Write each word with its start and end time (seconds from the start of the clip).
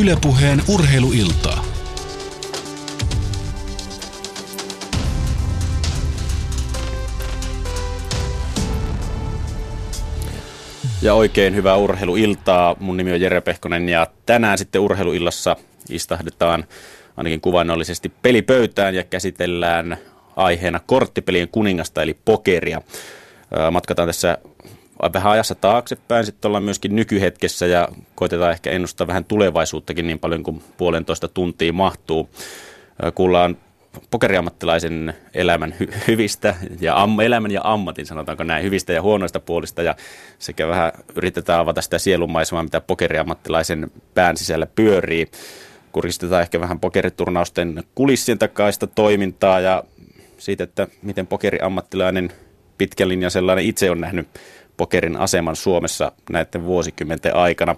Ylepuheen 0.00 0.62
urheiluiltaa. 0.68 1.64
Ja 11.02 11.14
oikein 11.14 11.54
hyvää 11.54 11.76
urheiluiltaa. 11.76 12.76
Mun 12.80 12.96
nimi 12.96 13.12
on 13.12 13.20
Jere 13.20 13.40
Pehkonen 13.40 13.88
ja 13.88 14.06
tänään 14.26 14.58
sitten 14.58 14.80
urheiluillassa 14.80 15.56
istahdetaan 15.90 16.64
ainakin 17.16 17.40
kuvainnollisesti 17.40 18.12
pelipöytään 18.22 18.94
ja 18.94 19.04
käsitellään 19.04 19.96
aiheena 20.36 20.80
korttipelien 20.86 21.48
kuningasta 21.48 22.02
eli 22.02 22.18
pokeria. 22.24 22.82
Matkataan 23.70 24.08
tässä 24.08 24.38
vähän 25.12 25.32
ajassa 25.32 25.54
taaksepäin, 25.54 26.26
sitten 26.26 26.48
ollaan 26.48 26.64
myöskin 26.64 26.96
nykyhetkessä 26.96 27.66
ja 27.66 27.88
koitetaan 28.14 28.52
ehkä 28.52 28.70
ennustaa 28.70 29.06
vähän 29.06 29.24
tulevaisuuttakin 29.24 30.06
niin 30.06 30.18
paljon 30.18 30.42
kuin 30.42 30.62
puolentoista 30.76 31.28
tuntia 31.28 31.72
mahtuu. 31.72 32.28
Kuullaan 33.14 33.56
pokeriammattilaisen 34.10 35.14
elämän 35.34 35.74
hy- 35.82 35.94
hyvistä 36.08 36.54
ja 36.80 37.02
am- 37.02 37.20
elämän 37.20 37.50
ja 37.50 37.60
ammatin, 37.64 38.06
sanotaanko 38.06 38.44
näin, 38.44 38.64
hyvistä 38.64 38.92
ja 38.92 39.02
huonoista 39.02 39.40
puolista 39.40 39.82
ja 39.82 39.94
sekä 40.38 40.68
vähän 40.68 40.92
yritetään 41.16 41.60
avata 41.60 41.82
sitä 41.82 41.98
sielunmaisemaa, 41.98 42.62
mitä 42.62 42.80
pokeriammattilaisen 42.80 43.90
pään 44.14 44.36
sisällä 44.36 44.66
pyörii. 44.66 45.26
Kuristetaan 45.92 46.42
ehkä 46.42 46.60
vähän 46.60 46.80
pokeriturnausten 46.80 47.84
kulissien 47.94 48.38
takaista 48.38 48.86
toimintaa 48.86 49.60
ja 49.60 49.84
siitä, 50.38 50.64
että 50.64 50.88
miten 51.02 51.26
pokeriammattilainen 51.26 52.32
pitkä 52.78 53.08
linja 53.08 53.30
sellainen 53.30 53.64
itse 53.64 53.90
on 53.90 54.00
nähnyt 54.00 54.28
pokerin 54.76 55.16
aseman 55.16 55.56
Suomessa 55.56 56.12
näiden 56.30 56.64
vuosikymmenten 56.64 57.36
aikana. 57.36 57.76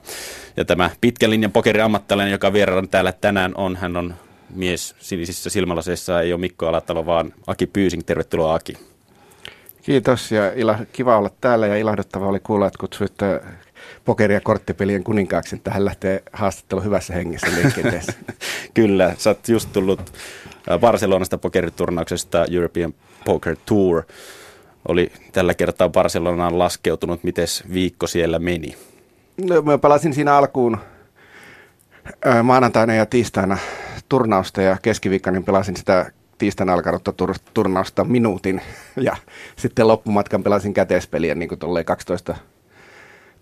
Ja 0.57 0.65
tämä 0.65 0.91
pitkän 1.01 1.31
linjan 1.31 1.53
pokeriammattilainen, 1.53 2.33
joka 2.33 2.53
vieraan 2.53 2.89
täällä 2.89 3.13
tänään 3.13 3.57
on, 3.57 3.77
hän 3.77 3.97
on 3.97 4.15
mies 4.55 4.95
sinisissä 4.99 5.51
silmälaseissa, 5.51 6.21
ei 6.21 6.33
ole 6.33 6.41
Mikko 6.41 6.67
Alatalo, 6.67 7.07
vaan 7.07 7.33
Aki 7.47 7.67
Pyysing. 7.67 8.03
Tervetuloa 8.07 8.55
Aki. 8.55 8.73
Kiitos 9.83 10.33
ja 10.33 10.53
ila, 10.53 10.79
kiva 10.93 11.19
olla 11.19 11.31
täällä 11.41 11.67
ja 11.67 11.77
ilahduttava 11.77 12.27
oli 12.27 12.41
kuulla, 12.41 12.67
että 12.67 12.79
kutsuitte 12.79 13.41
pokeri- 14.05 14.35
ja 14.35 14.41
korttipelien 14.41 15.05
kuninkaaksi. 15.05 15.59
Tähän 15.59 15.85
lähtee 15.85 16.23
haastattelu 16.33 16.81
hyvässä 16.81 17.15
hengessä 17.15 17.47
liikenteessä. 17.63 18.13
Kyllä, 18.75 19.15
sä 19.19 19.31
oot 19.31 19.49
just 19.49 19.73
tullut 19.73 20.01
äh, 20.71 20.81
Barcelonasta 20.81 21.39
pokeriturnauksesta 21.39 22.47
European 22.51 22.95
Poker 23.25 23.57
Tour. 23.67 24.03
Oli 24.89 25.13
tällä 25.33 25.55
kertaa 25.55 25.89
Barcelonaan 25.89 26.59
laskeutunut. 26.59 27.25
Miten 27.25 27.47
viikko 27.73 28.07
siellä 28.07 28.39
meni? 28.39 28.77
No, 29.49 29.63
mä 29.63 29.79
pelasin 29.79 30.15
siinä 30.15 30.37
alkuun 30.37 30.79
maanantaina 32.43 32.95
ja 32.95 33.07
tiistaina 33.07 33.59
turnausta 34.09 34.63
ja 34.63 34.77
keskiviikkona 34.83 35.41
pelasin 35.41 35.77
sitä 35.77 36.11
tiistaina 36.39 36.73
alkanutta 36.73 37.13
tur- 37.23 37.51
turnausta 37.55 38.05
minuutin 38.05 38.61
ja 38.97 39.17
sitten 39.57 39.89
loppumatkan 39.89 40.43
pelasin 40.43 40.75
käteispeliä 40.75 41.35
niin 41.35 41.49
kuin 41.49 41.59
12 41.85 42.37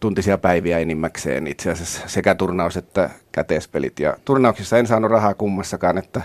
tuntisia 0.00 0.38
päiviä 0.38 0.78
enimmäkseen 0.78 1.46
itse 1.46 1.70
asiassa 1.70 2.02
sekä 2.06 2.34
turnaus 2.34 2.76
että 2.76 3.10
käteispelit. 3.32 4.00
Ja 4.00 4.16
turnauksissa 4.24 4.78
en 4.78 4.86
saanut 4.86 5.10
rahaa 5.10 5.34
kummassakaan, 5.34 5.98
että 5.98 6.22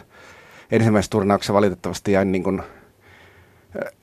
ensimmäisessä 0.71 1.11
turnauksessa 1.11 1.53
valitettavasti 1.53 2.11
jäin 2.11 2.31
niin 2.31 2.43
kuin 2.43 2.61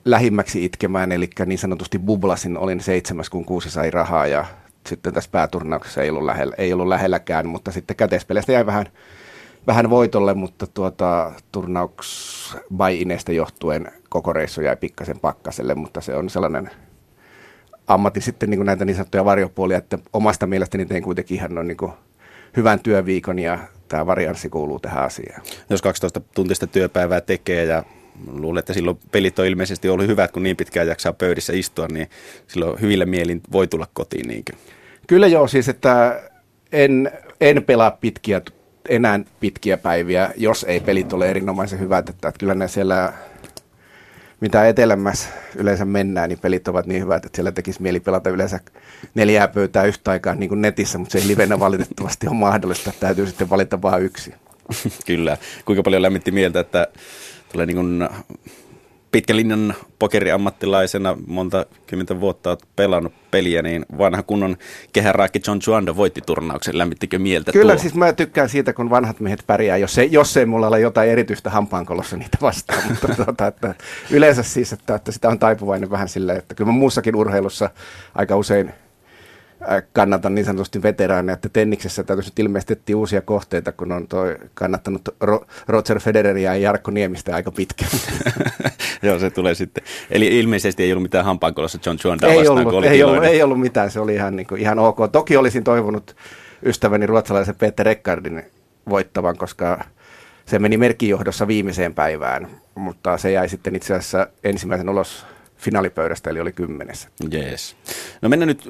lähimmäksi 0.04 0.64
itkemään, 0.64 1.12
eli 1.12 1.30
niin 1.46 1.58
sanotusti 1.58 1.98
bublasin, 1.98 2.58
olin 2.58 2.80
seitsemäs, 2.80 3.30
kun 3.30 3.44
kuusi 3.44 3.70
sai 3.70 3.90
rahaa 3.90 4.26
ja 4.26 4.44
sitten 4.86 5.14
tässä 5.14 5.30
pääturnauksessa 5.30 6.02
ei 6.02 6.10
ollut, 6.10 6.24
lähellä, 6.24 6.54
ei 6.58 6.72
ollut 6.72 6.88
lähelläkään, 6.88 7.46
mutta 7.46 7.72
sitten 7.72 7.96
käteispeleistä 7.96 8.52
jäi 8.52 8.66
vähän, 8.66 8.86
vähän 9.66 9.90
voitolle, 9.90 10.34
mutta 10.34 10.66
tuota, 10.66 11.32
turnauks 11.52 12.56
by 12.76 13.34
johtuen 13.34 13.92
koko 14.08 14.32
reissu 14.32 14.60
jäi 14.60 14.76
pikkasen 14.76 15.20
pakkaselle, 15.20 15.74
mutta 15.74 16.00
se 16.00 16.14
on 16.14 16.30
sellainen 16.30 16.70
ammatti 17.86 18.20
sitten 18.20 18.50
niin 18.50 18.58
kuin 18.58 18.66
näitä 18.66 18.84
niin 18.84 18.96
sanottuja 18.96 19.24
varjopuolia, 19.24 19.78
että 19.78 19.98
omasta 20.12 20.46
mielestäni 20.46 20.86
tein 20.86 21.02
kuitenkin 21.02 21.36
ihan 21.36 21.54
noin 21.54 21.68
niin 21.68 21.76
kuin 21.76 21.92
hyvän 22.56 22.80
työviikon 22.80 23.38
ja 23.38 23.58
tämä 23.88 24.06
varianssi 24.06 24.48
kuuluu 24.48 24.80
tähän 24.80 25.04
asiaan. 25.04 25.42
Jos 25.70 25.82
12 25.82 26.20
tuntista 26.20 26.66
työpäivää 26.66 27.20
tekee 27.20 27.64
ja 27.64 27.84
luulen, 28.32 28.58
että 28.58 28.72
silloin 28.72 28.98
pelit 29.12 29.38
on 29.38 29.46
ilmeisesti 29.46 29.88
ollut 29.88 30.06
hyvät, 30.06 30.30
kun 30.30 30.42
niin 30.42 30.56
pitkään 30.56 30.88
jaksaa 30.88 31.12
pöydissä 31.12 31.52
istua, 31.52 31.86
niin 31.88 32.10
silloin 32.46 32.80
hyvillä 32.80 33.06
mielin 33.06 33.40
voi 33.52 33.66
tulla 33.66 33.86
kotiin 33.92 34.28
niinkö? 34.28 34.52
Kyllä 35.06 35.26
joo, 35.26 35.48
siis 35.48 35.68
että 35.68 36.22
en, 36.72 37.10
en 37.40 37.62
pelaa 37.62 37.90
pitkiä, 37.90 38.42
enää 38.88 39.20
pitkiä 39.40 39.76
päiviä, 39.76 40.30
jos 40.36 40.64
ei 40.64 40.80
pelit 40.80 41.12
ole 41.12 41.30
erinomaisen 41.30 41.80
hyvät, 41.80 42.08
että, 42.08 42.28
että 42.28 42.38
kyllä 42.38 42.54
ne 42.54 42.68
siellä 42.68 43.12
mitä 44.40 44.68
etelämässä 44.68 45.28
yleensä 45.54 45.84
mennään, 45.84 46.28
niin 46.28 46.38
pelit 46.38 46.68
ovat 46.68 46.86
niin 46.86 47.02
hyvät, 47.02 47.24
että 47.24 47.36
siellä 47.36 47.52
tekisi 47.52 47.82
mieli 47.82 48.00
pelata 48.00 48.30
yleensä 48.30 48.60
neljää 49.14 49.48
pöytää 49.48 49.84
yhtä 49.84 50.10
aikaa 50.10 50.34
niin 50.34 50.48
kuin 50.48 50.62
netissä, 50.62 50.98
mutta 50.98 51.12
se 51.12 51.18
ei 51.18 51.28
livenä 51.28 51.60
valitettavasti 51.60 52.26
ole 52.26 52.36
mahdollista. 52.36 52.92
Täytyy 53.00 53.26
sitten 53.26 53.50
valita 53.50 53.82
vain 53.82 54.02
yksi. 54.02 54.34
Kyllä. 55.06 55.36
Kuinka 55.64 55.82
paljon 55.82 56.02
lämmitti 56.02 56.30
mieltä, 56.30 56.60
että 56.60 56.88
tulee 57.52 57.66
niin 57.66 57.76
kuin 57.76 58.08
pitkän 59.16 59.36
linjan 59.36 59.74
pokeriammattilaisena 59.98 61.16
monta 61.26 61.66
kymmentä 61.86 62.20
vuotta 62.20 62.50
olet 62.50 62.64
pelannut 62.76 63.12
peliä, 63.30 63.62
niin 63.62 63.86
vanha 63.98 64.22
kunnon 64.22 64.56
kehäraakki 64.92 65.40
John 65.46 65.58
Chuanda 65.58 65.96
voitti 65.96 66.20
turnauksen. 66.20 66.78
Lämmittikö 66.78 67.18
mieltä 67.18 67.52
Kyllä, 67.52 67.72
tuo? 67.72 67.82
siis 67.82 67.94
mä 67.94 68.12
tykkään 68.12 68.48
siitä, 68.48 68.72
kun 68.72 68.90
vanhat 68.90 69.20
miehet 69.20 69.44
pärjää, 69.46 69.76
jos 69.76 69.98
ei, 69.98 70.12
jos 70.12 70.36
ei 70.36 70.46
mulla 70.46 70.66
ole 70.66 70.80
jotain 70.80 71.10
erityistä 71.10 71.50
hampaankolossa 71.50 72.16
niitä 72.16 72.38
vastaan. 72.42 72.82
Mutta 72.88 73.24
tuota, 73.24 73.46
että 73.46 73.74
yleensä 74.10 74.42
siis, 74.42 74.72
että, 74.72 74.94
että 74.94 75.12
sitä 75.12 75.28
on 75.28 75.38
taipuvainen 75.38 75.90
vähän 75.90 76.08
silleen, 76.08 76.38
että 76.38 76.54
kyllä 76.54 76.72
mä 76.72 76.78
muussakin 76.78 77.16
urheilussa 77.16 77.70
aika 78.14 78.36
usein– 78.36 78.72
Äh, 78.85 78.85
kannatan 79.92 80.34
niin 80.34 80.44
sanotusti 80.44 80.82
veteraaneja, 80.82 81.34
että 81.34 81.48
tenniksessä 81.48 82.04
täytyy 82.04 82.24
nyt 82.24 82.38
ilmeisesti 82.38 82.94
uusia 82.94 83.20
kohteita, 83.20 83.72
kun 83.72 83.92
on 83.92 84.08
toi 84.08 84.36
kannattanut 84.54 85.08
Ro- 85.24 85.46
Roger 85.68 86.00
Federeria 86.00 86.54
ja 86.54 86.60
Jarkko 86.60 86.90
Niemistä 86.90 87.34
aika 87.34 87.50
pitkään. 87.52 87.90
Joo, 89.02 89.18
se 89.18 89.30
tulee 89.30 89.54
sitten. 89.54 89.84
Eli 90.10 90.38
ilmeisesti 90.38 90.82
ei 90.82 90.92
ollut 90.92 91.02
mitään 91.02 91.24
hampaankolossa 91.24 91.78
John 91.86 91.98
Juan 92.04 92.18
ei 92.22 92.38
vastaan, 92.38 92.66
ollut, 92.66 92.84
ei, 92.84 93.02
ollut, 93.02 93.24
ei 93.24 93.42
ollut 93.42 93.60
mitään, 93.60 93.90
se 93.90 94.00
oli 94.00 94.14
ihan, 94.14 94.36
niin 94.36 94.46
kuin, 94.46 94.60
ihan 94.60 94.78
ok. 94.78 94.98
Toki 95.12 95.36
olisin 95.36 95.64
toivonut 95.64 96.16
ystäväni 96.62 97.06
ruotsalaisen 97.06 97.54
Peter 97.54 97.86
Reckardin 97.86 98.42
voittavan, 98.88 99.36
koska 99.36 99.84
se 100.46 100.58
meni 100.58 100.76
merkijohdossa 100.76 101.46
viimeiseen 101.46 101.94
päivään, 101.94 102.48
mutta 102.74 103.18
se 103.18 103.30
jäi 103.32 103.48
sitten 103.48 103.76
itse 103.76 103.94
asiassa 103.94 104.26
ensimmäisen 104.44 104.88
ulos 104.88 105.26
finaalipöydästä, 105.58 106.30
eli 106.30 106.40
oli 106.40 106.52
kymmenes. 106.52 107.08
Jees. 107.30 107.76
No 108.22 108.28
mennään 108.28 108.48
nyt 108.48 108.68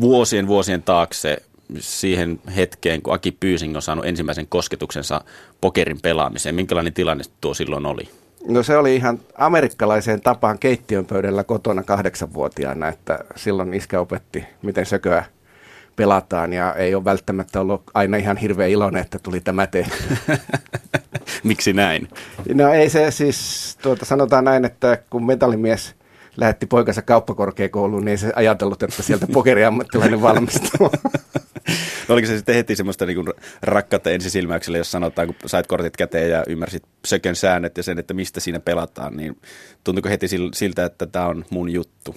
vuosien 0.00 0.46
vuosien 0.46 0.82
taakse 0.82 1.36
siihen 1.78 2.40
hetkeen, 2.56 3.02
kun 3.02 3.14
Aki 3.14 3.32
Pyysing 3.32 3.76
on 3.76 3.82
saanut 3.82 4.06
ensimmäisen 4.06 4.46
kosketuksensa 4.46 5.20
pokerin 5.60 6.00
pelaamiseen. 6.00 6.54
Minkälainen 6.54 6.92
tilanne 6.92 7.24
tuo 7.40 7.54
silloin 7.54 7.86
oli? 7.86 8.08
No 8.48 8.62
se 8.62 8.76
oli 8.76 8.96
ihan 8.96 9.20
amerikkalaiseen 9.38 10.20
tapaan 10.20 10.58
keittiön 10.58 11.06
pöydällä 11.06 11.44
kotona 11.44 11.82
kahdeksanvuotiaana, 11.82 12.88
että 12.88 13.18
silloin 13.36 13.74
iskä 13.74 14.00
opetti, 14.00 14.44
miten 14.62 14.86
sököä 14.86 15.24
pelataan 15.96 16.52
ja 16.52 16.74
ei 16.74 16.94
ole 16.94 17.04
välttämättä 17.04 17.60
ollut 17.60 17.82
aina 17.94 18.16
ihan 18.16 18.36
hirveän 18.36 18.70
iloinen, 18.70 19.02
että 19.02 19.18
tuli 19.18 19.40
tämä 19.40 19.66
te. 19.66 19.86
Miksi 21.44 21.72
näin? 21.72 22.08
No 22.54 22.72
ei 22.72 22.90
se 22.90 23.10
siis, 23.10 23.78
tuota, 23.82 24.04
sanotaan 24.04 24.44
näin, 24.44 24.64
että 24.64 24.98
kun 25.10 25.26
metallimies 25.26 25.94
lähetti 26.36 26.66
poikansa 26.66 27.02
kauppakorkeakouluun, 27.02 28.04
niin 28.04 28.10
ei 28.10 28.16
se 28.16 28.32
ajatellut, 28.36 28.82
että 28.82 29.02
sieltä 29.02 29.26
pokeriammattilainen 29.26 30.22
valmistuu. 30.22 30.90
Oliko 32.08 32.26
se 32.26 32.36
sitten 32.36 32.54
heti 32.54 32.76
semmoista 32.76 33.06
niin 33.06 33.24
rakkautta 33.62 34.10
ensisilmäyksellä, 34.10 34.78
jos 34.78 34.90
sanotaan, 34.90 35.26
kun 35.26 35.36
sait 35.46 35.66
kortit 35.66 35.96
käteen 35.96 36.30
ja 36.30 36.44
ymmärsit 36.48 36.82
sökön 37.04 37.36
säännöt 37.36 37.76
ja 37.76 37.82
sen, 37.82 37.98
että 37.98 38.14
mistä 38.14 38.40
siinä 38.40 38.60
pelataan, 38.60 39.16
niin 39.16 39.40
tuntuiko 39.84 40.08
heti 40.08 40.26
siltä, 40.54 40.84
että 40.84 41.06
tämä 41.06 41.26
on 41.26 41.44
mun 41.50 41.70
juttu? 41.72 42.16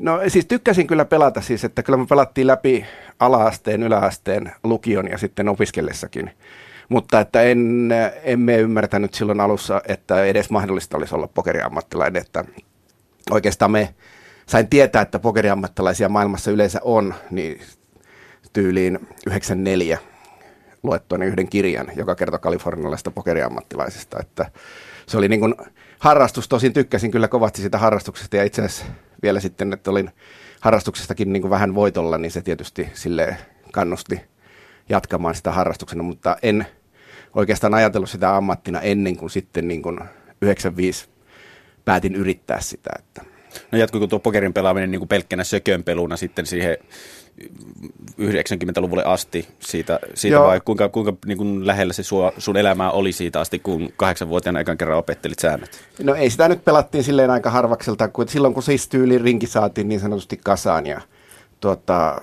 No 0.00 0.20
siis 0.28 0.46
tykkäsin 0.46 0.86
kyllä 0.86 1.04
pelata 1.04 1.40
siis, 1.40 1.64
että 1.64 1.82
kyllä 1.82 1.96
me 1.96 2.06
pelattiin 2.08 2.46
läpi 2.46 2.86
alaasteen, 3.20 3.82
yläasteen, 3.82 4.52
lukion 4.64 5.08
ja 5.08 5.18
sitten 5.18 5.48
opiskellessakin. 5.48 6.30
Mutta 6.88 7.20
että 7.20 7.42
en, 7.42 7.90
emme 8.22 8.56
ymmärtänyt 8.56 9.14
silloin 9.14 9.40
alussa, 9.40 9.82
että 9.88 10.24
edes 10.24 10.50
mahdollista 10.50 10.96
olisi 10.96 11.14
olla 11.14 11.28
pokeriammattilainen, 11.28 12.22
että 12.22 12.44
oikeastaan 13.30 13.70
me 13.70 13.94
sain 14.46 14.68
tietää, 14.68 15.02
että 15.02 15.18
pokeriammattilaisia 15.18 16.08
maailmassa 16.08 16.50
yleensä 16.50 16.80
on, 16.82 17.14
niin 17.30 17.60
tyyliin 18.52 18.98
94 19.26 19.98
luettuani 20.82 21.26
yhden 21.26 21.48
kirjan, 21.48 21.86
joka 21.96 22.14
kertoo 22.14 22.38
kalifornialaisesta 22.38 23.10
pokeriammattilaisesta, 23.10 24.18
että 24.20 24.50
se 25.06 25.18
oli 25.18 25.28
niin 25.28 25.40
kuin 25.40 25.54
harrastus, 25.98 26.48
tosin 26.48 26.72
tykkäsin 26.72 27.10
kyllä 27.10 27.28
kovasti 27.28 27.62
sitä 27.62 27.78
harrastuksesta 27.78 28.36
ja 28.36 28.44
itse 28.44 28.62
asiassa 28.62 28.86
vielä 29.22 29.40
sitten, 29.40 29.72
että 29.72 29.90
olin 29.90 30.10
harrastuksestakin 30.60 31.32
niin 31.32 31.40
kuin 31.40 31.50
vähän 31.50 31.74
voitolla, 31.74 32.18
niin 32.18 32.30
se 32.30 32.42
tietysti 32.42 32.88
sille 32.94 33.36
kannusti 33.72 34.20
jatkamaan 34.88 35.34
sitä 35.34 35.52
harrastuksena, 35.52 36.02
mutta 36.02 36.36
en 36.42 36.66
oikeastaan 37.34 37.74
ajatellut 37.74 38.10
sitä 38.10 38.36
ammattina 38.36 38.80
ennen 38.80 39.16
kuin 39.16 39.30
sitten 39.30 39.68
niin 39.68 39.82
kuin 39.82 40.00
95 40.42 41.08
päätin 41.84 42.14
yrittää 42.14 42.60
sitä. 42.60 42.90
Että. 42.98 43.22
No 43.72 43.78
jatkuiko 43.78 44.06
tuo 44.06 44.18
pokerin 44.18 44.52
pelaaminen 44.52 44.90
niin 44.90 45.00
kuin 45.00 45.08
pelkkänä 45.08 45.44
sökönpeluna 45.44 46.16
sitten 46.16 46.46
siihen 46.46 46.76
90-luvulle 48.20 49.04
asti 49.04 49.48
siitä, 49.60 49.98
siitä 50.14 50.40
vai 50.40 50.60
kuinka, 50.64 50.88
kuinka 50.88 51.12
niin 51.26 51.38
kuin 51.38 51.66
lähellä 51.66 51.92
se 51.92 52.02
sua, 52.02 52.32
sun 52.38 52.56
elämää 52.56 52.90
oli 52.90 53.12
siitä 53.12 53.40
asti, 53.40 53.58
kun 53.58 53.92
kahdeksanvuotiaana 53.96 54.60
ekan 54.60 54.78
kerran 54.78 54.98
opettelit 54.98 55.38
säännöt? 55.38 55.80
No 56.02 56.14
ei 56.14 56.30
sitä 56.30 56.48
nyt 56.48 56.64
pelattiin 56.64 57.04
silleen 57.04 57.30
aika 57.30 57.50
harvakselta, 57.50 58.08
kun 58.08 58.28
silloin 58.28 58.54
kun 58.54 58.62
siis 58.62 58.88
tyyli 58.88 59.18
rinki 59.18 59.46
saatiin 59.46 59.88
niin 59.88 60.00
sanotusti 60.00 60.40
kasaan 60.44 60.86
ja 60.86 61.00
tuota, 61.60 62.20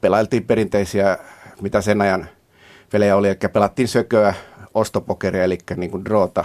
pelailtiin 0.00 0.44
perinteisiä, 0.44 1.18
mitä 1.60 1.80
sen 1.80 2.00
ajan 2.00 2.28
pelejä 2.92 3.16
oli, 3.16 3.28
eli 3.28 3.36
pelattiin 3.52 3.88
sököä, 3.88 4.34
ostopokeria, 4.74 5.44
eli 5.44 5.58
niin 5.76 5.90
kuin 5.90 6.04
droota, 6.04 6.44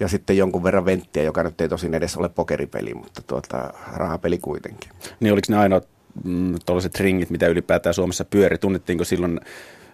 ja 0.00 0.08
sitten 0.08 0.36
jonkun 0.36 0.62
verran 0.62 0.84
venttiä, 0.84 1.22
joka 1.22 1.42
nyt 1.42 1.60
ei 1.60 1.68
tosin 1.68 1.94
edes 1.94 2.16
ole 2.16 2.28
pokeripeli, 2.28 2.94
mutta 2.94 3.22
tuota, 3.26 3.74
rahapeli 3.92 4.38
kuitenkin. 4.38 4.90
Niin 5.20 5.32
oliko 5.32 5.46
ne 5.48 5.56
ainoat 5.56 5.88
mm, 6.24 6.54
tuollaiset 6.66 7.00
ringit, 7.00 7.30
mitä 7.30 7.46
ylipäätään 7.46 7.94
Suomessa 7.94 8.24
pyöri? 8.24 8.58
Tunnettiinko 8.58 9.04
silloin 9.04 9.40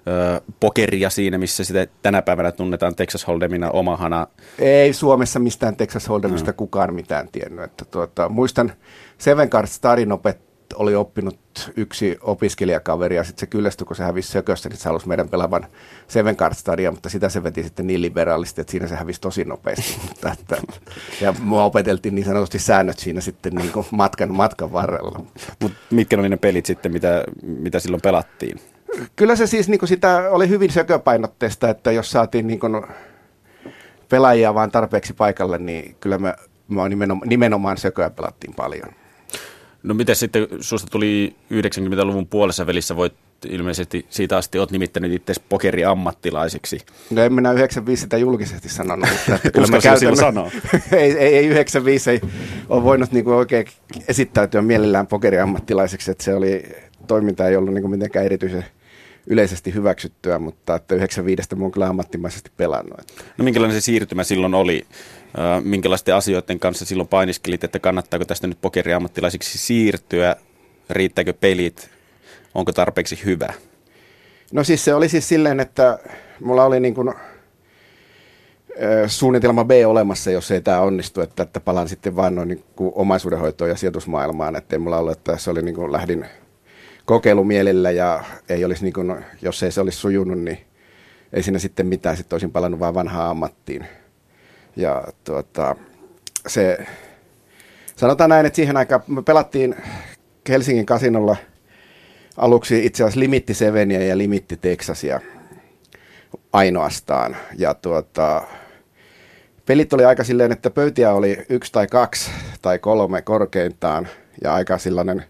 ö, 0.09 0.41
pokeria 0.61 1.11
siinä, 1.11 1.39
missä 1.39 1.65
sitä 1.65 1.87
tänä 2.03 2.23
päivänä 2.23 2.53
tunnetaan 2.53 2.95
Texas 2.95 3.27
Hold'emina 3.27 3.71
omahana? 3.73 4.27
Ei 4.59 4.93
Suomessa 4.93 5.39
mistään 5.39 5.77
Texas 5.77 6.09
Hold'emista 6.09 6.47
no. 6.47 6.53
kukaan 6.53 6.95
mitään 6.95 7.29
tiennyt. 7.33 7.65
Että 7.65 7.85
tuota, 7.85 8.29
muistan 8.29 8.73
Seven 9.19 9.51
Card 9.51 9.67
Starin 9.67 10.13
opet, 10.13 10.48
oli 10.75 10.95
oppinut 10.95 11.39
yksi 11.77 12.19
opiskelijakaveri 12.21 13.17
ja 13.17 13.25
sitten 13.25 13.41
se 13.41 13.47
kyllästyi, 13.47 13.87
kun 13.87 13.97
se 13.97 14.03
hävisi 14.03 14.33
sökössä, 14.33 14.69
niin 14.69 14.77
se 14.77 14.89
halusi 14.89 15.09
meidän 15.09 15.29
pelaavan 15.29 15.67
Seven 16.09 16.37
Card 16.37 16.55
Stadia, 16.55 16.91
mutta 16.91 17.09
sitä 17.09 17.29
se 17.29 17.43
veti 17.43 17.63
sitten 17.63 17.87
niin 17.87 18.03
liberaalisti, 18.03 18.61
että 18.61 18.71
siinä 18.71 18.87
se 18.87 18.97
hävisi 18.97 19.21
tosi 19.21 19.45
nopeasti. 19.45 19.97
mutta, 20.09 20.33
että, 20.33 20.57
ja 21.21 21.35
mua 21.41 21.65
opeteltiin 21.65 22.15
niin 22.15 22.25
sanotusti 22.25 22.59
säännöt 22.59 22.99
siinä 22.99 23.21
sitten 23.21 23.55
niin 23.55 23.73
kuin 23.73 23.87
matkan, 23.91 24.35
matkan 24.35 24.73
varrella. 24.73 25.21
Mut 25.61 25.73
mitkä 25.91 26.19
oli 26.19 26.29
ne 26.29 26.37
pelit 26.37 26.67
sitten, 26.67 26.93
mitä, 26.93 27.25
mitä 27.43 27.81
silloin 27.81 28.03
pelattiin? 28.03 28.61
Kyllä 29.17 29.37
se 29.37 29.47
siis 29.47 29.69
niin 29.69 29.79
kuin 29.79 29.89
sitä 29.89 30.31
oli 30.31 30.49
hyvin 30.49 30.73
sököpainotteista, 30.73 31.69
että 31.69 31.93
jos 31.93 32.11
saatiin 32.11 32.47
niin 32.47 32.61
kuin 32.61 32.83
pelaajia 34.09 34.55
vaan 34.55 34.71
tarpeeksi 34.71 35.15
paikalle, 35.15 35.59
niin 35.59 35.97
kyllä 36.01 36.19
me, 36.19 36.35
me 36.69 36.89
nimenomaan, 36.89 37.29
nimenomaan 37.29 37.77
sököä 37.77 38.11
pelattiin 38.11 38.55
paljon. 38.55 38.95
No 39.83 39.95
miten 39.95 40.17
sitten, 40.17 40.47
susta 40.61 40.91
tuli 40.91 41.37
90-luvun 41.53 42.27
puolessa 42.27 42.67
välissä, 42.67 42.97
voit 42.97 43.15
ilmeisesti 43.47 44.07
siitä 44.11 44.37
asti 44.37 44.59
olet 44.59 44.71
nimittänyt 44.71 45.13
itse 45.13 45.35
pokeriammattilaiseksi. 45.49 46.81
No 47.11 47.23
en 47.23 47.33
minä 47.33 47.53
95 47.53 48.01
sitä 48.01 48.17
julkisesti 48.17 48.69
sanonut, 48.69 49.09
mutta 49.11 49.39
kyllä 49.55 49.67
mä 49.67 49.79
käytän, 49.79 50.17
sanoa. 50.17 50.51
ei, 50.93 51.19
ei, 51.19 51.37
ei 51.37 51.47
95 51.47 52.11
ei 52.11 52.21
ole 52.69 52.83
voinut 52.83 53.13
niin 53.13 53.25
kuin 53.25 53.37
oikein 53.37 53.67
esittäytyä 54.09 54.63
mielellään 54.63 55.07
pokeriammattilaiseksi, 55.07 56.11
että 56.11 56.25
se 56.25 56.35
oli, 56.35 56.63
toiminta 57.07 57.49
ei 57.49 57.57
ollut 57.57 57.75
niin 57.75 57.83
kuin 57.83 57.91
mitenkään 57.91 58.25
erityisen 58.25 58.65
yleisesti 59.27 59.75
hyväksyttyä, 59.75 60.39
mutta 60.39 60.75
että 60.75 60.95
95 60.95 61.57
mä 61.57 61.65
oon 61.65 61.73
kyllä 61.73 61.89
ammattimaisesti 61.89 62.51
pelannut. 62.57 63.01
No 63.39 63.45
minkälainen 63.45 63.81
se 63.81 63.85
siirtymä 63.85 64.25
silloin 64.25 64.55
oli? 64.55 64.87
Minkälaisten 65.65 66.15
asioiden 66.15 66.59
kanssa 66.59 66.85
silloin 66.85 67.09
painiskelit, 67.09 67.65
että 67.65 67.79
kannattaako 67.79 68.25
tästä 68.25 68.47
nyt 68.47 68.61
pokeriammattilaisiksi 68.61 69.59
siirtyä, 69.59 70.37
riittääkö 70.91 71.33
pelit, 71.33 71.91
onko 72.55 72.73
tarpeeksi 72.73 73.21
hyvä? 73.25 73.53
No 74.53 74.65
siis 74.65 74.85
se 74.85 74.95
oli 74.95 75.09
siis 75.09 75.29
silleen, 75.29 75.61
että 75.61 75.99
mulla 76.41 76.65
oli 76.65 76.81
niin 76.81 76.95
kuin, 76.95 77.15
suunnitelma 79.07 79.65
B 79.65 79.71
olemassa, 79.87 80.31
jos 80.31 80.51
ei 80.51 80.61
tämä 80.61 80.81
onnistu, 80.81 81.21
että, 81.21 81.43
että 81.43 81.61
palaan 81.61 81.89
sitten 81.89 82.17
vaan 82.17 82.35
noin 82.35 82.49
niin 82.49 82.65
kuin 82.77 82.93
omaisuudenhoitoon 82.95 83.71
ja 83.71 83.77
sijoitusmaailmaan, 83.77 84.57
että 84.57 84.77
ei 84.77 84.81
mulla 84.81 84.99
ollut, 84.99 85.13
että 85.13 85.39
se 85.39 85.51
oli 85.51 85.63
niin 85.63 85.75
kuin 85.75 85.93
lähdin 85.93 86.27
kokeilumielellä 87.05 87.91
ja 87.91 88.25
ei 88.49 88.65
olisi 88.65 88.85
niin 88.85 88.93
kuin, 88.93 89.25
jos 89.43 89.63
ei 89.63 89.73
se 89.73 89.81
olisi 89.81 89.99
sujunut, 89.99 90.39
niin 90.39 90.59
ei 91.33 91.43
siinä 91.43 91.59
sitten 91.59 91.87
mitään, 91.87 92.17
sitten 92.17 92.35
olisin 92.35 92.53
palannut 92.53 92.81
vaan 92.81 92.95
vanhaan 92.95 93.31
ammattiin. 93.31 93.87
Ja 94.79 95.05
tuota, 95.25 95.77
se, 96.47 96.87
sanotaan 97.97 98.31
näin, 98.31 98.47
että 98.47 98.57
siihen 98.57 98.77
aikaan 98.77 99.03
me 99.07 99.23
pelattiin 99.23 99.77
Helsingin 100.49 100.87
kasinolla 100.87 101.37
aluksi 102.37 102.87
itse 102.87 103.05
asiassa 103.05 103.21
Limitti 103.21 103.55
Seveniä 103.55 104.01
ja 104.01 104.19
Limitti 104.19 104.57
Texasia 104.57 105.21
ainoastaan. 106.53 107.37
Ja 107.57 107.75
tuota, 107.75 108.43
pelit 109.67 109.93
oli 109.93 110.05
aika 110.05 110.25
silleen, 110.25 110.53
että 110.53 110.71
pöytiä 110.71 111.13
oli 111.13 111.47
yksi 111.49 111.73
tai 111.73 111.87
kaksi 111.87 112.31
tai 112.63 112.79
kolme 112.79 113.23
korkeintaan 113.23 114.09
ja 114.45 114.55
aika 114.55 114.79
sellainen 114.79 115.25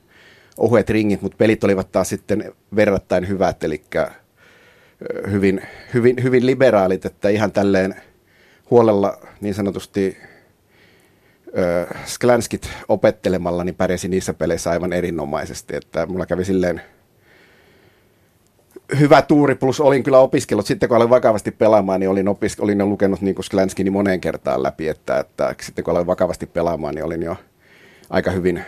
ohuet 0.56 0.91
ringit, 0.91 1.23
mutta 1.23 1.37
pelit 1.37 1.65
olivat 1.65 1.93
taas 1.93 2.09
sitten 2.09 2.53
verrattain 2.77 3.29
hyvät, 3.29 3.65
eli 3.65 3.83
hyvin, 5.31 5.62
hyvin, 5.95 6.23
hyvin 6.23 6.47
liberaalit, 6.47 7.05
että 7.05 7.29
ihan 7.29 7.53
tälleen– 7.53 7.95
huolella 8.70 9.19
niin 9.41 9.55
sanotusti 9.55 10.17
ö, 11.59 11.87
Sklanskit 12.05 12.70
opettelemalla, 12.88 13.65
niin 13.65 13.75
pärjäsin 13.75 14.11
niissä 14.11 14.35
peleissä 14.35 14.70
aivan 14.70 14.93
erinomaisesti. 14.93 15.76
Että 15.76 16.06
mulla 16.06 16.26
kävi 16.26 16.44
silleen 16.44 16.82
hyvä 18.99 19.23
tuuri, 19.23 19.55
plus 19.55 19.81
olin 19.81 20.03
kyllä 20.03 20.19
opiskellut. 20.19 20.67
Sitten 20.67 20.88
kun 20.88 20.97
aloin 20.97 21.11
vakavasti 21.11 21.50
pelaamaan, 21.50 22.00
niin 22.00 22.11
olin, 22.11 22.29
opisk- 22.29 22.62
olin 22.62 22.79
jo 22.79 22.87
lukenut 22.87 23.20
niin 23.20 23.44
Sklanskini 23.44 23.91
moneen 23.91 24.20
kertaan 24.20 24.62
läpi, 24.62 24.88
että, 24.88 25.19
että 25.19 25.55
sitten 25.62 25.85
kun 25.85 25.93
aloin 25.93 26.06
vakavasti 26.06 26.47
pelaamaan, 26.47 26.94
niin 26.94 27.05
olin 27.05 27.23
jo 27.23 27.37
aika 28.11 28.31
hyvin, 28.31 28.64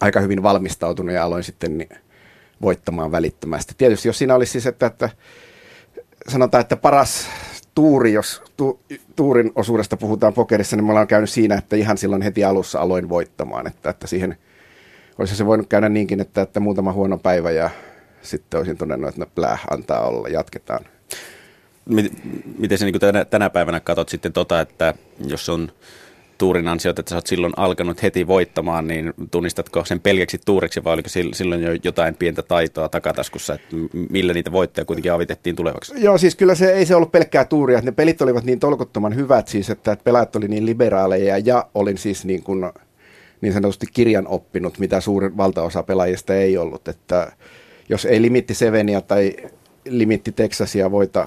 aika 0.00 0.20
hyvin 0.20 0.42
valmistautunut 0.42 1.14
ja 1.14 1.24
aloin 1.24 1.44
sitten 1.44 1.78
niin 1.78 1.88
voittamaan 2.62 3.12
välittömästi. 3.12 3.74
Tietysti 3.78 4.08
jos 4.08 4.18
siinä 4.18 4.34
olisi 4.34 4.52
siis, 4.52 4.66
että, 4.66 4.86
että 4.86 5.10
sanotaan, 6.28 6.60
että 6.60 6.76
paras 6.76 7.26
tuuri, 7.74 8.12
jos 8.12 8.42
tu, 8.56 8.80
tuurin 9.16 9.52
osuudesta 9.54 9.96
puhutaan 9.96 10.32
pokerissa, 10.32 10.76
niin 10.76 10.84
me 10.84 10.90
ollaan 10.90 11.06
käynyt 11.06 11.30
siinä, 11.30 11.54
että 11.54 11.76
ihan 11.76 11.98
silloin 11.98 12.22
heti 12.22 12.44
alussa 12.44 12.80
aloin 12.80 13.08
voittamaan, 13.08 13.66
että, 13.66 13.90
että 13.90 14.06
siihen 14.06 14.36
olisi 15.18 15.36
se 15.36 15.46
voinut 15.46 15.68
käydä 15.68 15.88
niinkin, 15.88 16.20
että, 16.20 16.42
että 16.42 16.60
muutama 16.60 16.92
huono 16.92 17.18
päivä 17.18 17.50
ja 17.50 17.70
sitten 18.22 18.58
olisin 18.58 18.76
todennut, 18.76 19.08
että 19.08 19.20
no 19.20 19.26
plää, 19.34 19.58
antaa 19.70 20.00
olla, 20.00 20.28
jatketaan. 20.28 20.84
Miten 22.58 22.78
se 22.78 22.84
niin 22.84 23.00
tänä, 23.00 23.24
tänä 23.24 23.50
päivänä 23.50 23.80
katsot 23.80 24.08
sitten 24.08 24.32
tota, 24.32 24.60
että 24.60 24.94
jos 25.26 25.48
on 25.48 25.72
tuurin 26.38 26.68
ansiot, 26.68 26.98
että 26.98 27.10
sä 27.10 27.16
oot 27.16 27.26
silloin 27.26 27.52
alkanut 27.56 28.02
heti 28.02 28.26
voittamaan, 28.26 28.86
niin 28.86 29.14
tunnistatko 29.30 29.84
sen 29.84 30.00
pelkäksi 30.00 30.38
tuuriksi 30.44 30.84
vai 30.84 30.94
oliko 30.94 31.08
silloin 31.32 31.62
jo 31.62 31.70
jotain 31.84 32.14
pientä 32.14 32.42
taitoa 32.42 32.88
takataskussa, 32.88 33.54
että 33.54 33.76
millä 34.10 34.32
niitä 34.32 34.52
voittoja 34.52 34.84
kuitenkin 34.84 35.12
avitettiin 35.12 35.56
tulevaksi? 35.56 35.94
Joo, 35.96 36.18
siis 36.18 36.36
kyllä 36.36 36.54
se 36.54 36.72
ei 36.72 36.86
se 36.86 36.94
ollut 36.94 37.12
pelkkää 37.12 37.44
tuuria, 37.44 37.80
ne 37.80 37.92
pelit 37.92 38.22
olivat 38.22 38.44
niin 38.44 38.60
tolkuttoman 38.60 39.14
hyvät 39.16 39.48
siis, 39.48 39.70
että 39.70 39.96
pelaajat 40.04 40.36
oli 40.36 40.48
niin 40.48 40.66
liberaaleja 40.66 41.38
ja 41.38 41.66
olin 41.74 41.98
siis 41.98 42.24
niin 42.24 42.42
kuin 42.42 42.72
niin 43.40 43.52
sanotusti 43.52 43.86
kirjan 43.92 44.28
oppinut, 44.28 44.78
mitä 44.78 45.00
suurin 45.00 45.36
valtaosa 45.36 45.82
pelaajista 45.82 46.34
ei 46.34 46.58
ollut, 46.58 46.88
että 46.88 47.32
jos 47.88 48.04
ei 48.04 48.22
limitti 48.22 48.54
Sevenia 48.54 49.00
tai 49.00 49.36
limitti 49.88 50.32
Texasia 50.32 50.90
voita 50.90 51.26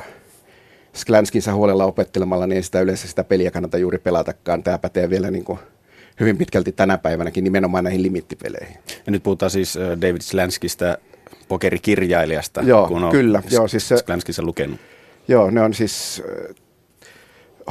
Sklanskinsa 0.95 1.53
huolella 1.53 1.85
opettelemalla, 1.85 2.47
niin 2.47 2.55
ei 2.55 2.63
sitä 2.63 2.81
yleensä 2.81 3.07
sitä 3.07 3.23
peliä 3.23 3.51
kannata 3.51 3.77
juuri 3.77 3.97
pelatakaan. 3.97 4.63
Tämä 4.63 4.77
pätee 4.77 5.09
vielä 5.09 5.31
niin 5.31 5.43
kuin 5.43 5.59
hyvin 6.19 6.37
pitkälti 6.37 6.71
tänä 6.71 6.97
päivänäkin 6.97 7.43
nimenomaan 7.43 7.83
näihin 7.83 8.03
limittipeleihin. 8.03 8.77
Ja 9.05 9.11
nyt 9.11 9.23
puhutaan 9.23 9.51
siis 9.51 9.77
David 10.01 10.21
Slanskista, 10.21 10.97
pokerikirjailijasta, 11.47 12.61
joo, 12.61 12.87
kun 12.87 13.03
on 13.03 13.11
kyllä. 13.11 13.43
Joo, 13.51 13.67
siis 13.67 13.89
Slanskissa 14.05 14.43
lukenut. 14.43 14.79
Joo, 15.27 15.51
ne 15.51 15.61
on 15.61 15.73
siis 15.73 16.23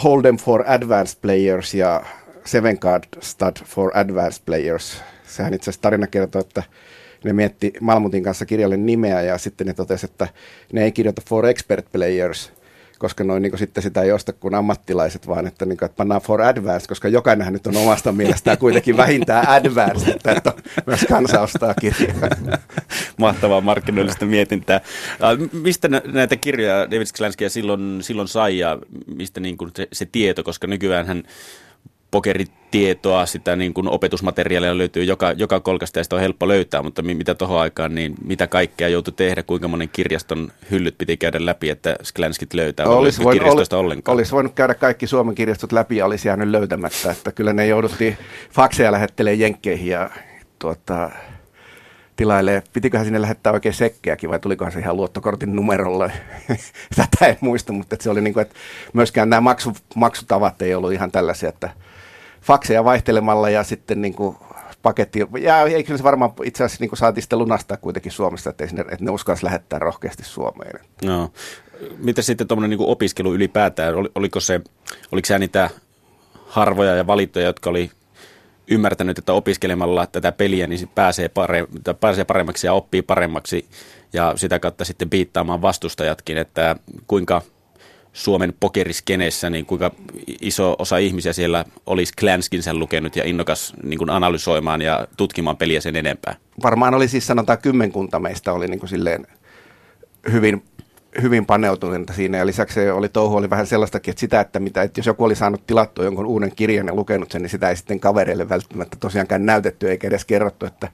Hold'em 0.00 0.36
for 0.44 0.64
Advanced 0.66 1.18
Players 1.22 1.74
ja 1.74 2.02
Seven 2.44 2.78
Card 2.78 3.04
Stud 3.20 3.56
for 3.64 3.98
Advanced 3.98 4.42
Players. 4.46 5.02
Sehän 5.26 5.54
itse 5.54 5.70
asiassa 5.70 5.82
tarina 5.82 6.06
kertoo, 6.06 6.40
että 6.40 6.62
ne 7.24 7.32
mietti 7.32 7.72
Malmutin 7.80 8.22
kanssa 8.22 8.46
kirjalle 8.46 8.76
nimeä 8.76 9.22
ja 9.22 9.38
sitten 9.38 9.66
ne 9.66 9.74
totesi, 9.74 10.06
että 10.06 10.28
ne 10.72 10.84
ei 10.84 10.92
kirjoita 10.92 11.22
for 11.28 11.46
expert 11.46 11.86
players, 11.92 12.52
koska 12.98 13.24
noin 13.24 13.42
niin 13.42 13.58
sitten 13.58 13.82
sitä 13.82 14.02
ei 14.02 14.12
osta 14.12 14.32
kuin 14.32 14.54
ammattilaiset, 14.54 15.28
vaan 15.28 15.46
että, 15.46 15.66
niin 15.66 15.78
kuin, 15.78 15.86
että 15.86 15.96
pannaan 15.96 16.20
for 16.20 16.42
advanced, 16.42 16.88
koska 16.88 17.08
jokainenhan 17.08 17.52
nyt 17.52 17.66
on 17.66 17.76
omasta 17.76 18.12
mielestään 18.12 18.58
kuitenkin 18.58 18.96
vähintään 18.96 19.48
advanced, 19.48 20.08
että, 20.08 20.32
että 20.32 20.52
myös 20.86 21.06
kansa 21.08 21.40
ostaa 21.40 21.74
kirjaa. 21.74 22.28
Mahtavaa 23.18 23.60
markkinoillista 23.60 24.26
mietintää. 24.26 24.80
Mistä 25.52 25.88
näitä 25.88 26.36
kirjoja 26.36 26.90
David 26.90 27.06
Sklanskia 27.06 27.50
silloin, 27.50 27.98
silloin 28.02 28.28
sai 28.28 28.58
ja 28.58 28.78
mistä 29.06 29.40
niin 29.40 29.56
kuin 29.56 29.70
se, 29.76 29.88
se 29.92 30.06
tieto, 30.06 30.42
koska 30.42 30.66
nykyään 30.66 31.06
hän 31.06 31.22
pokeritietoa, 32.10 33.26
sitä 33.26 33.56
niin 33.56 33.74
kuin 33.74 33.88
opetusmateriaalia 33.88 34.78
löytyy 34.78 35.04
joka, 35.04 35.32
joka 35.32 35.60
kolkasta 35.60 35.98
ja 35.98 36.04
sitä 36.04 36.16
on 36.16 36.22
helppo 36.22 36.48
löytää, 36.48 36.82
mutta 36.82 37.02
mitä 37.02 37.34
tuohon 37.34 37.60
aikaan, 37.60 37.94
niin 37.94 38.14
mitä 38.24 38.46
kaikkea 38.46 38.88
joutui 38.88 39.14
tehdä, 39.16 39.42
kuinka 39.42 39.68
monen 39.68 39.88
kirjaston 39.88 40.52
hyllyt 40.70 40.98
piti 40.98 41.16
käydä 41.16 41.46
läpi, 41.46 41.70
että 41.70 41.96
Sklanskit 42.02 42.54
löytää, 42.54 42.86
olisi 42.86 43.22
voinut, 43.22 43.40
kirjastoista 43.40 43.78
ollenkaan? 43.78 44.14
Olisi 44.14 44.32
voinut 44.32 44.54
käydä 44.54 44.74
kaikki 44.74 45.06
Suomen 45.06 45.34
kirjastot 45.34 45.72
läpi 45.72 45.96
ja 45.96 46.06
olisi 46.06 46.28
jäänyt 46.28 46.48
löytämättä, 46.48 47.10
että 47.10 47.32
kyllä 47.32 47.52
ne 47.52 47.66
jouduttiin 47.66 48.18
fakseja 48.52 48.92
lähettelemään 48.92 49.38
jenkkeihin 49.38 49.86
ja 49.88 50.10
tuota, 50.58 51.10
tilailee, 52.16 52.62
pitiköhän 52.72 53.04
sinne 53.04 53.20
lähettää 53.20 53.52
oikein 53.52 53.74
sekkejäkin 53.74 54.30
vai 54.30 54.38
tulikohan 54.38 54.72
se 54.72 54.78
ihan 54.78 54.96
luottokortin 54.96 55.56
numerolla. 55.56 56.10
Tätä 56.96 57.26
ei 57.26 57.36
muista, 57.40 57.72
mutta 57.72 57.96
se 58.00 58.10
oli 58.10 58.20
niin 58.20 58.34
kuin, 58.34 58.42
että 58.42 58.54
myöskään 58.92 59.30
nämä 59.30 59.40
maksu, 59.40 59.72
maksutavat 59.94 60.62
ei 60.62 60.74
ollut 60.74 60.92
ihan 60.92 61.12
tällaisia, 61.12 61.48
että 61.48 61.70
fakseja 62.42 62.84
vaihtelemalla 62.84 63.50
ja 63.50 63.62
sitten 63.62 64.02
niin 64.02 64.14
kuin 64.14 64.36
paketti, 64.82 65.20
ja 65.40 65.62
eikö 65.62 65.96
se 65.96 66.04
varmaan 66.04 66.32
itse 66.44 66.64
asiassa 66.64 66.84
niin 66.84 66.96
saatiin 66.96 67.22
sitten 67.22 67.38
lunastaa 67.38 67.76
kuitenkin 67.76 68.12
Suomesta, 68.12 68.50
että, 68.50 68.66
sinne, 68.66 68.80
että 68.80 69.04
ne 69.04 69.10
uskalsi 69.10 69.44
lähettää 69.44 69.78
rohkeasti 69.78 70.24
Suomeen. 70.24 70.80
No. 71.04 71.30
Miten 71.98 72.24
sitten 72.24 72.48
tuommoinen 72.48 72.78
niin 72.78 72.88
opiskelu 72.88 73.34
ylipäätään, 73.34 73.94
oliko 74.14 74.40
se, 74.40 74.60
oliko 75.12 75.26
se 75.26 75.38
niitä 75.38 75.70
harvoja 76.46 76.94
ja 76.94 77.06
valittuja, 77.06 77.46
jotka 77.46 77.70
oli 77.70 77.90
ymmärtänyt, 78.68 79.18
että 79.18 79.32
opiskelemalla 79.32 80.06
tätä 80.06 80.32
peliä 80.32 80.66
niin 80.66 80.88
pääsee, 80.94 81.28
pare, 81.28 81.66
pääsee 82.00 82.24
paremmaksi 82.24 82.66
ja 82.66 82.72
oppii 82.72 83.02
paremmaksi 83.02 83.68
ja 84.12 84.32
sitä 84.36 84.58
kautta 84.58 84.84
sitten 84.84 85.10
piittaamaan 85.10 85.62
vastustajatkin, 85.62 86.38
että 86.38 86.76
kuinka 87.06 87.42
Suomen 88.16 88.54
pokeriskeneessä, 88.60 89.50
niin 89.50 89.66
kuinka 89.66 89.90
iso 90.40 90.76
osa 90.78 90.98
ihmisiä 90.98 91.32
siellä 91.32 91.64
olisi 91.86 92.12
Clanskinsä 92.20 92.74
lukenut 92.74 93.16
ja 93.16 93.24
innokas 93.24 93.72
niin 93.82 93.98
kuin 93.98 94.10
analysoimaan 94.10 94.82
ja 94.82 95.06
tutkimaan 95.16 95.56
peliä 95.56 95.80
sen 95.80 95.96
enempää? 95.96 96.34
Varmaan 96.62 96.94
oli 96.94 97.08
siis 97.08 97.26
sanotaan 97.26 97.58
kymmenkunta 97.58 98.18
meistä 98.18 98.52
oli 98.52 98.68
niin 98.68 98.80
kuin 98.80 98.90
silleen 98.90 99.26
hyvin 100.32 100.62
hyvin 101.22 101.46
paneutuneita 101.46 102.12
siinä 102.12 102.38
ja 102.38 102.46
lisäksi 102.46 102.90
oli 102.90 103.08
touhu 103.08 103.36
oli 103.36 103.50
vähän 103.50 103.66
sellaistakin, 103.66 104.12
että 104.12 104.20
sitä, 104.20 104.40
että, 104.40 104.60
mitä, 104.60 104.82
että 104.82 104.98
jos 104.98 105.06
joku 105.06 105.24
oli 105.24 105.34
saanut 105.34 105.66
tilattua 105.66 106.04
jonkun 106.04 106.26
uuden 106.26 106.52
kirjan 106.56 106.86
ja 106.86 106.94
lukenut 106.94 107.30
sen, 107.30 107.42
niin 107.42 107.50
sitä 107.50 107.68
ei 107.68 107.76
sitten 107.76 108.00
kavereille 108.00 108.48
välttämättä 108.48 108.96
tosiaankaan 109.00 109.46
näytetty 109.46 109.90
eikä 109.90 110.08
edes 110.08 110.24
kerrottu, 110.24 110.66
että 110.66 110.88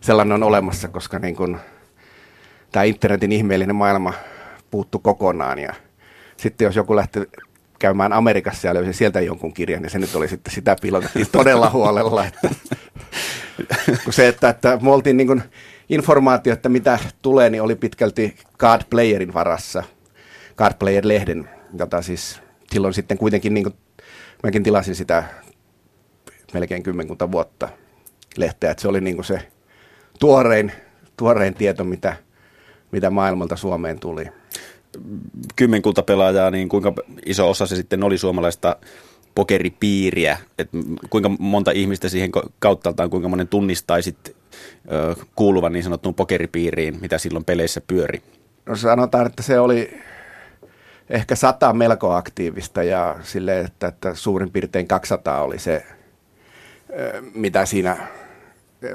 sellainen 0.00 0.32
on 0.32 0.42
olemassa, 0.42 0.88
koska 0.88 1.18
niin 1.18 1.36
kuin, 1.36 1.56
tämä 2.72 2.84
internetin 2.84 3.32
ihmeellinen 3.32 3.76
maailma 3.76 4.12
puuttu 4.70 4.98
kokonaan 4.98 5.58
ja 5.58 5.74
sitten 6.36 6.64
jos 6.64 6.76
joku 6.76 6.96
lähti 6.96 7.20
käymään 7.78 8.12
Amerikassa 8.12 8.66
ja 8.66 8.74
löysi 8.74 8.92
sieltä 8.92 9.20
jonkun 9.20 9.54
kirjan, 9.54 9.82
niin 9.82 9.90
se 9.90 9.98
nyt 9.98 10.14
oli 10.14 10.28
sitten 10.28 10.54
sitä 10.54 10.76
pilotettiin 10.82 11.26
todella 11.32 11.70
huolella. 11.70 12.26
Että, 12.26 12.48
kun 14.04 14.12
se, 14.12 14.28
että, 14.28 14.48
että 14.48 14.78
me 14.82 14.90
oltiin 14.90 15.16
niin 15.16 15.26
kuin, 15.26 15.42
informaatio, 15.88 16.52
että 16.52 16.68
mitä 16.68 16.98
tulee, 17.22 17.50
niin 17.50 17.62
oli 17.62 17.76
pitkälti 17.76 18.36
Card 18.58 18.82
Playerin 18.90 19.34
varassa, 19.34 19.82
Card 20.56 20.74
Player-lehden, 20.78 21.48
jota 21.78 22.02
siis 22.02 22.40
silloin 22.72 22.94
sitten 22.94 23.18
kuitenkin, 23.18 23.54
niin 23.54 23.64
kuin, 23.64 23.74
mäkin 24.42 24.62
tilasin 24.62 24.94
sitä 24.94 25.24
melkein 26.54 26.82
kymmenkunta 26.82 27.32
vuotta 27.32 27.68
lehteä, 28.36 28.70
että 28.70 28.82
se 28.82 28.88
oli 28.88 29.00
niin 29.00 29.16
kuin 29.16 29.24
se 29.24 29.48
tuorein, 30.20 30.72
tuorein 31.16 31.54
tieto, 31.54 31.84
mitä, 31.84 32.16
mitä 32.92 33.10
maailmalta 33.10 33.56
Suomeen 33.56 34.00
tuli. 34.00 34.26
Kymmenkunta 35.56 36.02
pelaajaa, 36.02 36.50
niin 36.50 36.68
kuinka 36.68 36.92
iso 37.26 37.50
osa 37.50 37.66
se 37.66 37.76
sitten 37.76 38.02
oli 38.02 38.18
suomalaista 38.18 38.76
pokeripiiriä, 39.34 40.38
että 40.58 40.76
kuinka 41.10 41.28
monta 41.38 41.70
ihmistä 41.70 42.08
siihen 42.08 42.30
kauttaltaan, 42.58 43.10
kuinka 43.10 43.28
monen 43.28 43.48
tunnistaisit 43.48 44.36
kuuluvan 45.34 45.72
niin 45.72 45.82
sanottuun 45.82 46.14
pokeripiiriin, 46.14 47.00
mitä 47.00 47.18
silloin 47.18 47.44
peleissä 47.44 47.80
pyöri? 47.86 48.22
No 48.66 48.76
sanotaan, 48.76 49.26
että 49.26 49.42
se 49.42 49.60
oli 49.60 50.00
ehkä 51.10 51.34
sata 51.34 51.72
melko 51.72 52.12
aktiivista 52.12 52.82
ja 52.82 53.16
sille, 53.22 53.60
että, 53.60 53.86
että 53.86 54.14
suurin 54.14 54.50
piirtein 54.50 54.88
200 54.88 55.42
oli 55.42 55.58
se, 55.58 55.86
mitä 57.34 57.66
siinä 57.66 57.96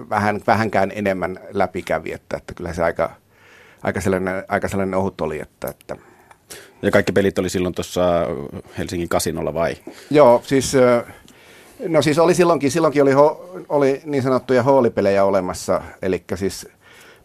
vähän, 0.09 0.41
vähänkään 0.47 0.91
enemmän 0.95 1.39
läpikävi, 1.51 2.11
että, 2.11 2.37
että 2.37 2.53
kyllä 2.53 2.73
se 2.73 2.83
aika, 2.83 3.11
aika, 3.83 4.01
sellainen, 4.01 4.43
aika 4.47 4.67
sellainen 4.67 4.99
ohut 4.99 5.21
oli, 5.21 5.39
että, 5.39 5.67
että 5.67 5.95
ja 6.81 6.91
kaikki 6.91 7.11
pelit 7.11 7.39
oli 7.39 7.49
silloin 7.49 7.75
tuossa 7.75 8.01
Helsingin 8.77 9.09
kasinolla 9.09 9.53
vai? 9.53 9.75
Joo, 10.09 10.41
siis 10.45 10.73
No 11.87 12.01
siis 12.01 12.19
oli 12.19 12.33
silloinkin, 12.33 12.71
silloinkin 12.71 13.01
oli, 13.01 13.11
ho, 13.11 13.49
oli 13.69 14.01
niin 14.05 14.23
sanottuja 14.23 14.63
hoolipelejä 14.63 15.25
olemassa, 15.25 15.81
eli 16.01 16.23
siis 16.35 16.67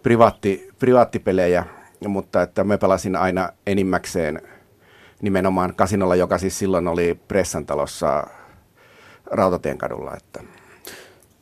privaatti, 0.03 0.69
privaattipelejä, 0.79 1.65
mutta 2.09 2.43
että 2.43 2.65
me 2.65 2.79
pelasin 2.79 3.17
aina 3.17 3.49
enimmäkseen 3.67 4.43
nimenomaan 5.23 5.75
kasinolla, 5.75 6.17
joka 6.17 6.39
siis 6.39 6.59
silloin 6.59 6.89
oli 6.89 7.21
Pressantalossa 7.29 8.27
Rautatien 9.27 9.79
kadulla. 9.79 10.17
Että. 10.17 10.43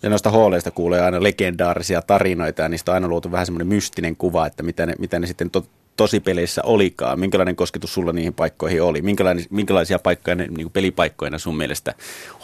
Ja 0.03 0.11
noista 0.11 0.31
hooleista 0.31 0.71
kuulee 0.71 1.01
aina 1.01 1.23
legendaarisia 1.23 2.03
tarinoita 2.03 2.63
ja 2.63 2.69
niistä 2.69 2.91
on 2.91 2.95
aina 2.95 3.09
luotu 3.09 3.33
vähän 3.33 3.47
semmoinen 3.47 3.67
mystinen 3.67 4.17
kuva, 4.17 4.47
että 4.47 4.63
mitä 4.63 4.87
ne, 4.87 4.95
mitä 4.99 5.19
ne 5.19 5.27
sitten 5.27 5.51
to, 5.51 5.67
tosipeleissä 5.97 6.63
olikaan? 6.65 7.21
Minkälainen 7.21 7.57
kosketus 7.57 7.95
sulla 7.95 8.13
niihin 8.13 8.35
paikkoihin 8.35 8.83
oli? 8.83 9.03
minkälaisia 9.51 9.99
paikkoja 9.99 10.35
ne, 10.35 10.47
niin 10.47 10.71
pelipaikkoina 10.71 11.39
sun 11.39 11.57
mielestä 11.57 11.95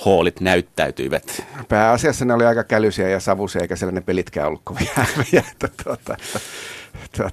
hoolit 0.05 0.41
näyttäytyivät? 0.41 1.45
Pääasiassa 1.69 2.25
ne 2.25 2.35
oli 2.35 2.45
aika 2.45 2.65
kälysiä 2.65 3.09
ja 3.09 3.21
savusia, 3.21 3.62
eikä 3.62 3.77
sellainen 3.77 4.03
pelitkään 4.03 4.49
ollut 4.49 4.62
kovin 4.65 4.88
häviä. 4.93 5.45
Tuota, 5.59 5.83
tuota, 5.87 6.17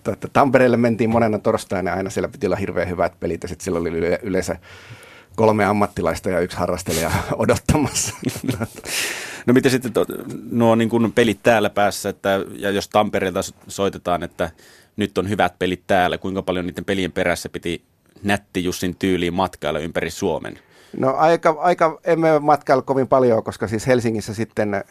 tuota, 0.03 0.27
Tampereelle 0.33 0.77
mentiin 0.77 1.09
monena 1.09 1.39
torstaina 1.39 1.93
aina 1.93 2.09
siellä 2.09 2.27
piti 2.27 2.45
olla 2.45 2.55
hirveän 2.55 2.89
hyvät 2.89 3.19
pelit 3.19 3.43
ja 3.43 3.49
sitten 3.49 3.63
siellä 3.63 3.79
oli 3.79 3.89
yleensä 4.23 4.55
kolme 5.35 5.65
ammattilaista 5.65 6.29
ja 6.29 6.39
yksi 6.39 6.57
harrastelija 6.57 7.11
odottamassa. 7.35 8.15
No 9.45 9.53
miten 9.53 9.71
sitten 9.71 9.93
to, 9.93 10.05
nuo 10.51 10.75
niin 10.75 10.89
kuin 10.89 11.11
pelit 11.11 11.39
täällä 11.43 11.69
päässä, 11.69 12.09
että, 12.09 12.39
ja 12.55 12.71
jos 12.71 12.89
Tampereelta 12.89 13.39
soitetaan, 13.67 14.23
että 14.23 14.49
nyt 14.97 15.17
on 15.17 15.29
hyvät 15.29 15.59
pelit 15.59 15.83
täällä, 15.87 16.17
kuinka 16.17 16.41
paljon 16.41 16.67
niiden 16.67 16.85
pelien 16.85 17.11
perässä 17.11 17.49
piti 17.49 17.81
nätti 18.23 18.63
Jussin 18.63 18.95
tyyliin 18.95 19.33
matkailla 19.33 19.79
ympäri 19.79 20.11
Suomen? 20.11 20.59
No 20.97 21.13
aika, 21.15 21.55
aika 21.59 21.99
emme 22.03 22.39
matkailla 22.39 22.81
kovin 22.81 23.07
paljon, 23.07 23.43
koska 23.43 23.67
siis 23.67 23.87
Helsingissä 23.87 24.33
sitten 24.33 24.83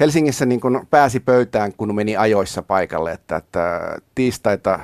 Helsingissä 0.00 0.46
niin 0.46 0.60
kuin 0.60 0.86
pääsi 0.90 1.20
pöytään, 1.20 1.72
kun 1.76 1.94
meni 1.94 2.16
ajoissa 2.16 2.62
paikalle, 2.62 3.12
että, 3.12 3.36
että 3.36 3.80
tiistaita 4.14 4.80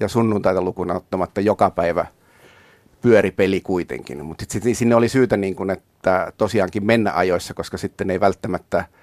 ja 0.00 0.08
sunnuntaita 0.08 0.62
lukuna 0.62 0.94
ottamatta 0.94 1.40
joka 1.40 1.70
päivä 1.70 2.06
pyöri 3.02 3.30
peli 3.30 3.60
kuitenkin. 3.60 4.24
Mutta 4.24 4.44
sitten 4.48 4.74
sinne 4.74 4.94
oli 4.94 5.08
syytä, 5.08 5.36
niin 5.36 5.56
kuin, 5.56 5.70
että 5.70 6.32
tosiaankin 6.38 6.86
mennä 6.86 7.12
ajoissa, 7.14 7.54
koska 7.54 7.76
sitten 7.76 8.10
ei 8.10 8.20
välttämättä– 8.20 8.84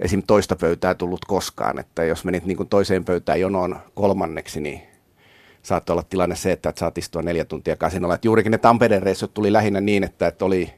esim. 0.00 0.22
toista 0.26 0.56
pöytää 0.56 0.94
tullut 0.94 1.24
koskaan, 1.24 1.78
että 1.78 2.04
jos 2.04 2.24
menit 2.24 2.44
niin 2.44 2.56
kuin 2.56 2.68
toiseen 2.68 3.04
pöytään 3.04 3.40
jonoon 3.40 3.78
kolmanneksi, 3.94 4.60
niin 4.60 4.82
saattoi 5.62 5.94
olla 5.94 6.04
tilanne 6.10 6.36
se, 6.36 6.52
että 6.52 6.72
saat 6.76 6.98
istua 6.98 7.22
neljä 7.22 7.44
tuntia 7.44 7.76
kasinolla. 7.76 8.14
Että 8.14 8.28
juurikin 8.28 8.52
ne 8.52 8.58
Tampereen 8.58 9.02
reissut 9.02 9.34
tuli 9.34 9.52
lähinnä 9.52 9.80
niin, 9.80 10.04
että, 10.04 10.26
että 10.26 10.44
oli 10.44 10.74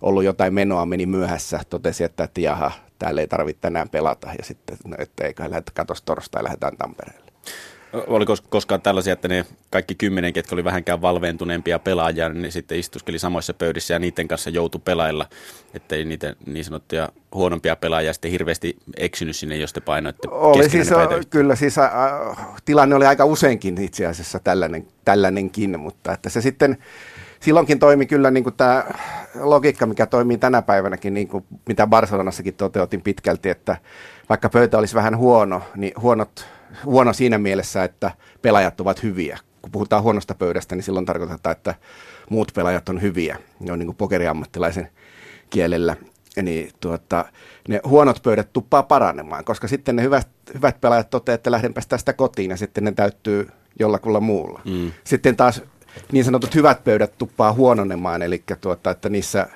ollut 0.00 0.24
jotain 0.24 0.54
menoa, 0.54 0.86
meni 0.86 1.06
myöhässä, 1.06 1.60
totesi, 1.70 2.04
että, 2.04 2.24
että 2.24 2.40
jaha, 2.40 2.72
täällä 2.98 3.20
ei 3.20 3.28
tarvitse 3.28 3.60
tänään 3.60 3.88
pelata, 3.88 4.28
ja 4.38 4.44
sitten, 4.44 4.76
no, 4.84 4.96
että 4.98 5.24
eikä 5.24 5.50
lähdetä 5.50 5.72
katos 5.74 6.02
torstai, 6.02 6.44
lähdetään 6.44 6.76
Tampereelle. 6.76 7.30
Oliko 7.92 8.36
koskaan 8.48 8.82
tällaisia, 8.82 9.12
että 9.12 9.28
ne 9.28 9.44
kaikki 9.70 9.94
kymmenen, 9.94 10.32
ketkä 10.32 10.54
oli 10.54 10.64
vähänkään 10.64 11.02
valveentuneempia 11.02 11.78
pelaajia, 11.78 12.28
niin 12.28 12.52
sitten 12.52 12.78
istuskeli 12.78 13.18
samoissa 13.18 13.54
pöydissä 13.54 13.94
ja 13.94 13.98
niiden 13.98 14.28
kanssa 14.28 14.50
joutu 14.50 14.78
pelailla, 14.78 15.26
ettei 15.74 16.04
niitä 16.04 16.36
niin 16.46 16.64
sanottuja 16.64 17.08
huonompia 17.34 17.76
pelaajia 17.76 18.12
sitten 18.12 18.30
hirveästi 18.30 18.76
eksynyt 18.96 19.36
sinne, 19.36 19.56
jos 19.56 19.72
te 19.72 19.80
painoitte 19.80 20.28
Oli 20.30 20.70
siis, 20.70 20.88
kyllä 21.30 21.54
siis 21.54 21.78
ä, 21.78 21.90
tilanne 22.64 22.94
oli 22.94 23.06
aika 23.06 23.24
useinkin 23.24 23.80
itse 23.80 24.06
asiassa 24.06 24.38
tällainen, 24.38 24.86
tällainenkin, 25.04 25.80
mutta 25.80 26.12
että 26.12 26.28
se 26.28 26.40
sitten 26.40 26.78
silloinkin 27.40 27.78
toimi 27.78 28.06
kyllä 28.06 28.30
niin 28.30 28.44
kuin 28.44 28.56
tämä 28.56 28.84
logiikka, 29.34 29.86
mikä 29.86 30.06
toimii 30.06 30.38
tänä 30.38 30.62
päivänäkin, 30.62 31.14
niin 31.14 31.28
kuin 31.28 31.44
mitä 31.68 31.86
Barcelonassakin 31.86 32.54
toteutin 32.54 33.02
pitkälti, 33.02 33.48
että 33.48 33.76
vaikka 34.28 34.48
pöytä 34.48 34.78
olisi 34.78 34.94
vähän 34.94 35.16
huono, 35.16 35.62
niin 35.76 35.92
huonot 36.00 36.46
huono 36.84 37.12
siinä 37.12 37.38
mielessä, 37.38 37.84
että 37.84 38.10
pelaajat 38.42 38.80
ovat 38.80 39.02
hyviä. 39.02 39.38
Kun 39.62 39.72
puhutaan 39.72 40.02
huonosta 40.02 40.34
pöydästä, 40.34 40.74
niin 40.74 40.82
silloin 40.82 41.06
tarkoitetaan, 41.06 41.56
että 41.56 41.74
muut 42.30 42.52
pelaajat 42.54 42.88
on 42.88 43.02
hyviä. 43.02 43.38
Ne 43.60 43.72
on 43.72 43.78
niin 43.78 43.86
kuin 43.86 43.96
pokeriammattilaisen 43.96 44.88
kielellä. 45.50 45.96
Niin 46.42 46.70
tuota, 46.80 47.24
ne 47.68 47.80
huonot 47.84 48.22
pöydät 48.22 48.52
tuppaa 48.52 48.82
paranemaan, 48.82 49.44
koska 49.44 49.68
sitten 49.68 49.96
ne 49.96 50.02
hyvät, 50.02 50.28
hyvät 50.54 50.80
pelaajat 50.80 51.10
toteavat, 51.10 51.38
että 51.38 51.50
lähdenpä 51.50 51.80
tästä 51.88 52.12
kotiin 52.12 52.50
ja 52.50 52.56
sitten 52.56 52.84
ne 52.84 52.92
täyttyy 52.92 53.48
jollakulla 53.78 54.20
muulla. 54.20 54.60
Mm. 54.64 54.92
Sitten 55.04 55.36
taas 55.36 55.62
niin 56.12 56.24
sanotut 56.24 56.54
hyvät 56.54 56.84
pöydät 56.84 57.18
tuppaa 57.18 57.52
huononemaan, 57.52 58.22
eli 58.22 58.44
tuota, 58.60 58.90
että 58.90 59.08
niissä 59.08 59.46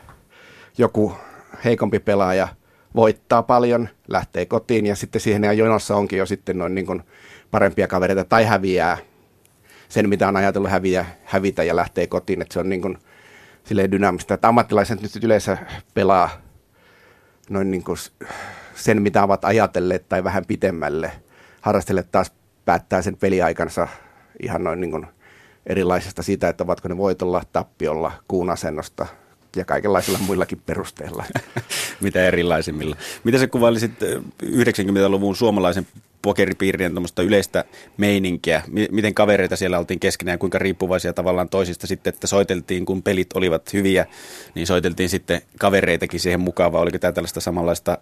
joku 0.79 1.15
heikompi 1.65 1.99
pelaaja 1.99 2.49
voittaa 2.95 3.43
paljon, 3.43 3.89
lähtee 4.09 4.47
kotiin 4.47 4.87
ja 4.87 4.97
sitten 4.97 5.21
siihen 5.21 5.59
jonossa 5.59 5.97
onkin 5.97 6.19
jo 6.19 6.27
sitten 6.27 6.59
noin 6.59 6.75
niin 6.75 6.87
kuin 6.87 7.03
parempia 7.51 7.89
kavereita 7.89 8.25
tai 8.25 8.45
häviää 8.45 8.99
sen, 9.89 10.09
mitä 10.09 10.29
on 10.29 10.37
ajatellut 10.37 10.71
häviä, 10.71 11.07
hävitä 11.25 11.63
ja 11.63 11.77
lähtee 11.77 12.07
kotiin. 12.07 12.43
Että 12.43 12.53
se 12.53 12.61
on 12.61 12.69
niin 12.69 12.83
kuin 12.83 12.99
silleen 13.65 13.91
dynaamista. 13.91 14.35
Että 14.35 14.49
ammattilaiset 14.49 15.03
nyt 15.03 15.25
yleensä 15.25 15.59
pelaa 15.95 16.31
noin 17.51 17.71
niin 17.71 17.85
kuin 17.85 17.99
sen, 18.75 19.03
mitä 19.03 19.23
ovat 19.23 19.45
ajatelleet 19.45 20.09
tai 20.09 20.25
vähän 20.25 20.45
pitemmälle. 20.47 21.13
Harrastelleet 21.61 22.13
taas 22.13 22.33
päättää 22.65 23.03
sen 23.03 23.17
peliaikansa 23.17 23.89
ihan 24.43 24.65
noin 24.65 24.81
niin 24.81 24.91
kuin 24.91 25.07
erilaisesta 25.67 26.23
siitä, 26.23 26.49
että 26.49 26.65
ovatko 26.65 26.89
ne 26.89 26.97
voitolla, 26.97 27.43
tappiolla, 27.53 28.13
kuun 28.29 28.51
asennosta 28.51 29.07
ja 29.57 29.65
kaikenlaisilla 29.65 30.19
muillakin 30.19 30.61
perusteilla. 30.67 31.25
Mitä 32.01 32.27
erilaisimmilla. 32.27 32.97
Mitä 33.25 33.39
sä 33.39 33.47
kuvailisit 33.47 33.93
90-luvun 34.45 35.37
suomalaisen 35.37 35.87
pokeripiirien 36.23 36.93
yleistä 37.27 37.65
meininkiä? 37.97 38.63
Miten 38.91 39.15
kavereita 39.15 39.57
siellä 39.57 39.79
oltiin 39.79 40.01
keskenään, 40.01 40.39
kuinka 40.39 40.59
riippuvaisia 40.59 41.13
tavallaan 41.13 41.49
toisista 41.49 41.87
sitten, 41.87 42.15
että 42.15 42.27
soiteltiin, 42.27 42.85
kun 42.85 43.03
pelit 43.03 43.33
olivat 43.35 43.73
hyviä, 43.73 44.07
niin 44.55 44.67
soiteltiin 44.67 45.09
sitten 45.09 45.43
kavereitakin 45.59 46.21
siihen 46.21 46.41
mukaan, 46.41 46.73
vai 46.73 46.83
oliko 46.83 46.99
tämä 46.99 47.13
tällaista 47.13 47.41
samanlaista 47.41 47.99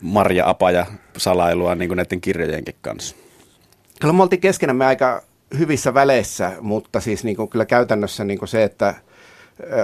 marja 0.00 0.48
apaja 0.48 0.86
salailua 1.16 1.74
niin 1.74 1.88
kuin 1.88 1.96
näiden 1.96 2.20
kirjojenkin 2.20 2.74
kanssa? 2.80 3.16
Kyllä 4.00 4.14
me 4.14 4.22
oltiin 4.22 4.40
keskenämme 4.40 4.86
aika 4.86 5.22
hyvissä 5.58 5.94
väleissä, 5.94 6.52
mutta 6.60 7.00
siis 7.00 7.24
niin 7.24 7.36
kuin 7.36 7.48
kyllä 7.48 7.64
käytännössä 7.64 8.24
niin 8.24 8.38
kuin 8.38 8.48
se, 8.48 8.64
että 8.64 8.94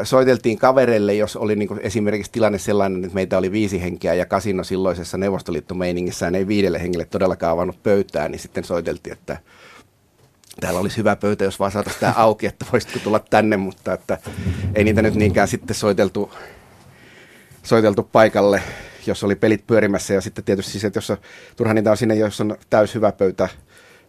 soiteltiin 0.05 0.59
kavereille, 0.59 1.15
jos 1.15 1.37
oli 1.37 1.57
niin 1.57 1.81
esimerkiksi 1.81 2.33
tilanne 2.33 2.59
sellainen, 2.59 3.05
että 3.05 3.15
meitä 3.15 3.39
oli 3.39 3.53
viisi 3.53 3.83
henkeä 3.83 4.15
ja 4.15 4.27
kasino 4.27 4.65
silloisessa 4.65 5.19
neuvostoliittomeiningissään 5.19 6.35
ei 6.35 6.47
viidelle 6.47 6.83
hengelle 6.83 7.05
todellakaan 7.05 7.53
avannut 7.53 7.83
pöytää, 7.83 8.29
niin 8.29 8.39
sitten 8.39 8.65
soiteltiin, 8.65 9.13
että 9.13 9.39
täällä 10.61 10.81
olisi 10.81 10.97
hyvä 10.97 11.17
pöytä, 11.17 11.45
jos 11.45 11.59
vaan 11.59 11.71
saataisiin 11.71 12.01
tämä 12.01 12.15
auki, 12.17 12.47
että 12.47 12.67
voisitko 12.73 12.99
tulla 12.99 13.19
tänne, 13.19 13.57
mutta 13.57 13.93
että 13.93 14.19
ei 14.75 14.85
niitä 14.85 15.03
nyt 15.03 15.15
niinkään 15.15 15.49
sitten 15.49 15.77
soiteltu, 15.77 16.33
soiteltu 17.63 18.03
paikalle, 18.03 18.63
jos 19.07 19.25
oli 19.25 19.35
pelit 19.35 19.67
pyörimässä. 19.67 20.15
Ja 20.15 20.21
sitten 20.21 20.45
tietysti 20.45 20.73
siis, 20.73 20.85
että 20.85 20.97
jos 20.97 21.11
on, 21.11 21.17
turha 21.57 21.75
niitä 21.75 21.91
on 21.91 21.97
sinne, 21.97 22.15
jos 22.15 22.41
on 22.41 22.57
täys 22.71 22.95
hyvä 22.95 23.13
pöytä, 23.13 23.49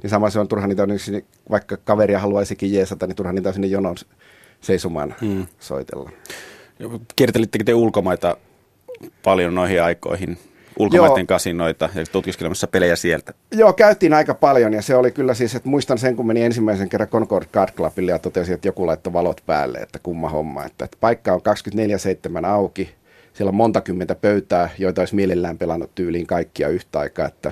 niin 0.03 0.10
sama 0.10 0.29
se 0.29 0.39
on 0.39 0.48
turha 0.48 0.67
niitä 0.67 0.84
on, 0.84 0.89
vaikka 1.50 1.77
kaveria 1.77 2.19
haluaisikin 2.19 2.74
jeesata, 2.74 3.07
niin 3.07 3.15
turha 3.15 3.34
niitä 3.34 3.50
on 3.50 3.53
sinne 3.53 3.67
jonon 3.67 3.95
seisomaan 4.65 5.15
hmm. 5.22 5.48
soitella. 5.60 6.10
Kiertelittekö 7.15 7.63
te 7.63 7.74
ulkomaita 7.74 8.38
paljon 9.24 9.55
noihin 9.55 9.84
aikoihin? 9.84 10.38
ulkomaiden 10.79 11.17
Joo. 11.17 11.27
kasinoita 11.27 11.89
ja 11.95 12.03
tutkiskelemassa 12.12 12.67
pelejä 12.67 12.95
sieltä. 12.95 13.34
Joo, 13.51 13.74
käytiin 13.74 14.13
aika 14.13 14.34
paljon 14.34 14.74
ja 14.74 14.81
se 14.81 14.95
oli 14.95 15.12
kyllä 15.12 15.34
siis, 15.34 15.55
että 15.55 15.69
muistan 15.69 15.98
sen, 15.98 16.15
kun 16.15 16.27
meni 16.27 16.43
ensimmäisen 16.43 16.89
kerran 16.89 17.10
Concord 17.10 17.45
Card 17.45 17.74
Clubille 17.75 18.12
ja 18.12 18.19
totesin, 18.19 18.53
että 18.53 18.67
joku 18.67 18.88
laittoi 18.88 19.13
valot 19.13 19.41
päälle, 19.45 19.77
että 19.77 20.00
kumma 20.00 20.29
homma. 20.29 20.65
Että, 20.65 20.86
että 20.86 20.98
paikka 21.00 21.34
on 21.34 21.41
24-7 22.41 22.45
auki, 22.45 22.89
siellä 23.34 23.50
on 23.50 23.55
monta 23.55 23.81
kymmentä 23.81 24.15
pöytää, 24.15 24.69
joita 24.77 25.01
olisi 25.01 25.15
mielellään 25.15 25.57
pelannut 25.57 25.95
tyyliin 25.95 26.27
kaikkia 26.27 26.67
yhtä 26.67 27.00
aikaa, 27.00 27.27
että 27.27 27.51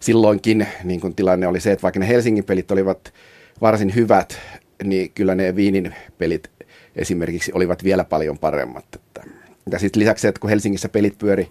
silloinkin 0.00 0.66
niin 0.84 1.00
kun 1.00 1.14
tilanne 1.14 1.46
oli 1.46 1.60
se, 1.60 1.72
että 1.72 1.82
vaikka 1.82 2.00
ne 2.00 2.08
Helsingin 2.08 2.44
pelit 2.44 2.70
olivat 2.70 3.12
varsin 3.60 3.94
hyvät, 3.94 4.40
niin 4.88 5.10
kyllä 5.12 5.34
ne 5.34 5.56
Viinin 5.56 5.94
pelit 6.18 6.50
esimerkiksi 6.96 7.52
olivat 7.54 7.84
vielä 7.84 8.04
paljon 8.04 8.38
paremmat. 8.38 8.84
Että, 8.94 9.22
ja 9.70 9.78
sitten 9.78 10.00
lisäksi 10.00 10.28
että 10.28 10.40
kun 10.40 10.50
Helsingissä 10.50 10.88
pelit 10.88 11.18
pyöri 11.18 11.48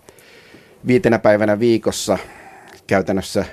viitenä 0.88 1.20
päivänä 1.20 1.60
viikossa 1.60 2.18
käytännössä 2.88 3.46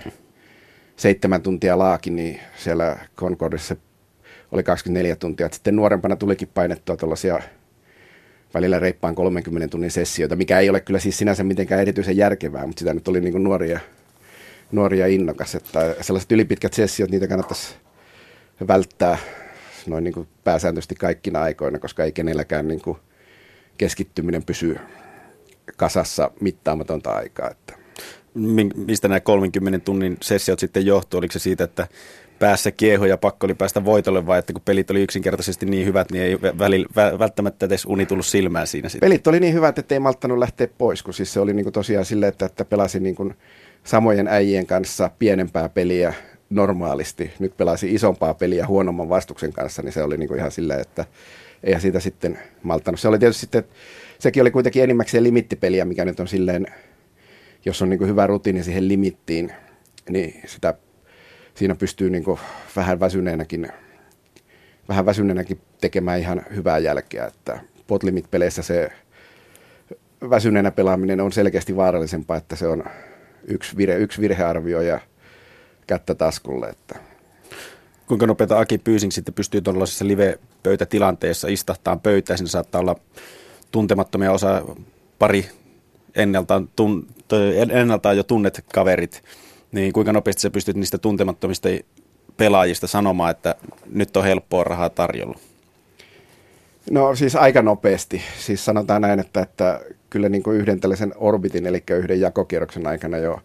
seitsemän 0.96 1.42
tuntia 1.42 1.78
laaki, 1.78 2.10
niin 2.10 2.40
siellä 2.56 2.98
Concordissa 3.16 3.76
oli 4.52 4.62
24 4.62 5.16
tuntia. 5.16 5.46
Et 5.46 5.52
sitten 5.52 5.76
nuorempana 5.76 6.16
tulikin 6.16 6.48
painettua 6.54 6.96
tuollaisia 6.96 7.40
välillä 8.54 8.78
reippaan 8.78 9.14
30 9.14 9.68
tunnin 9.68 9.90
sessioita, 9.90 10.36
mikä 10.36 10.58
ei 10.58 10.70
ole 10.70 10.80
kyllä 10.80 10.98
siis 10.98 11.18
sinänsä 11.18 11.44
mitenkään 11.44 11.80
erityisen 11.80 12.16
järkevää, 12.16 12.66
mutta 12.66 12.80
sitä 12.80 12.94
nyt 12.94 13.08
oli 13.08 13.20
niin 13.20 13.44
nuoria, 13.44 13.80
nuoria 14.72 15.06
innokas. 15.06 15.54
Että 15.54 15.94
sellaiset 16.00 16.32
ylipitkät 16.32 16.72
sessiot, 16.72 17.10
niitä 17.10 17.28
kannattaisi 17.28 17.74
välttää 18.68 19.18
noin 19.86 20.04
niin 20.04 20.14
kuin 20.14 20.28
pääsääntöisesti 20.44 20.94
kaikkina 20.94 21.42
aikoina, 21.42 21.78
koska 21.78 22.04
ei 22.04 22.12
kenelläkään 22.12 22.68
niin 22.68 22.80
kuin 22.80 22.98
keskittyminen 23.78 24.44
pysy 24.44 24.76
kasassa 25.76 26.30
mittaamatonta 26.40 27.10
aikaa. 27.10 27.50
Että. 27.50 27.74
Mistä 28.76 29.08
nämä 29.08 29.20
30 29.20 29.78
tunnin 29.78 30.16
sessiot 30.22 30.58
sitten 30.58 30.86
johtuu? 30.86 31.18
Oliko 31.18 31.32
se 31.32 31.38
siitä, 31.38 31.64
että 31.64 31.88
päässä 32.38 32.70
kieho 32.70 33.06
ja 33.06 33.16
pakko 33.16 33.46
oli 33.46 33.54
päästä 33.54 33.84
voitolle 33.84 34.26
vai 34.26 34.38
että 34.38 34.52
kun 34.52 34.62
pelit 34.64 34.90
oli 34.90 35.02
yksinkertaisesti 35.02 35.66
niin 35.66 35.86
hyvät, 35.86 36.10
niin 36.12 36.24
ei 36.24 36.38
välillä, 36.58 36.88
välttämättä 37.18 37.66
edes 37.66 37.84
uni 37.84 38.06
tullut 38.06 38.26
silmään 38.26 38.66
siinä 38.66 38.88
sitten? 38.88 39.06
Pelit 39.06 39.26
oli 39.26 39.40
niin 39.40 39.54
hyvät, 39.54 39.78
että 39.78 39.94
ei 39.94 39.98
malttanut 39.98 40.38
lähteä 40.38 40.68
pois, 40.78 41.02
kun 41.02 41.14
siis 41.14 41.32
se 41.32 41.40
oli 41.40 41.52
niin 41.52 41.64
kuin 41.64 41.72
tosiaan 41.72 42.04
silleen, 42.04 42.28
että, 42.28 42.46
että 42.46 42.64
pelasin 42.64 43.02
niin 43.02 43.14
kuin 43.14 43.34
samojen 43.84 44.28
äijien 44.28 44.66
kanssa 44.66 45.10
pienempää 45.18 45.68
peliä 45.68 46.14
normaalisti. 46.50 47.30
Nyt 47.38 47.56
pelasi 47.56 47.94
isompaa 47.94 48.34
peliä 48.34 48.66
huonomman 48.66 49.08
vastuksen 49.08 49.52
kanssa, 49.52 49.82
niin 49.82 49.92
se 49.92 50.02
oli 50.02 50.16
niin 50.16 50.28
kuin 50.28 50.38
ihan 50.38 50.50
silleen, 50.50 50.80
että 50.80 51.04
eihän 51.64 51.82
siitä 51.82 52.00
sitten 52.00 52.38
malttanut. 52.62 53.00
Se 53.00 53.08
oli 53.08 53.18
tietysti 53.18 53.40
sitten, 53.40 53.64
sekin 54.18 54.40
oli 54.40 54.50
kuitenkin 54.50 54.82
enimmäkseen 54.82 55.24
limittipeliä, 55.24 55.84
mikä 55.84 56.04
nyt 56.04 56.20
on 56.20 56.28
silleen, 56.28 56.66
jos 57.64 57.82
on 57.82 57.88
niin 57.88 57.98
kuin 57.98 58.08
hyvä 58.08 58.26
rutiini 58.26 58.64
siihen 58.64 58.88
limittiin, 58.88 59.52
niin 60.08 60.42
sitä, 60.46 60.74
siinä 61.54 61.74
pystyy 61.74 62.10
niin 62.10 62.24
kuin 62.24 62.40
vähän 62.76 63.00
väsyneenäkin, 63.00 63.68
vähän 64.88 65.06
väsyneenäkin 65.06 65.60
tekemään 65.80 66.20
ihan 66.20 66.42
hyvää 66.54 66.78
jälkeä, 66.78 67.26
että 67.26 67.60
potlimit-peleissä 67.86 68.62
se 68.62 68.92
väsyneenä 70.30 70.70
pelaaminen 70.70 71.20
on 71.20 71.32
selkeästi 71.32 71.76
vaarallisempaa, 71.76 72.36
että 72.36 72.56
se 72.56 72.66
on 72.66 72.84
yksi, 73.44 73.76
vire, 73.76 73.96
yksi 73.96 74.20
virhearvio 74.20 74.80
ja 74.80 75.00
kättä 75.90 76.14
taskulle. 76.14 76.68
Että. 76.68 76.98
Kuinka 78.06 78.26
nopeita 78.26 78.58
Aki 78.58 78.78
Pyysing 78.78 79.12
sitten 79.12 79.34
pystyy 79.34 79.60
tuollaisessa 79.60 80.06
live-pöytätilanteessa 80.06 81.48
istahtaan 81.48 82.00
pöytään? 82.00 82.38
Siinä 82.38 82.48
saattaa 82.48 82.80
olla 82.80 82.96
tuntemattomia 83.70 84.32
osa 84.32 84.62
pari 85.18 85.48
ennaltaan, 86.14 86.68
tun, 86.76 87.06
ennaltaan 87.70 88.16
jo 88.16 88.22
tunnet 88.22 88.64
kaverit. 88.74 89.22
Niin 89.72 89.92
kuinka 89.92 90.12
nopeasti 90.12 90.42
sä 90.42 90.50
pystyt 90.50 90.76
niistä 90.76 90.98
tuntemattomista 90.98 91.68
pelaajista 92.36 92.86
sanomaan, 92.86 93.30
että 93.30 93.54
nyt 93.92 94.16
on 94.16 94.24
helppoa 94.24 94.64
rahaa 94.64 94.90
tarjolla? 94.90 95.38
No 96.90 97.14
siis 97.14 97.36
aika 97.36 97.62
nopeasti. 97.62 98.22
Siis 98.38 98.64
sanotaan 98.64 99.02
näin, 99.02 99.20
että, 99.20 99.40
että 99.40 99.80
kyllä 100.10 100.28
niin 100.28 100.42
kuin 100.42 100.56
yhden 100.56 100.80
tällaisen 100.80 101.12
orbitin, 101.16 101.66
eli 101.66 101.82
yhden 101.90 102.20
jakokierroksen 102.20 102.86
aikana 102.86 103.18
jo 103.18 103.40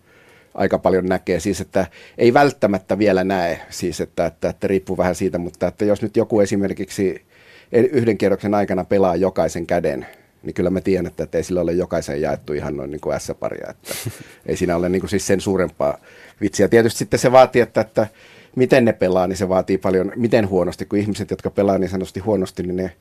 aika 0.56 0.80
paljon 0.80 1.06
näkee. 1.06 1.40
Siis, 1.40 1.62
että 1.62 1.86
ei 2.18 2.34
välttämättä 2.34 2.98
vielä 2.98 3.24
näe, 3.24 3.60
siis, 3.70 4.02
että, 4.02 4.26
että, 4.26 4.50
että 4.50 4.68
riippuu 4.68 4.98
vähän 4.98 5.16
siitä, 5.16 5.38
mutta 5.38 5.68
että 5.68 5.86
jos 5.86 6.02
nyt 6.02 6.18
joku 6.18 6.40
esimerkiksi 6.40 7.26
yhden 7.72 8.18
kierroksen 8.18 8.54
aikana 8.54 8.84
pelaa 8.84 9.16
jokaisen 9.16 9.68
käden, 9.68 10.06
niin 10.44 10.54
kyllä 10.54 10.70
mä 10.70 10.82
tiedän, 10.82 11.06
että, 11.06 11.24
että 11.24 11.38
ei 11.38 11.44
sillä 11.44 11.62
ole 11.62 11.74
jokaisen 11.74 12.22
jaettu 12.22 12.54
ihan 12.54 12.78
noin 12.78 12.92
niin 12.92 13.02
kuin 13.02 13.20
S-paria. 13.20 13.68
Että 13.70 13.94
ei 14.46 14.58
siinä 14.58 14.76
ole 14.76 14.90
niin 14.90 15.00
kuin 15.00 15.10
siis 15.10 15.28
sen 15.28 15.42
suurempaa 15.42 15.98
vitsiä. 16.42 16.68
Tietysti 16.68 16.98
sitten 16.98 17.20
se 17.20 17.32
vaatii, 17.32 17.62
että, 17.62 17.82
että 17.82 18.08
miten 18.56 18.86
ne 18.86 18.94
pelaa, 18.94 19.28
niin 19.28 19.38
se 19.38 19.50
vaatii 19.50 19.78
paljon, 19.78 20.12
miten 20.16 20.50
huonosti, 20.50 20.86
kun 20.86 21.00
ihmiset, 21.00 21.30
jotka 21.30 21.50
pelaa 21.50 21.78
niin 21.78 21.90
sanotusti 21.90 22.20
huonosti, 22.20 22.64
niin 22.64 22.76
ne 22.76 22.92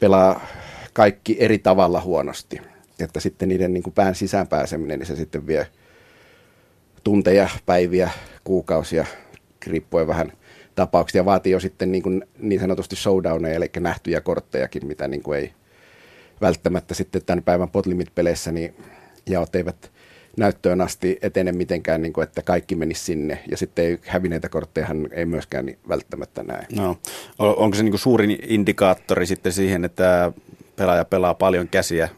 pelaa 0.00 0.46
kaikki 0.92 1.36
eri 1.40 1.58
tavalla 1.58 2.00
huonosti. 2.00 2.60
Että 3.00 3.20
sitten 3.20 3.48
niiden 3.48 3.74
niin 3.74 3.82
kuin 3.82 3.94
pään 3.94 4.14
sisään 4.14 4.46
pääseminen, 4.46 4.98
niin 4.98 5.06
se 5.06 5.16
sitten 5.16 5.46
vie 5.46 5.66
tunteja, 7.04 7.48
päiviä, 7.66 8.10
kuukausia, 8.44 9.06
riippuen 9.66 10.06
vähän 10.06 10.32
tapauksia. 10.74 11.24
Vaatii 11.24 11.52
jo 11.52 11.60
sitten 11.60 11.92
niin, 11.92 12.02
kuin 12.02 12.24
niin 12.38 12.60
sanotusti 12.60 12.96
showdowneja, 12.96 13.54
eli 13.54 13.70
nähtyjä 13.80 14.20
korttejakin, 14.20 14.86
mitä 14.86 15.08
niin 15.08 15.22
kuin 15.22 15.38
ei 15.38 15.52
välttämättä 16.40 16.94
sitten 16.94 17.22
tämän 17.26 17.44
päivän 17.44 17.70
potlimit-peleissä, 17.70 18.52
niin 18.52 18.74
jaot 19.26 19.54
eivät 19.54 19.90
näyttöön 20.36 20.80
asti 20.80 21.18
etene 21.22 21.52
mitenkään, 21.52 22.02
niin 22.02 22.12
kuin, 22.12 22.22
että 22.22 22.42
kaikki 22.42 22.74
menisi 22.74 23.04
sinne. 23.04 23.42
Ja 23.50 23.56
sitten 23.56 23.84
ei, 23.84 23.98
hävineitä 24.06 24.48
korttejahan 24.48 25.08
ei 25.12 25.26
myöskään 25.26 25.66
niin 25.66 25.78
välttämättä 25.88 26.42
näe. 26.42 26.66
No. 26.76 26.98
Onko 27.38 27.76
se 27.76 27.82
niin 27.82 27.92
kuin 27.92 28.00
suurin 28.00 28.38
indikaattori 28.48 29.26
sitten 29.26 29.52
siihen, 29.52 29.84
että 29.84 30.32
pelaaja 30.76 31.04
pelaa 31.04 31.34
paljon 31.34 31.68
käsiä 31.68 32.08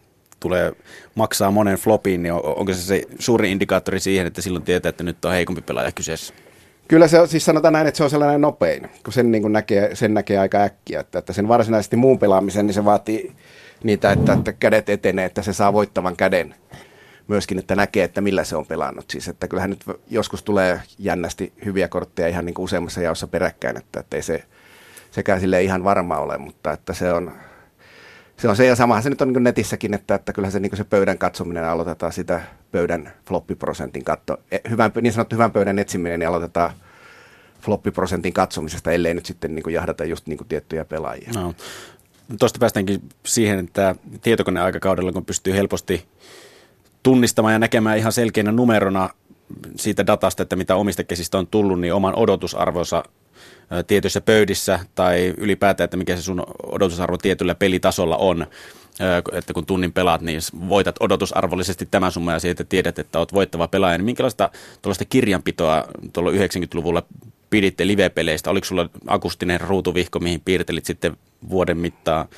tulee 0.40 0.72
maksaa 1.14 1.50
monen 1.50 1.78
flopiin, 1.78 2.22
niin 2.22 2.32
onko 2.32 2.72
se 2.72 2.82
se 2.82 3.02
suuri 3.18 3.52
indikaattori 3.52 4.00
siihen, 4.00 4.26
että 4.26 4.42
silloin 4.42 4.64
tietää, 4.64 4.90
että 4.90 5.04
nyt 5.04 5.24
on 5.24 5.32
heikompi 5.32 5.60
pelaaja 5.62 5.92
kyseessä? 5.92 6.34
Kyllä 6.88 7.08
se 7.08 7.20
on, 7.20 7.28
siis 7.28 7.44
sanotaan 7.44 7.72
näin, 7.72 7.86
että 7.86 7.98
se 7.98 8.04
on 8.04 8.10
sellainen 8.10 8.40
nopein, 8.40 8.90
kun 9.04 9.12
sen, 9.12 9.32
niin 9.32 9.42
kuin 9.42 9.52
näkee, 9.52 9.94
sen 9.96 10.14
näkee 10.14 10.38
aika 10.38 10.58
äkkiä, 10.58 11.00
että, 11.00 11.18
että 11.18 11.32
sen 11.32 11.48
varsinaisesti 11.48 11.96
muun 11.96 12.18
pelaamisen, 12.18 12.66
niin 12.66 12.74
se 12.74 12.84
vaatii, 12.84 13.32
niitä, 13.84 14.12
että, 14.12 14.32
että 14.32 14.52
kädet 14.52 14.88
etenee, 14.88 15.24
että 15.24 15.42
se 15.42 15.52
saa 15.52 15.72
voittavan 15.72 16.16
käden 16.16 16.54
myöskin, 17.28 17.58
että 17.58 17.76
näkee, 17.76 18.04
että 18.04 18.20
millä 18.20 18.44
se 18.44 18.56
on 18.56 18.66
pelannut. 18.66 19.10
Siis, 19.10 19.28
että 19.28 19.48
kyllähän 19.48 19.70
nyt 19.70 19.84
joskus 20.10 20.42
tulee 20.42 20.80
jännästi 20.98 21.52
hyviä 21.64 21.88
kortteja 21.88 22.28
ihan 22.28 22.46
niin 22.46 22.54
kuin 22.54 22.64
useammassa 22.64 23.00
jaossa 23.00 23.26
peräkkäin, 23.26 23.76
että, 23.76 24.00
että 24.00 24.16
ei 24.16 24.22
se 24.22 24.44
sekään 25.10 25.40
sille 25.40 25.62
ihan 25.62 25.84
varma 25.84 26.18
ole, 26.18 26.38
mutta 26.38 26.72
että 26.72 26.94
se 26.94 27.12
on, 27.12 27.32
se 28.40 28.48
on 28.48 28.56
se 28.56 28.66
ja 28.66 28.76
samahan 28.76 29.02
se 29.02 29.10
nyt 29.10 29.20
on 29.20 29.32
niin 29.32 29.44
netissäkin, 29.44 29.94
että, 29.94 30.14
että 30.14 30.32
kyllähän 30.32 30.52
se, 30.52 30.60
niin 30.60 30.76
se 30.76 30.84
pöydän 30.84 31.18
katsominen 31.18 31.64
aloitetaan 31.64 32.12
sitä 32.12 32.40
pöydän 32.72 33.12
floppiprosentin 33.28 34.04
katto. 34.04 34.40
E, 34.50 34.58
hyvän, 34.70 34.92
niin 35.00 35.12
sanottu 35.12 35.36
hyvän 35.36 35.52
pöydän 35.52 35.78
etsiminen 35.78 36.18
niin 36.18 36.28
aloitetaan 36.28 36.72
floppiprosentin 37.60 38.32
katsomisesta, 38.32 38.92
ellei 38.92 39.14
nyt 39.14 39.26
sitten 39.26 39.54
niin 39.54 39.72
jahdata 39.72 40.04
just 40.04 40.26
niin 40.26 40.38
tiettyjä 40.48 40.84
pelaajia. 40.84 41.30
No. 41.34 41.54
Tuosta 42.38 42.58
päästäänkin 42.58 43.02
siihen, 43.26 43.58
että 43.58 43.94
tietokoneaikakaudella, 44.22 45.12
kun 45.12 45.24
pystyy 45.24 45.52
helposti 45.52 46.06
tunnistamaan 47.02 47.52
ja 47.52 47.58
näkemään 47.58 47.98
ihan 47.98 48.12
selkeänä 48.12 48.52
numerona 48.52 49.10
siitä 49.76 50.06
datasta, 50.06 50.42
että 50.42 50.56
mitä 50.56 50.76
omista 50.76 51.04
kesistä 51.04 51.38
on 51.38 51.46
tullut, 51.46 51.80
niin 51.80 51.94
oman 51.94 52.14
odotusarvonsa 52.16 53.04
tietyissä 53.86 54.20
pöydissä 54.20 54.80
tai 54.94 55.34
ylipäätään, 55.36 55.84
että 55.84 55.96
mikä 55.96 56.16
se 56.16 56.22
sun 56.22 56.46
odotusarvo 56.62 57.16
tietyllä 57.16 57.54
pelitasolla 57.54 58.16
on. 58.16 58.46
Että 59.32 59.52
kun 59.52 59.66
tunnin 59.66 59.92
pelaat, 59.92 60.20
niin 60.20 60.40
voitat 60.68 60.96
odotusarvollisesti 61.00 61.88
tämän 61.90 62.12
summan 62.12 62.34
ja 62.34 62.38
siitä 62.38 62.64
tiedät, 62.64 62.98
että 62.98 63.18
olet 63.18 63.32
voittava 63.32 63.68
pelaaja. 63.68 63.98
Niin 63.98 64.04
minkälaista 64.04 64.50
tuollaista 64.82 65.04
kirjanpitoa 65.04 65.84
tuolla 66.12 66.30
90-luvulla 66.30 67.02
piditte 67.50 67.86
live-peleistä? 67.86 68.50
Oliko 68.50 68.64
sulla 68.64 68.88
akustinen 69.06 69.60
ruutuvihko, 69.60 70.18
mihin 70.18 70.40
piirtelit 70.44 70.84
sitten 70.84 71.16
vuoden 71.50 71.78
mittaan 71.78 72.28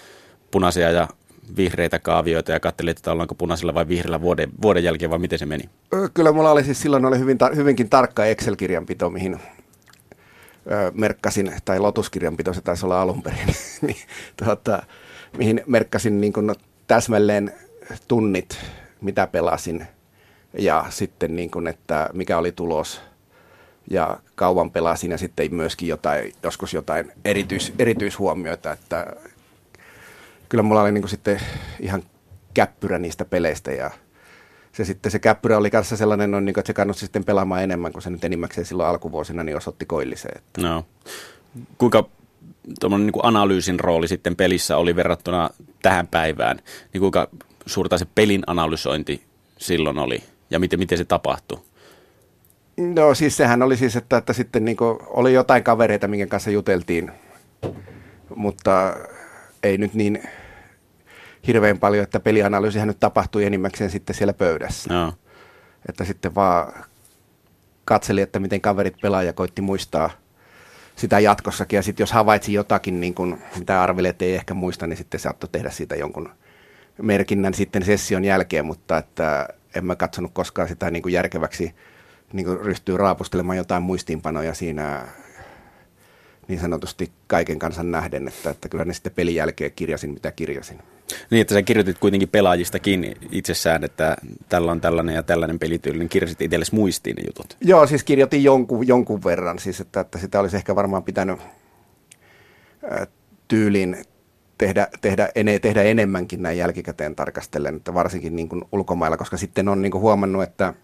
punaisia 0.51 0.91
ja 0.91 1.09
vihreitä 1.57 1.99
kaavioita 1.99 2.53
ja 2.53 2.61
katselit, 2.61 2.99
että 2.99 3.13
ollaanko 3.13 3.35
punaisella 3.35 3.75
vai 3.75 3.89
vihreällä 3.89 4.21
vuoden, 4.21 4.51
vuoden 4.63 4.85
jälkeen 4.85 5.11
vai 5.11 5.19
miten 5.19 5.39
se 5.39 5.47
meni? 5.47 5.65
Kyllä 6.15 6.33
mulla 6.33 6.51
oli 6.51 6.65
siis 6.65 6.81
silloin 6.83 7.05
oli 7.05 7.19
hyvin, 7.19 7.39
hyvinkin 7.57 7.89
tarkka 7.89 8.25
Excel-kirjanpito, 8.25 9.11
mihin 9.11 9.41
merkkasin, 10.95 11.53
tai 11.65 11.79
lotuskirjanpito 11.79 12.55
se 12.55 12.61
taisi 12.61 12.87
olla 12.87 13.03
alun 13.03 13.23
perin, 13.23 13.55
niin, 13.87 13.97
tuota, 14.45 14.83
mihin 15.39 15.61
merkkasin 15.67 16.21
niin 16.21 16.33
kuin 16.33 16.55
täsmälleen 16.87 17.53
tunnit, 18.09 18.59
mitä 19.01 19.27
pelasin 19.27 19.87
ja 20.59 20.87
sitten 20.91 21.37
niin 21.37 21.51
kuin, 21.51 21.67
että 21.67 22.11
mikä 22.13 22.39
oli 22.39 22.53
tulos 22.53 23.01
ja 23.91 24.19
kauan 24.35 24.71
pelasin 24.71 25.11
ja 25.11 25.19
sitten 25.19 25.55
myöskin 25.55 25.89
jotain, 25.89 26.33
joskus 26.43 26.75
jotain 26.75 27.13
erityis, 27.25 27.73
erityishuomioita, 27.79 28.73
että 28.73 29.07
kyllä 30.49 30.63
mulla 30.63 30.83
oli 30.83 30.93
niin 30.93 31.03
kuin 31.03 31.11
sitten 31.11 31.41
ihan 31.81 32.03
käppyrä 32.55 32.99
niistä 32.99 33.25
peleistä 33.25 33.73
ja 33.73 33.91
se 34.73 34.85
sitten 34.85 35.13
se 35.13 35.19
käppyrä 35.19 35.59
oli 35.59 35.71
kanssa 35.71 35.97
sellainen, 35.97 36.31
no, 36.31 36.41
niin 36.41 36.55
kuin, 36.55 36.61
että 36.61 36.67
se 36.67 36.75
kannusti 36.75 37.01
sitten 37.01 37.25
pelaamaan 37.25 37.63
enemmän, 37.63 37.93
kun 37.93 38.03
se 38.03 38.11
nyt 38.11 38.25
enimmäkseen 38.25 38.67
silloin 38.67 38.89
alkuvuosina 38.89 39.43
niin 39.43 39.57
osoitti 39.57 39.87
koilliseen. 39.87 40.39
Että. 40.39 40.63
No. 40.63 40.87
Kuinka 41.79 42.09
tuommoinen 42.81 43.07
niin 43.07 43.25
analyysin 43.25 43.81
rooli 43.81 44.09
sitten 44.09 44.37
pelissä 44.37 44.77
oli 44.77 44.97
verrattuna 44.97 45.51
tähän 45.83 46.07
päivään, 46.07 46.59
niin 46.93 47.01
kuinka 47.01 47.29
suurta 47.67 47.99
se 47.99 48.07
pelin 48.15 48.43
analysointi 48.47 49.23
silloin 49.59 49.99
oli 49.99 50.23
ja 50.51 50.59
miten, 50.59 50.79
miten 50.79 50.99
se 50.99 51.05
tapahtui? 51.05 51.59
No 52.77 53.15
siis 53.15 53.37
sehän 53.37 53.63
oli 53.63 53.77
siis, 53.77 53.97
että, 53.97 54.17
että 54.17 54.33
sitten 54.33 54.65
niin 54.65 54.77
oli 55.07 55.35
jotain 55.35 55.65
kavereita, 55.65 56.09
minkä 56.09 56.27
kanssa 56.27 56.51
juteltiin, 56.51 57.11
mutta 58.35 58.97
ei 59.63 59.79
nyt 59.79 59.95
niin 59.95 60.23
hirveän 61.47 61.79
paljon, 61.79 62.05
että 62.05 62.21
pelianalyysihän 62.21 62.89
nyt 62.89 63.01
tapahtui 63.01 63.45
enimmäkseen 63.45 63.91
sitten 63.91 64.17
siellä 64.17 64.33
pöydässä. 64.33 64.95
No. 64.95 65.13
Että 65.89 66.05
sitten 66.05 66.35
vaan 66.35 66.73
katseli, 67.85 68.21
että 68.21 68.39
miten 68.39 68.61
kaverit 68.61 68.97
pelaa 69.03 69.23
ja 69.23 69.33
koitti 69.33 69.63
muistaa 69.63 70.11
sitä 70.97 71.21
jatkossakin. 71.21 71.77
Ja 71.77 71.83
sitten 71.83 72.03
jos 72.03 72.13
havaitsi 72.13 72.53
jotakin, 72.53 73.01
niin 73.01 73.15
kun, 73.15 73.39
mitä 73.59 73.83
arveli, 73.83 74.09
että 74.09 74.25
ei 74.25 74.35
ehkä 74.35 74.55
muista, 74.55 74.87
niin 74.87 74.97
sitten 74.97 75.21
saattoi 75.21 75.49
tehdä 75.53 75.71
siitä 75.71 75.97
jonkun 75.97 76.31
merkinnän 77.03 77.55
sitten 77.55 77.85
session 77.85 78.25
jälkeen, 78.25 78.65
mutta 78.65 78.99
että 78.99 79.49
en 79.75 79.85
mä 79.85 79.97
katsonut 79.97 80.31
koskaan 80.35 80.69
sitä 80.69 80.91
niin 80.91 81.03
kuin 81.03 81.13
järkeväksi 81.13 81.75
niin 82.33 82.47
kuin 82.47 82.61
ryhtyä 82.61 82.97
raapustelemaan 82.97 83.57
jotain 83.57 83.83
muistiinpanoja 83.83 84.55
siinä 84.55 85.09
niin 86.49 86.61
sanotusti 86.61 87.13
kaiken 87.27 87.59
kansan 87.59 87.91
nähden, 87.91 88.29
että, 88.29 88.51
että 88.51 88.69
kyllä 88.69 88.85
ne 88.85 88.95
sitten 88.95 89.13
pelin 89.13 89.35
jälkeen 89.35 89.73
kirjasin, 89.77 90.11
mitä 90.11 90.33
kirjasin. 90.33 90.79
Niin, 91.31 91.41
että 91.41 91.55
sä 91.55 91.63
kirjoitit 91.63 91.99
kuitenkin 91.99 92.29
pelaajistakin 92.29 93.17
itsessään, 93.33 93.85
että 93.85 94.17
tällä 94.49 94.73
on 94.73 94.81
tällainen 94.81 95.15
ja 95.15 95.23
tällainen 95.23 95.59
pelityyli, 95.59 95.99
niin 95.99 96.09
kirjasit 96.09 96.43
itsellesi 96.43 96.75
muistiin 96.75 97.17
ne 97.17 97.23
jutut. 97.27 97.57
Joo, 97.61 97.87
siis 97.87 98.05
kirjoitin 98.05 98.45
jonkun, 98.45 98.87
jonkun 98.87 99.25
verran, 99.25 99.59
siis 99.59 99.81
että, 99.81 100.01
että 100.01 100.19
sitä 100.19 100.41
olisi 100.41 100.57
ehkä 100.57 100.75
varmaan 100.75 101.03
pitänyt 101.03 101.41
äh, 101.41 103.09
tyylin 103.49 103.97
tehdä, 104.59 104.89
tehdä, 105.01 105.29
ene, 105.35 105.59
tehdä 105.59 105.83
enemmänkin 105.83 106.43
näin 106.43 106.59
jälkikäteen 106.59 107.17
tarkastellen, 107.17 107.77
että 107.77 107.95
varsinkin 107.95 108.37
niin 108.37 108.49
kuin 108.49 108.65
ulkomailla, 108.73 109.17
koska 109.17 109.37
sitten 109.37 109.69
on 109.69 109.83
niin 109.83 109.93
kuin 109.93 110.03
huomannut, 110.03 110.43
että 110.43 110.75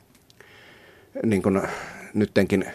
niin 1.22 1.42
kuin 1.42 1.62
nyttenkin– 2.14 2.64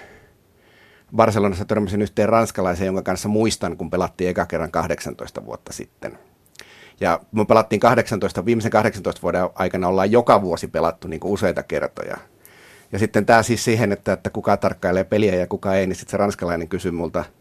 Barcelonassa 1.15 1.65
törmäsin 1.65 2.01
yhteen 2.01 2.29
ranskalaiseen, 2.29 2.86
jonka 2.86 3.01
kanssa 3.01 3.29
muistan, 3.29 3.77
kun 3.77 3.89
pelattiin 3.89 4.29
eka 4.29 4.45
kerran 4.45 4.71
18 4.71 5.45
vuotta 5.45 5.73
sitten. 5.73 6.17
Ja 7.03 7.19
me 7.31 7.45
pelattiin 7.45 7.79
18, 7.79 8.45
viimeisen 8.45 8.71
18 8.71 9.21
vuoden 9.21 9.49
aikana 9.55 9.87
ollaan 9.87 10.11
joka 10.11 10.41
vuosi 10.41 10.67
pelattu 10.67 11.07
niin 11.07 11.19
useita 11.23 11.63
kertoja. 11.63 12.17
Ja 12.91 12.99
sitten 12.99 13.25
tämä 13.25 13.43
siis 13.43 13.63
siihen, 13.63 13.91
että, 13.91 14.13
että 14.13 14.29
kuka 14.29 14.57
tarkkailee 14.57 15.03
peliä 15.03 15.35
ja 15.35 15.47
kuka 15.47 15.75
ei, 15.75 15.87
niin 15.87 15.95
sitten 15.95 16.11
se 16.11 16.17
ranskalainen 16.17 16.67
kysyi 16.67 16.91
multa– 16.91 17.25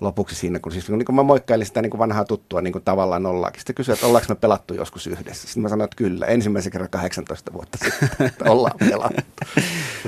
lopuksi 0.00 0.34
siinä, 0.34 0.58
kun, 0.58 0.72
siis, 0.72 0.88
niin 0.88 1.04
kun 1.04 1.14
mä 1.14 1.22
moikkailin 1.22 1.66
sitä 1.66 1.82
niin 1.82 1.90
kuin 1.90 1.98
vanhaa 1.98 2.24
tuttua 2.24 2.60
niin 2.60 2.72
kuin 2.72 2.84
tavallaan 2.84 3.26
ollaakin. 3.26 3.60
Sitten 3.60 3.74
kysyi, 3.74 3.92
että 3.92 4.06
ollaanko 4.06 4.26
me 4.28 4.34
pelattu 4.34 4.74
joskus 4.74 5.06
yhdessä. 5.06 5.46
Sitten 5.46 5.62
mä 5.62 5.68
sanoin, 5.68 5.84
että 5.84 5.96
kyllä, 5.96 6.26
ensimmäisen 6.26 6.72
kerran 6.72 6.90
18 6.90 7.52
vuotta 7.52 7.78
sitten, 7.84 8.26
että 8.26 8.44
ollaan 8.52 8.78
pelattu. 8.78 9.22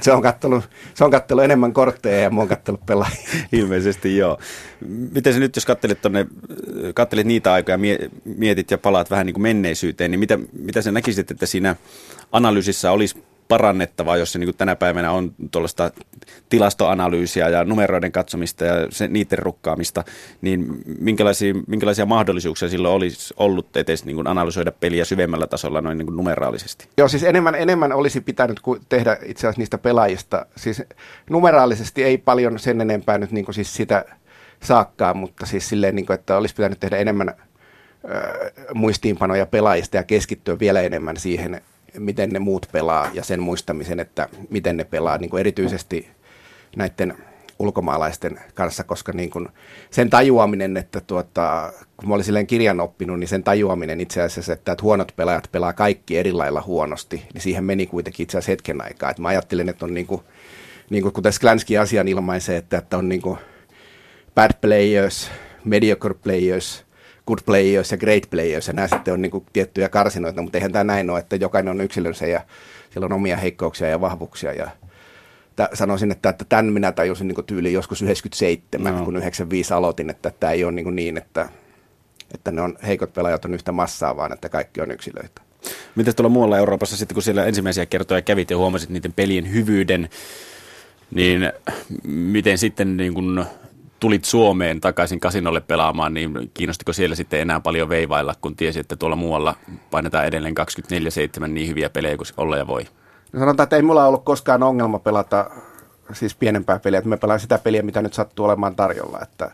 se, 0.00 0.12
on 0.12 0.22
kattellut, 0.22 0.70
se 0.94 1.04
on 1.04 1.10
kattellut 1.10 1.44
enemmän 1.44 1.72
kortteja 1.72 2.22
ja 2.22 2.30
mä 2.30 2.40
oon 2.40 2.48
kattellut 2.48 2.86
pelaajia. 2.86 3.28
Ilmeisesti 3.52 4.16
joo. 4.16 4.38
Miten 5.12 5.34
se 5.34 5.38
nyt, 5.38 5.56
jos 5.56 5.66
kattelit, 5.66 6.02
tonne, 6.02 6.26
kattelit 6.94 7.26
niitä 7.26 7.52
aikoja, 7.52 7.78
mietit 8.24 8.70
ja 8.70 8.78
palaat 8.78 9.10
vähän 9.10 9.26
niin 9.26 9.34
kuin 9.34 9.42
menneisyyteen, 9.42 10.10
niin 10.10 10.20
mitä, 10.20 10.38
mitä 10.52 10.82
sä 10.82 10.92
näkisit, 10.92 11.30
että 11.30 11.46
siinä 11.46 11.76
analyysissä 12.32 12.92
olisi 12.92 13.31
parannettavaa, 13.48 14.16
jos 14.16 14.32
se 14.32 14.38
niin 14.38 14.56
tänä 14.56 14.76
päivänä 14.76 15.10
on 15.10 15.32
tuollaista 15.50 15.90
tilastoanalyysiä 16.48 17.48
ja 17.48 17.64
numeroiden 17.64 18.12
katsomista 18.12 18.64
ja 18.64 18.74
se, 18.90 19.08
niiden 19.08 19.38
rukkaamista, 19.38 20.04
niin 20.40 20.82
minkälaisia, 21.00 21.54
minkälaisia 21.66 22.06
mahdollisuuksia 22.06 22.68
silloin 22.68 22.94
olisi 22.94 23.34
ollut 23.36 23.76
edes 23.76 24.04
niin 24.04 24.26
analysoida 24.26 24.72
peliä 24.72 25.04
syvemmällä 25.04 25.46
tasolla 25.46 25.80
noin 25.80 25.98
niin 25.98 26.16
numeraalisesti? 26.16 26.88
Joo, 26.96 27.08
siis 27.08 27.22
enemmän, 27.22 27.54
enemmän 27.54 27.92
olisi 27.92 28.20
pitänyt 28.20 28.60
tehdä 28.88 29.18
itse 29.24 29.46
asiassa 29.46 29.60
niistä 29.60 29.78
pelaajista. 29.78 30.46
Siis 30.56 30.82
numeraalisesti 31.30 32.04
ei 32.04 32.18
paljon 32.18 32.58
sen 32.58 32.80
enempää 32.80 33.18
nyt 33.18 33.32
niin 33.32 33.54
siis 33.54 33.74
sitä 33.74 34.04
saakkaa, 34.62 35.14
mutta 35.14 35.46
siis 35.46 35.68
silleen, 35.68 35.94
niin 35.94 36.06
kuin, 36.06 36.14
että 36.14 36.36
olisi 36.36 36.54
pitänyt 36.54 36.80
tehdä 36.80 36.96
enemmän 36.96 37.34
muistiinpanoja 38.74 39.46
pelaajista 39.46 39.96
ja 39.96 40.02
keskittyä 40.02 40.58
vielä 40.58 40.80
enemmän 40.80 41.16
siihen, 41.16 41.60
miten 41.98 42.30
ne 42.30 42.38
muut 42.38 42.66
pelaa 42.72 43.10
ja 43.14 43.24
sen 43.24 43.40
muistamisen, 43.40 44.00
että 44.00 44.28
miten 44.50 44.76
ne 44.76 44.84
pelaa 44.84 45.18
niin 45.18 45.30
kuin 45.30 45.40
erityisesti 45.40 46.08
näiden 46.76 47.14
ulkomaalaisten 47.58 48.40
kanssa, 48.54 48.84
koska 48.84 49.12
niin 49.12 49.30
kuin 49.30 49.48
sen 49.90 50.10
tajuaminen, 50.10 50.76
että 50.76 51.00
tuota, 51.00 51.72
kun 51.96 52.08
mä 52.08 52.14
olin 52.14 52.24
silleen 52.24 52.46
kirjan 52.46 52.80
oppinut, 52.80 53.18
niin 53.18 53.28
sen 53.28 53.44
tajuaminen 53.44 54.00
itse 54.00 54.22
asiassa, 54.22 54.52
että, 54.52 54.72
että 54.72 54.82
huonot 54.82 55.12
pelaajat 55.16 55.48
pelaa 55.52 55.72
kaikki 55.72 56.18
eri 56.18 56.32
lailla 56.32 56.62
huonosti, 56.66 57.22
niin 57.34 57.42
siihen 57.42 57.64
meni 57.64 57.86
kuitenkin 57.86 58.24
itse 58.24 58.38
asiassa 58.38 58.52
hetken 58.52 58.84
aikaa. 58.84 59.10
Että 59.10 59.22
mä 59.22 59.28
ajattelin, 59.28 59.68
että 59.68 59.84
on 59.84 59.94
niin 59.94 60.06
kuin, 60.06 60.20
niin 60.90 61.02
kuin 61.02 61.12
kuten 61.12 61.32
Sklansky 61.32 61.76
asian 61.76 62.08
ilmaisee, 62.08 62.56
että, 62.56 62.78
että 62.78 62.98
on 62.98 63.08
niin 63.08 63.22
kuin 63.22 63.38
bad 64.34 64.50
players, 64.60 65.30
mediocre 65.64 66.14
players– 66.14 66.84
good 67.26 67.38
players 67.46 67.90
ja 67.90 67.96
great 67.96 68.22
players, 68.30 68.66
ja 68.66 68.72
nämä 68.72 68.88
sitten 68.88 69.14
on 69.14 69.22
niin 69.22 69.30
kuin 69.30 69.46
tiettyjä 69.52 69.88
karsinoita, 69.88 70.42
mutta 70.42 70.58
eihän 70.58 70.72
tämä 70.72 70.84
näin 70.84 71.10
ole, 71.10 71.18
että 71.18 71.36
jokainen 71.36 71.70
on 71.70 71.80
yksilönsä 71.80 72.26
ja 72.26 72.40
sillä 72.90 73.06
on 73.06 73.12
omia 73.12 73.36
heikkouksia 73.36 73.88
ja 73.88 74.00
vahvuuksia, 74.00 74.52
ja 74.52 74.70
t- 75.56 75.74
sanoisin, 75.74 76.10
että, 76.10 76.28
että 76.28 76.44
tämän 76.48 76.72
minä 76.72 76.92
tajusin 76.92 77.28
niin 77.28 77.44
tyyliin 77.46 77.74
joskus 77.74 78.02
97, 78.02 78.98
no. 78.98 79.04
kun 79.04 79.16
95 79.16 79.74
aloitin, 79.74 80.10
että 80.10 80.32
tämä 80.40 80.52
ei 80.52 80.64
ole 80.64 80.72
niin, 80.72 80.96
niin 80.96 81.16
että, 81.16 81.48
että 82.34 82.52
ne 82.52 82.62
on 82.62 82.78
heikot 82.86 83.12
pelaajat 83.12 83.44
on 83.44 83.54
yhtä 83.54 83.72
massaa, 83.72 84.16
vaan 84.16 84.32
että 84.32 84.48
kaikki 84.48 84.80
on 84.80 84.90
yksilöitä. 84.90 85.42
Miten 85.94 86.14
tuolla 86.14 86.28
muualla 86.28 86.58
Euroopassa 86.58 86.96
sitten, 86.96 87.14
kun 87.14 87.22
siellä 87.22 87.44
ensimmäisiä 87.44 87.86
kertoja 87.86 88.22
kävit 88.22 88.50
ja 88.50 88.56
huomasit 88.56 88.90
niiden 88.90 89.12
pelien 89.12 89.52
hyvyyden, 89.52 90.08
niin 91.10 91.52
miten 92.04 92.58
sitten 92.58 92.96
niin 92.96 93.14
kuin 93.14 93.44
tulit 94.02 94.24
Suomeen 94.24 94.80
takaisin 94.80 95.20
kasinolle 95.20 95.60
pelaamaan, 95.60 96.14
niin 96.14 96.50
kiinnostiko 96.54 96.92
siellä 96.92 97.16
sitten 97.16 97.40
enää 97.40 97.60
paljon 97.60 97.88
veivailla, 97.88 98.34
kun 98.40 98.56
tiesi, 98.56 98.80
että 98.80 98.96
tuolla 98.96 99.16
muualla 99.16 99.54
painetaan 99.90 100.26
edelleen 100.26 100.54
24-7 101.42 101.46
niin 101.46 101.68
hyviä 101.68 101.90
pelejä 101.90 102.16
kuin 102.16 102.26
olla 102.36 102.56
ja 102.56 102.66
voi? 102.66 102.84
No 103.32 103.40
sanotaan, 103.40 103.64
että 103.64 103.76
ei 103.76 103.82
mulla 103.82 104.06
ollut 104.06 104.24
koskaan 104.24 104.62
ongelma 104.62 104.98
pelata 104.98 105.50
siis 106.12 106.34
pienempää 106.34 106.78
peliä, 106.78 106.98
että 106.98 107.08
me 107.08 107.16
pelaan 107.16 107.40
sitä 107.40 107.58
peliä, 107.58 107.82
mitä 107.82 108.02
nyt 108.02 108.14
sattuu 108.14 108.44
olemaan 108.44 108.76
tarjolla, 108.76 109.18
että 109.22 109.50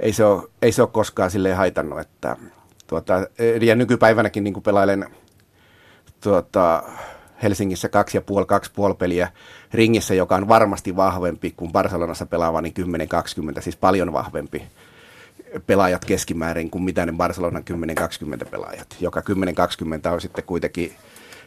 ei 0.00 0.12
se 0.12 0.24
ole, 0.24 0.42
ei 0.62 0.72
se 0.72 0.82
ole 0.82 0.90
koskaan 0.92 1.30
silleen 1.30 1.56
haitannut, 1.56 2.00
että 2.00 2.36
tuota, 2.86 3.14
ja 3.60 3.74
nykypäivänäkin 3.74 4.44
niin 4.44 4.62
pelailen 4.62 5.06
tuota, 6.20 6.82
Helsingissä 7.42 7.88
kaksi 7.88 8.16
ja 8.16 8.20
puoli, 8.20 8.46
kaksi 8.46 8.70
puoli 8.74 8.94
peliä 8.94 9.28
ringissä, 9.72 10.14
joka 10.14 10.34
on 10.36 10.48
varmasti 10.48 10.96
vahvempi 10.96 11.54
kuin 11.56 11.72
Barcelonassa 11.72 12.26
pelaava, 12.26 12.60
niin 12.60 12.74
10-20, 13.58 13.62
siis 13.62 13.76
paljon 13.76 14.12
vahvempi 14.12 14.62
pelaajat 15.66 16.04
keskimäärin 16.04 16.70
kuin 16.70 16.84
mitä 16.84 17.06
ne 17.06 17.12
Barcelonan 17.12 17.64
10-20 18.42 18.48
pelaajat, 18.50 18.96
joka 19.00 19.20
10-20 19.20 20.12
on 20.12 20.20
sitten 20.20 20.44
kuitenkin 20.44 20.92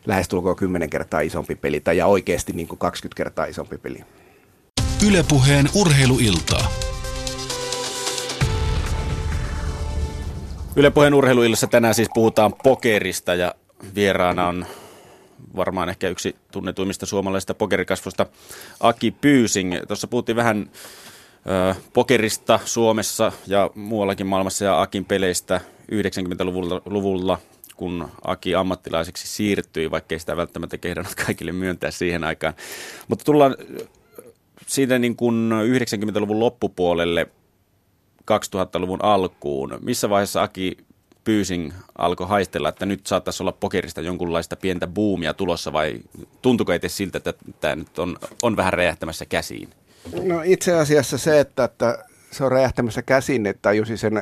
lähestulkoon 0.05 0.55
10 0.55 0.89
kertaa 0.89 1.21
isompi 1.21 1.55
peli, 1.55 1.79
tai 1.79 1.97
ja 1.97 2.05
oikeasti 2.05 2.53
niin 2.53 2.67
kuin 2.67 2.79
20 2.79 3.17
kertaa 3.17 3.45
isompi 3.45 3.77
peli. 3.77 4.03
Ylepuheen 5.07 5.69
urheiluiltaa. 5.75 6.71
Ylepuheen 10.75 11.13
urheiluillassa 11.13 11.67
tänään 11.67 11.95
siis 11.95 12.09
puhutaan 12.13 12.53
pokerista 12.63 13.35
ja 13.35 13.55
vieraana 13.95 14.47
on 14.47 14.65
varmaan 15.55 15.89
ehkä 15.89 16.09
yksi 16.09 16.35
tunnetuimmista 16.51 17.05
suomalaisista 17.05 17.53
pokerikasvusta 17.53 18.25
Aki 18.79 19.11
Pyysing. 19.11 19.73
Tuossa 19.87 20.07
puhuttiin 20.07 20.35
vähän 20.35 20.69
ö, 21.71 21.75
pokerista 21.93 22.59
Suomessa 22.65 23.31
ja 23.47 23.69
muuallakin 23.75 24.27
maailmassa 24.27 24.65
ja 24.65 24.81
Akin 24.81 25.05
peleistä 25.05 25.61
90-luvulla, 25.91 26.81
luvulla, 26.85 27.39
kun 27.75 28.07
Aki 28.25 28.55
ammattilaiseksi 28.55 29.27
siirtyi, 29.27 29.91
vaikkei 29.91 30.19
sitä 30.19 30.37
välttämättä 30.37 30.77
kehdannut 30.77 31.15
kaikille 31.25 31.51
myöntää 31.51 31.91
siihen 31.91 32.23
aikaan. 32.23 32.53
Mutta 33.07 33.25
tullaan 33.25 33.55
siitä 34.67 34.99
niin 34.99 35.15
kuin 35.15 35.51
90-luvun 35.51 36.39
loppupuolelle 36.39 37.27
2000-luvun 38.31 39.03
alkuun. 39.03 39.77
Missä 39.81 40.09
vaiheessa 40.09 40.43
Aki 40.43 40.77
Pyysing 41.23 41.71
alkoi 41.97 42.27
haistella, 42.27 42.69
että 42.69 42.85
nyt 42.85 43.07
saattaisi 43.07 43.43
olla 43.43 43.51
pokerista 43.51 44.01
jonkunlaista 44.01 44.55
pientä 44.55 44.87
buumia 44.87 45.33
tulossa 45.33 45.73
vai 45.73 45.99
tuntuuko 46.41 46.73
edes 46.73 46.97
siltä, 46.97 47.17
että 47.17 47.33
tämä 47.61 47.75
nyt 47.75 47.99
on, 47.99 48.17
on 48.41 48.57
vähän 48.57 48.73
räjähtämässä 48.73 49.25
käsiin? 49.25 49.69
No 50.23 50.41
itse 50.43 50.73
asiassa 50.73 51.17
se, 51.17 51.39
että, 51.39 51.63
että 51.63 52.05
se 52.31 52.43
on 52.43 52.51
räjähtämässä 52.51 53.01
käsiin, 53.01 53.45
että 53.45 53.61
tajusi 53.61 53.97
sen 53.97 54.21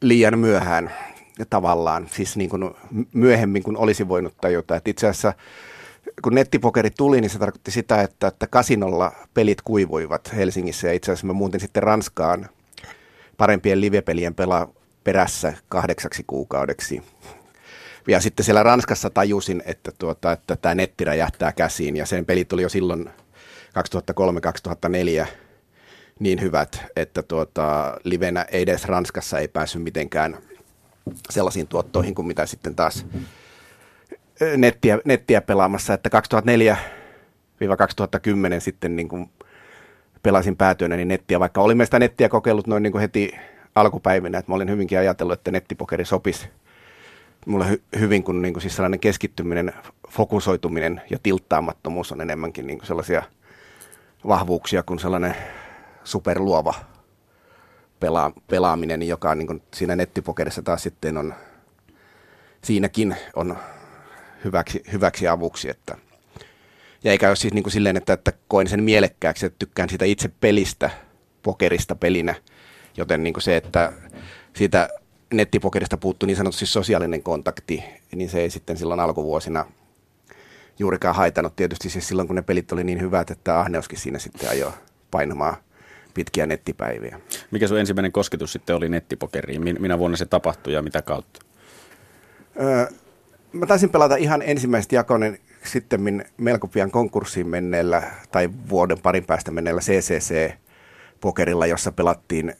liian 0.00 0.38
myöhään 0.38 0.92
tavallaan, 1.50 2.08
siis 2.12 2.36
niin 2.36 2.50
kuin 2.50 2.70
myöhemmin 3.12 3.62
kuin 3.62 3.76
olisi 3.76 4.08
voinut 4.08 4.34
tajuta. 4.40 4.76
Että 4.76 4.90
itse 4.90 5.08
asiassa 5.08 5.34
kun 6.22 6.34
nettipokeri 6.34 6.90
tuli, 6.90 7.20
niin 7.20 7.30
se 7.30 7.38
tarkoitti 7.38 7.70
sitä, 7.70 8.02
että, 8.02 8.26
että 8.26 8.46
kasinolla 8.46 9.12
pelit 9.34 9.62
kuivuivat 9.62 10.32
Helsingissä 10.36 10.86
ja 10.86 10.92
itse 10.92 11.12
asiassa 11.12 11.26
mä 11.26 11.32
muutin 11.32 11.60
sitten 11.60 11.82
Ranskaan 11.82 12.48
parempien 13.36 13.80
livepelien 13.80 14.34
pelaa 14.34 14.68
perässä 15.04 15.52
kahdeksaksi 15.68 16.24
kuukaudeksi. 16.26 17.02
Ja 18.08 18.20
sitten 18.20 18.44
siellä 18.44 18.62
Ranskassa 18.62 19.10
tajusin, 19.10 19.62
että, 19.66 19.92
tuota, 19.98 20.32
että 20.32 20.56
tämä 20.56 20.74
netti 20.74 21.04
räjähtää 21.04 21.52
käsiin 21.52 21.96
ja 21.96 22.06
sen 22.06 22.26
pelit 22.26 22.52
oli 22.52 22.62
jo 22.62 22.68
silloin 22.68 23.10
2003-2004 25.22 25.26
niin 26.18 26.40
hyvät, 26.40 26.84
että 26.96 27.22
tuota, 27.22 27.96
livenä 28.04 28.46
edes 28.52 28.84
Ranskassa 28.84 29.38
ei 29.38 29.48
päässyt 29.48 29.82
mitenkään 29.82 30.38
sellaisiin 31.30 31.68
tuottoihin 31.68 32.14
kuin 32.14 32.26
mitä 32.26 32.46
sitten 32.46 32.74
taas 32.74 33.06
nettiä, 34.56 34.98
nettiä 35.04 35.40
pelaamassa, 35.40 35.94
että 35.94 36.10
2004-2010 37.58 38.60
sitten 38.60 38.96
niin 38.96 39.08
kuin 39.08 39.30
pelasin 40.22 40.56
päätyönä 40.56 40.96
niin 40.96 41.08
nettiä, 41.08 41.40
vaikka 41.40 41.60
olimme 41.60 41.84
sitä 41.84 41.98
nettiä 41.98 42.28
kokeillut 42.28 42.66
noin 42.66 42.82
niin 42.82 42.92
kuin 42.92 43.00
heti 43.00 43.34
alkupäivinä, 43.74 44.38
että 44.38 44.52
mä 44.52 44.56
olin 44.56 44.70
hyvinkin 44.70 44.98
ajatellut, 44.98 45.32
että 45.32 45.50
nettipokeri 45.50 46.04
sopisi 46.04 46.48
mulle 47.46 47.64
hy- 47.64 47.98
hyvin, 47.98 48.24
kun 48.24 48.42
niin 48.42 48.54
kuin 48.54 48.62
siis 48.62 48.76
sellainen 48.76 49.00
keskittyminen, 49.00 49.72
fokusoituminen 50.10 51.02
ja 51.10 51.18
tilttaamattomuus 51.22 52.12
on 52.12 52.20
enemmänkin 52.20 52.66
niin 52.66 52.78
kuin 52.78 52.86
sellaisia 52.86 53.22
vahvuuksia 54.28 54.82
kuin 54.82 54.98
sellainen 54.98 55.36
superluova 56.04 56.74
pela- 58.00 58.42
pelaaminen, 58.46 59.02
joka 59.02 59.30
on 59.30 59.38
niin 59.38 59.46
kuin 59.46 59.62
siinä 59.74 59.96
nettipokerissa 59.96 60.62
taas 60.62 60.82
sitten 60.82 61.16
on, 61.16 61.34
siinäkin 62.64 63.16
on 63.36 63.56
hyväksi, 64.44 64.82
hyväksi 64.92 65.28
avuksi, 65.28 65.70
että 65.70 65.96
ja 67.04 67.10
eikä 67.10 67.28
ole 67.28 67.36
siis 67.36 67.54
niin 67.54 67.62
kuin 67.62 67.72
silleen, 67.72 67.96
että, 67.96 68.12
että 68.12 68.32
koen 68.48 68.68
sen 68.68 68.82
mielekkääksi, 68.82 69.46
että 69.46 69.58
tykkään 69.58 69.88
sitä 69.88 70.04
itse 70.04 70.30
pelistä, 70.40 70.90
pokerista 71.42 71.94
pelinä, 71.94 72.34
Joten 72.96 73.22
niin 73.22 73.34
kuin 73.34 73.42
se, 73.42 73.56
että 73.56 73.92
siitä 74.56 74.88
nettipokerista 75.32 75.96
puuttuu 75.96 76.26
niin 76.26 76.36
sanotusti 76.36 76.66
sosiaalinen 76.66 77.22
kontakti, 77.22 77.84
niin 78.14 78.30
se 78.30 78.40
ei 78.40 78.50
sitten 78.50 78.76
silloin 78.76 79.00
alkuvuosina 79.00 79.64
juurikaan 80.78 81.14
haitannut. 81.14 81.56
Tietysti 81.56 81.90
siis 81.90 82.08
silloin, 82.08 82.28
kun 82.28 82.36
ne 82.36 82.42
pelit 82.42 82.72
oli 82.72 82.84
niin 82.84 83.00
hyvät, 83.00 83.30
että 83.30 83.60
ahneuskin 83.60 83.98
siinä 83.98 84.18
sitten 84.18 84.50
ajoi 84.50 84.72
painamaan 85.10 85.56
pitkiä 86.14 86.46
nettipäiviä. 86.46 87.20
Mikä 87.50 87.68
sun 87.68 87.78
ensimmäinen 87.78 88.12
kosketus 88.12 88.52
sitten 88.52 88.76
oli 88.76 88.88
nettipokeriin? 88.88 89.62
Minä 89.80 89.98
vuonna 89.98 90.16
se 90.16 90.26
tapahtui 90.26 90.72
ja 90.72 90.82
mitä 90.82 91.02
kautta? 91.02 91.40
Öö, 92.60 92.86
mä 93.52 93.66
taisin 93.66 93.90
pelata 93.90 94.16
ihan 94.16 94.42
ensimmäistä 94.42 94.94
jakonen 94.94 95.38
sitten 95.64 96.24
melko 96.36 96.68
pian 96.68 96.90
konkurssiin 96.90 97.48
menneellä 97.48 98.02
tai 98.32 98.50
vuoden 98.68 98.98
parin 99.02 99.24
päästä 99.24 99.50
menneellä 99.50 99.80
CCC-pokerilla, 99.80 101.66
jossa 101.66 101.92
pelattiin 101.92 102.54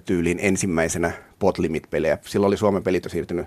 tyyliin 0.00 0.38
ensimmäisenä 0.42 1.12
potlimit-pelejä. 1.38 2.18
Silloin 2.22 2.48
oli 2.48 2.56
Suomen 2.56 2.82
pelit 2.82 3.04
jo 3.04 3.10
siirtynyt 3.10 3.46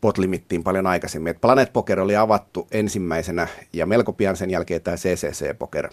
potlimittiin 0.00 0.64
paljon 0.64 0.86
aikaisemmin. 0.86 1.30
Et 1.30 1.40
Planet 1.40 1.72
Poker 1.72 2.00
oli 2.00 2.16
avattu 2.16 2.68
ensimmäisenä 2.70 3.46
ja 3.72 3.86
melko 3.86 4.12
pian 4.12 4.36
sen 4.36 4.50
jälkeen 4.50 4.82
tämä 4.82 4.96
CCC 4.96 5.58
Poker. 5.58 5.88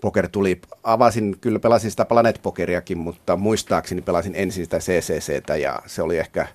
Poker 0.00 0.28
tuli, 0.28 0.60
avasin, 0.82 1.36
kyllä 1.40 1.58
pelasin 1.58 1.90
sitä 1.90 2.04
Planet 2.04 2.40
Pokeriakin, 2.42 2.98
mutta 2.98 3.36
muistaakseni 3.36 4.02
pelasin 4.02 4.34
ensin 4.34 4.64
sitä 4.64 4.78
CCCtä 4.78 5.56
ja 5.56 5.82
se 5.86 6.02
oli 6.02 6.18
ehkä 6.18 6.46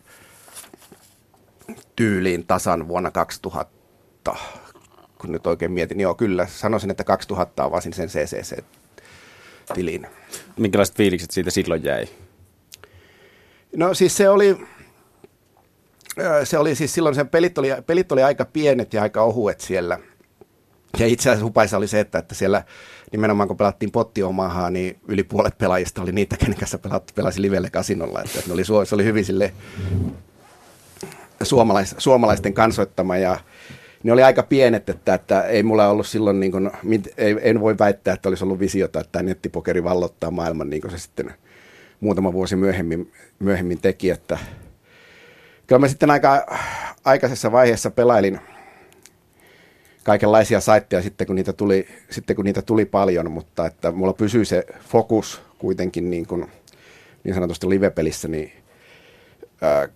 tyyliin 1.96 2.46
tasan 2.48 2.88
vuonna 2.88 3.12
2000, 3.12 4.36
kun 5.22 5.32
nyt 5.32 5.48
oikein 5.48 5.72
mietin. 5.72 6.00
Joo, 6.00 6.16
kyllä, 6.16 6.48
sanoisin, 6.48 6.92
että 6.92 7.04
2000 7.04 7.64
avasin 7.64 7.94
sen 7.94 8.10
CCC 8.10 8.64
tiliin. 9.74 10.08
Minkälaiset 10.58 10.96
fiilikset 10.96 11.32
siitä 11.32 11.52
silloin 11.52 11.84
jäi? 11.84 12.08
No 13.76 13.94
siis 13.94 14.18
se 14.18 14.30
oli, 14.30 14.58
se 16.44 16.58
oli 16.58 16.76
siis 16.76 16.94
silloin 16.94 17.16
sen 17.16 17.30
pelit 17.30 17.58
oli, 17.58 17.70
pelit 17.86 18.12
oli 18.12 18.24
aika 18.24 18.46
pienet 18.46 18.94
ja 18.94 19.02
aika 19.02 19.24
ohuet 19.24 19.62
siellä. 19.62 20.00
Ja 21.00 21.08
itse 21.08 21.30
asiassa 21.30 21.46
hupaisa 21.46 21.78
oli 21.78 21.88
se, 21.88 22.00
että, 22.00 22.20
että 22.20 22.36
siellä 22.36 22.64
nimenomaan 23.12 23.48
kun 23.48 23.58
pelattiin 23.58 23.92
pottiomahaa, 23.92 24.70
niin 24.70 25.00
yli 25.08 25.24
puolet 25.24 25.58
pelaajista 25.58 26.02
oli 26.02 26.12
niitä, 26.12 26.38
kenen 26.38 26.58
kanssa 26.58 26.78
pelat, 26.78 27.12
pelasi 27.16 27.42
livelle 27.42 27.70
kasinolla. 27.70 28.22
Että, 28.22 28.40
että 28.40 28.50
ne 28.50 28.54
oli, 28.54 28.86
se 28.86 28.96
oli 28.96 29.04
hyvin 29.04 29.26
sille 29.26 29.54
suomalais, 31.44 31.96
suomalaisten 31.98 32.54
kansoittama 32.54 33.18
ja 33.18 33.40
ne 34.04 34.12
oli 34.12 34.24
aika 34.24 34.44
pienet, 34.44 34.90
että, 34.90 35.14
että 35.14 35.42
ei 35.44 35.64
mulla 35.64 35.88
ollut 35.88 36.08
silloin, 36.08 36.40
niin 36.40 36.52
kuin, 36.52 36.72
ei, 37.18 37.36
en 37.42 37.60
voi 37.60 37.78
väittää, 37.80 38.14
että 38.14 38.30
olisi 38.30 38.44
ollut 38.44 38.60
visiota, 38.60 39.00
että 39.00 39.24
nettipokeri 39.24 39.84
vallottaa 39.84 40.32
maailman, 40.32 40.70
niin 40.70 40.82
kuin 40.82 40.92
se 40.92 40.98
sitten 40.98 41.34
muutama 42.00 42.34
vuosi 42.34 42.56
myöhemmin, 42.56 43.12
myöhemmin 43.40 43.82
teki, 43.82 44.10
että 44.10 44.38
kyllä 45.68 45.80
mä 45.80 45.88
sitten 45.88 46.12
aika 46.12 46.46
aikaisessa 47.06 47.52
vaiheessa 47.52 47.92
pelailin 47.92 48.40
kaikenlaisia 50.04 50.60
saitteja 50.60 51.02
sitten 51.02 51.28
kun 51.28 51.36
niitä 51.36 51.54
tuli, 51.54 51.88
sitten 52.10 52.36
kun 52.36 52.46
niitä 52.46 52.62
tuli 52.62 52.86
paljon, 52.86 53.32
mutta 53.32 53.66
että 53.66 53.92
mulla 53.92 54.14
pysyi 54.14 54.46
se 54.46 54.66
fokus 54.90 55.42
kuitenkin 55.58 56.10
niin, 56.10 56.28
kuin, 56.28 56.52
niin 57.24 57.34
sanotusti 57.34 57.70
livepelissä 57.70 58.28
niin, 58.28 58.52
ää, 59.62 59.88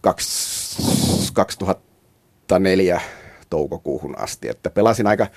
2004 1.34 3.02
toukokuuhun 3.56 4.20
asti. 4.20 4.50
Että 4.50 4.70
pelasin 4.70 5.08
aika, 5.08 5.28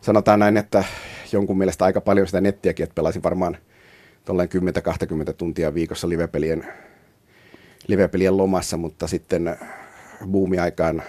sanotaan 0.00 0.38
näin, 0.38 0.56
että 0.56 0.84
jonkun 1.32 1.58
mielestä 1.58 1.84
aika 1.84 2.00
paljon 2.00 2.26
sitä 2.26 2.40
nettiäkin, 2.40 2.84
että 2.84 2.94
pelasin 2.94 3.22
varmaan 3.22 3.56
tolleen 4.24 4.48
10-20 5.30 5.32
tuntia 5.36 5.74
viikossa 5.74 6.08
livepelien, 6.08 6.66
livepelien 7.86 8.36
lomassa, 8.36 8.76
mutta 8.76 9.06
sitten 9.06 9.56
buumiaikaan 10.30 11.02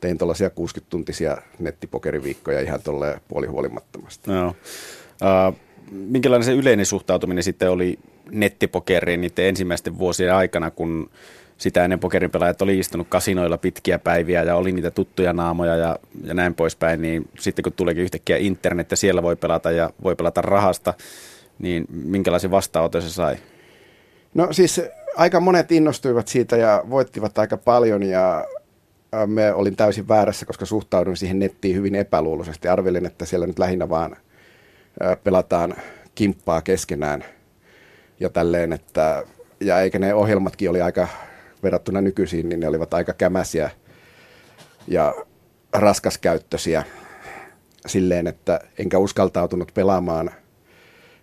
tein 0.00 0.18
tuollaisia 0.18 0.48
60-tuntisia 0.48 1.42
nettipokeriviikkoja 1.58 2.60
ihan 2.60 2.82
tolleen 2.82 3.20
puolihuolimattomasti. 3.28 4.30
No. 4.30 4.48
Uh, 4.48 5.56
minkälainen 5.90 6.44
se 6.44 6.52
yleinen 6.52 6.86
suhtautuminen 6.86 7.44
sitten 7.44 7.70
oli 7.70 7.98
nettipokeriin 8.30 9.20
niiden 9.20 9.44
ensimmäisten 9.44 9.98
vuosien 9.98 10.34
aikana, 10.34 10.70
kun 10.70 11.10
sitä 11.58 11.84
ennen 11.84 11.98
pokerinpelaajat 11.98 12.62
oli 12.62 12.78
istunut 12.78 13.06
kasinoilla 13.10 13.58
pitkiä 13.58 13.98
päiviä 13.98 14.42
ja 14.42 14.56
oli 14.56 14.72
niitä 14.72 14.90
tuttuja 14.90 15.32
naamoja 15.32 15.76
ja, 15.76 15.98
ja 16.24 16.34
näin 16.34 16.54
poispäin, 16.54 17.02
niin 17.02 17.28
sitten 17.38 17.62
kun 17.62 17.72
tuleekin 17.72 18.04
yhtäkkiä 18.04 18.36
internet 18.36 18.90
ja 18.90 18.96
siellä 18.96 19.22
voi 19.22 19.36
pelata 19.36 19.70
ja 19.70 19.90
voi 20.02 20.16
pelata 20.16 20.42
rahasta, 20.42 20.94
niin 21.58 21.84
minkälaisen 21.90 22.50
vastaanoton 22.50 23.02
se 23.02 23.10
sai? 23.10 23.36
No 24.34 24.52
siis 24.52 24.80
aika 25.16 25.40
monet 25.40 25.72
innostuivat 25.72 26.28
siitä 26.28 26.56
ja 26.56 26.84
voittivat 26.90 27.38
aika 27.38 27.56
paljon 27.56 28.02
ja 28.02 28.46
me 29.26 29.52
olin 29.52 29.76
täysin 29.76 30.08
väärässä, 30.08 30.46
koska 30.46 30.66
suhtaudun 30.66 31.16
siihen 31.16 31.38
nettiin 31.38 31.76
hyvin 31.76 31.94
epäluuloisesti. 31.94 32.68
Arvelin, 32.68 33.06
että 33.06 33.24
siellä 33.24 33.46
nyt 33.46 33.58
lähinnä 33.58 33.88
vaan 33.88 34.16
pelataan 35.24 35.74
kimppaa 36.14 36.62
keskenään 36.62 37.24
ja 38.20 38.28
tälleen, 38.28 38.72
että 38.72 39.24
ja 39.60 39.80
eikä 39.80 39.98
ne 39.98 40.14
ohjelmatkin 40.14 40.70
oli 40.70 40.82
aika 40.82 41.08
verrattuna 41.66 42.00
nykyisiin, 42.00 42.48
niin 42.48 42.60
ne 42.60 42.68
olivat 42.68 42.94
aika 42.94 43.12
kämäsiä 43.12 43.70
ja 44.88 45.14
raskaskäyttöisiä 45.72 46.84
silleen, 47.86 48.26
että 48.26 48.60
enkä 48.78 48.98
uskaltautunut 48.98 49.72
pelaamaan 49.74 50.30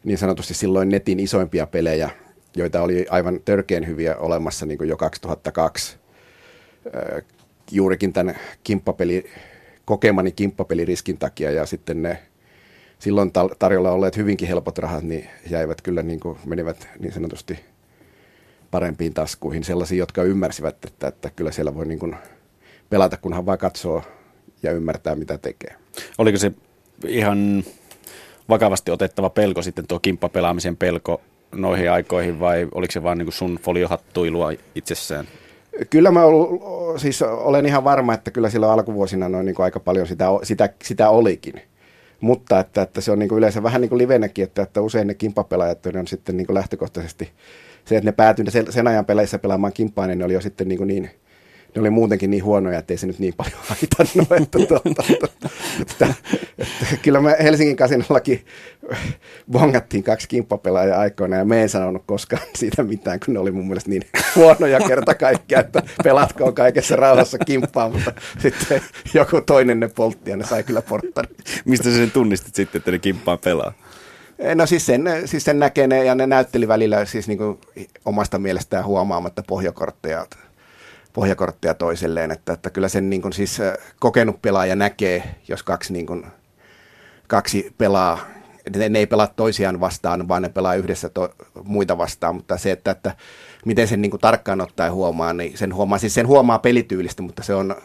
niin 0.03 0.17
sanotusti 0.17 0.53
silloin 0.53 0.89
netin 0.89 1.19
isoimpia 1.19 1.67
pelejä, 1.67 2.09
joita 2.55 2.81
oli 2.81 3.05
aivan 3.09 3.39
törkeän 3.45 3.87
hyviä 3.87 4.15
olemassa 4.15 4.65
niin 4.65 4.77
kuin 4.77 4.89
jo 4.89 4.97
2002 4.97 5.97
juurikin 7.71 8.13
tämän 8.13 8.35
kimppapeli, 8.63 9.25
kokemani 9.85 10.31
kimppapeliriskin 10.31 11.17
takia 11.17 11.51
ja 11.51 11.65
sitten 11.65 12.01
ne 12.01 12.17
silloin 12.99 13.31
tarjolla 13.59 13.91
olleet 13.91 14.17
hyvinkin 14.17 14.47
helpot 14.47 14.77
rahat, 14.77 15.03
niin 15.03 15.29
jäivät 15.49 15.81
kyllä 15.81 16.03
niin 16.03 16.19
kuin, 16.19 16.37
menivät 16.45 16.87
niin 16.99 17.13
sanotusti 17.13 17.59
parempiin 18.73 19.13
taskuihin, 19.13 19.63
sellaisiin, 19.63 19.99
jotka 19.99 20.23
ymmärsivät, 20.23 20.85
että, 20.85 21.07
että 21.07 21.29
kyllä 21.35 21.51
siellä 21.51 21.75
voi 21.75 21.85
niin 21.85 21.99
kuin 21.99 22.15
pelata, 22.89 23.17
kunhan 23.17 23.45
vaan 23.45 23.57
katsoo 23.57 24.03
ja 24.63 24.71
ymmärtää, 24.71 25.15
mitä 25.15 25.37
tekee. 25.37 25.75
Oliko 26.17 26.37
se 26.37 26.51
ihan 27.07 27.63
vakavasti 28.49 28.91
otettava 28.91 29.29
pelko 29.29 29.61
sitten 29.61 29.87
tuo 29.87 29.99
kimppapelaamisen 29.99 30.77
pelko 30.77 31.21
noihin 31.55 31.91
aikoihin 31.91 32.39
vai 32.39 32.67
oliko 32.71 32.91
se 32.91 33.03
vaan 33.03 33.17
niin 33.17 33.25
kuin 33.25 33.33
sun 33.33 33.59
foliohattuilua 33.61 34.51
itsessään? 34.75 35.27
Kyllä 35.89 36.11
mä 36.11 36.25
ol, 36.25 36.57
siis 36.97 37.21
olen 37.21 37.65
ihan 37.65 37.83
varma, 37.83 38.13
että 38.13 38.31
kyllä 38.31 38.49
silloin 38.49 38.71
alkuvuosina 38.71 39.29
noin 39.29 39.45
niin 39.45 39.55
kuin 39.55 39.63
aika 39.63 39.79
paljon 39.79 40.07
sitä, 40.07 40.25
sitä, 40.43 40.69
sitä 40.83 41.09
olikin. 41.09 41.61
Mutta 42.21 42.59
että, 42.59 42.81
että 42.81 43.01
se 43.01 43.11
on 43.11 43.19
niin 43.19 43.29
kuin 43.29 43.37
yleensä 43.37 43.63
vähän 43.63 43.81
niin 43.81 43.89
kuin 43.89 43.97
livenäkin, 43.97 44.43
että, 44.43 44.61
että 44.61 44.81
usein 44.81 45.07
ne 45.07 45.13
kimppapelaajat 45.13 45.85
on 45.85 46.07
sitten 46.07 46.37
niin 46.37 46.47
kuin 46.47 46.53
lähtökohtaisesti 46.53 47.31
se, 47.85 47.97
että 47.97 48.07
ne 48.07 48.11
päätyi 48.11 48.51
sen, 48.51 48.71
sen 48.71 48.87
ajan 48.87 49.05
peleissä 49.05 49.39
pelaamaan 49.39 49.73
kimppaa, 49.73 50.07
niin 50.07 50.19
ne 50.19 50.25
oli 50.25 50.33
jo 50.33 50.41
sitten 50.41 50.67
niin, 50.67 50.87
niin 50.87 51.09
ne 51.75 51.79
oli 51.81 51.89
muutenkin 51.89 52.29
niin 52.29 52.43
huonoja, 52.43 52.79
ettei 52.79 52.97
se 52.97 53.07
nyt 53.07 53.19
niin 53.19 53.33
paljon 53.37 53.57
haitannut. 53.69 54.31
Että, 54.41 54.59
tuota, 54.67 54.89
että, 54.89 55.03
että, 55.81 56.13
että, 56.57 56.97
kyllä 57.01 57.21
me 57.21 57.35
Helsingin 57.43 57.75
kasinollakin 57.75 58.45
bongattiin 59.51 60.03
kaksi 60.03 60.27
kimppapelaajaa 60.27 60.99
aikoina 60.99 61.35
ja 61.35 61.45
me 61.45 61.61
en 61.61 61.69
sanonut 61.69 62.03
koskaan 62.05 62.41
siitä 62.55 62.83
mitään, 62.83 63.19
kun 63.25 63.33
ne 63.33 63.39
oli 63.39 63.51
mun 63.51 63.67
mielestä 63.67 63.89
niin 63.89 64.03
huonoja 64.35 64.79
kerta 64.87 65.15
kaikkea, 65.15 65.59
että 65.59 65.83
pelatkoon 66.03 66.55
kaikessa 66.55 66.95
rauhassa 66.95 67.37
kimppaa, 67.37 67.89
mutta 67.89 68.13
sitten 68.39 68.81
joku 69.13 69.41
toinen 69.41 69.79
ne 69.79 69.87
poltti 69.87 70.31
ja 70.31 70.37
ne 70.37 70.45
sai 70.45 70.63
kyllä 70.63 70.81
porttari. 70.81 71.27
Mistä 71.65 71.89
sä 71.89 71.95
sen 71.95 72.11
tunnistit 72.11 72.55
sitten, 72.55 72.79
että 72.79 72.91
ne 72.91 72.99
kimppaa 72.99 73.37
pelaa? 73.37 73.73
No 74.55 74.65
siis 74.65 74.85
sen, 74.85 75.03
siis 75.25 75.43
sen 75.43 75.59
näkee 75.59 75.87
ne, 75.87 76.05
ja 76.05 76.15
ne 76.15 76.27
näytteli 76.27 76.67
välillä 76.67 77.05
siis 77.05 77.27
niin 77.27 77.37
kuin 77.37 77.59
omasta 78.05 78.39
mielestään 78.39 78.85
huomaamatta 78.85 79.43
pohjakortteja 79.47 80.25
pohjakortteja 81.13 81.73
toiselleen, 81.73 82.31
että, 82.31 82.53
että 82.53 82.69
kyllä 82.69 82.87
sen 82.87 83.09
niin 83.09 83.21
kuin 83.21 83.33
siis 83.33 83.57
kokenut 83.99 84.41
pelaaja 84.41 84.75
näkee, 84.75 85.35
jos 85.47 85.63
kaksi, 85.63 85.93
niin 85.93 86.05
kuin, 86.05 86.25
kaksi 87.27 87.73
pelaa, 87.77 88.19
ne, 88.75 88.89
ne 88.89 88.99
ei 88.99 89.07
pelaa 89.07 89.27
toisiaan 89.27 89.79
vastaan, 89.79 90.27
vaan 90.27 90.41
ne 90.41 90.49
pelaa 90.49 90.75
yhdessä 90.75 91.09
to, 91.09 91.33
muita 91.63 91.97
vastaan, 91.97 92.35
mutta 92.35 92.57
se, 92.57 92.71
että, 92.71 92.91
että 92.91 93.15
miten 93.65 93.87
sen 93.87 94.01
niin 94.01 94.11
kuin 94.11 94.21
tarkkaan 94.21 94.61
ottaen 94.61 94.93
huomaa, 94.93 95.33
niin 95.33 95.57
sen 95.57 95.75
huomaa, 95.75 95.97
siis 95.97 96.13
sen 96.13 96.27
huomaa 96.27 96.59
pelityylistä, 96.59 97.21
mutta 97.21 97.43
se 97.43 97.55
on 97.55 97.75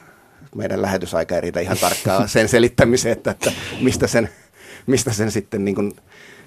meidän 0.55 0.83
lähetysaika 0.83 1.35
ei 1.35 1.41
riitä 1.41 1.61
ihan 1.61 1.79
tarkkaan 1.79 2.29
sen 2.29 2.49
selittämiseen, 2.49 3.13
että, 3.13 3.31
että 3.31 3.53
mistä, 3.81 4.07
sen, 4.07 4.29
mistä 4.87 5.13
sen 5.13 5.31
sitten 5.31 5.65
niin 5.65 5.75
kuin 5.75 5.93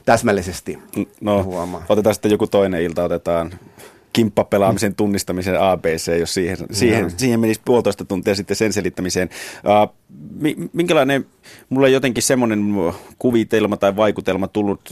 täsmällisesti 0.06 0.80
no, 1.22 1.44
huomaa. 1.44 1.86
Otetaan 1.90 2.16
sitten 2.16 2.32
joku 2.32 2.48
toinen 2.48 2.82
ilta, 2.82 3.04
otetaan 3.04 3.52
kimppapelaamisen 4.14 4.96
tunnistamisen 4.96 5.62
ABC, 5.62 6.20
jos 6.20 6.34
siihen, 6.34 6.58
siihen, 6.72 7.12
siihen 7.18 7.40
menisi 7.40 7.62
puolitoista 7.66 8.06
tuntia 8.06 8.36
sitten 8.36 8.56
sen 8.56 8.74
selittämiseen. 8.74 9.30
Uh, 9.66 9.96
minkälainen, 10.74 11.26
mulla 11.70 11.88
on 11.88 11.94
jotenkin 11.94 12.24
semmoinen 12.24 12.64
kuvitelma 13.20 13.78
tai 13.78 13.96
vaikutelma 13.96 14.48
tullut 14.48 14.90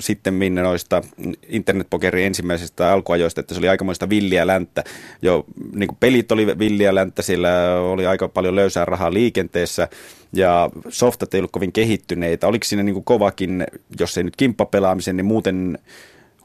sitten 0.00 0.34
minne 0.34 0.62
noista 0.62 1.02
internetpokerin 1.48 2.26
ensimmäisestä 2.26 2.92
alkuajoista, 2.92 3.40
että 3.40 3.54
se 3.54 3.58
oli 3.58 3.68
aikamoista 3.68 4.08
villiä 4.08 4.46
länttä. 4.46 4.84
Jo 5.22 5.44
niin 5.74 5.88
kuin 5.88 5.96
pelit 6.00 6.32
oli 6.32 6.58
villiä 6.58 6.94
länttä, 6.94 7.22
sillä 7.22 7.80
oli 7.80 8.06
aika 8.06 8.28
paljon 8.28 8.56
löysää 8.56 8.84
rahaa 8.84 9.12
liikenteessä 9.12 9.88
ja 10.32 10.70
softat 10.88 11.34
ei 11.34 11.40
ollut 11.40 11.52
kovin 11.52 11.72
kehittyneitä. 11.72 12.46
Oliko 12.46 12.64
siinä 12.64 12.82
niin 12.82 12.94
kuin 12.94 13.04
kovakin, 13.04 13.66
jos 14.00 14.18
ei 14.18 14.24
nyt 14.24 14.36
kimppapelaamisen, 14.36 15.16
niin 15.16 15.26
muuten 15.26 15.78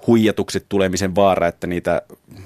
huijatukset 0.08 0.66
tulemisen 0.70 1.16
vaara, 1.16 1.48
että 1.48 1.68
niitä 1.68 2.02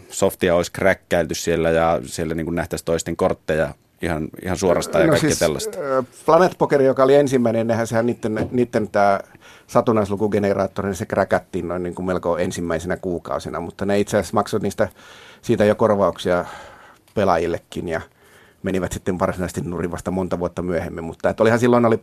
softia 0.09 0.55
olisi 0.55 0.71
kräkkäilty 0.71 1.35
siellä 1.35 1.69
ja 1.69 2.01
siellä 2.05 2.35
niin 2.35 2.45
kuin 2.45 2.55
nähtäisi 2.55 2.85
toisten 2.85 3.15
kortteja 3.15 3.73
ihan, 4.01 4.27
ihan 4.43 4.57
suorastaan 4.57 5.01
ja 5.01 5.07
no 5.07 5.11
kaikkea 5.11 5.29
siis, 5.29 5.39
tällaista. 5.39 5.77
Planet 6.25 6.55
Poker, 6.57 6.81
joka 6.81 7.03
oli 7.03 7.15
ensimmäinen, 7.15 7.67
nehän 7.67 7.87
sehän 7.87 8.05
niiden, 8.05 8.49
niiden 8.51 8.87
tämä 8.87 9.19
satunnaislukugeneraattori, 9.67 10.87
niin 10.87 10.95
se 10.95 11.05
kräkättiin 11.05 11.67
noin 11.67 11.83
niin 11.83 11.95
kuin 11.95 12.05
melko 12.05 12.37
ensimmäisenä 12.37 12.97
kuukausina, 12.97 13.59
mutta 13.59 13.85
ne 13.85 13.99
itse 13.99 14.17
asiassa 14.17 14.35
maksoivat 14.35 14.63
niistä, 14.63 14.89
siitä 15.41 15.65
jo 15.65 15.75
korvauksia 15.75 16.45
pelaajillekin 17.13 17.87
ja 17.87 18.01
menivät 18.65 18.91
sitten 18.91 19.19
varsinaisesti 19.19 19.61
nurin 19.61 19.91
vasta 19.91 20.11
monta 20.11 20.39
vuotta 20.39 20.61
myöhemmin, 20.61 21.03
mutta 21.03 21.29
että 21.29 21.43
olihan 21.43 21.59
silloin 21.59 21.85
oli 21.85 21.99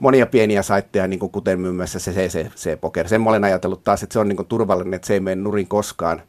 monia 0.00 0.26
pieniä 0.26 0.62
saitteja, 0.62 1.06
niin 1.06 1.20
kuin 1.20 1.32
kuten 1.32 1.60
muun 1.60 1.76
muassa 1.76 1.98
se 1.98 2.12
CCC 2.12 2.80
Poker. 2.80 3.08
Sen 3.08 3.20
mä 3.20 3.30
olen 3.30 3.44
ajatellut 3.44 3.84
taas, 3.84 4.02
että 4.02 4.12
se 4.12 4.18
on 4.18 4.28
niin 4.28 4.36
kuin 4.36 4.48
turvallinen, 4.48 4.94
että 4.94 5.06
se 5.06 5.14
ei 5.14 5.20
mene 5.20 5.42
nurin 5.42 5.68
koskaan, 5.68 6.22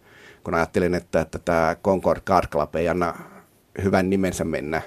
kun 0.43 0.53
ajattelin, 0.53 0.95
että, 0.95 1.21
että 1.21 1.39
tämä 1.39 1.75
Concord 1.83 2.21
Card 2.21 2.47
Club 2.47 2.75
ei 2.75 2.89
anna 2.89 3.13
hyvän 3.83 4.09
nimensä 4.09 4.43
mennä. 4.43 4.81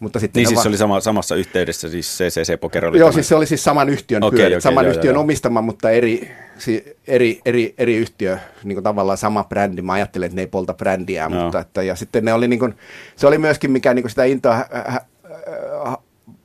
Mutta 0.00 0.20
sitten 0.20 0.40
niin 0.40 0.48
siis 0.48 0.58
va- 0.58 0.62
se 0.62 0.68
oli 0.68 0.76
sama, 0.76 1.00
samassa 1.00 1.36
yhteydessä, 1.36 1.88
siis 1.88 2.18
CCC 2.18 2.60
Poker 2.60 2.86
oli 2.86 2.98
Joo, 2.98 3.08
tämä. 3.08 3.14
siis 3.14 3.28
se 3.28 3.34
oli 3.34 3.46
siis 3.46 3.64
saman 3.64 3.88
yhtiön 3.88 4.24
okay, 4.24 4.36
pyöri, 4.38 4.54
okay, 4.54 4.60
saman 4.60 4.84
joo, 4.84 4.94
yhtiön 4.94 5.14
joo, 5.14 5.22
omistama, 5.22 5.60
mutta 5.60 5.90
eri, 5.90 6.30
si, 6.58 6.96
eri, 7.06 7.40
eri, 7.44 7.74
eri 7.78 7.96
yhtiö, 7.96 8.38
niin 8.64 8.76
kuin 8.76 8.84
tavallaan 8.84 9.18
sama 9.18 9.44
brändi. 9.44 9.82
Mä 9.82 9.92
ajattelin, 9.92 10.26
että 10.26 10.36
ne 10.36 10.42
ei 10.42 10.46
polta 10.46 10.74
brändiä, 10.74 11.28
no. 11.28 11.42
mutta 11.42 11.60
että, 11.60 11.82
ja 11.82 11.96
sitten 11.96 12.24
ne 12.24 12.32
oli 12.32 12.48
niin 12.48 12.60
kuin, 12.60 12.74
se 13.16 13.26
oli 13.26 13.38
myöskin 13.38 13.70
mikä 13.70 13.94
niin 13.94 14.02
kuin 14.02 14.10
sitä 14.10 14.24
intoa 14.24 14.54
hä, 14.54 14.66
hä, 14.72 15.00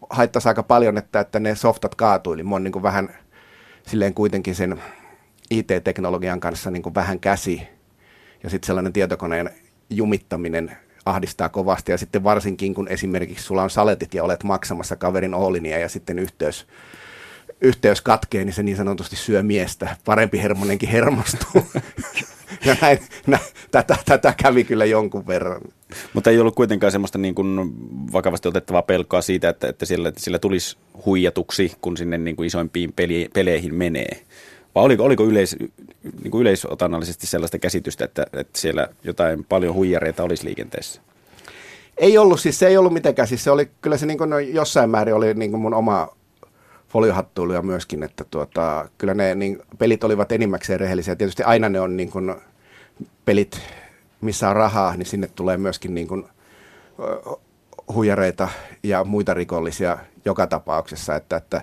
haittaisi 0.09 0.47
aika 0.47 0.63
paljon, 0.63 0.97
että, 0.97 1.19
että 1.19 1.39
ne 1.39 1.55
softat 1.55 1.95
kaatuili. 1.95 2.43
Mä 2.43 2.51
oon 2.51 2.63
niin 2.63 2.83
vähän 2.83 3.09
silleen 3.87 4.13
kuitenkin 4.13 4.55
sen 4.55 4.81
IT-teknologian 5.49 6.39
kanssa 6.39 6.71
niin 6.71 6.83
kuin 6.83 6.95
vähän 6.95 7.19
käsi. 7.19 7.61
Ja 8.43 8.49
sitten 8.49 8.67
sellainen 8.67 8.93
tietokoneen 8.93 9.49
jumittaminen 9.89 10.77
ahdistaa 11.05 11.49
kovasti. 11.49 11.91
Ja 11.91 11.97
sitten 11.97 12.23
varsinkin, 12.23 12.73
kun 12.73 12.87
esimerkiksi 12.87 13.45
sulla 13.45 13.63
on 13.63 13.69
saletit 13.69 14.13
ja 14.13 14.23
olet 14.23 14.43
maksamassa 14.43 14.95
kaverin 14.95 15.33
Ollinia 15.33 15.79
ja 15.79 15.89
sitten 15.89 16.19
yhteys, 16.19 16.67
yhteys 17.61 18.01
katkee, 18.01 18.45
niin 18.45 18.53
se 18.53 18.63
niin 18.63 18.77
sanotusti 18.77 19.15
syö 19.15 19.43
miestä. 19.43 19.97
Parempi 20.05 20.41
hermonenkin 20.41 20.89
hermostuu. 20.89 21.67
ja 22.65 22.75
näin, 22.81 22.99
näin, 23.27 23.43
tätä, 23.71 23.97
tätä 24.05 24.33
kävi 24.43 24.63
kyllä 24.63 24.85
jonkun 24.85 25.27
verran. 25.27 25.61
Mutta 26.13 26.29
ei 26.29 26.39
ollut 26.39 26.55
kuitenkaan 26.55 26.91
semmoista 26.91 27.17
niin 27.17 27.35
kuin 27.35 27.73
vakavasti 28.13 28.47
otettavaa 28.47 28.81
pelkoa 28.81 29.21
siitä, 29.21 29.49
että, 29.49 29.67
että 29.67 29.85
sillä, 29.85 30.11
sillä 30.17 30.39
tulisi 30.39 30.77
huijatuksi, 31.05 31.71
kun 31.81 31.97
sinne 31.97 32.17
niin 32.17 32.35
kuin 32.35 32.47
isoimpiin 32.47 32.93
peli, 32.93 33.29
peleihin 33.33 33.75
menee. 33.75 34.21
Vai 34.75 34.83
oliko, 34.83 35.03
oliko 35.03 35.23
yleis, 35.23 35.55
niin 36.23 36.31
kuin 36.31 36.41
yleisotannallisesti 36.41 37.27
sellaista 37.27 37.59
käsitystä, 37.59 38.05
että, 38.05 38.25
että 38.33 38.59
siellä 38.59 38.87
jotain 39.03 39.43
paljon 39.43 39.73
huijareita 39.73 40.23
olisi 40.23 40.45
liikenteessä? 40.45 41.01
Ei 41.97 42.17
ollut, 42.17 42.39
siis 42.39 42.59
se 42.59 42.67
ei 42.67 42.77
ollut 42.77 42.93
mitenkään. 42.93 43.27
Siis 43.27 43.43
se 43.43 43.51
oli, 43.51 43.69
kyllä 43.81 43.97
se 43.97 44.05
niin 44.05 44.17
kuin, 44.17 44.29
no, 44.29 44.39
jossain 44.39 44.89
määrin 44.89 45.15
oli 45.15 45.33
niin 45.33 45.51
kuin 45.51 45.61
mun 45.61 45.73
oma 45.73 46.07
foliohattuiluja 46.89 47.61
myöskin, 47.61 48.03
että 48.03 48.23
tuota, 48.31 48.89
kyllä 48.97 49.13
ne 49.13 49.35
niin, 49.35 49.61
pelit 49.77 50.03
olivat 50.03 50.31
enimmäkseen 50.31 50.79
rehellisiä. 50.79 51.15
Tietysti 51.15 51.43
aina 51.43 51.69
ne 51.69 51.79
on 51.79 51.97
niin 51.97 52.11
kuin, 52.11 52.35
pelit, 53.25 53.61
missä 54.21 54.49
on 54.49 54.55
rahaa, 54.55 54.97
niin 54.97 55.05
sinne 55.05 55.27
tulee 55.27 55.57
myöskin 55.57 55.93
niin 55.93 56.07
kuin, 56.07 56.25
huijareita 57.93 58.47
ja 58.83 59.03
muita 59.03 59.33
rikollisia 59.33 59.97
joka 60.25 60.47
tapauksessa, 60.47 61.15
että, 61.15 61.37
että 61.37 61.61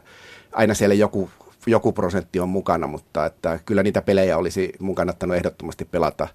aina 0.53 0.75
siellä 0.75 0.95
joku 0.95 1.31
joku 1.67 1.93
prosentti 1.93 2.41
on 2.41 2.49
mukana, 2.49 2.87
mutta 2.87 3.27
että 3.27 3.61
kyllä 3.67 3.83
niitä 3.83 4.03
pelejä 4.03 4.39
olisi 4.39 4.73
mun 4.79 4.95
kannattanut 4.95 5.37
ehdottomasti 5.37 5.85
pelata 5.85 6.29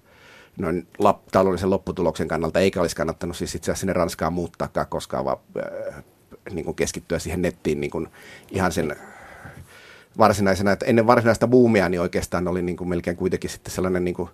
noin 0.58 0.86
lap, 0.98 1.26
taloudellisen 1.32 1.70
lopputuloksen 1.70 2.28
kannalta, 2.28 2.60
eikä 2.60 2.80
olisi 2.80 2.96
kannattanut 2.96 3.36
siis 3.36 3.54
itse 3.54 3.70
asiassa 3.70 3.80
sinne 3.80 3.92
Ranskaan 3.92 4.32
muuttaakaan 4.32 4.86
koskaan, 4.86 5.24
vaan 5.24 5.38
äh, 5.58 6.04
niin 6.50 6.64
kuin 6.64 6.74
keskittyä 6.74 7.18
siihen 7.18 7.42
nettiin 7.42 7.80
niin 7.80 7.90
kuin 7.90 8.08
ihan 8.50 8.72
sen 8.72 8.96
varsinaisena, 10.18 10.72
että 10.72 10.86
ennen 10.86 11.06
varsinaista 11.06 11.48
buumia 11.48 11.88
niin 11.88 12.00
oikeastaan 12.00 12.48
oli 12.48 12.62
niin 12.62 12.76
kuin 12.76 12.88
melkein 12.88 13.16
kuitenkin 13.16 13.50
sitten 13.50 13.74
sellainen 13.74 14.04
niin 14.04 14.14
kuin 14.14 14.30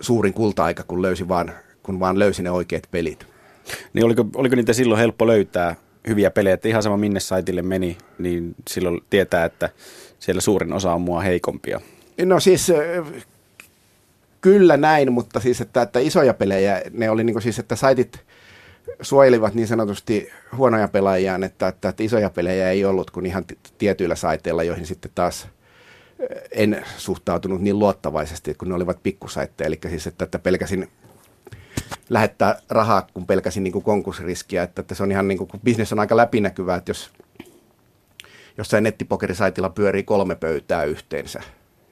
suurin 0.00 0.34
kulta-aika, 0.34 0.82
kun, 0.82 1.02
löysi 1.02 1.28
vaan, 1.28 1.52
kun 1.82 2.00
vaan 2.00 2.18
löysi 2.18 2.42
ne 2.42 2.50
oikeat 2.50 2.88
pelit. 2.90 3.26
Niin 3.92 4.04
oliko, 4.04 4.24
oliko 4.34 4.56
niitä 4.56 4.72
silloin 4.72 4.98
helppo 4.98 5.26
löytää 5.26 5.76
hyviä 6.08 6.30
pelejä, 6.30 6.54
että 6.54 6.68
ihan 6.68 6.82
sama 6.82 6.96
minne 6.96 7.20
saitille 7.20 7.62
meni, 7.62 7.98
niin 8.18 8.54
silloin 8.68 9.00
tietää, 9.10 9.44
että 9.44 9.70
siellä 10.18 10.40
suurin 10.40 10.72
osa 10.72 10.92
on 10.92 11.00
mua 11.00 11.20
heikompia. 11.20 11.80
No 12.24 12.40
siis 12.40 12.72
kyllä 14.40 14.76
näin, 14.76 15.12
mutta 15.12 15.40
siis 15.40 15.60
että, 15.60 15.82
että 15.82 15.98
isoja 15.98 16.34
pelejä, 16.34 16.82
ne 16.92 17.10
oli 17.10 17.24
niin 17.24 17.34
kuin 17.34 17.42
siis, 17.42 17.58
että 17.58 17.76
saitit 17.76 18.20
suojelivat 19.02 19.54
niin 19.54 19.68
sanotusti 19.68 20.30
huonoja 20.56 20.88
pelaajia, 20.88 21.34
että, 21.44 21.68
että, 21.68 21.88
että 21.88 22.02
isoja 22.02 22.30
pelejä 22.30 22.70
ei 22.70 22.84
ollut 22.84 23.10
kuin 23.10 23.26
ihan 23.26 23.44
tietyillä 23.78 24.14
saiteilla, 24.14 24.62
joihin 24.62 24.86
sitten 24.86 25.10
taas 25.14 25.48
en 26.50 26.84
suhtautunut 26.96 27.60
niin 27.60 27.78
luottavaisesti, 27.78 28.54
kun 28.54 28.68
ne 28.68 28.74
olivat 28.74 29.02
pikkusaitteja. 29.02 29.66
Eli 29.66 29.78
siis, 29.88 30.06
että, 30.06 30.24
että 30.24 30.38
pelkäsin 30.38 30.88
lähettää 32.08 32.58
rahaa, 32.70 33.06
kun 33.14 33.26
pelkäsin 33.26 33.64
niin 33.64 33.72
kuin 33.72 33.84
konkurssiriskiä. 33.84 34.62
Että, 34.62 34.80
että 34.80 34.94
se 34.94 35.02
on 35.02 35.12
ihan 35.12 35.28
niin 35.28 35.38
kuin, 35.38 35.48
kun 35.48 35.60
bisnes 35.64 35.92
on 35.92 36.00
aika 36.00 36.16
läpinäkyvää, 36.16 36.76
että 36.76 36.90
jos 36.90 37.10
jossain 38.58 38.84
nettipokerisaitilla 38.84 39.70
pyörii 39.70 40.02
kolme 40.02 40.34
pöytää 40.34 40.84
yhteensä, 40.84 41.42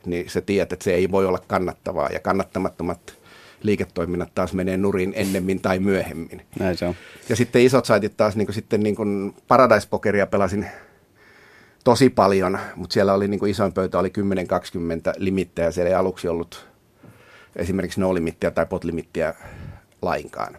niin 0.07 0.31
se 0.31 0.41
tiedät, 0.41 0.73
että 0.73 0.85
se 0.85 0.95
ei 0.95 1.11
voi 1.11 1.27
olla 1.27 1.39
kannattavaa. 1.47 2.09
Ja 2.13 2.21
kannattamattomat 2.21 3.23
liiketoiminnat 3.63 4.35
taas 4.35 4.53
menee 4.53 4.77
nurin 4.77 5.13
ennemmin 5.17 5.61
tai 5.61 5.79
myöhemmin. 5.79 6.43
Näin 6.59 6.77
se 6.77 6.87
on. 6.87 6.95
Ja 7.29 7.37
sitten 7.37 7.63
isot 7.63 7.85
saitit 7.85 8.17
taas, 8.17 8.37
niin 8.37 8.47
kuin, 8.47 8.55
sitten 8.55 8.83
niin 8.83 8.97
kuin 8.97 9.35
Paradise-pokeria 9.49 10.27
pelasin 10.27 10.67
tosi 11.85 12.11
paljon, 12.11 12.59
mutta 12.77 12.95
siellä 12.95 13.15
oli 13.15 13.29
niin 13.29 13.41
kuin 13.41 13.51
isoin 13.51 13.73
pöytä 13.73 13.99
oli 13.99 14.09
10-20 14.09 14.13
limittejä, 15.17 15.71
siellä 15.71 15.89
ei 15.89 15.95
aluksi 15.95 16.29
ollut 16.29 16.67
esimerkiksi 17.57 18.01
no-limittiä 18.01 18.51
tai 18.51 18.67
pot-limittiä 18.67 19.35
lainkaan. 20.03 20.57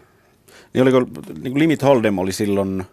Niin 0.74 0.82
oliko, 0.82 1.00
niin 1.42 1.60
Limit 1.60 1.84
Hold'em 1.84 2.20
oli 2.20 2.32
silloin 2.32 2.84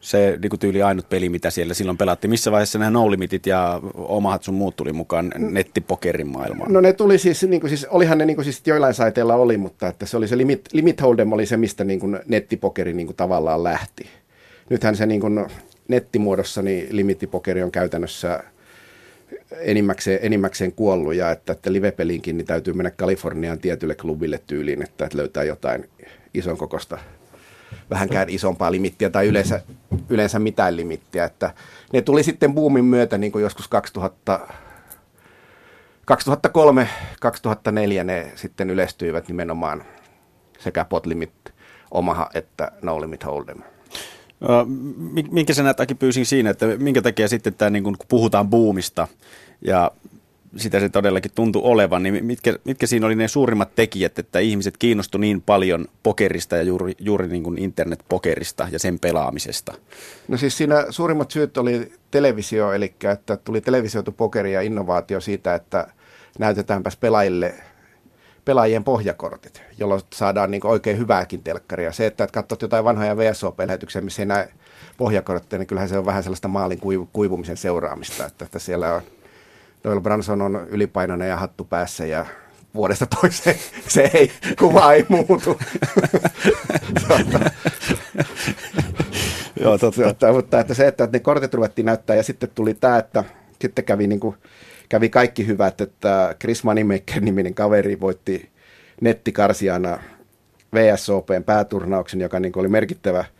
se 0.00 0.38
niin 0.42 0.50
kuin 0.50 0.60
tyyli 0.60 0.82
ainut 0.82 1.08
peli, 1.08 1.28
mitä 1.28 1.50
siellä 1.50 1.74
silloin 1.74 1.98
pelattiin. 1.98 2.30
Missä 2.30 2.52
vaiheessa 2.52 2.78
nämä 2.78 2.90
no 2.90 3.10
limitit 3.10 3.46
ja 3.46 3.80
omat 3.94 4.42
sun 4.42 4.54
muut 4.54 4.76
tuli 4.76 4.92
mukaan 4.92 5.32
nettipokerin 5.38 6.28
maailmaan? 6.28 6.72
No 6.72 6.80
ne 6.80 6.92
tuli 6.92 7.18
siis, 7.18 7.42
niin 7.42 7.60
kuin 7.60 7.68
siis 7.68 7.86
olihan 7.90 8.18
ne 8.18 8.26
niin 8.26 8.34
kuin 8.34 8.44
siis 8.44 8.62
joillain 8.66 8.94
saiteilla 8.94 9.34
oli, 9.34 9.56
mutta 9.56 9.88
että 9.88 10.06
se 10.06 10.16
oli 10.16 10.28
se 10.28 10.38
Limit, 10.38 10.68
limit 10.72 11.00
Hold'em 11.00 11.32
oli 11.32 11.46
se, 11.46 11.56
mistä 11.56 11.84
niin 11.84 12.00
kuin 12.00 12.18
nettipokeri 12.26 12.92
niin 12.92 13.06
kuin 13.06 13.16
tavallaan 13.16 13.64
lähti. 13.64 14.06
Nythän 14.70 14.96
se 14.96 15.06
niin 15.06 15.20
kuin 15.20 15.46
nettimuodossa 15.88 16.62
niin 16.62 16.86
limittipokeri 16.90 17.62
on 17.62 17.70
käytännössä 17.70 18.44
enimmäkseen, 19.58 20.18
enimmäkseen 20.22 20.72
kuollut 20.72 21.14
ja 21.14 21.30
että, 21.30 21.52
että 21.52 21.72
live-peliinkin 21.72 22.36
niin 22.36 22.46
täytyy 22.46 22.74
mennä 22.74 22.90
Kaliforniaan 22.90 23.58
tietylle 23.58 23.94
klubille 23.94 24.40
tyyliin, 24.46 24.82
että, 24.82 25.04
että 25.04 25.18
löytää 25.18 25.44
jotain 25.44 25.88
ison 26.34 26.58
kokosta 26.58 26.98
vähänkään 27.90 28.30
isompaa 28.30 28.72
limittiä 28.72 29.10
tai 29.10 29.26
yleensä, 29.26 29.60
yleensä 30.08 30.38
mitään 30.38 30.76
limittiä. 30.76 31.24
Että 31.24 31.54
ne 31.92 32.02
tuli 32.02 32.22
sitten 32.22 32.54
boomin 32.54 32.84
myötä 32.84 33.18
niin 33.18 33.32
kuin 33.32 33.42
joskus 33.42 33.68
2000, 33.68 34.40
2003-2004 38.00 38.04
ne 38.04 38.32
sitten 38.34 38.70
yleistyivät 38.70 39.28
nimenomaan 39.28 39.84
sekä 40.58 40.84
pot 40.84 41.06
limit 41.06 41.32
Omaha 41.90 42.30
että 42.34 42.72
no 42.82 43.00
limit 43.00 43.24
hold'em. 43.24 43.62
Minkä 45.30 45.54
sen 45.54 45.74
takia 45.76 45.96
pyysin 45.96 46.26
siinä, 46.26 46.50
että 46.50 46.66
minkä 46.66 47.02
takia 47.02 47.28
sitten 47.28 47.54
tämä, 47.54 47.70
niin 47.70 47.84
kun 47.84 47.96
puhutaan 48.08 48.48
buumista 48.48 49.08
ja 49.60 49.90
sitä 50.56 50.80
se 50.80 50.88
todellakin 50.88 51.30
tuntui 51.34 51.62
olevan, 51.64 52.02
niin 52.02 52.24
mitkä, 52.24 52.58
mitkä 52.64 52.86
siinä 52.86 53.06
oli 53.06 53.14
ne 53.14 53.28
suurimmat 53.28 53.74
tekijät, 53.74 54.18
että 54.18 54.38
ihmiset 54.38 54.76
kiinnostu 54.76 55.18
niin 55.18 55.42
paljon 55.42 55.86
pokerista 56.02 56.56
ja 56.56 56.62
juuri, 56.62 56.94
juuri 56.98 57.28
niin 57.28 57.42
kuin 57.42 57.58
internetpokerista 57.58 58.68
ja 58.72 58.78
sen 58.78 58.98
pelaamisesta? 58.98 59.74
No 60.28 60.36
siis 60.36 60.56
siinä 60.56 60.86
suurimmat 60.90 61.30
syyt 61.30 61.58
oli 61.58 61.92
televisio, 62.10 62.72
eli 62.72 62.94
että 63.12 63.36
tuli 63.36 63.60
televisioitu 63.60 64.12
pokeri 64.12 64.52
ja 64.52 64.60
innovaatio 64.60 65.20
siitä, 65.20 65.54
että 65.54 65.86
näytetäänpäs 66.38 66.96
pelaajille 66.96 67.54
pelaajien 68.44 68.84
pohjakortit, 68.84 69.62
jolloin 69.78 70.00
saadaan 70.12 70.50
niin 70.50 70.66
oikein 70.66 70.98
hyvääkin 70.98 71.42
telkkaria. 71.42 71.92
Se, 71.92 72.06
että 72.06 72.26
katsot 72.26 72.62
jotain 72.62 72.84
vanhoja 72.84 73.16
VSOP-lähetyksiä, 73.16 74.00
missä 74.02 74.22
ei 74.22 74.26
näe 74.26 74.48
pohjakortteja, 74.96 75.58
niin 75.58 75.66
kyllähän 75.66 75.88
se 75.88 75.98
on 75.98 76.06
vähän 76.06 76.22
sellaista 76.22 76.48
maalin 76.48 76.80
kuivumisen 77.12 77.56
seuraamista, 77.56 78.26
että, 78.26 78.44
että 78.44 78.58
siellä 78.58 78.94
on 78.94 79.02
Doyle 79.84 80.00
Branson 80.00 80.42
on 80.42 80.66
ylipainoinen 80.68 81.28
ja 81.28 81.36
hattu 81.36 81.64
päässä 81.64 82.06
ja 82.06 82.26
vuodesta 82.74 83.06
toiseen 83.06 83.56
se 83.88 84.10
ei, 84.14 84.32
kuva 84.58 84.92
ei 84.92 85.06
muutu. 85.08 85.58
Joo, 89.60 89.78
totta. 89.78 90.32
mutta 90.32 90.60
että 90.60 90.74
se, 90.74 90.86
että 90.86 91.08
ne 91.12 91.20
kortit 91.20 91.54
ruvettiin 91.54 91.86
näyttää 91.86 92.16
ja 92.16 92.22
sitten 92.22 92.50
tuli 92.54 92.74
tämä, 92.74 92.98
että 92.98 93.24
sitten 93.60 93.84
kävi, 93.84 94.06
niin 94.06 94.20
kuin, 94.20 94.36
kävi 94.90 95.08
kaikki 95.08 95.46
hyvät, 95.46 95.80
että 95.80 96.36
Chris 96.40 96.64
Moneymaker-niminen 96.64 97.54
kaveri 97.54 98.00
voitti 98.00 98.50
nettikarsiana 99.00 99.98
VSOPn 100.74 101.44
pääturnauksen, 101.46 102.20
joka 102.20 102.40
niin 102.40 102.52
oli 102.58 102.68
merkittävä– 102.68 103.24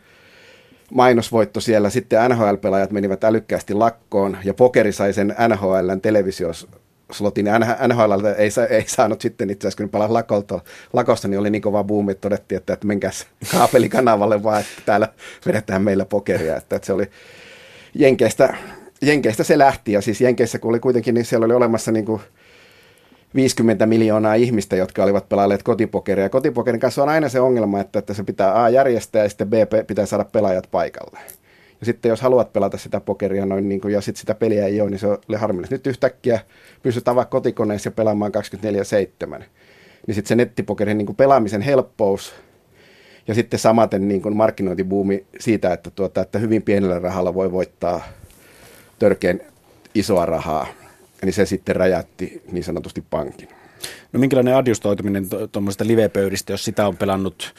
mainosvoitto 0.91 1.59
siellä. 1.59 1.89
Sitten 1.89 2.19
NHL-pelaajat 2.31 2.91
menivät 2.91 3.23
älykkäästi 3.23 3.73
lakkoon 3.73 4.37
ja 4.43 4.53
pokeri 4.53 4.91
sai 4.91 5.13
sen 5.13 5.35
NHLn 5.47 6.01
televisioslotin. 6.01 7.45
NHL 7.87 8.25
ei, 8.37 8.49
ei 8.69 8.83
saanut 8.87 9.21
sitten 9.21 9.49
itse 9.49 9.67
asiassa, 9.67 9.83
kun 9.83 9.89
palasi 9.89 10.13
lakolta, 10.13 10.59
lakosta, 10.93 11.27
niin 11.27 11.39
oli 11.39 11.49
niin 11.49 11.61
kova 11.61 11.83
buumi, 11.83 12.11
että 12.11 12.21
todettiin, 12.21 12.57
että, 12.57 12.73
että 12.73 12.87
menkääs 12.87 13.27
kaapelikanavalle 13.51 14.43
vaan, 14.43 14.61
että 14.61 14.81
täällä 14.85 15.07
vedetään 15.45 15.81
meillä 15.81 16.05
pokeria. 16.05 16.57
Että, 16.57 16.75
että 16.75 16.85
se 16.85 16.93
oli 16.93 17.09
Jenkeistä, 17.95 18.55
Jenkeistä 19.01 19.43
se 19.43 19.57
lähti 19.57 19.91
ja 19.91 20.01
siis 20.01 20.21
Jenkeissä 20.21 20.59
kun 20.59 20.69
oli 20.69 20.79
kuitenkin, 20.79 21.13
niin 21.13 21.25
siellä 21.25 21.45
oli 21.45 21.53
olemassa 21.53 21.91
niin 21.91 22.05
kuin 22.05 22.21
50 23.35 23.85
miljoonaa 23.85 24.33
ihmistä, 24.33 24.75
jotka 24.75 25.03
olivat 25.03 25.29
pelailleet 25.29 25.63
kotipokeria. 25.63 26.29
Kotipokerin 26.29 26.79
kanssa 26.79 27.03
on 27.03 27.09
aina 27.09 27.29
se 27.29 27.39
ongelma, 27.39 27.79
että, 27.79 27.99
että 27.99 28.13
se 28.13 28.23
pitää 28.23 28.63
A 28.63 28.69
järjestää 28.69 29.23
ja 29.23 29.29
sitten 29.29 29.49
B 29.49 29.53
pitää 29.87 30.05
saada 30.05 30.25
pelaajat 30.25 30.67
paikalle. 30.71 31.19
Ja 31.79 31.85
sitten 31.85 32.09
jos 32.09 32.21
haluat 32.21 32.53
pelata 32.53 32.77
sitä 32.77 32.99
pokeria 32.99 33.45
noin 33.45 33.69
niin 33.69 33.81
kuin, 33.81 33.93
ja 33.93 34.01
sitten 34.01 34.19
sitä 34.19 34.35
peliä 34.35 34.65
ei 34.65 34.81
ole, 34.81 34.89
niin 34.89 34.99
se 34.99 35.07
oli 35.07 35.37
harmillista. 35.37 35.75
Nyt 35.75 35.87
yhtäkkiä 35.87 36.39
pystyt 36.83 37.07
avaa 37.07 37.25
kotikoneessa 37.25 37.87
ja 37.87 37.91
pelaamaan 37.91 38.31
24-7. 39.37 39.43
Niin 40.07 40.15
sitten 40.15 40.27
se 40.27 40.35
nettipokerin 40.35 40.97
niin 40.97 41.05
kuin 41.05 41.15
pelaamisen 41.15 41.61
helppous 41.61 42.33
ja 43.27 43.33
sitten 43.33 43.59
samaten 43.59 44.07
niin 44.07 44.21
kuin 44.21 44.35
markkinointibuumi 44.35 45.25
siitä, 45.39 45.73
että, 45.73 45.91
tuota, 45.91 46.21
että 46.21 46.39
hyvin 46.39 46.61
pienellä 46.61 46.99
rahalla 46.99 47.33
voi 47.33 47.51
voittaa 47.51 48.01
törkeän 49.01 49.39
isoa 49.95 50.25
rahaa 50.25 50.67
niin 51.21 51.33
se 51.33 51.45
sitten 51.45 51.75
räjätti 51.75 52.41
niin 52.51 52.63
sanotusti 52.63 53.03
pankin. 53.09 53.47
No 54.13 54.19
minkälainen 54.19 54.55
adjustoituminen 54.55 55.27
tuommoisesta 55.51 55.87
livepöydistä, 55.87 56.53
jos 56.53 56.65
sitä 56.65 56.87
on 56.87 56.97
pelannut 56.97 57.53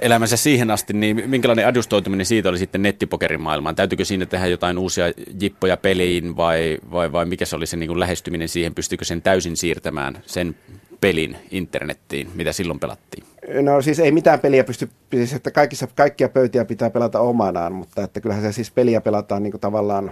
elämänsä 0.00 0.36
siihen 0.36 0.70
asti, 0.70 0.92
niin 0.92 1.22
minkälainen 1.26 1.66
adjustoituminen 1.66 2.26
siitä 2.26 2.48
oli 2.48 2.58
sitten 2.58 2.82
nettipokerin 2.82 3.40
maailmaan? 3.40 3.76
Täytyykö 3.76 4.04
siinä 4.04 4.26
tehdä 4.26 4.46
jotain 4.46 4.78
uusia 4.78 5.04
jippoja 5.40 5.76
peliin 5.76 6.36
vai, 6.36 6.78
vai, 6.90 7.12
vai 7.12 7.24
mikä 7.24 7.44
se 7.44 7.56
oli 7.56 7.66
se 7.66 7.76
niin 7.76 7.88
kuin 7.88 8.00
lähestyminen 8.00 8.48
siihen? 8.48 8.74
Pystyykö 8.74 9.04
sen 9.04 9.22
täysin 9.22 9.56
siirtämään 9.56 10.22
sen 10.26 10.56
pelin 11.00 11.36
internettiin, 11.50 12.30
mitä 12.34 12.52
silloin 12.52 12.80
pelattiin? 12.80 13.24
No 13.62 13.82
siis 13.82 13.98
ei 13.98 14.12
mitään 14.12 14.40
peliä 14.40 14.64
pysty, 14.64 14.90
siis 15.14 15.32
että 15.32 15.50
kaikissa, 15.50 15.86
kaikkia 15.86 16.28
pöytiä 16.28 16.64
pitää 16.64 16.90
pelata 16.90 17.20
omanaan, 17.20 17.72
mutta 17.72 18.02
että 18.02 18.20
kyllähän 18.20 18.44
se 18.44 18.52
siis 18.52 18.70
peliä 18.70 19.00
pelataan 19.00 19.42
niin 19.42 19.50
kuin 19.50 19.60
tavallaan 19.60 20.10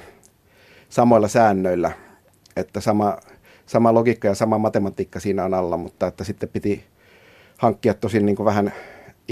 samoilla 0.88 1.28
säännöillä, 1.28 1.90
että 2.56 2.80
sama, 2.80 3.16
sama 3.66 3.94
logiikka 3.94 4.28
ja 4.28 4.34
sama 4.34 4.58
matematiikka 4.58 5.20
siinä 5.20 5.44
on 5.44 5.54
alla, 5.54 5.76
mutta 5.76 6.06
että 6.06 6.24
sitten 6.24 6.48
piti 6.48 6.84
hankkia 7.58 7.94
tosin 7.94 8.26
niin 8.26 8.36
kuin 8.36 8.44
vähän 8.44 8.72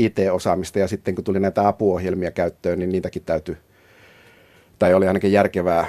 IT-osaamista 0.05 0.78
ja 0.78 0.88
sitten 0.88 1.14
kun 1.14 1.24
tuli 1.24 1.40
näitä 1.40 1.68
apuohjelmia 1.68 2.30
käyttöön, 2.30 2.78
niin 2.78 2.92
niitäkin 2.92 3.22
täytyy, 3.26 3.57
tai 4.78 4.94
oli 4.94 5.09
ainakin 5.09 5.32
järkevää 5.32 5.86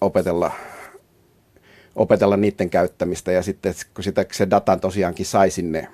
opetella, 0.00 0.50
opetella 1.96 2.36
niiden 2.36 2.70
käyttämistä. 2.70 3.32
Ja 3.32 3.42
sitten 3.42 3.74
kun 3.94 4.04
sitä, 4.04 4.24
se 4.32 4.50
datan 4.50 4.80
tosiaankin 4.80 5.26
sai 5.26 5.50
sinne 5.50 5.88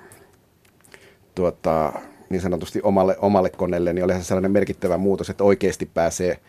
tuota, 1.35 1.93
niin 2.29 2.41
sanotusti 2.41 2.79
omalle, 2.83 3.15
omalle 3.19 3.49
koneelle, 3.49 3.93
niin 3.93 4.05
oli 4.05 4.23
sellainen 4.23 4.51
merkittävä 4.51 4.97
muutos, 4.97 5.29
että 5.29 5.43
oikeasti 5.43 5.85
pääsee 5.85 6.39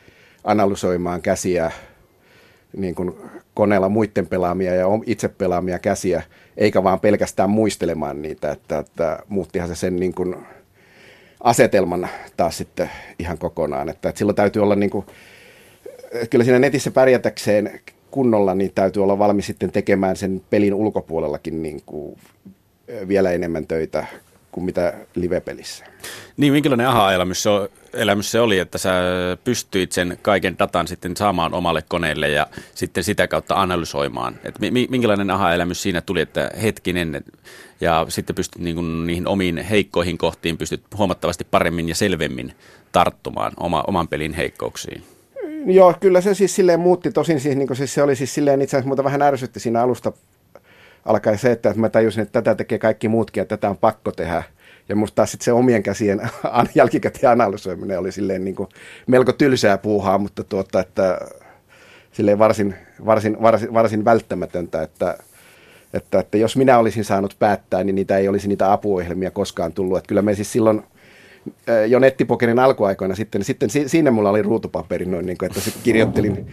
analysoimaan 0.44 1.22
käsiä 1.22 1.70
niin 2.76 2.94
kuin 2.94 3.14
koneella 3.54 3.88
muiden 3.88 4.26
pelaamia 4.26 4.74
ja 4.74 4.86
itse 5.06 5.28
pelaamia 5.28 5.78
käsiä, 5.78 6.22
eikä 6.56 6.82
vaan 6.82 7.00
pelkästään 7.00 7.50
muistelemaan 7.50 8.22
niitä, 8.22 8.50
että, 8.50 8.78
että 8.78 9.18
muuttihan 9.28 9.68
se 9.68 9.74
sen 9.74 9.96
niin 9.96 10.14
kuin 10.14 10.36
asetelman 11.46 12.08
taas 12.36 12.58
sitten 12.58 12.90
ihan 13.18 13.38
kokonaan, 13.38 13.88
että, 13.88 14.08
että 14.08 14.18
silloin 14.18 14.36
täytyy 14.36 14.62
olla 14.62 14.76
niin 14.76 14.90
kuin, 14.90 15.06
kyllä 16.30 16.44
siinä 16.44 16.58
netissä 16.58 16.90
pärjätäkseen 16.90 17.80
kunnolla, 18.10 18.54
niin 18.54 18.72
täytyy 18.74 19.02
olla 19.02 19.18
valmis 19.18 19.46
sitten 19.46 19.72
tekemään 19.72 20.16
sen 20.16 20.42
pelin 20.50 20.74
ulkopuolellakin 20.74 21.62
niin 21.62 21.82
kuin 21.86 22.18
vielä 23.08 23.30
enemmän 23.30 23.66
töitä 23.66 24.06
kuin 24.52 24.64
mitä 24.64 24.94
live-pelissä. 25.14 25.84
Niin, 26.36 26.52
minkälainen 26.52 26.88
aha-elämys 26.88 27.42
se, 27.42 27.50
elämys 27.94 28.30
se 28.30 28.40
oli, 28.40 28.58
että 28.58 28.78
sä 28.78 28.90
pystyit 29.44 29.92
sen 29.92 30.18
kaiken 30.22 30.58
datan 30.58 30.88
sitten 30.88 31.16
saamaan 31.16 31.54
omalle 31.54 31.82
koneelle 31.88 32.28
ja 32.28 32.46
sitten 32.74 33.04
sitä 33.04 33.28
kautta 33.28 33.54
analysoimaan? 33.54 34.38
Et 34.44 34.54
minkälainen 34.90 35.30
aha-elämys 35.30 35.82
siinä 35.82 36.00
tuli, 36.00 36.20
että 36.20 36.50
hetkinen, 36.62 37.24
ja 37.80 38.06
sitten 38.08 38.36
pystyt 38.36 38.62
niin 38.62 38.76
kuin 38.76 39.06
niihin 39.06 39.28
omiin 39.28 39.56
heikkoihin 39.56 40.18
kohtiin 40.18 40.58
pystyt 40.58 40.82
huomattavasti 40.96 41.46
paremmin 41.50 41.88
ja 41.88 41.94
selvemmin 41.94 42.52
tarttumaan 42.92 43.52
oma, 43.60 43.84
oman 43.86 44.08
pelin 44.08 44.32
heikkouksiin? 44.32 45.02
Joo, 45.66 45.94
kyllä 46.00 46.20
se 46.20 46.34
siis 46.34 46.54
silleen 46.54 46.80
muutti. 46.80 47.12
Tosin 47.12 47.40
siis, 47.40 47.56
niin 47.56 47.76
siis 47.76 47.94
se 47.94 48.02
oli 48.02 48.16
siis 48.16 48.34
silleen 48.34 48.62
itse 48.62 48.76
asiassa 48.76 48.88
muuta 48.88 49.04
vähän 49.04 49.22
ärsytti 49.22 49.60
siinä 49.60 49.82
alusta 49.82 50.12
alkaen 51.04 51.38
se, 51.38 51.52
että 51.52 51.74
mä 51.76 51.88
tajusin, 51.88 52.22
että 52.22 52.42
tätä 52.42 52.54
tekee 52.54 52.78
kaikki 52.78 53.08
muutkin 53.08 53.40
ja 53.40 53.44
tätä 53.44 53.70
on 53.70 53.76
pakko 53.76 54.12
tehdä. 54.12 54.42
Ja 54.88 54.96
musta 54.96 55.14
taas 55.14 55.36
se 55.40 55.52
omien 55.52 55.82
käsien 55.82 56.20
jälkikäteen 56.74 57.32
analysoiminen 57.32 57.98
oli 57.98 58.12
silleen 58.12 58.44
niin 58.44 58.54
kuin 58.56 58.68
melko 59.06 59.32
tylsää 59.32 59.78
puuhaa, 59.78 60.18
mutta 60.18 60.44
tuota, 60.44 60.80
että 60.80 61.20
silleen 62.12 62.38
varsin, 62.38 62.74
varsin, 63.06 63.42
varsin, 63.42 63.74
varsin 63.74 64.04
välttämätöntä, 64.04 64.82
että, 64.82 65.18
että, 65.96 66.18
että, 66.20 66.38
jos 66.38 66.56
minä 66.56 66.78
olisin 66.78 67.04
saanut 67.04 67.36
päättää, 67.38 67.84
niin 67.84 67.94
niitä 67.94 68.18
ei 68.18 68.28
olisi 68.28 68.48
niitä 68.48 68.72
apuohjelmia 68.72 69.30
koskaan 69.30 69.72
tullut. 69.72 69.98
Että 69.98 70.08
kyllä 70.08 70.22
me 70.22 70.34
siis 70.34 70.52
silloin 70.52 70.82
jo 71.88 71.98
nettipokerin 71.98 72.58
alkuaikoina 72.58 73.14
sitten, 73.14 73.38
niin 73.38 73.46
sitten 73.46 73.70
siinä 73.86 74.10
mulla 74.10 74.30
oli 74.30 74.42
ruutupaperi 74.42 75.04
noin, 75.04 75.26
niin 75.26 75.38
kuin, 75.38 75.46
että 75.46 75.70
kirjoittelin, 75.82 76.46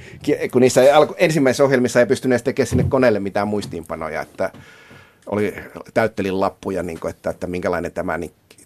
kun 0.51 0.61
niissä 0.61 0.81
alku, 0.97 1.15
ensimmäisissä 1.17 1.63
ohjelmissa 1.63 1.99
ei 1.99 2.05
pystynyt 2.05 2.33
edes 2.33 2.43
tekemään 2.43 2.67
sinne 2.67 2.83
koneelle 2.89 3.19
mitään 3.19 3.47
muistiinpanoja, 3.47 4.21
että 4.21 4.51
oli, 5.25 5.55
täyttelin 5.93 6.39
lappuja, 6.39 6.83
niin 6.83 6.99
kuin, 6.99 7.09
että, 7.09 7.29
että 7.29 7.47
minkälainen 7.47 7.91
tämä, 7.91 8.19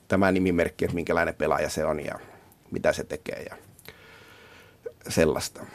tämä 0.07 0.31
nimimerkki, 0.31 0.85
että 0.85 0.95
minkälainen 0.95 1.35
pelaaja 1.35 1.69
se 1.69 1.85
on 1.85 2.05
ja 2.05 2.19
mitä 2.71 2.93
se 2.93 3.03
tekee 3.03 3.45
ja 3.49 3.66
sellaista. 5.09 5.65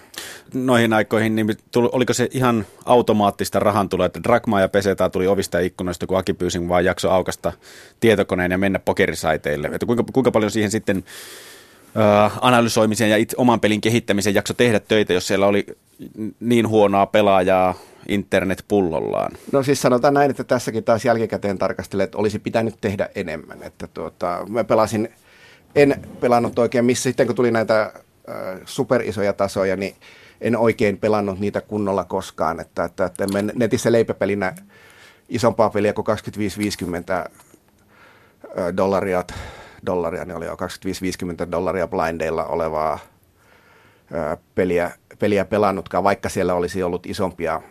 Noihin 0.55 0.93
aikoihin, 0.93 1.37
niin 1.37 1.57
tuli, 1.70 1.89
oliko 1.93 2.12
se 2.12 2.28
ihan 2.33 2.66
automaattista 2.85 3.59
rahantuloa, 3.59 4.07
että 4.07 4.22
Drakmaa 4.22 4.61
ja 4.61 4.68
Peseta 4.68 5.11
tuli 5.11 5.26
ovista 5.26 5.61
ja 5.61 5.66
ikkunoista, 5.66 6.07
kun 6.07 6.18
Aki 6.18 6.33
pyysin 6.33 6.68
vaan 6.68 6.85
jakso 6.85 7.11
aukasta 7.11 7.53
tietokoneen 8.01 8.51
ja 8.51 8.59
mennä 8.59 8.78
pokerisaiteille. 8.78 9.70
Että 9.72 9.87
kuinka, 9.87 10.05
kuinka 10.12 10.30
paljon 10.30 10.51
siihen 10.51 10.70
sitten 10.70 11.05
äh, 11.97 12.39
analysoimisen 12.41 13.11
ja 13.11 13.16
itse, 13.16 13.37
oman 13.39 13.61
pelin 13.61 13.80
kehittämisen 13.80 14.35
jakso 14.35 14.55
tehdä 14.55 14.80
töitä, 14.80 15.12
jos 15.12 15.26
siellä 15.26 15.47
oli 15.47 15.66
niin 16.41 16.68
huonoa 16.68 17.07
pelaajaa 17.07 17.74
internet 18.09 18.64
pullollaan? 18.68 19.33
No 19.53 19.62
siis 19.62 19.83
sanotaan 19.83 20.14
näin, 20.14 20.30
että 20.30 20.45
tässäkin 20.45 20.85
taas 20.85 21.05
jälkikäteen 21.05 21.59
tarkastelee, 21.59 22.05
että 22.05 22.18
olisi 22.18 22.39
pitänyt 22.39 22.74
tehdä 22.80 23.09
enemmän. 23.14 23.62
Että 23.62 23.87
tuota, 23.87 24.47
mä 24.49 24.64
pelasin, 24.64 25.09
en 25.74 26.03
pelannut 26.20 26.59
oikein 26.59 26.85
missä, 26.85 27.03
sitten 27.03 27.26
kun 27.26 27.37
tuli 27.37 27.51
näitä 27.51 27.93
superisoja 28.64 29.32
tasoja, 29.32 29.76
niin 29.76 29.94
en 30.40 30.56
oikein 30.56 30.98
pelannut 30.98 31.38
niitä 31.38 31.60
kunnolla 31.60 32.04
koskaan. 32.04 32.60
Että, 32.60 32.84
että, 32.84 33.04
että 33.04 33.26
netissä 33.54 33.92
leipäpelinä 33.92 34.54
isompaa 35.28 35.70
peliä 35.70 35.92
kuin 35.92 36.06
25-50 37.26 37.30
dollaria, 38.76 39.24
dollaria, 39.86 40.24
niin 40.24 40.36
oli 40.36 40.46
jo 40.46 40.54
25-50 41.46 41.50
dollaria 41.50 41.88
blindeilla 41.88 42.44
olevaa 42.44 42.98
peliä, 44.54 44.90
peliä 45.18 45.44
pelannutkaan, 45.44 46.04
vaikka 46.04 46.28
siellä 46.28 46.54
olisi 46.54 46.82
ollut 46.82 47.06
isompia 47.06 47.62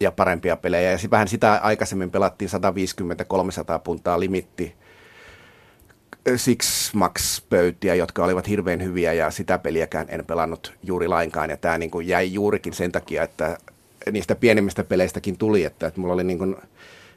ja 0.00 0.12
parempia 0.12 0.56
pelejä. 0.56 0.92
Ja 0.92 0.98
vähän 1.10 1.28
sitä 1.28 1.60
aikaisemmin 1.62 2.10
pelattiin 2.10 2.50
150-300 3.76 3.80
puntaa 3.84 4.20
limitti 4.20 4.76
Six 6.36 6.94
Max-pöytiä, 6.94 7.94
jotka 7.94 8.24
olivat 8.24 8.48
hirveän 8.48 8.82
hyviä 8.82 9.12
ja 9.12 9.30
sitä 9.30 9.58
peliäkään 9.58 10.06
en 10.08 10.24
pelannut 10.26 10.72
juuri 10.82 11.08
lainkaan. 11.08 11.50
Ja 11.50 11.56
tämä 11.56 11.78
niin 11.78 11.90
kuin 11.90 12.08
jäi 12.08 12.32
juurikin 12.32 12.72
sen 12.72 12.92
takia, 12.92 13.22
että 13.22 13.58
niistä 14.12 14.34
pienemmistä 14.34 14.84
peleistäkin 14.84 15.38
tuli, 15.38 15.64
että, 15.64 15.86
että 15.86 16.00
mulla 16.00 16.14
oli 16.14 16.24
niin 16.24 16.38
kuin 16.38 16.56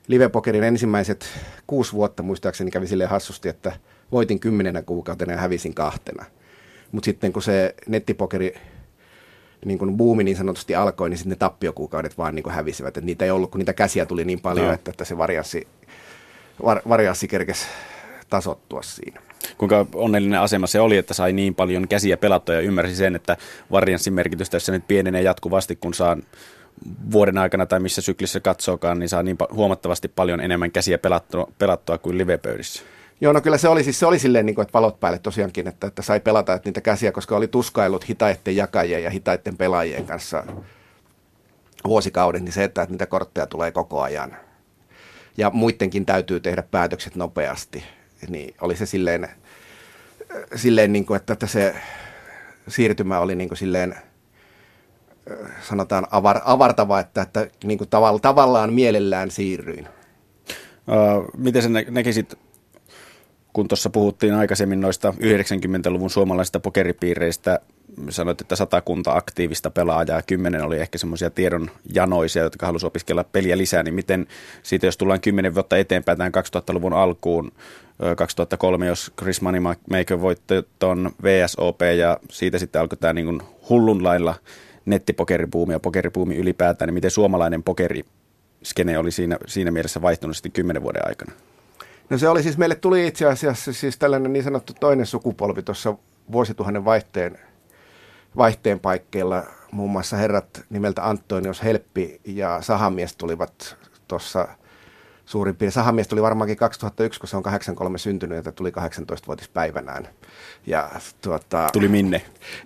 livepokerin 0.08 0.64
ensimmäiset 0.64 1.26
kuusi 1.68 1.93
vuotta 1.93 2.24
muistaakseni 2.24 2.72
kävi 2.72 2.88
silleen 2.88 3.10
hassusti, 3.10 3.49
että 3.49 3.72
voitin 4.12 4.39
kymmenenä 4.39 4.82
kuukautena 4.82 5.32
ja 5.32 5.38
hävisin 5.38 5.74
kahtena. 5.74 6.26
Mutta 6.91 7.05
sitten 7.05 7.34
kun 7.34 7.41
se 7.41 7.76
nettipokeri 7.88 8.53
niin 9.66 9.80
kuin 9.80 9.97
buumi 9.97 10.24
niin 10.24 10.38
sanotusti 10.38 10.76
alkoi, 10.76 11.10
niin 11.10 11.18
sitten 11.18 11.30
ne 11.30 11.36
tappiokuukaudet 11.36 12.18
vaan 12.18 12.36
niin 12.36 12.43
kuin 12.43 12.53
hävisivät. 12.53 12.97
Et 12.97 13.03
niitä 13.03 13.26
ei 13.26 13.32
ollut, 13.32 13.51
kun 13.51 13.60
niitä 13.60 13.74
käsiä 13.74 14.05
tuli 14.05 14.26
niin 14.26 14.39
paljon, 14.39 14.68
no. 14.68 14.74
että, 14.74 14.91
että 14.91 15.05
se 15.05 15.18
varianssi, 15.18 15.68
var, 16.64 16.82
varianssi 16.89 17.28
kerkesi 17.28 17.66
tasottua 18.30 18.82
siinä. 18.82 19.21
Kuinka 19.57 19.86
onnellinen 19.95 20.39
asema 20.39 20.67
se 20.67 20.80
oli, 20.80 20.97
että 20.97 21.13
sai 21.13 21.34
niin 21.34 21.55
paljon 21.55 21.88
käsiä 21.88 22.17
pelattua 22.17 22.55
ja 22.55 22.61
ymmärsi 22.61 22.95
sen, 22.95 23.15
että 23.15 23.38
varianssin 23.71 24.13
merkitys 24.13 24.49
tässä 24.49 24.71
nyt 24.71 24.88
pienenee 24.88 25.21
jatkuvasti, 25.21 25.75
kun 25.75 25.93
saa 25.93 26.17
vuoden 27.11 27.38
aikana 27.38 27.65
tai 27.65 27.80
missä 27.80 28.01
syklissä 28.01 28.39
katsookaan, 28.39 28.99
niin 28.99 29.09
saa 29.09 29.23
niin 29.23 29.38
huomattavasti 29.53 30.07
paljon 30.07 30.41
enemmän 30.41 30.71
käsiä 30.71 30.97
pelattua, 30.97 31.51
pelattua 31.59 31.97
kuin 31.97 32.17
livepöydissä. 32.17 32.84
Joo, 33.21 33.34
no 33.34 33.41
kyllä 33.41 33.57
se 33.57 33.67
oli, 33.67 33.84
siis 33.84 33.99
se 33.99 34.05
oli 34.05 34.19
silleen, 34.19 34.45
niin 34.45 34.55
kuin, 34.55 34.63
että 34.63 34.73
valot 34.73 34.99
päälle 34.99 35.19
tosiaankin, 35.19 35.67
että, 35.67 35.88
että 35.88 36.01
sai 36.01 36.19
pelata 36.19 36.53
että 36.53 36.69
niitä 36.69 36.82
käsiä, 36.82 37.11
koska 37.11 37.38
oli 37.38 37.47
tuskailut 37.47 38.09
hitaitten 38.09 38.55
jakajien 38.55 39.03
ja 39.03 39.09
hitaitten 39.09 39.57
pelaajien 39.57 40.05
kanssa 40.05 40.43
vuosikaudet, 41.88 42.41
niin 42.41 42.51
se, 42.51 42.63
että, 42.63 42.82
että 42.82 42.93
niitä 42.93 43.05
kortteja 43.05 43.47
tulee 43.47 43.71
koko 43.71 44.01
ajan. 44.01 44.38
Ja 45.38 45.49
muidenkin 45.49 46.05
täytyy 46.05 46.39
tehdä 46.39 46.63
päätökset 46.63 47.15
nopeasti 47.15 47.84
niin 48.30 48.55
oli 48.61 48.76
se 48.76 48.86
silleen, 48.86 49.28
silleen 50.55 50.93
niin 50.93 51.05
kuin, 51.05 51.18
että, 51.18 51.47
se 51.47 51.76
siirtymä 52.68 53.20
oli 53.20 53.36
niin 53.36 53.49
kuin 53.49 53.57
silleen, 53.57 53.95
sanotaan 55.61 56.07
avar, 56.11 56.41
avartava, 56.45 56.99
että, 56.99 57.22
että 57.22 57.47
niin 57.63 57.78
kuin 57.78 57.89
tavalla, 57.89 58.20
tavallaan 58.20 58.74
mielellään 58.74 59.32
siirryin. 59.32 59.88
Uh, 59.88 61.30
miten 61.38 61.61
sä 61.61 61.70
näkisit, 61.89 62.36
kun 63.53 63.68
tuossa 63.68 63.89
puhuttiin 63.89 64.34
aikaisemmin 64.34 64.82
noista 64.82 65.13
90-luvun 65.20 66.09
suomalaisista 66.09 66.59
pokeripiireistä, 66.59 67.59
sanoit, 68.10 68.41
että 68.41 68.56
satakunta 68.56 69.16
aktiivista 69.16 69.72
pelaajaa, 69.72 70.22
kymmenen 70.22 70.64
oli 70.64 70.80
ehkä 70.80 70.98
semmoisia 70.98 71.30
tiedon 71.30 71.70
janoisia, 71.93 72.43
jotka 72.43 72.66
halusivat 72.66 72.91
opiskella 72.91 73.24
peliä 73.24 73.58
lisää, 73.58 73.84
niin 73.84 73.93
miten 73.93 74.28
siitä, 74.64 74.86
jos 74.86 74.98
tullaan 74.98 75.22
kymmenen 75.22 75.56
vuotta 75.56 75.78
eteenpäin 75.78 76.18
tähän 76.18 76.34
2000-luvun 76.36 76.93
alkuun, 76.93 77.52
2003, 78.18 78.86
jos 78.86 79.12
Chris 79.20 79.41
Moneymaker 79.41 80.22
voitti 80.22 80.54
tuon 80.80 81.12
VSOP 81.24 81.82
ja 81.98 82.20
siitä 82.32 82.60
sitten 82.60 82.82
alkoi 82.82 82.98
tämä 82.98 83.14
niin 83.14 83.41
hullun 83.70 84.04
lailla 84.04 84.36
nettipokeripuumi 84.86 85.74
ja 85.74 85.80
pokeripuumi 85.80 86.36
ylipäätään, 86.36 86.88
niin 86.88 86.93
miten 86.93 87.12
suomalainen 87.12 87.64
pokeriskene 87.64 88.98
oli 88.98 89.12
siinä, 89.12 89.38
siinä 89.48 89.72
mielessä 89.72 90.02
vaihtunut 90.02 90.36
sitten 90.38 90.52
kymmenen 90.52 90.84
vuoden 90.84 91.08
aikana? 91.08 91.32
No 92.10 92.18
se 92.18 92.30
oli 92.30 92.43
siis, 92.43 92.58
meille 92.58 92.76
tuli 92.76 93.08
itse 93.08 93.26
asiassa 93.26 93.74
siis 93.74 93.98
tällainen 93.98 94.34
niin 94.34 94.43
sanottu 94.43 94.74
toinen 94.80 95.06
sukupolvi 95.06 95.64
tuossa 95.64 95.95
vuosituhannen 96.32 96.86
vaihteen, 96.86 97.39
vaihteen 98.38 98.79
paikkeilla. 98.79 99.43
Muun 99.71 99.91
muassa 99.91 100.17
herrat 100.17 100.65
nimeltä 100.69 101.09
Antonios 101.09 101.63
Helppi 101.63 102.21
ja 102.25 102.61
Sahamies 102.61 103.15
tulivat 103.15 103.77
tuossa– 104.07 104.47
suurin 105.27 105.55
piirtein. 105.55 105.71
Sahamies 105.71 106.07
tuli 106.07 106.21
varmaankin 106.21 106.57
2001, 106.57 107.19
kun 107.19 107.29
se 107.29 107.38
on 107.38 107.43
83 107.43 107.97
syntynyt, 107.97 108.38
että 108.38 108.51
tuli 108.51 108.69
18-vuotispäivänään. 108.69 110.07
Ja, 110.67 110.89
tuota, 111.21 111.69
tuli 111.73 111.88
minne? 111.88 112.21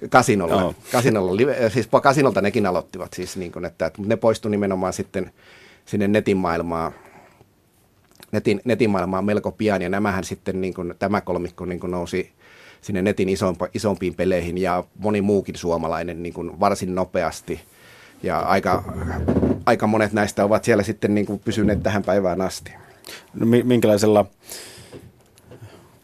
Kasinolla. 0.10 0.64
Oh. 0.64 0.76
Kasinolla 0.92 1.32
siis 1.70 1.90
kasinolta 2.02 2.42
nekin 2.42 2.66
aloittivat, 2.66 3.14
siis 3.14 3.38
niin 3.38 3.52
kuin, 3.52 3.66
että, 3.66 3.86
että 3.86 4.02
ne 4.06 4.16
poistu 4.16 4.50
nimenomaan 4.50 4.94
sitten 4.94 5.32
sinne 5.86 6.08
netin 6.08 6.38
maailmaan, 6.38 6.92
netin, 8.32 8.62
netin 8.66 8.90
maailmaan 8.90 9.26
melko 9.26 9.52
pian, 9.52 9.82
ja 9.82 9.90
nämähän 9.90 10.24
sitten, 10.24 10.62
niin 10.62 10.74
kuin, 10.74 10.94
tämä 11.00 11.22
kolmikko 11.22 11.66
niin 11.66 11.80
kuin 11.80 11.92
nousi 11.92 12.32
sinne 12.82 13.02
netin 13.02 13.30
isompa, 13.30 13.68
isompiin 13.74 14.16
peleihin, 14.16 14.58
ja 14.58 14.84
moni 15.00 15.22
muukin 15.22 15.56
suomalainen 15.56 16.24
niin 16.24 16.34
kuin 16.34 16.60
varsin 16.60 16.96
nopeasti– 16.96 17.62
ja 18.24 18.40
aika, 18.40 18.84
aika 19.66 19.88
monet 19.88 20.14
näistä 20.14 20.46
ovat 20.46 20.64
siellä 20.64 20.84
sitten 20.84 21.16
niin 21.16 21.26
kuin 21.26 21.40
pysyneet 21.40 21.84
tähän 21.84 22.04
päivään 22.04 22.42
asti. 22.42 22.74
No, 23.34 23.46
minkälaisella 23.64 24.26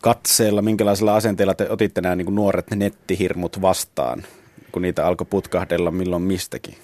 katseella, 0.02 0.62
minkälaisella 0.62 1.16
asenteella 1.16 1.54
te 1.54 1.70
otitte 1.70 2.02
nämä 2.02 2.16
niin 2.16 2.26
kuin 2.26 2.36
nuoret 2.36 2.72
nettihirmut 2.76 3.62
vastaan, 3.62 4.24
kun 4.72 4.82
niitä 4.82 5.06
alkoi 5.06 5.28
putkahdella 5.30 5.92
milloin 5.92 6.22
mistäkin? 6.22 6.76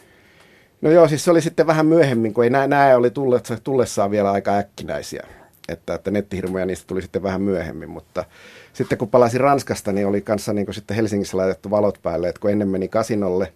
No 0.81 0.91
joo, 0.91 1.07
siis 1.07 1.23
se 1.23 1.31
oli 1.31 1.41
sitten 1.41 1.67
vähän 1.67 1.85
myöhemmin, 1.85 2.33
kun 2.33 2.43
ei 2.43 2.49
nämä, 2.49 2.67
nämä 2.67 2.95
oli 2.95 3.11
tullessaan 3.63 4.11
vielä 4.11 4.31
aika 4.31 4.57
äkkinäisiä. 4.57 5.27
Että, 5.69 5.93
että 5.93 6.11
nettihirmoja 6.11 6.65
niistä 6.65 6.87
tuli 6.87 7.01
sitten 7.01 7.23
vähän 7.23 7.41
myöhemmin, 7.41 7.89
mutta 7.89 8.25
sitten 8.73 8.97
kun 8.97 9.09
palasin 9.09 9.41
Ranskasta, 9.41 9.91
niin 9.91 10.07
oli 10.07 10.21
kanssa 10.21 10.53
niin 10.53 10.65
kuin 10.65 10.75
sitten 10.75 10.95
Helsingissä 10.95 11.37
laitettu 11.37 11.71
valot 11.71 11.99
päälle, 12.03 12.29
että 12.29 12.39
kun 12.39 12.51
ennen 12.51 12.67
meni 12.67 12.87
kasinolle, 12.87 13.53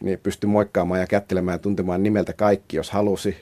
niin 0.00 0.18
pystyi 0.22 0.48
moikkaamaan 0.48 1.00
ja 1.00 1.06
kättelemään 1.06 1.54
ja 1.54 1.58
tuntemaan 1.58 2.02
nimeltä 2.02 2.32
kaikki, 2.32 2.76
jos 2.76 2.90
halusi. 2.90 3.36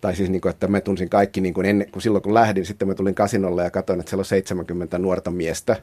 Tai 0.00 0.16
siis, 0.16 0.30
niin 0.30 0.40
kuin, 0.40 0.50
että 0.50 0.68
mä 0.68 0.80
tunsin 0.80 1.08
kaikki 1.08 1.40
niin 1.40 1.54
kuin 1.54 1.66
ennen, 1.66 1.90
kun 1.90 2.02
silloin 2.02 2.22
kun 2.22 2.34
lähdin, 2.34 2.66
sitten 2.66 2.88
mä 2.88 2.94
tulin 2.94 3.14
kasinolle 3.14 3.64
ja 3.64 3.70
katsoin, 3.70 4.00
että 4.00 4.10
siellä 4.10 4.20
on 4.20 4.24
70 4.24 4.98
nuorta 4.98 5.30
miestä, 5.30 5.76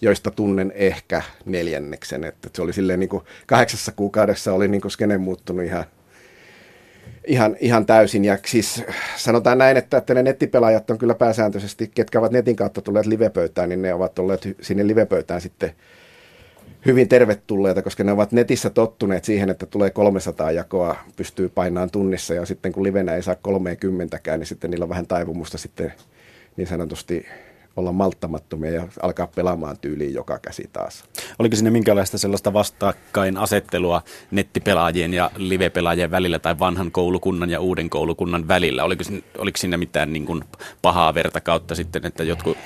joista 0.00 0.30
tunnen 0.30 0.72
ehkä 0.74 1.22
neljänneksen. 1.44 2.24
Että 2.24 2.50
se 2.52 2.62
oli 2.62 2.72
silleen 2.72 3.00
niin 3.00 3.08
kuin 3.08 3.22
kahdeksassa 3.46 3.92
kuukaudessa 3.92 4.52
oli 4.52 4.68
niin 4.68 4.80
kuin 4.80 4.92
skene 4.92 5.18
muuttunut 5.18 5.64
ihan 5.64 5.84
ihan, 7.26 7.56
ihan 7.60 7.86
täysin. 7.86 8.24
Ja 8.24 8.38
siis 8.46 8.82
sanotaan 9.16 9.58
näin, 9.58 9.76
että, 9.76 9.96
että 9.96 10.14
ne 10.14 10.22
nettipelaajat 10.22 10.90
on 10.90 10.98
kyllä 10.98 11.14
pääsääntöisesti, 11.14 11.90
ketkä 11.94 12.18
ovat 12.18 12.32
netin 12.32 12.56
kautta 12.56 12.82
tulleet 12.82 13.06
livepöytään, 13.06 13.68
niin 13.68 13.82
ne 13.82 13.94
ovat 13.94 14.18
olleet 14.18 14.48
sinne 14.60 14.86
livepöytään 14.86 15.40
sitten 15.40 15.72
hyvin 16.86 17.08
tervetulleita, 17.08 17.82
koska 17.82 18.04
ne 18.04 18.12
ovat 18.12 18.32
netissä 18.32 18.70
tottuneet 18.70 19.24
siihen, 19.24 19.50
että 19.50 19.66
tulee 19.66 19.90
300 19.90 20.50
jakoa, 20.50 20.96
pystyy 21.16 21.48
painaan 21.48 21.90
tunnissa 21.90 22.34
ja 22.34 22.46
sitten 22.46 22.72
kun 22.72 22.82
livenä 22.82 23.14
ei 23.14 23.22
saa 23.22 23.34
30 23.34 24.18
niin 24.36 24.46
sitten 24.46 24.70
niillä 24.70 24.82
on 24.82 24.88
vähän 24.88 25.06
taipumusta 25.06 25.58
sitten 25.58 25.92
niin 26.56 26.66
sanotusti 26.66 27.26
olla 27.76 27.92
malttamattomia 27.92 28.70
ja 28.70 28.88
alkaa 29.02 29.26
pelaamaan 29.26 29.78
tyyliin 29.78 30.14
joka 30.14 30.38
käsi 30.38 30.70
taas. 30.72 31.04
Oliko 31.38 31.56
sinne 31.56 31.70
minkälaista 31.70 32.18
sellaista 32.18 32.52
vastakkainasettelua 32.52 34.02
nettipelaajien 34.30 35.14
ja 35.14 35.30
livepelaajien 35.36 36.10
välillä 36.10 36.38
tai 36.38 36.58
vanhan 36.58 36.90
koulukunnan 36.90 37.50
ja 37.50 37.60
uuden 37.60 37.90
koulukunnan 37.90 38.48
välillä? 38.48 38.84
Oliko, 38.84 39.04
oliko 39.38 39.56
siinä 39.56 39.76
mitään 39.76 40.12
niin 40.12 40.26
kuin 40.26 40.44
pahaa 40.82 41.14
verta 41.14 41.40
kautta 41.40 41.74
sitten, 41.74 42.06
että 42.06 42.24
jotkut 42.24 42.56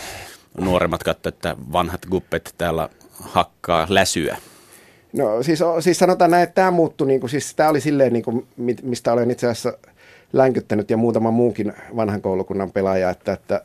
nuoremmat 0.60 1.02
katsoivat, 1.02 1.34
että 1.34 1.56
vanhat 1.72 2.06
guppet 2.06 2.54
täällä 2.58 2.88
hakkaa 3.20 3.86
läsyä? 3.88 4.36
No 5.12 5.42
siis, 5.42 5.58
siis 5.80 5.98
sanotaan 5.98 6.30
näin, 6.30 6.42
että 6.42 6.54
tämä 6.54 6.70
muuttui, 6.70 7.06
niin 7.06 7.20
kuin, 7.20 7.30
siis 7.30 7.54
tämä 7.54 7.68
oli 7.68 7.80
silleen, 7.80 8.12
niin 8.12 8.22
kuin, 8.22 8.46
mistä 8.82 9.12
olen 9.12 9.30
itse 9.30 9.46
asiassa 9.46 9.72
länkyttänyt 10.32 10.90
ja 10.90 10.96
muutama 10.96 11.30
muunkin 11.30 11.72
vanhan 11.96 12.22
koulukunnan 12.22 12.72
pelaaja, 12.72 13.10
että, 13.10 13.32
että 13.32 13.62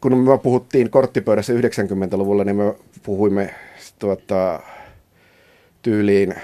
kun 0.00 0.16
me 0.18 0.38
puhuttiin 0.38 0.90
korttipöydässä 0.90 1.52
90-luvulla, 1.52 2.44
niin 2.44 2.56
me 2.56 2.74
puhuimme 3.02 3.54
tuota, 3.98 4.60
tyyliin 5.82 6.34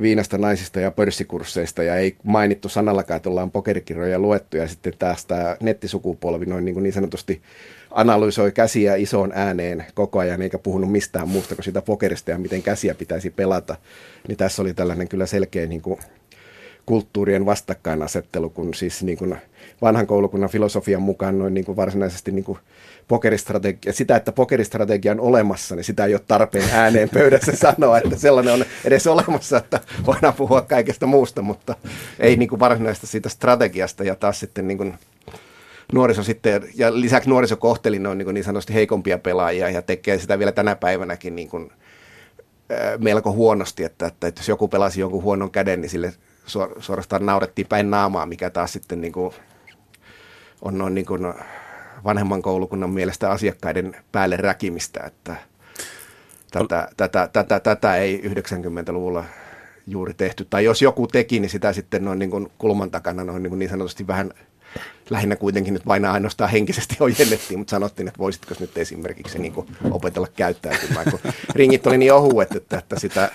viinasta, 0.00 0.38
naisista 0.38 0.80
ja 0.80 0.90
pörssikursseista 0.90 1.82
ja 1.82 1.96
ei 1.96 2.16
mainittu 2.22 2.68
sanallakaan, 2.68 3.16
että 3.16 3.30
ollaan 3.30 3.50
pokerikirjoja 3.50 4.18
luettu 4.18 4.56
ja 4.56 4.68
sitten 4.68 4.92
taas 4.98 5.26
tämä 5.26 5.56
nettisukupolvi 5.60 6.46
noin 6.46 6.64
niin, 6.64 6.82
niin 6.82 6.92
sanotusti 6.92 7.42
analysoi 7.90 8.52
käsiä 8.52 8.96
isoon 8.96 9.32
ääneen 9.34 9.84
koko 9.94 10.18
ajan 10.18 10.42
eikä 10.42 10.58
puhunut 10.58 10.92
mistään 10.92 11.28
muusta 11.28 11.54
kuin 11.54 11.64
sitä 11.64 11.82
pokerista 11.82 12.30
ja 12.30 12.38
miten 12.38 12.62
käsiä 12.62 12.94
pitäisi 12.94 13.30
pelata. 13.30 13.76
Niin 14.28 14.38
tässä 14.38 14.62
oli 14.62 14.74
tällainen 14.74 15.08
kyllä 15.08 15.26
selkeä 15.26 15.66
niin 15.66 15.82
kuin 15.82 15.98
kulttuurien 16.88 17.46
vastakkainasettelu, 17.46 18.50
kun 18.50 18.74
siis 18.74 19.02
niin 19.02 19.18
kuin 19.18 19.36
vanhan 19.82 20.06
koulukunnan 20.06 20.50
filosofian 20.50 21.02
mukaan 21.02 21.38
noin 21.38 21.54
niin 21.54 21.64
kuin 21.64 21.76
varsinaisesti 21.76 22.32
niin 22.32 22.44
kuin 22.44 22.58
pokeristrategia, 23.08 23.92
sitä, 23.92 24.16
että 24.16 24.32
pokeristrategia 24.32 25.12
on 25.12 25.20
olemassa, 25.20 25.74
niin 25.74 25.84
sitä 25.84 26.04
ei 26.04 26.14
ole 26.14 26.20
tarpeen 26.28 26.68
ääneen 26.72 27.08
pöydässä 27.08 27.56
sanoa, 27.66 27.98
että 27.98 28.16
sellainen 28.16 28.54
on 28.54 28.64
edes 28.84 29.06
olemassa, 29.06 29.56
että 29.56 29.80
voidaan 30.06 30.34
puhua 30.34 30.60
kaikesta 30.60 31.06
muusta, 31.06 31.42
mutta 31.42 31.74
ei 32.18 32.36
niin 32.36 32.48
kuin 32.48 32.60
varsinaista 32.60 33.06
siitä 33.06 33.28
strategiasta 33.28 34.04
ja 34.04 34.14
taas 34.14 34.40
sitten 34.40 34.68
niin 34.68 34.78
kuin 34.78 34.94
nuoriso 35.92 36.22
sitten, 36.22 36.62
ja 36.74 37.00
lisäksi 37.00 37.28
nuoriso 37.28 37.56
kohteli 37.56 37.98
noin 37.98 38.18
niin, 38.18 38.34
niin 38.34 38.44
sanotusti 38.44 38.74
heikompia 38.74 39.18
pelaajia 39.18 39.70
ja 39.70 39.82
tekee 39.82 40.18
sitä 40.18 40.38
vielä 40.38 40.52
tänä 40.52 40.76
päivänäkin 40.76 41.36
niin 41.36 41.48
kuin, 41.48 41.70
melko 42.98 43.32
huonosti, 43.32 43.84
että, 43.84 44.06
että 44.06 44.32
jos 44.36 44.48
joku 44.48 44.68
pelasi 44.68 45.00
jonkun 45.00 45.22
huonon 45.22 45.50
käden, 45.50 45.80
niin 45.80 45.90
sille 45.90 46.12
suorastaan 46.78 47.26
naurettiin 47.26 47.66
päin 47.66 47.90
naamaa, 47.90 48.26
mikä 48.26 48.50
taas 48.50 48.72
sitten 48.72 49.00
niin 49.00 49.12
kuin 49.12 49.34
on 50.62 50.78
noin 50.78 50.94
niin 50.94 51.06
kuin 51.06 51.34
vanhemman 52.04 52.42
koulukunnan 52.42 52.90
mielestä 52.90 53.30
asiakkaiden 53.30 53.96
päälle 54.12 54.36
räkimistä, 54.36 55.00
että 55.06 55.36
tätä, 56.50 56.88
tätä, 56.96 57.28
tätä, 57.32 57.60
tätä 57.60 57.96
ei 57.96 58.22
90-luvulla 58.24 59.24
juuri 59.86 60.14
tehty. 60.14 60.46
Tai 60.50 60.64
jos 60.64 60.82
joku 60.82 61.06
teki, 61.06 61.40
niin 61.40 61.50
sitä 61.50 61.72
sitten 61.72 62.04
noin 62.04 62.18
niin 62.18 62.30
kuin 62.30 62.50
kulman 62.58 62.90
takana 62.90 63.24
noin 63.24 63.42
niin, 63.42 63.50
kuin 63.50 63.58
niin 63.58 63.70
sanotusti 63.70 64.06
vähän 64.06 64.32
lähinnä 65.10 65.36
kuitenkin 65.36 65.74
nyt 65.74 65.86
vain 65.86 66.04
ainoastaan 66.04 66.50
henkisesti 66.50 66.96
ojennettiin, 67.04 67.58
mutta 67.58 67.70
sanottiin, 67.70 68.08
että 68.08 68.18
voisitko 68.18 68.54
nyt 68.60 68.78
esimerkiksi 68.78 69.38
niin 69.38 69.52
kuin 69.52 69.66
opetella 69.90 70.28
käyttäytymään, 70.36 71.06
kun 71.10 71.32
ringit 71.54 71.86
oli 71.86 71.98
niin 71.98 72.12
ohuet, 72.12 72.56
että, 72.56 72.78
että 72.78 73.00
sitä 73.00 73.30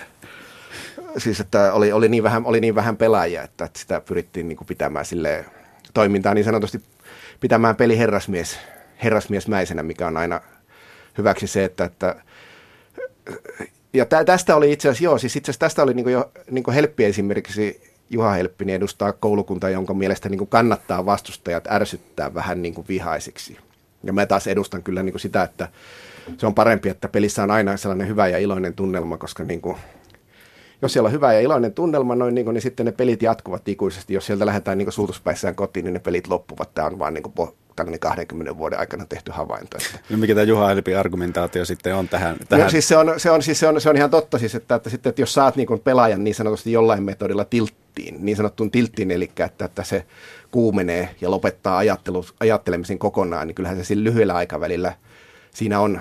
siis 1.18 1.40
että 1.40 1.72
oli, 1.72 1.92
oli, 1.92 2.08
niin 2.08 2.22
vähän, 2.22 2.46
oli 2.46 2.60
niin 2.60 2.74
vähän 2.74 2.96
pelaajia, 2.96 3.42
että, 3.42 3.64
että 3.64 3.78
sitä 3.78 4.00
pyrittiin 4.00 4.48
niin 4.48 4.56
kuin 4.56 4.68
pitämään 4.68 5.04
sille 5.04 5.44
toimintaa 5.94 6.34
niin 6.34 6.44
sanotusti 6.44 6.80
pitämään 7.40 7.76
peli 7.76 7.98
herrasmies, 7.98 8.58
herrasmiesmäisenä, 9.02 9.82
mikä 9.82 10.06
on 10.06 10.16
aina 10.16 10.40
hyväksi 11.18 11.46
se, 11.46 11.64
että, 11.64 11.84
että 11.84 12.16
ja 13.92 14.06
tä, 14.06 14.24
tästä 14.24 14.56
oli 14.56 14.72
itse 14.72 14.88
asiassa, 14.88 15.04
joo, 15.04 15.18
siis 15.18 15.36
itse 15.36 15.50
asiassa 15.50 15.60
tästä 15.60 15.82
oli 15.82 15.94
niin 15.94 16.08
jo 16.08 16.32
niin 16.50 16.64
Helppi 16.74 17.04
esimerkiksi, 17.04 17.94
Juha 18.10 18.30
Helppi, 18.30 18.64
niin 18.64 18.76
edustaa 18.76 19.12
koulukuntaa, 19.12 19.70
jonka 19.70 19.94
mielestä 19.94 20.28
niin 20.28 20.46
kannattaa 20.46 21.06
vastustajat 21.06 21.66
ärsyttää 21.70 22.34
vähän 22.34 22.62
niin 22.62 22.74
kuin 22.74 22.88
vihaisiksi. 22.88 23.58
Ja 24.04 24.12
mä 24.12 24.26
taas 24.26 24.46
edustan 24.46 24.82
kyllä 24.82 25.02
niin 25.02 25.12
kuin 25.12 25.20
sitä, 25.20 25.42
että 25.42 25.68
se 26.38 26.46
on 26.46 26.54
parempi, 26.54 26.88
että 26.88 27.08
pelissä 27.08 27.42
on 27.42 27.50
aina 27.50 27.76
sellainen 27.76 28.08
hyvä 28.08 28.28
ja 28.28 28.38
iloinen 28.38 28.74
tunnelma, 28.74 29.16
koska 29.16 29.44
niin 29.44 29.60
kuin 29.60 29.76
jos 30.84 30.92
siellä 30.92 31.06
on 31.06 31.12
hyvä 31.12 31.32
ja 31.32 31.40
iloinen 31.40 31.72
tunnelma, 31.72 32.14
noin, 32.14 32.34
niin 32.34 32.44
kuin, 32.44 32.54
niin 32.54 32.62
sitten 32.62 32.86
ne 32.86 32.92
pelit 32.92 33.22
jatkuvat 33.22 33.68
ikuisesti. 33.68 34.14
Jos 34.14 34.26
sieltä 34.26 34.46
lähdetään 34.46 34.78
niin 34.78 34.92
suutuspäissään 34.92 35.54
kotiin, 35.54 35.84
niin 35.84 35.94
ne 35.94 36.00
pelit 36.00 36.28
loppuvat. 36.28 36.74
Tämä 36.74 36.86
on 36.86 36.98
vaan 36.98 37.14
niin 37.14 37.22
kuin, 37.22 37.48
tällainen 37.76 38.00
20 38.00 38.58
vuoden 38.58 38.78
aikana 38.78 39.06
tehty 39.06 39.30
havainto. 39.30 39.76
Että. 39.76 39.98
No 40.10 40.18
mikä 40.18 40.34
tämä 40.34 40.44
Juha 40.44 40.70
Elpi 40.70 40.94
argumentaatio 40.94 41.64
sitten 41.64 41.94
on 41.94 42.08
tähän? 42.08 42.36
tähän? 42.48 42.64
No, 42.64 42.70
siis 42.70 42.88
se, 42.88 42.96
on, 42.96 43.14
se, 43.16 43.30
on, 43.30 43.42
siis 43.42 43.60
se, 43.60 43.68
on, 43.68 43.80
se 43.80 43.90
on 43.90 43.96
ihan 43.96 44.10
totta, 44.10 44.38
siis, 44.38 44.54
että, 44.54 44.74
että, 44.74 44.90
sitten, 44.90 45.10
että 45.10 45.22
jos 45.22 45.34
saat 45.34 45.56
niin 45.56 45.80
pelaajan 45.84 46.24
niin 46.24 46.34
sanotusti 46.34 46.72
jollain 46.72 47.02
metodilla 47.02 47.44
tilttiin, 47.44 48.16
niin 48.24 48.36
sanottuun 48.36 48.70
tilttiin, 48.70 49.10
eli 49.10 49.30
että, 49.38 49.64
että 49.64 49.84
se 49.84 50.06
kuumenee 50.50 51.08
ja 51.20 51.30
lopettaa 51.30 51.78
ajattelu, 51.78 52.24
ajattelemisen 52.40 52.98
kokonaan, 52.98 53.46
niin 53.46 53.54
kyllähän 53.54 53.78
se 53.78 53.84
sillä 53.84 54.04
lyhyellä 54.04 54.34
aikavälillä 54.34 54.92
siinä 55.54 55.80
on 55.80 56.00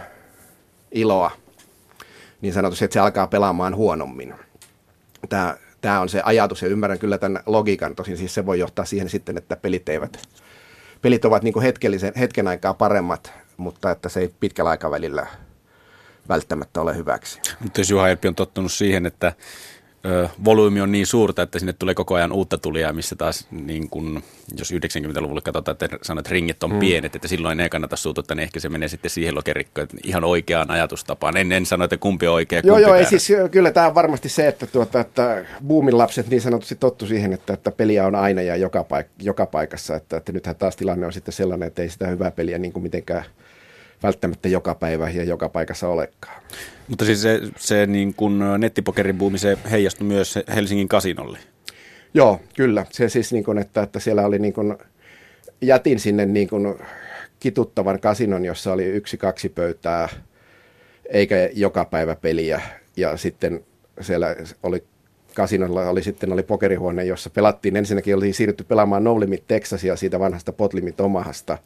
iloa, 0.91 1.31
niin 2.41 2.53
sanotusti, 2.53 2.85
että 2.85 2.93
se 2.93 2.99
alkaa 2.99 3.27
pelaamaan 3.27 3.75
huonommin 3.75 4.33
tämä, 5.29 5.57
tämä 5.81 5.99
on 5.99 6.09
se 6.09 6.21
ajatus 6.25 6.61
ja 6.61 6.67
ymmärrän 6.67 6.99
kyllä 6.99 7.17
tämän 7.17 7.43
logiikan. 7.45 7.95
Tosin 7.95 8.17
siis 8.17 8.33
se 8.33 8.45
voi 8.45 8.59
johtaa 8.59 8.85
siihen 8.85 9.09
sitten, 9.09 9.37
että 9.37 9.55
pelit 9.55 9.89
eivät, 9.89 10.27
pelit 11.01 11.25
ovat 11.25 11.43
niin 11.43 11.61
hetkellisen, 11.61 12.13
hetken 12.19 12.47
aikaa 12.47 12.73
paremmat, 12.73 13.33
mutta 13.57 13.91
että 13.91 14.09
se 14.09 14.19
ei 14.19 14.33
pitkällä 14.39 14.71
aikavälillä 14.71 15.27
välttämättä 16.29 16.81
ole 16.81 16.97
hyväksi. 16.97 17.41
Mutta 17.59 17.79
jos 17.79 17.89
Juha 17.89 18.09
Elpi 18.09 18.27
on 18.27 18.35
tottunut 18.35 18.71
siihen, 18.71 19.05
että 19.05 19.33
ö, 20.05 20.29
volyymi 20.45 20.81
on 20.81 20.91
niin 20.91 21.07
suurta, 21.07 21.41
että 21.41 21.59
sinne 21.59 21.73
tulee 21.73 21.95
koko 21.95 22.15
ajan 22.15 22.31
uutta 22.31 22.57
tulijaa, 22.57 22.93
missä 22.93 23.15
taas 23.15 23.47
niin 23.51 23.89
kun, 23.89 24.23
jos 24.57 24.73
90-luvulla 24.73 25.41
katsotaan, 25.41 25.77
että 25.81 25.97
sanot, 26.01 26.19
että 26.19 26.33
ringit 26.33 26.63
on 26.63 26.71
hmm. 26.71 26.79
pienet, 26.79 27.15
että 27.15 27.27
silloin 27.27 27.59
ei 27.59 27.69
kannata 27.69 27.95
suututtaa, 27.95 28.35
niin 28.35 28.43
ehkä 28.43 28.59
se 28.59 28.69
menee 28.69 28.87
sitten 28.87 29.11
siihen 29.11 29.35
lokerikkoon, 29.35 29.83
että 29.83 29.97
ihan 30.03 30.23
oikeaan 30.23 30.71
ajatustapaan. 30.71 31.37
En, 31.37 31.51
en 31.51 31.65
sano, 31.65 31.83
että 31.83 31.97
kumpi 31.97 32.27
on 32.27 32.33
oikea, 32.33 32.61
Joo, 32.63 32.77
joo, 32.77 32.95
ei 32.95 33.05
siis, 33.05 33.31
kyllä 33.51 33.71
tämä 33.71 33.87
on 33.87 33.95
varmasti 33.95 34.29
se, 34.29 34.47
että, 34.47 34.67
tuota, 34.67 34.99
että 34.99 35.45
boomin 35.67 35.97
lapset 35.97 36.27
niin 36.27 36.41
sanotusti 36.41 36.75
tottu 36.75 37.05
siihen, 37.05 37.33
että, 37.33 37.53
että 37.53 37.71
peliä 37.71 38.07
on 38.07 38.15
aina 38.15 38.41
ja 38.41 38.55
joka, 38.55 38.81
paik- 38.83 39.23
joka 39.23 39.45
paikassa, 39.45 39.95
että, 39.95 40.17
että 40.17 40.31
nythän 40.31 40.55
taas 40.55 40.75
tilanne 40.75 41.05
on 41.05 41.13
sitten 41.13 41.33
sellainen, 41.33 41.67
että 41.67 41.81
ei 41.81 41.89
sitä 41.89 42.07
hyvää 42.07 42.31
peliä 42.31 42.57
niin 42.57 42.73
kuin 42.73 42.83
mitenkään 42.83 43.25
välttämättä 44.03 44.47
joka 44.47 44.75
päivä 44.75 45.09
ja 45.09 45.23
joka 45.23 45.49
paikassa 45.49 45.87
olekaan. 45.87 46.41
Mutta 46.87 47.05
siis 47.05 47.21
se, 47.21 47.41
se 47.57 47.85
niin 47.85 48.13
kuin 48.13 48.39
nettipokerin 48.57 49.17
buumi, 49.17 49.37
se 49.37 49.57
heijastui 49.71 50.07
myös 50.07 50.39
Helsingin 50.55 50.87
kasinolle. 50.87 51.39
Joo, 52.13 52.39
kyllä. 52.55 52.85
Se 52.91 53.09
siis, 53.09 53.33
niin 53.33 53.43
kuin, 53.43 53.57
että, 53.57 53.83
että 53.83 53.99
siellä 53.99 54.25
oli 54.25 54.39
niin 54.39 54.53
kuin, 54.53 54.77
jätin 55.61 55.99
sinne 55.99 56.25
niin 56.25 56.49
kuin 56.49 56.75
kituttavan 57.39 57.99
kasinon, 57.99 58.45
jossa 58.45 58.73
oli 58.73 58.85
yksi, 58.85 59.17
kaksi 59.17 59.49
pöytää, 59.49 60.09
eikä 61.09 61.49
joka 61.53 61.85
päivä 61.85 62.15
peliä. 62.15 62.61
Ja 62.97 63.17
sitten 63.17 63.65
siellä 64.01 64.35
oli 64.63 64.83
kasinolla 65.33 65.89
oli 65.89 66.03
sitten 66.03 66.33
oli 66.33 66.43
pokerihuone, 66.43 67.03
jossa 67.03 67.29
pelattiin. 67.29 67.75
Ensinnäkin 67.75 68.15
oli 68.15 68.33
siirrytty 68.33 68.63
pelaamaan 68.63 69.03
No 69.03 69.19
Limit 69.19 69.43
Texasia 69.47 69.95
siitä 69.95 70.19
vanhasta 70.19 70.53
Pot 70.53 70.73
Limit 70.73 71.01
Omahasta. 71.01 71.57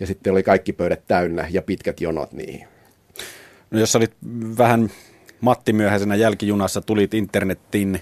Ja 0.00 0.06
sitten 0.06 0.32
oli 0.32 0.42
kaikki 0.42 0.72
pöydät 0.72 1.06
täynnä 1.06 1.48
ja 1.50 1.62
pitkät 1.62 2.00
jonot 2.00 2.32
niihin. 2.32 2.68
No 3.70 3.80
jos 3.80 3.96
olit 3.96 4.12
vähän 4.58 4.90
Matti 5.40 5.72
myöhäisenä 5.72 6.14
jälkijunassa, 6.14 6.80
tulit 6.80 7.14
internetin 7.14 8.00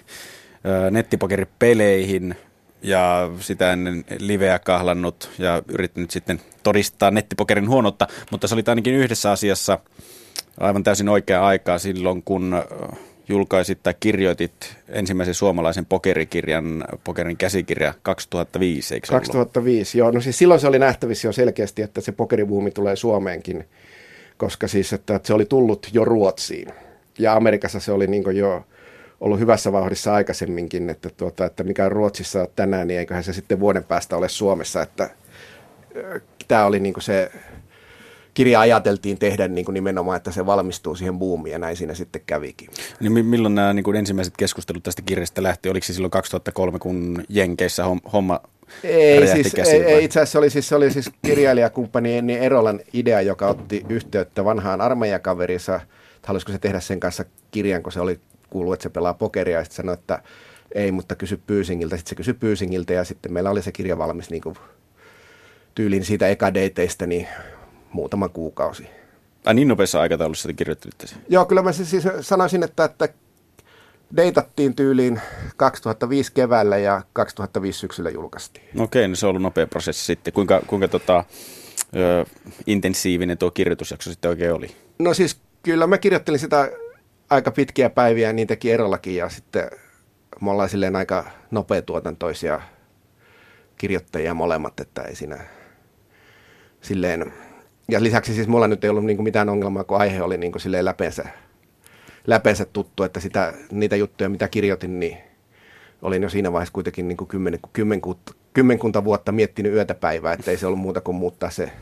nettipokeripeleihin 0.91 2.35
ja 2.83 3.31
sitä 3.41 3.73
ennen 3.73 4.05
liveä 4.19 4.59
kahlannut 4.59 5.31
ja 5.39 5.63
yrittänyt 5.69 6.11
sitten 6.11 6.41
todistaa 6.63 7.11
nettipokerin 7.11 7.69
huonoutta, 7.69 8.09
mutta 8.31 8.49
se 8.49 8.55
oli 8.55 8.63
ainakin 8.67 8.95
yhdessä 8.95 9.31
asiassa 9.31 9.79
aivan 10.61 10.85
täysin 10.85 11.09
oikea 11.09 11.47
aikaa 11.47 11.79
silloin, 11.79 12.23
kun 12.23 12.55
julkaisit 13.29 13.83
tai 13.83 13.95
kirjoitit 14.01 14.77
ensimmäisen 14.89 15.35
suomalaisen 15.35 15.87
pokerikirjan, 15.87 16.85
pokerin 17.05 17.37
käsikirja 17.37 17.95
2005, 18.03 18.95
eikö 18.95 19.07
2005, 19.07 20.01
ollut? 20.01 20.07
joo. 20.07 20.15
No 20.15 20.21
siis 20.21 20.39
silloin 20.39 20.61
se 20.61 20.67
oli 20.67 20.79
nähtävissä 20.79 21.29
jo 21.29 21.33
selkeästi, 21.33 21.83
että 21.83 22.01
se 22.01 22.13
pokeribuumi 22.13 22.71
tulee 22.71 22.97
Suomeenkin, 22.97 23.65
koska 24.37 24.69
siis 24.69 24.93
että, 24.93 25.15
että 25.15 25.27
se 25.27 25.35
oli 25.35 25.45
tullut 25.45 25.89
jo 25.93 26.05
Ruotsiin. 26.05 26.69
Ja 27.19 27.35
Amerikassa 27.35 27.81
se 27.81 27.93
oli 27.93 28.07
niin 28.07 28.37
jo 28.37 28.65
ollut 29.21 29.39
hyvässä 29.39 29.73
vauhdissa 29.73 30.15
aikaisemminkin, 30.15 30.91
että, 30.91 31.11
tuota, 31.17 31.45
että 31.45 31.65
mikä 31.65 31.85
on 31.85 31.93
Ruotsissa 31.93 32.49
tänään, 32.57 32.89
niin 32.89 33.01
eiköhän 33.01 33.25
se 33.25 33.33
sitten 33.33 33.61
vuoden 33.61 33.85
päästä 33.85 34.17
ole 34.17 34.29
Suomessa, 34.29 34.83
että 34.83 35.11
tämä 36.49 36.67
oli 36.67 36.81
niin 36.81 36.95
se 37.01 37.33
kirja 38.35 38.61
ajateltiin 38.61 39.19
tehdä 39.19 39.49
niin 39.49 39.65
kuin 39.65 39.75
nimenomaan, 39.75 40.17
että 40.17 40.31
se 40.31 40.47
valmistuu 40.47 40.95
siihen 40.95 41.19
buumiin 41.19 41.53
ja 41.53 41.59
näin 41.59 41.77
siinä 41.77 41.95
sitten 41.95 42.23
kävikin. 42.27 42.69
Niin 43.01 43.27
milloin 43.27 43.55
nämä 43.55 43.73
niin 43.73 43.85
kuin 43.85 43.97
ensimmäiset 43.97 44.35
keskustelut 44.37 44.83
tästä 44.83 45.03
kirjasta 45.03 45.43
lähti? 45.43 45.69
Oliko 45.69 45.87
se 45.87 45.93
silloin 45.93 46.11
2003, 46.11 46.79
kun 46.79 47.25
Jenkeissä 47.29 47.85
homma 48.13 48.41
ei, 48.85 49.27
siis, 49.27 49.55
ei, 49.55 49.83
ei, 49.83 50.05
itse 50.05 50.21
asiassa 50.21 50.33
se 50.33 50.39
oli 50.39 50.51
siis, 50.51 50.69
se 50.69 50.75
oli 50.75 50.91
siis 50.91 51.11
kirjailijakumppani 51.27 52.17
Enni 52.17 52.35
Erolan 52.35 52.81
idea, 52.93 53.21
joka 53.21 53.49
otti 53.49 53.85
yhteyttä 53.89 54.45
vanhaan 54.45 54.81
armeijakaverinsa, 54.81 55.75
että 55.77 56.29
halusiko 56.29 56.53
se 56.53 56.59
tehdä 56.59 56.81
sen 56.81 57.01
kanssa 57.01 57.25
kirjan, 57.51 57.83
kun 57.83 57.93
se 57.93 58.01
oli 58.01 58.21
kuullut, 58.51 58.75
että 58.75 58.83
se 58.83 58.89
pelaa 58.89 59.15
pokeria, 59.15 59.59
ja 59.59 59.65
sitten 59.65 59.77
sanoi, 59.77 59.95
että 59.95 60.23
ei, 60.75 60.93
mutta 60.93 61.15
kysy 61.15 61.41
Pyysingiltä. 61.47 61.97
Sitten 61.97 62.11
se 62.11 62.15
kysyi 62.15 62.35
Pyysingiltä, 62.35 62.93
ja 62.93 63.05
sitten 63.05 63.33
meillä 63.33 63.51
oli 63.51 63.63
se 63.63 63.73
kirja 63.73 63.99
valmis 63.99 64.31
niin 64.31 64.43
kuin 64.43 64.57
tyylin 65.75 66.05
siitä 66.05 66.29
ekadeiteistä, 66.29 67.07
niin 67.07 67.29
muutama 67.95 68.29
kuukausi. 68.29 68.87
Ai 69.45 69.55
niin 69.55 69.69
nopeassa 69.69 70.01
aikataulussa 70.01 70.49
te 70.49 70.53
kirjoittelitte 70.53 71.07
sen? 71.07 71.19
Joo, 71.29 71.45
kyllä 71.45 71.63
mä 71.63 71.73
siis 71.73 72.05
sanoisin, 72.21 72.63
että, 72.63 72.85
että 72.85 73.09
deitattiin 74.17 74.75
tyyliin 74.75 75.21
2005 75.57 76.33
keväällä 76.33 76.79
ja 76.79 77.03
2005 77.13 77.79
syksyllä 77.79 78.11
julkaistiin. 78.11 78.69
No 78.75 78.85
okei, 78.85 79.09
niin 79.09 79.17
se 79.17 79.27
on 79.27 79.31
ollut 79.31 79.43
nopea 79.43 79.67
prosessi 79.67 80.05
sitten. 80.05 80.33
Kuinka, 80.33 80.63
kuinka 80.67 80.89
tota, 80.89 81.25
ö, 81.97 82.25
intensiivinen 82.67 83.39
tuo 83.39 83.51
kirjoitusjakso 83.51 84.11
sitten 84.11 84.29
oikein 84.29 84.53
oli? 84.53 84.77
No 84.99 85.15
siis 85.15 85.41
kyllä 85.63 85.87
mä 85.87 85.99
kirjoittelin 85.99 86.41
sitä 86.41 86.71
aika 87.31 87.51
pitkiä 87.51 87.91
päiviä, 87.91 88.33
niin 88.33 88.49
teki 88.49 88.73
erollakin 88.73 89.17
ja 89.17 89.29
sitten 89.29 89.71
me 90.41 90.51
ollaan 90.51 90.69
silleen 90.69 90.97
aika 90.97 91.25
nopea 91.51 91.83
tuotantoisia 91.83 92.61
kirjoittajia 93.79 94.35
molemmat, 94.35 94.81
että 94.81 95.03
ei 95.03 95.17
siinä 95.17 95.45
silleen 96.81 97.33
ja 97.89 98.03
lisäksi 98.03 98.35
siis 98.35 98.49
mulla 98.49 98.69
nyt 98.69 98.85
ei 98.85 98.91
ollut 98.91 99.05
niinku 99.05 99.23
mitään 99.23 99.49
ongelmaa, 99.49 99.85
kun 99.85 99.99
aihe 99.99 100.23
oli 100.23 100.37
niinku 100.37 100.59
silleen 100.59 100.85
läpeensä, 100.85 101.25
läpeensä 102.27 102.65
tuttu, 102.65 103.03
että 103.03 103.21
sitä, 103.21 103.53
niitä 103.73 103.97
juttuja, 103.97 104.29
mitä 104.29 104.49
kirjoitin, 104.49 105.01
niin 105.01 105.19
olin 106.03 106.23
jo 106.23 106.29
siinä 106.29 106.53
vaiheessa 106.53 106.73
kuitenkin 106.73 107.09
niin 107.09 107.17
kuin 107.17 107.29
kymmen, 107.29 107.59
kymmenkunta, 107.73 108.35
kymmenkunta 108.53 109.05
vuotta 109.05 109.33
miettinyt 109.33 109.73
yötä 109.73 109.95
päivää, 109.95 110.33
että 110.33 110.51
ei 110.51 110.57
se 110.57 110.67
ollut 110.67 110.81
muuta 110.81 111.01
kuin 111.01 111.17
muuttaa 111.17 111.51
se, 111.51 111.73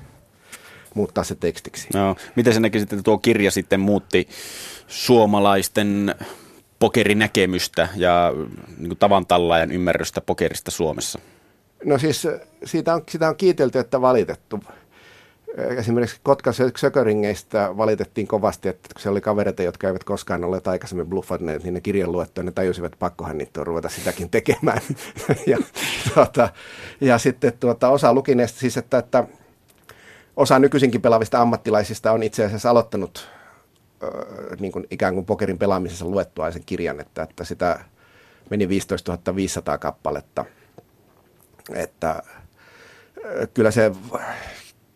muuttaa 0.94 1.24
se 1.24 1.34
tekstiksi. 1.34 1.88
No, 1.94 2.16
miten 2.36 2.55
se 2.55 2.61
näki 2.61 2.78
että 2.78 3.03
tuo 3.03 3.18
kirja 3.18 3.50
sitten 3.50 3.80
muutti 3.80 4.28
suomalaisten 4.86 6.14
pokerinäkemystä 6.78 7.88
ja 7.96 8.32
niin 8.78 8.88
kuin 8.88 8.98
tavan 8.98 9.26
tallaajan 9.26 9.72
ymmärrystä 9.72 10.20
pokerista 10.20 10.70
Suomessa? 10.70 11.18
No 11.84 11.98
siis 11.98 12.28
siitä 12.64 12.94
on, 12.94 13.03
sitä 13.09 13.28
on 13.28 13.36
kiitelty, 13.36 13.78
että 13.78 14.00
valitettu 14.00 14.61
esimerkiksi 15.57 16.20
Kotkan 16.22 16.55
sököringeistä 16.76 17.76
valitettiin 17.76 18.26
kovasti, 18.26 18.68
että 18.68 18.88
kun 18.94 19.03
se 19.03 19.09
oli 19.09 19.20
kavereita, 19.20 19.62
jotka 19.62 19.86
eivät 19.86 20.05
koskaan 20.05 20.44
olleet 20.44 20.68
aikaisemmin 20.68 21.07
bluffanneet, 21.07 21.62
niin 21.64 21.74
ne 21.74 21.80
kirjan 21.80 22.12
luettua, 22.12 22.44
ne 22.44 22.53
tajusivat, 22.53 22.86
että 22.86 22.98
pakkohan 22.98 23.38
niitä 23.38 23.61
on 23.61 23.66
ruveta 23.66 23.88
sitäkin 23.88 24.30
tekemään. 24.30 24.80
ja, 25.46 25.59
tuota, 26.14 26.48
ja 27.00 27.18
sitten 27.18 27.53
tuota, 27.61 27.88
osa 27.88 28.14
lukineista 28.14 28.61
siis, 28.61 28.76
että, 28.76 28.98
että 28.98 29.24
osa 30.36 30.59
nykyisinkin 30.59 31.03
pelaavista 31.03 31.40
ammattilaisista 31.40 32.12
on 32.12 32.22
itse 32.22 32.44
asiassa 32.44 32.70
aloittanut 32.70 33.28
äh, 34.05 34.11
niin 34.61 34.72
kuin 34.72 34.86
ikään 34.90 35.14
kuin 35.14 35.26
pokerin 35.26 35.59
pelaamisessa 35.59 36.05
luettua 36.05 36.50
sen 36.50 36.62
kirjan, 36.66 37.00
että, 37.00 37.22
että 37.22 37.44
sitä 37.44 37.84
meni 38.50 38.68
15 38.68 39.18
500 39.36 39.78
kappaletta. 39.78 40.44
Että 41.74 42.22
kyllä 43.55 43.70
se 43.70 43.92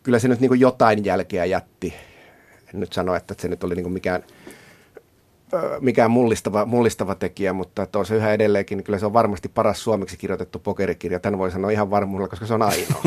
kyllä 0.07 0.19
se 0.19 0.27
nyt 0.27 0.39
niin 0.39 0.49
kuin 0.49 0.59
jotain 0.59 1.05
jälkeä 1.05 1.45
jätti. 1.45 1.93
En 2.73 2.79
nyt 2.79 2.93
sano, 2.93 3.15
että 3.15 3.35
se 3.37 3.47
nyt 3.47 3.63
oli 3.63 3.75
niin 3.75 3.83
kuin 3.83 3.93
mikään, 3.93 4.23
mikään 5.79 6.11
mullistava, 6.11 6.65
mullistava 6.65 7.15
tekijä, 7.15 7.53
mutta 7.53 7.83
että 7.83 7.99
on 7.99 8.05
se 8.05 8.15
yhä 8.15 8.33
edelleenkin, 8.33 8.77
niin 8.77 8.83
kyllä 8.83 8.99
se 8.99 9.05
on 9.05 9.13
varmasti 9.13 9.49
paras 9.49 9.83
suomeksi 9.83 10.17
kirjoitettu 10.17 10.59
pokerikirja. 10.59 11.19
Tämän 11.19 11.39
voi 11.39 11.51
sanoa 11.51 11.71
ihan 11.71 11.91
varmuudella, 11.91 12.27
koska 12.27 12.45
se 12.45 12.53
on 12.53 12.61
ainoa. 12.61 13.03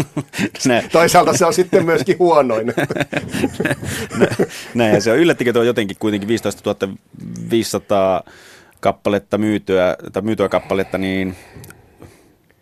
Toisaalta 0.93 1.37
se 1.37 1.47
on 1.47 1.55
sitten 1.55 1.85
myöskin 1.85 2.19
huonoin. 2.19 2.67
Näin, 4.75 5.03
se 5.03 5.13
on 5.13 5.19
yllättikö 5.19 5.53
tuo 5.53 5.63
jotenkin 5.63 5.97
kuitenkin 6.01 6.29
15 6.29 6.75
500 7.51 8.23
kappaletta 8.81 9.39
myytyä, 9.39 9.97
tai 10.13 10.23
myytyä 10.23 10.49
kappaletta, 10.49 10.99
niin 10.99 11.37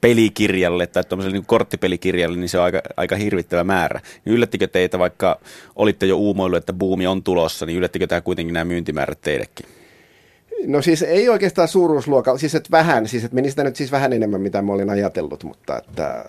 pelikirjalle 0.00 0.86
tai 0.86 1.04
tuollaiselle 1.04 1.38
niin 1.38 1.46
korttipelikirjalle, 1.46 2.36
niin 2.36 2.48
se 2.48 2.58
on 2.58 2.64
aika, 2.64 2.82
aika 2.96 3.16
hirvittävä 3.16 3.64
määrä. 3.64 4.00
Niin 4.24 4.34
yllättikö 4.34 4.66
teitä, 4.66 4.98
vaikka 4.98 5.40
olitte 5.76 6.06
jo 6.06 6.16
uumoillut, 6.16 6.56
että 6.56 6.72
buumi 6.72 7.06
on 7.06 7.22
tulossa, 7.22 7.66
niin 7.66 7.78
yllättikö 7.78 8.06
tämä 8.06 8.20
kuitenkin 8.20 8.54
nämä 8.54 8.64
myyntimäärät 8.64 9.20
teillekin? 9.20 9.66
No 10.66 10.82
siis 10.82 11.02
ei 11.02 11.28
oikeastaan 11.28 11.68
suuruusluokalla, 11.68 12.38
siis 12.38 12.54
että 12.54 12.70
vähän, 12.70 13.08
siis 13.08 13.24
että 13.24 13.34
meni 13.34 13.50
sitä 13.50 13.64
nyt 13.64 13.76
siis 13.76 13.92
vähän 13.92 14.12
enemmän, 14.12 14.40
mitä 14.40 14.62
mä 14.62 14.72
olin 14.72 14.90
ajatellut, 14.90 15.44
mutta 15.44 15.78
että 15.78 16.24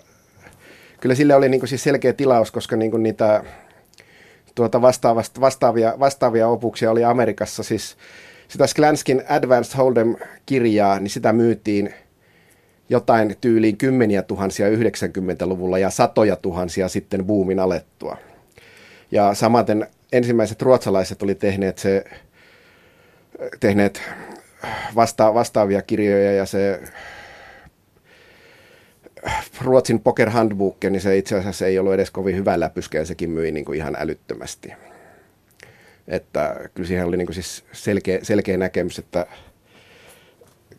kyllä 1.00 1.14
sille 1.14 1.34
oli 1.34 1.48
niin 1.48 1.60
kuin 1.60 1.68
siis 1.68 1.82
selkeä 1.82 2.12
tilaus, 2.12 2.50
koska 2.50 2.76
niin 2.76 2.90
kuin 2.90 3.02
niitä 3.02 3.44
tuota 4.54 4.82
vastaavia, 5.40 5.94
vastaavia 5.98 6.48
opuksia 6.48 6.90
oli 6.90 7.04
Amerikassa, 7.04 7.62
siis 7.62 7.96
sitä 8.48 8.66
Sklanskin 8.66 9.22
Advanced 9.28 9.78
Hold'em-kirjaa, 9.78 11.00
niin 11.00 11.10
sitä 11.10 11.32
myytiin– 11.32 11.94
jotain 12.90 13.36
tyyliin 13.40 13.76
kymmeniä 13.76 14.22
tuhansia 14.22 14.70
90-luvulla 14.70 15.78
ja 15.78 15.90
satoja 15.90 16.36
tuhansia 16.36 16.88
sitten 16.88 17.26
buumin 17.26 17.60
alettua. 17.60 18.16
Ja 19.10 19.34
samaten 19.34 19.86
ensimmäiset 20.12 20.62
ruotsalaiset 20.62 21.22
oli 21.22 21.34
tehneet, 21.34 21.78
se, 21.78 22.04
tehneet 23.60 24.02
vasta, 24.94 25.34
vastaavia 25.34 25.82
kirjoja 25.82 26.32
ja 26.32 26.46
se 26.46 26.80
Ruotsin 29.62 30.00
Poker 30.00 30.30
Handbook, 30.30 30.84
niin 30.84 31.00
se 31.00 31.16
itse 31.16 31.36
asiassa 31.36 31.66
ei 31.66 31.78
ollut 31.78 31.94
edes 31.94 32.10
kovin 32.10 32.36
hyvä 32.36 32.60
läpyskä 32.60 32.98
ja 32.98 33.04
sekin 33.04 33.30
myi 33.30 33.52
niin 33.52 33.64
kuin 33.64 33.78
ihan 33.78 33.96
älyttömästi. 33.98 34.72
Että 36.08 36.56
kyllä 36.74 36.86
siihen 36.86 37.06
oli 37.06 37.16
niin 37.16 37.26
kuin 37.26 37.34
siis 37.34 37.64
selkeä, 37.72 38.18
selkeä 38.22 38.56
näkemys, 38.56 38.98
että 38.98 39.26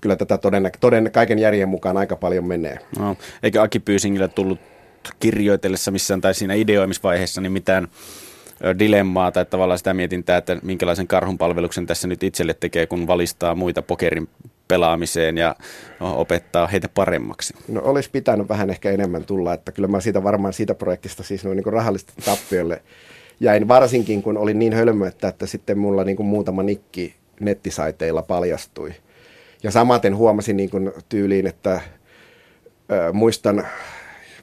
kyllä 0.02 0.16
tätä 0.16 0.38
toden, 0.38 0.72
toden 0.80 1.12
kaiken 1.12 1.40
järjen 1.40 1.70
mukaan 1.70 1.98
aika 1.98 2.16
paljon 2.16 2.46
menee. 2.46 2.80
No, 3.00 3.16
eikä 3.44 3.62
Aki 3.62 3.80
Pyysingillä 3.80 4.28
tullut 4.28 4.60
kirjoitellessa 5.20 5.92
missään 5.92 6.22
tai 6.22 6.34
siinä 6.34 6.54
ideoimisvaiheessa 6.54 7.42
niin 7.42 7.52
mitään 7.52 7.88
dilemmaa 8.80 9.32
tai 9.32 9.46
tavallaan 9.46 9.78
sitä 9.78 9.94
mietintää, 9.94 10.38
että 10.38 10.58
minkälaisen 10.64 11.08
karhunpalveluksen 11.08 11.86
tässä 11.86 12.08
nyt 12.08 12.24
itselle 12.24 12.54
tekee, 12.54 12.88
kun 12.88 13.08
valistaa 13.08 13.56
muita 13.56 13.82
pokerin 13.82 14.30
pelaamiseen 14.68 15.38
ja 15.38 15.56
opettaa 16.00 16.68
heitä 16.68 16.90
paremmaksi? 16.90 17.54
No 17.68 17.82
olisi 17.84 18.10
pitänyt 18.10 18.50
vähän 18.50 18.70
ehkä 18.70 18.92
enemmän 18.92 19.26
tulla, 19.26 19.54
että 19.54 19.72
kyllä 19.72 19.88
mä 19.88 20.00
siitä 20.00 20.24
varmaan 20.24 20.54
siitä 20.54 20.76
projektista 20.76 21.24
siis 21.24 21.44
noin 21.44 21.56
niin 21.56 21.74
rahallisesti 21.74 22.14
tappiolle 22.26 22.82
jäin 23.40 23.68
varsinkin, 23.68 24.24
kun 24.24 24.38
olin 24.38 24.60
niin 24.60 24.74
hölmö, 24.74 25.08
että, 25.08 25.28
että 25.28 25.46
sitten 25.46 25.78
mulla 25.78 26.04
niin 26.04 26.18
kuin 26.18 26.28
muutama 26.28 26.64
nikki 26.64 27.16
nettisaiteilla 27.40 28.22
paljastui– 28.22 28.94
ja 29.64 29.72
samaten 29.72 30.16
huomasin 30.16 30.58
niin 30.58 30.70
kuin 30.70 30.92
tyyliin, 31.10 31.48
että 31.48 31.82
ö, 32.92 33.14
muistan, 33.14 33.68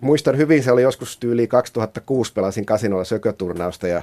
muistan 0.00 0.36
hyvin, 0.36 0.62
se 0.62 0.72
oli 0.72 0.82
joskus 0.82 1.18
tyyliin 1.18 1.48
2006 1.48 2.32
pelasin 2.32 2.66
kasinolla 2.66 3.04
sököturnausta 3.04 3.88
ja 3.88 4.02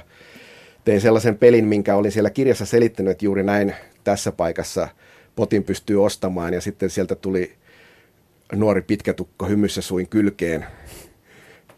tein 0.84 1.00
sellaisen 1.00 1.38
pelin, 1.38 1.64
minkä 1.64 1.96
olin 1.96 2.12
siellä 2.12 2.30
kirjassa 2.30 2.66
selittänyt, 2.66 3.10
että 3.10 3.24
juuri 3.24 3.42
näin 3.42 3.74
tässä 4.04 4.32
paikassa 4.32 4.88
potin 5.36 5.64
pystyy 5.64 6.04
ostamaan. 6.04 6.54
Ja 6.54 6.60
sitten 6.60 6.90
sieltä 6.90 7.14
tuli 7.14 7.52
nuori 8.52 8.82
pitkätukko 8.82 9.46
hymyssä 9.46 9.82
suin 9.82 10.08
kylkeen 10.08 10.66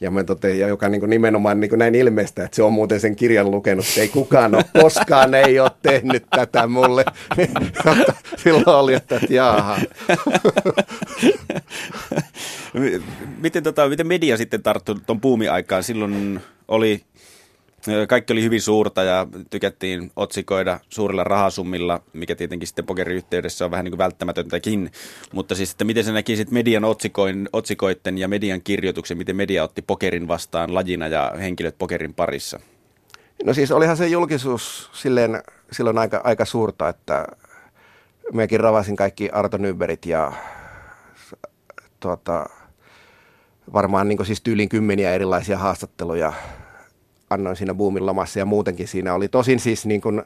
Ja, 0.00 0.10
mä 0.10 0.24
ja 0.58 0.68
joka 0.68 0.88
niin 0.88 1.00
kuin 1.00 1.10
nimenomaan 1.10 1.60
niin 1.60 1.68
kuin 1.68 1.78
näin 1.78 1.94
ilmeistä, 1.94 2.44
että 2.44 2.56
se 2.56 2.62
on 2.62 2.72
muuten 2.72 3.00
sen 3.00 3.16
kirjan 3.16 3.50
lukenut, 3.50 3.86
että 3.88 4.00
ei 4.00 4.08
kukaan 4.08 4.54
ole 4.54 4.64
koskaan 4.82 5.34
ei 5.34 5.60
ole 5.60 5.70
tehnyt 5.82 6.24
tätä 6.30 6.66
mulle. 6.66 7.04
Silloin 8.42 8.68
oli, 8.68 8.94
että 8.94 9.20
jaaha. 9.28 9.78
miten, 13.42 13.62
tota, 13.62 13.88
miten 13.88 14.06
media 14.06 14.36
sitten 14.36 14.62
tarttui 14.62 14.96
tuon 15.06 15.20
puumiaikaan? 15.20 15.82
Silloin 15.82 16.40
oli 16.68 17.04
kaikki 18.08 18.32
oli 18.32 18.42
hyvin 18.42 18.62
suurta 18.62 19.02
ja 19.02 19.26
tykättiin 19.50 20.12
otsikoida 20.16 20.80
suurilla 20.88 21.24
rahasummilla, 21.24 22.00
mikä 22.12 22.34
tietenkin 22.34 22.66
sitten 22.66 22.86
pokeriyhteydessä 22.86 23.64
on 23.64 23.70
vähän 23.70 23.84
niin 23.84 23.92
kuin 23.92 23.98
välttämätöntäkin. 23.98 24.90
Mutta 25.32 25.54
siis, 25.54 25.70
että 25.70 25.84
miten 25.84 26.04
sä 26.04 26.12
näkisit 26.12 26.50
median 26.50 26.84
otsikoin, 26.84 27.48
otsikoiden 27.52 28.18
ja 28.18 28.28
median 28.28 28.62
kirjoituksen, 28.62 29.18
miten 29.18 29.36
media 29.36 29.64
otti 29.64 29.82
pokerin 29.82 30.28
vastaan 30.28 30.74
lajina 30.74 31.08
ja 31.08 31.32
henkilöt 31.40 31.78
pokerin 31.78 32.14
parissa? 32.14 32.60
No 33.44 33.54
siis 33.54 33.72
olihan 33.72 33.96
se 33.96 34.06
julkisuus 34.06 34.90
silleen, 34.92 35.42
silloin 35.72 35.98
aika, 35.98 36.20
aika 36.24 36.44
suurta, 36.44 36.88
että 36.88 37.26
mekin 38.32 38.60
ravasin 38.60 38.96
kaikki 38.96 39.30
Arto 39.30 39.56
Nyberit 39.56 40.06
ja 40.06 40.32
tuota, 42.00 42.46
varmaan 43.72 44.08
niin 44.08 44.26
siis 44.26 44.40
tyylin 44.40 44.68
kymmeniä 44.68 45.14
erilaisia 45.14 45.58
haastatteluja 45.58 46.32
annoin 47.30 47.56
siinä 47.56 47.74
Boomin 47.74 48.06
lomassa 48.06 48.38
ja 48.38 48.44
muutenkin 48.44 48.88
siinä 48.88 49.14
oli. 49.14 49.28
Tosin 49.28 49.60
siis 49.60 49.86
niin 49.86 50.00
kuin 50.00 50.22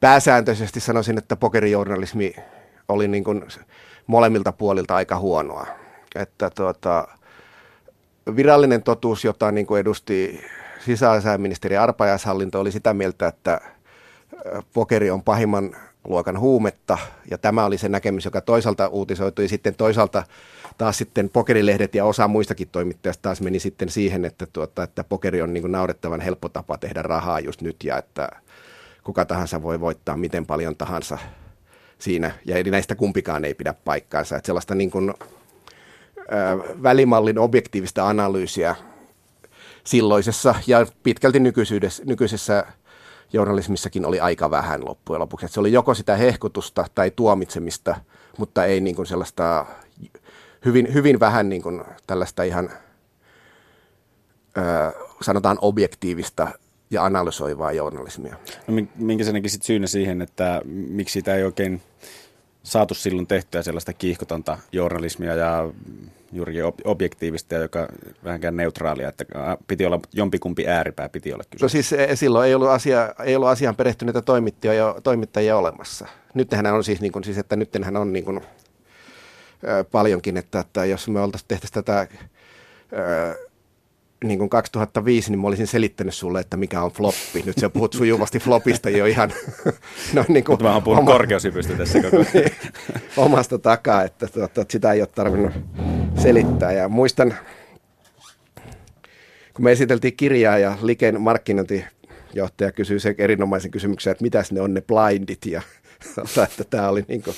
pääsääntöisesti 0.00 0.80
sanoisin, 0.80 1.18
että 1.18 1.36
pokerijournalismi 1.36 2.34
oli 2.88 3.08
niin 3.08 3.24
kuin 3.24 3.44
molemmilta 4.06 4.52
puolilta 4.52 4.96
aika 4.96 5.18
huonoa. 5.18 5.66
Että 6.14 6.50
tuota, 6.50 7.08
virallinen 8.36 8.82
totuus, 8.82 9.24
jota 9.24 9.52
niin 9.52 9.66
kuin 9.66 9.80
edusti 9.80 10.40
sisäasiainministeri 10.84 11.76
Arpajaishallinto, 11.76 12.60
oli 12.60 12.72
sitä 12.72 12.94
mieltä, 12.94 13.26
että 13.26 13.60
pokeri 14.72 15.10
on 15.10 15.22
pahimman 15.22 15.76
luokan 16.04 16.38
huumetta, 16.38 16.98
ja 17.30 17.38
tämä 17.38 17.64
oli 17.64 17.78
se 17.78 17.88
näkemys, 17.88 18.24
joka 18.24 18.40
toisaalta 18.40 18.88
uutisoitui, 18.88 19.48
sitten 19.48 19.74
toisaalta 19.74 20.22
taas 20.78 20.98
sitten 20.98 21.30
pokerilehdet 21.30 21.94
ja 21.94 22.04
osa 22.04 22.28
muistakin 22.28 22.68
toimittajista 22.72 23.22
taas 23.22 23.40
meni 23.40 23.58
sitten 23.58 23.88
siihen, 23.88 24.24
että, 24.24 24.46
tuota, 24.52 24.82
että 24.82 25.04
pokeri 25.04 25.42
on 25.42 25.52
niin 25.52 25.62
kuin 25.62 25.72
naurettavan 25.72 26.20
helppo 26.20 26.48
tapa 26.48 26.78
tehdä 26.78 27.02
rahaa 27.02 27.40
just 27.40 27.62
nyt, 27.62 27.76
ja 27.84 27.98
että 27.98 28.28
kuka 29.04 29.24
tahansa 29.24 29.62
voi 29.62 29.80
voittaa 29.80 30.16
miten 30.16 30.46
paljon 30.46 30.76
tahansa 30.76 31.18
siinä, 31.98 32.30
ja 32.44 32.56
eli 32.56 32.70
näistä 32.70 32.94
kumpikaan 32.94 33.44
ei 33.44 33.54
pidä 33.54 33.74
paikkaansa, 33.84 34.36
että 34.36 34.46
sellaista 34.46 34.74
niin 34.74 34.90
kuin, 34.90 35.14
äh, 36.18 36.82
välimallin 36.82 37.38
objektiivista 37.38 38.08
analyysiä 38.08 38.76
silloisessa 39.84 40.54
ja 40.66 40.86
pitkälti 41.02 41.40
nykyisessä, 41.40 42.02
nykyisessä 42.06 42.64
journalismissakin 43.32 44.04
oli 44.04 44.20
aika 44.20 44.50
vähän 44.50 44.84
loppujen 44.84 45.20
lopuksi. 45.20 45.46
Että 45.46 45.54
se 45.54 45.60
oli 45.60 45.72
joko 45.72 45.94
sitä 45.94 46.16
hehkutusta 46.16 46.86
tai 46.94 47.10
tuomitsemista, 47.10 47.96
mutta 48.38 48.64
ei 48.64 48.80
niin 48.80 48.96
kuin 48.96 49.06
sellaista 49.06 49.66
hyvin, 50.64 50.94
hyvin 50.94 51.20
vähän 51.20 51.48
niin 51.48 51.62
kuin 51.62 51.84
tällaista 52.06 52.42
ihan 52.42 52.70
ö, 54.58 54.92
sanotaan 55.22 55.58
objektiivista 55.60 56.48
ja 56.90 57.04
analysoivaa 57.04 57.72
journalismia. 57.72 58.36
No, 58.66 58.74
minkä 58.96 59.24
sä 59.24 59.32
näkisit 59.32 59.62
syynä 59.62 59.86
siihen, 59.86 60.22
että 60.22 60.62
miksi 60.64 61.12
sitä 61.12 61.34
ei 61.34 61.44
oikein 61.44 61.82
saatu 62.62 62.94
silloin 62.94 63.26
tehtyä 63.26 63.62
sellaista 63.62 63.92
kiihkotonta 63.92 64.58
journalismia 64.72 65.34
ja 65.34 65.70
juurikin 66.32 66.62
objektiivista 66.84 67.54
ja 67.54 67.60
joka 67.60 67.88
vähänkään 68.24 68.56
neutraalia, 68.56 69.08
että 69.08 69.24
piti 69.68 69.86
olla 69.86 70.00
jompikumpi 70.12 70.68
ääripää, 70.68 71.08
piti 71.08 71.32
olla 71.32 71.44
kyse. 71.50 71.64
No 71.64 71.68
siis 71.68 71.92
e, 71.92 72.16
silloin 72.16 72.48
ei 72.48 72.54
ollut, 72.54 72.68
asia, 72.68 73.14
ei 73.24 73.36
ollut 73.36 73.48
asiaan 73.48 73.76
perehtyneitä 73.76 74.22
toimittajia, 74.22 74.94
toimittajia 75.02 75.56
olemassa. 75.56 76.06
Nythän 76.34 76.66
on 76.66 76.84
siis, 76.84 77.00
niin 77.00 77.12
kuin, 77.12 77.24
siis 77.24 77.38
että 77.38 77.56
nythän 77.56 77.96
on 77.96 78.12
niin 78.12 78.24
kuin, 78.24 78.40
paljonkin, 79.90 80.36
että, 80.36 80.60
että 80.60 80.84
jos 80.84 81.08
me 81.08 81.20
oltaisiin 81.20 81.48
tehty 81.48 81.66
tätä 81.72 82.06
niin 84.24 84.38
kuin 84.38 84.50
2005, 84.50 85.30
niin 85.30 85.40
mä 85.40 85.46
olisin 85.46 85.66
selittänyt 85.66 86.14
sulle, 86.14 86.40
että 86.40 86.56
mikä 86.56 86.82
on 86.82 86.90
floppi. 86.90 87.42
Nyt 87.46 87.58
sä 87.58 87.70
puhut 87.70 87.92
sujuvasti 87.92 88.38
flopista 88.38 88.90
jo 88.90 89.06
ihan... 89.06 89.32
no, 90.14 90.24
niin 90.28 90.44
kuin, 90.44 90.52
Mutta 90.52 90.64
mä 90.64 90.72
oon 90.72 90.82
puhunut 90.82 91.02
oma... 91.02 91.12
korkeushypystä 91.12 91.74
tässä 91.74 92.02
koko 92.02 92.16
ajan. 92.16 92.50
omasta 93.26 93.58
takaa, 93.58 94.04
että, 94.04 94.26
tuota, 94.26 94.60
että 94.60 94.72
sitä 94.72 94.92
ei 94.92 95.00
ole 95.00 95.08
tarvinnut 95.14 95.52
selittää. 96.22 96.72
Ja 96.72 96.88
muistan, 96.88 97.34
kun 99.54 99.64
me 99.64 99.72
esiteltiin 99.72 100.16
kirjaa 100.16 100.58
ja 100.58 100.78
Liken 100.82 101.20
markkinointijohtaja 101.20 102.72
kysyi 102.72 103.00
sen 103.00 103.14
erinomaisen 103.18 103.70
kysymyksen, 103.70 104.10
että 104.10 104.22
mitä 104.22 104.44
ne 104.50 104.60
on 104.60 104.74
ne 104.74 104.80
blindit 104.80 105.46
ja 105.46 105.62
että 106.48 106.64
tämä 106.64 106.88
oli 106.88 107.04
niin 107.08 107.22
kuin, 107.22 107.36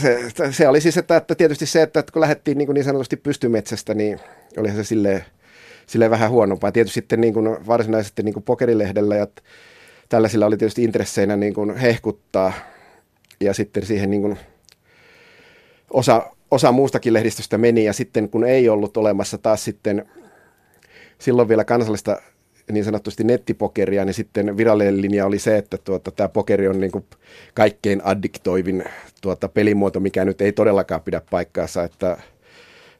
se, 0.00 0.52
se 0.52 0.68
oli 0.68 0.80
siis, 0.80 0.96
että, 0.96 1.16
että 1.16 1.34
tietysti 1.34 1.66
se, 1.66 1.82
että 1.82 2.04
kun 2.12 2.20
lähdettiin 2.20 2.58
niin, 2.58 2.74
niin 2.74 2.84
sanotusti 2.84 3.16
pystymetsästä, 3.16 3.94
niin 3.94 4.20
olihan 4.56 4.76
se 4.76 4.84
silleen, 4.84 5.24
silleen 5.86 6.10
vähän 6.10 6.30
huonompaa. 6.30 6.72
Tietysti 6.72 6.94
sitten 6.94 7.20
niin 7.20 7.34
kuin 7.34 7.66
varsinaisesti 7.66 8.22
niin 8.22 8.32
kuin 8.32 8.44
pokerilehdellä 8.44 9.16
ja 9.16 9.26
tällaisilla 10.08 10.46
oli 10.46 10.56
tietysti 10.56 10.84
intresseinä 10.84 11.36
niin 11.36 11.54
kuin 11.54 11.76
hehkuttaa 11.76 12.52
ja 13.40 13.54
sitten 13.54 13.86
siihen 13.86 14.10
niin 14.10 14.22
kuin 14.22 14.38
osa, 15.90 16.30
osa 16.50 16.72
muustakin 16.72 17.12
lehdistöstä 17.12 17.58
meni 17.58 17.84
ja 17.84 17.92
sitten 17.92 18.28
kun 18.28 18.44
ei 18.44 18.68
ollut 18.68 18.96
olemassa 18.96 19.38
taas 19.38 19.64
sitten 19.64 20.08
silloin 21.18 21.48
vielä 21.48 21.64
kansallista 21.64 22.22
niin 22.72 22.84
sanotusti 22.84 23.24
nettipokeria, 23.24 24.04
niin 24.04 24.14
sitten 24.14 24.56
virallinen 24.56 25.02
linja 25.02 25.26
oli 25.26 25.38
se, 25.38 25.56
että 25.56 25.78
tuota, 25.78 26.10
tämä 26.10 26.28
pokeri 26.28 26.68
on 26.68 26.80
niin 26.80 26.92
kuin 26.92 27.04
kaikkein 27.54 28.00
addiktoivin 28.04 28.84
tuota, 29.20 29.48
pelimuoto, 29.48 30.00
mikä 30.00 30.24
nyt 30.24 30.40
ei 30.40 30.52
todellakaan 30.52 31.00
pidä 31.00 31.22
paikkaansa, 31.30 31.84
että, 31.84 32.16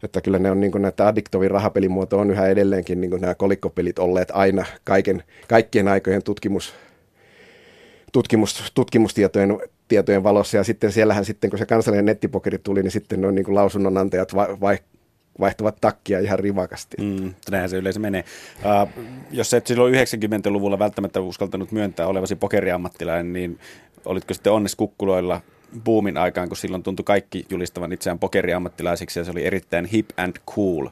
että 0.03 0.21
kyllä 0.21 0.39
ne 0.39 0.51
on 0.51 0.61
niin 0.61 0.73
kuin, 0.73 0.83
näitä 0.83 1.07
addiktoivin 1.07 1.51
rahapelimuoto 1.51 2.19
on 2.19 2.31
yhä 2.31 2.49
edelleenkin 2.49 3.01
niin 3.01 3.11
kuin 3.11 3.21
nämä 3.21 3.35
kolikkopelit 3.35 3.99
olleet 3.99 4.29
aina 4.33 4.65
kaiken, 4.85 5.23
kaikkien 5.49 5.89
aikojen 5.89 6.23
tutkimus, 6.23 6.75
tutkimus, 8.13 8.73
tutkimustietojen 8.75 9.59
tietojen 9.89 10.23
valossa. 10.23 10.57
Ja 10.57 10.65
sitten 10.65 10.93
siellähän 10.93 11.25
sitten, 11.25 11.51
kun 11.51 11.59
se 11.59 11.67
kansallinen 11.67 12.05
nettipokeri 12.07 12.59
tuli, 12.59 12.83
niin 12.83 12.91
sitten 12.91 13.25
on 13.25 13.35
niin 13.35 13.55
lausunnonantajat 13.55 14.35
vai, 14.35 14.61
vai, 14.61 14.79
vaihtavat 15.41 15.77
takkia 15.81 16.21
ihan 16.21 16.39
rivakasti. 16.39 16.97
Mm, 17.01 17.35
näinhän 17.51 17.71
se 17.71 17.77
yleensä 17.77 18.01
menee. 18.01 18.25
Uh, 18.65 19.05
jos 19.31 19.55
et 19.55 19.67
silloin 19.67 19.95
90-luvulla 19.95 20.79
välttämättä 20.79 21.21
uskaltanut 21.21 21.73
myöntää 21.73 22.07
olevasi 22.07 22.37
pokeriammattilainen, 22.37 23.33
niin 23.33 23.59
olitko 24.05 24.35
sitten 24.35 24.53
onnes 24.53 24.77
kukkuloilla 24.77 25.41
boomin 25.85 26.17
aikaan, 26.17 26.49
kun 26.49 26.57
silloin 26.57 26.83
tuntui 26.83 27.05
kaikki 27.05 27.47
julistavan 27.51 27.93
itseään 27.93 28.19
pokeriammattilaisiksi 28.19 29.21
ja 29.21 29.25
se 29.25 29.31
oli 29.31 29.47
erittäin 29.47 29.85
hip 29.85 30.11
and 30.17 30.37
cool 30.51 30.89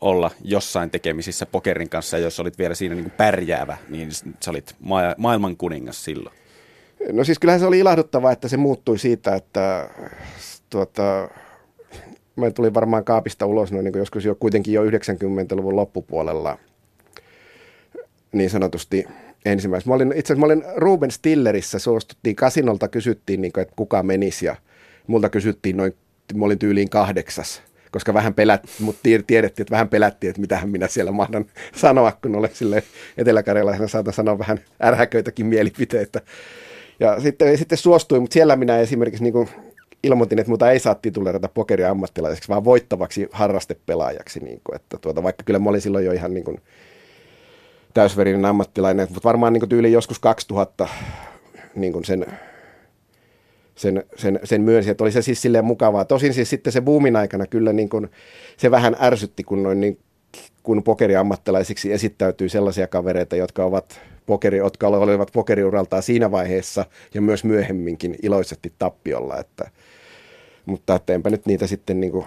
olla 0.00 0.30
jossain 0.44 0.90
tekemisissä 0.90 1.46
pokerin 1.46 1.88
kanssa, 1.88 2.18
ja 2.18 2.24
jos 2.24 2.40
olit 2.40 2.58
vielä 2.58 2.74
siinä 2.74 2.94
niin 2.94 3.04
kuin 3.04 3.16
pärjäävä, 3.16 3.76
niin 3.88 4.12
sä 4.12 4.50
olit 4.50 4.76
ma- 4.80 5.14
maailman 5.16 5.56
kuningas 5.56 6.04
silloin. 6.04 6.36
No 7.12 7.24
siis 7.24 7.38
kyllähän 7.38 7.60
se 7.60 7.66
oli 7.66 7.78
ilahduttavaa, 7.78 8.32
että 8.32 8.48
se 8.48 8.56
muuttui 8.56 8.98
siitä, 8.98 9.34
että 9.34 9.90
tuota, 10.70 11.28
mä 12.38 12.50
tulin 12.50 12.74
varmaan 12.74 13.04
kaapista 13.04 13.46
ulos 13.46 13.72
no, 13.72 13.82
niin 13.82 13.98
joskus 13.98 14.24
jo 14.24 14.34
kuitenkin 14.34 14.74
jo 14.74 14.84
90-luvun 14.84 15.76
loppupuolella 15.76 16.58
niin 18.32 18.50
sanotusti 18.50 19.04
ensimmäisenä. 19.44 19.96
Itse 20.04 20.32
asiassa 20.32 20.40
mä 20.40 20.46
olin 20.46 20.64
Ruben 20.76 21.10
Stillerissä, 21.10 21.78
suostuttiin 21.78 22.36
kasinolta, 22.36 22.88
kysyttiin, 22.88 23.40
niin 23.40 23.52
kuin, 23.52 23.62
että 23.62 23.74
kuka 23.76 24.02
menisi 24.02 24.46
ja 24.46 24.56
multa 25.06 25.28
kysyttiin 25.28 25.76
noin, 25.76 25.94
mä 26.34 26.44
olin 26.44 26.58
tyyliin 26.58 26.90
kahdeksas 26.90 27.62
koska 27.90 28.14
vähän 28.14 28.34
pelätti, 28.34 28.68
mutta 28.80 29.00
tiedettiin, 29.02 29.44
että 29.44 29.70
vähän 29.70 29.88
pelättiin, 29.88 30.28
että 30.30 30.40
mitähän 30.40 30.68
minä 30.68 30.88
siellä 30.88 31.12
mahdan 31.12 31.44
sanoa, 31.74 32.12
kun 32.22 32.36
olen 32.36 32.50
sille 32.52 32.82
eteläkarjalaisena 33.18 33.88
saatan 33.88 34.14
sanoa 34.14 34.38
vähän 34.38 34.60
ärhäköitäkin 34.82 35.46
mielipiteitä. 35.46 36.20
Ja 37.00 37.20
sitten, 37.20 37.58
sitten 37.58 37.78
suostuin, 37.78 38.22
mutta 38.22 38.34
siellä 38.34 38.56
minä 38.56 38.78
esimerkiksi 38.78 39.22
niin 39.22 39.32
kuin 39.32 39.48
ilmoitin, 40.02 40.38
että 40.38 40.50
muuta 40.50 40.70
ei 40.70 40.78
saa 40.78 40.94
tituleerata 40.94 41.48
pokeriammattilaiseksi, 41.48 42.48
vaan 42.48 42.64
voittavaksi 42.64 43.28
harrastepelaajaksi. 43.32 44.40
Niin 44.40 44.60
kuin, 44.64 44.76
että 44.76 44.98
tuota, 45.00 45.22
vaikka 45.22 45.44
kyllä 45.44 45.58
mä 45.58 45.70
olin 45.70 45.80
silloin 45.80 46.04
jo 46.04 46.12
ihan 46.12 46.34
niin 46.34 46.44
kuin 46.44 46.60
täysverinen 47.94 48.44
ammattilainen, 48.44 49.06
mutta 49.08 49.28
varmaan 49.28 49.52
niin 49.52 49.60
kuin 49.60 49.70
tyyli 49.70 49.92
joskus 49.92 50.18
2000 50.18 50.88
niin 51.74 51.92
kuin 51.92 52.04
sen, 52.04 52.26
sen, 53.74 54.04
sen, 54.16 54.40
sen 54.44 54.62
myönsi, 54.62 54.90
että 54.90 55.04
oli 55.04 55.12
se 55.12 55.22
siis 55.22 55.42
silleen 55.42 55.64
mukavaa. 55.64 56.04
Tosin 56.04 56.34
siis 56.34 56.50
sitten 56.50 56.72
se 56.72 56.80
boomin 56.80 57.16
aikana 57.16 57.46
kyllä 57.46 57.72
niin 57.72 57.88
kuin, 57.88 58.08
se 58.56 58.70
vähän 58.70 58.96
ärsytti, 59.00 59.44
kun, 59.44 59.62
noin, 59.62 59.80
niin, 59.80 59.98
kun 60.62 60.82
pokeriammattilaisiksi 60.82 61.92
esittäytyy 61.92 62.48
sellaisia 62.48 62.86
kavereita, 62.86 63.36
jotka 63.36 63.64
ovat 63.64 64.00
pokeri, 64.26 64.58
jotka 64.58 64.88
olivat 64.88 65.30
pokeriuraltaan 65.32 66.02
siinä 66.02 66.30
vaiheessa 66.30 66.84
ja 67.14 67.20
myös 67.20 67.44
myöhemminkin 67.44 68.16
iloisesti 68.22 68.72
tappiolla. 68.78 69.38
Että, 69.38 69.70
mutta 70.66 70.94
että 70.94 71.12
enpä 71.12 71.30
nyt 71.30 71.46
niitä 71.46 71.66
sitten 71.66 72.00
niin 72.00 72.12
kuin 72.12 72.26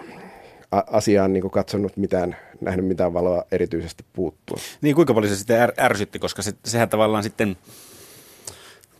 asiaan 0.72 1.32
niin 1.32 1.40
kuin 1.40 1.50
katsonut 1.50 1.96
mitään, 1.96 2.36
nähnyt 2.60 2.86
mitään 2.86 3.14
valoa 3.14 3.44
erityisesti 3.52 4.04
puuttua. 4.12 4.56
Niin 4.80 4.94
kuinka 4.94 5.14
paljon 5.14 5.32
se 5.32 5.36
sitten 5.36 5.60
är, 5.60 5.72
ärsytti, 5.80 6.18
koska 6.18 6.42
se, 6.42 6.52
sehän 6.64 6.88
tavallaan 6.88 7.22
sitten 7.22 7.56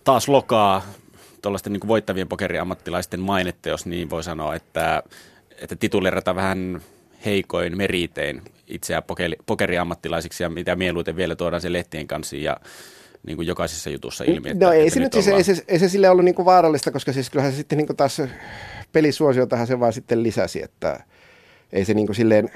taas 0.04 0.28
lokaa 0.28 0.82
tuollaisten 1.42 1.72
niin 1.72 1.88
voittavien 1.88 2.28
pokeriammattilaisten 2.28 3.20
mainetta, 3.20 3.68
jos 3.68 3.86
niin 3.86 4.10
voi 4.10 4.24
sanoa, 4.24 4.54
että, 4.54 5.02
että 5.58 5.76
tituleerataan 5.76 6.36
vähän 6.36 6.82
heikoin 7.24 7.76
meritein 7.76 8.42
itseään 8.74 9.02
pokeri, 9.02 9.36
pokeriammattilaisiksi 9.46 10.42
ja 10.42 10.48
mitä 10.48 10.76
mieluiten 10.76 11.16
vielä 11.16 11.36
tuodaan 11.36 11.62
se 11.62 11.72
lehtien 11.72 12.06
kanssa 12.06 12.36
ja 12.36 12.56
niin 13.26 13.36
kuin 13.36 13.48
jokaisessa 13.48 13.90
jutussa 13.90 14.24
ilmi. 14.24 14.50
Että, 14.50 14.64
no 14.64 14.72
ei, 14.72 14.80
että 14.80 14.94
se 14.94 15.00
nyt, 15.00 15.12
siis, 15.12 15.28
ei, 15.28 15.44
se, 15.44 15.64
ei 15.68 15.78
se 15.78 15.88
sille 15.88 16.10
ollut 16.10 16.24
niin 16.24 16.34
kuin 16.34 16.46
vaarallista, 16.46 16.90
koska 16.90 17.12
siis 17.12 17.30
kyllähän 17.30 17.52
se 17.52 17.56
sitten 17.56 17.78
niin 17.78 17.86
kuin 17.86 17.96
taas 17.96 18.22
pelisuosiotahan 18.92 19.66
se 19.66 19.80
vaan 19.80 19.92
sitten 19.92 20.22
lisäsi, 20.22 20.62
että 20.62 21.00
ei 21.72 21.84
se 21.84 21.94
niin 21.94 22.06
kuin 22.06 22.16
silleen, 22.16 22.50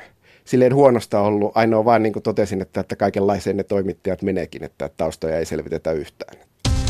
silleen 0.44 0.74
huonosta 0.74 1.20
ollut. 1.20 1.52
Ainoa 1.54 1.84
vaan 1.84 2.02
niin 2.02 2.12
kuin 2.12 2.22
totesin, 2.22 2.62
että, 2.62 2.80
että 2.80 2.96
kaikenlaiseen 2.96 3.56
ne 3.56 3.64
toimittajat 3.64 4.22
meneekin, 4.22 4.64
että 4.64 4.90
taustoja 4.96 5.38
ei 5.38 5.46
selvitetä 5.46 5.92
yhtään. 5.92 6.38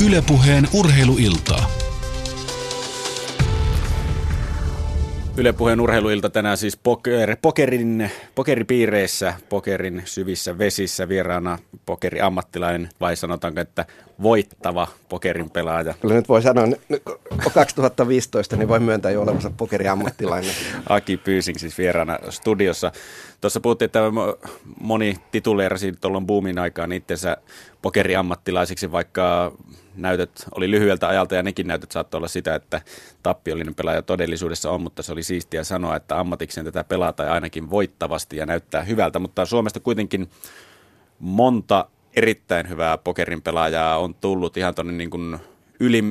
Ylepuheen 0.05 0.67
urheiluiltaa. 0.73 1.86
Yle 5.39 5.53
Puheen 5.53 5.81
urheiluilta 5.81 6.29
tänään 6.29 6.57
siis 6.57 6.77
poker, 6.77 7.37
pokerin, 7.41 8.11
pokeripiireissä, 8.35 9.33
pokerin 9.49 10.01
syvissä 10.05 10.57
vesissä 10.57 11.09
vieraana 11.09 11.57
pokeriammattilainen 11.85 12.89
vai 13.01 13.15
sanotaanko, 13.15 13.59
että 13.59 13.85
voittava 14.21 14.87
pokerin 15.09 15.49
pelaaja? 15.49 15.93
Kyllä 16.01 16.15
nyt 16.15 16.29
voi 16.29 16.41
sanoa, 16.41 16.65
nyt 16.65 17.03
2015 17.53 18.55
niin 18.55 18.67
voi 18.67 18.79
myöntää 18.79 19.11
jo 19.11 19.21
olevansa 19.21 19.51
pokeriammattilainen. 19.57 20.51
Aki 20.89 21.17
Pyysing 21.17 21.57
siis 21.57 21.77
vieraana 21.77 22.19
studiossa. 22.29 22.91
Tuossa 23.41 23.59
puhuttiin, 23.59 23.85
että 23.85 23.99
moni 24.79 25.17
tituleerasi 25.31 25.91
tuolloin 26.01 26.25
boomin 26.25 26.59
aikaan 26.59 26.91
itsensä 26.91 27.37
pokeriammattilaisiksi, 27.81 28.91
vaikka 28.91 29.51
näytöt 29.97 30.45
oli 30.55 30.71
lyhyeltä 30.71 31.07
ajalta 31.07 31.35
ja 31.35 31.43
nekin 31.43 31.67
näytöt 31.67 31.91
saattoi 31.91 32.17
olla 32.17 32.27
sitä, 32.27 32.55
että 32.55 32.81
tappiollinen 33.23 33.75
pelaaja 33.75 34.01
todellisuudessa 34.01 34.71
on, 34.71 34.81
mutta 34.81 35.03
se 35.03 35.11
oli 35.11 35.23
siistiä 35.23 35.63
sanoa, 35.63 35.95
että 35.95 36.19
ammatikseen 36.19 36.65
tätä 36.65 36.83
pelaa 36.83 37.13
tai 37.13 37.29
ainakin 37.29 37.69
voittavasti 37.69 38.37
ja 38.37 38.45
näyttää 38.45 38.81
hyvältä, 38.81 39.19
mutta 39.19 39.45
Suomesta 39.45 39.79
kuitenkin 39.79 40.29
monta 41.19 41.87
erittäin 42.15 42.69
hyvää 42.69 42.97
pokerin 42.97 43.41
pelaajaa 43.41 43.97
on 43.97 44.15
tullut 44.15 44.57
ihan 44.57 44.75
tuonne 44.75 44.93
niin 44.93 45.09
kuin 45.09 45.39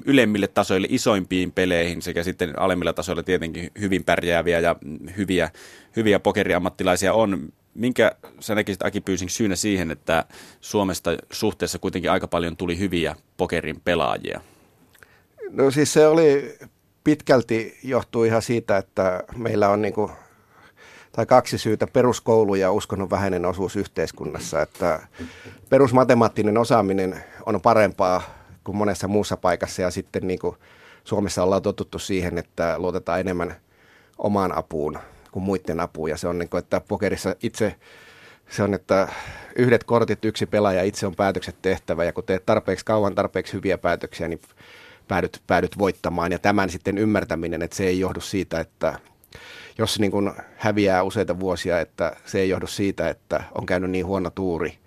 ylemmille 0.07 0.47
tasoille, 0.47 0.87
isoimpiin 0.91 1.53
peleihin 1.53 2.03
sekä 2.03 2.23
sitten 2.23 2.59
alemmilla 2.59 2.93
tasoilla 2.93 3.23
tietenkin 3.23 3.71
hyvin 3.81 4.05
pärjääviä 4.05 4.61
ja 4.61 4.77
hyviä, 5.17 5.51
hyviä 5.97 6.21
pokeriammattilaisia 6.21 7.13
on. 7.13 7.53
Minkä 7.77 8.13
sä 8.41 8.55
näkisit 8.55 8.83
Aki 8.83 9.01
Pyysing 9.01 9.31
syynä 9.31 9.57
siihen, 9.57 9.91
että 9.91 10.25
Suomesta 10.61 11.11
suhteessa 11.31 11.79
kuitenkin 11.79 12.11
aika 12.11 12.29
paljon 12.29 12.57
tuli 12.57 12.79
hyviä 12.79 13.17
pokerin 13.37 13.81
pelaajia? 13.81 14.41
No 15.51 15.71
siis 15.71 15.93
se 15.93 16.07
oli 16.07 16.59
pitkälti 17.05 17.79
johtuu 17.83 18.25
ihan 18.25 18.43
siitä, 18.43 18.77
että 18.77 19.25
meillä 19.37 19.69
on 19.69 19.83
niin 19.83 19.95
kuin, 19.95 20.13
tai 21.13 21.27
kaksi 21.27 21.59
syytä, 21.59 21.87
peruskoulu 21.87 22.55
ja 22.55 22.73
uskonnon 22.73 23.11
vähäinen 23.11 23.47
osuus 23.47 23.77
yhteiskunnassa. 23.77 24.63
Että 24.63 25.07
perusmatemaattinen 25.69 26.59
osaaminen 26.59 27.25
on 27.47 27.61
parempaa 27.61 28.23
kuin 28.65 28.77
monessa 28.77 29.09
muussa 29.09 29.37
paikassa 29.37 29.83
ja 29.83 29.91
sitten 29.91 30.27
niin 30.27 30.39
kuin 30.39 30.57
Suomessa 31.05 31.43
ollaan 31.43 31.63
totuttu 31.63 31.99
siihen, 31.99 32.39
että 32.39 32.79
luotetaan 32.79 33.21
enemmän 33.21 33.57
omaan 34.19 34.59
apuun 34.59 34.99
kuin 35.37 35.45
muiden 35.45 35.81
apuun. 35.81 36.11
Ja 36.11 36.17
se 36.17 36.29
on 36.29 36.39
niin 36.39 36.49
kuin, 36.49 36.59
että 36.59 36.81
pokerissa 36.81 37.37
itse 37.43 37.75
se 38.51 38.63
on, 38.63 38.75
että 38.75 39.09
yhdet 39.57 39.85
kortit, 39.85 40.25
yksi 40.25 40.47
pelaaja, 40.47 40.83
itse 40.83 41.07
on 41.07 41.15
päätökset 41.15 41.57
tehtävä 41.63 42.05
ja 42.05 42.13
kun 42.13 42.25
teet 42.25 42.47
tarpeeksi 42.47 42.85
kauan, 42.85 43.15
tarpeeksi 43.15 43.53
hyviä 43.53 43.79
päätöksiä, 43.79 44.29
niin 44.29 44.41
päädyt, 45.09 45.43
päädyt 45.47 45.79
voittamaan. 45.79 46.33
Ja 46.33 46.39
tämän 46.39 46.71
sitten 46.71 46.99
ymmärtäminen, 46.99 47.63
että 47.63 47.77
se 47.77 47.87
ei 47.87 48.01
johdu 48.01 48.21
siitä, 48.21 48.61
että 48.61 48.99
jos 49.79 50.01
niin 50.01 50.11
kuin 50.11 50.33
häviää 50.57 51.03
useita 51.03 51.41
vuosia, 51.41 51.81
että 51.81 52.17
se 52.27 52.41
ei 52.41 52.49
johdu 52.49 52.67
siitä, 52.67 53.09
että 53.09 53.45
on 53.55 53.67
käynyt 53.67 53.91
niin 53.91 54.07
huono 54.07 54.31
tuuri, 54.31 54.79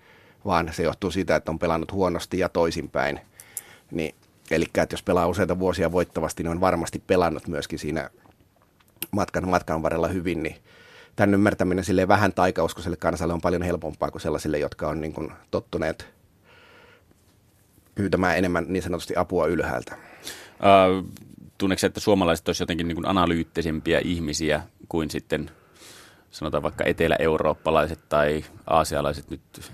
vaan 0.44 0.70
se 0.72 0.82
johtuu 0.82 1.10
siitä, 1.10 1.36
että 1.36 1.50
on 1.50 1.58
pelannut 1.58 1.92
huonosti 1.92 2.38
ja 2.38 2.48
toisinpäin. 2.48 3.20
Niin, 3.90 4.14
eli 4.50 4.64
että 4.64 4.94
jos 4.94 5.02
pelaa 5.02 5.26
useita 5.26 5.58
vuosia 5.58 5.92
voittavasti, 5.92 6.42
niin 6.42 6.50
on 6.50 6.60
varmasti 6.60 7.02
pelannut 7.06 7.48
myöskin 7.48 7.78
siinä 7.78 8.10
matkan, 9.10 9.48
matkan 9.48 9.82
varrella 9.82 10.08
hyvin, 10.08 10.42
niin 10.42 10.56
tämän 11.16 11.34
ymmärtäminen 11.34 11.84
sille 11.84 12.08
vähän 12.08 12.32
taikauskoiselle 12.32 12.96
kansalle 12.96 13.34
on 13.34 13.40
paljon 13.40 13.62
helpompaa 13.62 14.10
kuin 14.10 14.22
sellaisille, 14.22 14.58
jotka 14.58 14.88
on 14.88 15.00
niin 15.00 15.12
kuin 15.12 15.32
tottuneet 15.50 16.06
pyytämään 17.94 18.38
enemmän 18.38 18.64
niin 18.68 18.82
sanotusti 18.82 19.16
apua 19.16 19.46
ylhäältä. 19.46 19.94
Uh, 19.94 21.10
tunneeko 21.58 21.86
että 21.86 22.00
suomalaiset 22.00 22.48
olisivat 22.48 22.62
jotenkin 22.62 22.88
niin 22.88 22.96
kuin 22.96 23.08
analyyttisempiä 23.08 24.00
ihmisiä 24.04 24.62
kuin 24.88 25.10
sitten 25.10 25.50
sanotaan 26.30 26.62
vaikka 26.62 26.84
etelä-eurooppalaiset 26.84 27.98
tai 28.08 28.44
aasialaiset 28.66 29.30
nyt 29.30 29.72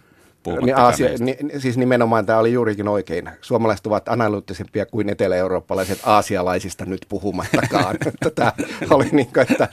niin 0.55 0.77
Aasia, 0.77 1.09
ni, 1.19 1.37
siis 1.59 1.77
nimenomaan 1.77 2.27
tämä 2.27 2.39
oli 2.39 2.53
juurikin 2.53 2.89
oikein. 2.89 3.31
Suomalaiset 3.41 3.87
ovat 3.87 4.09
analyyttisempia 4.09 4.87
kuin 4.87 5.09
etelä-eurooppalaiset 5.09 5.99
aasialaisista 6.03 6.85
nyt 6.85 7.07
puhumattakaan. 7.09 7.97
tämä 8.35 8.53
oli 8.91 9.09
niin 9.13 9.33
kuin, 9.33 9.47
että 9.51 9.69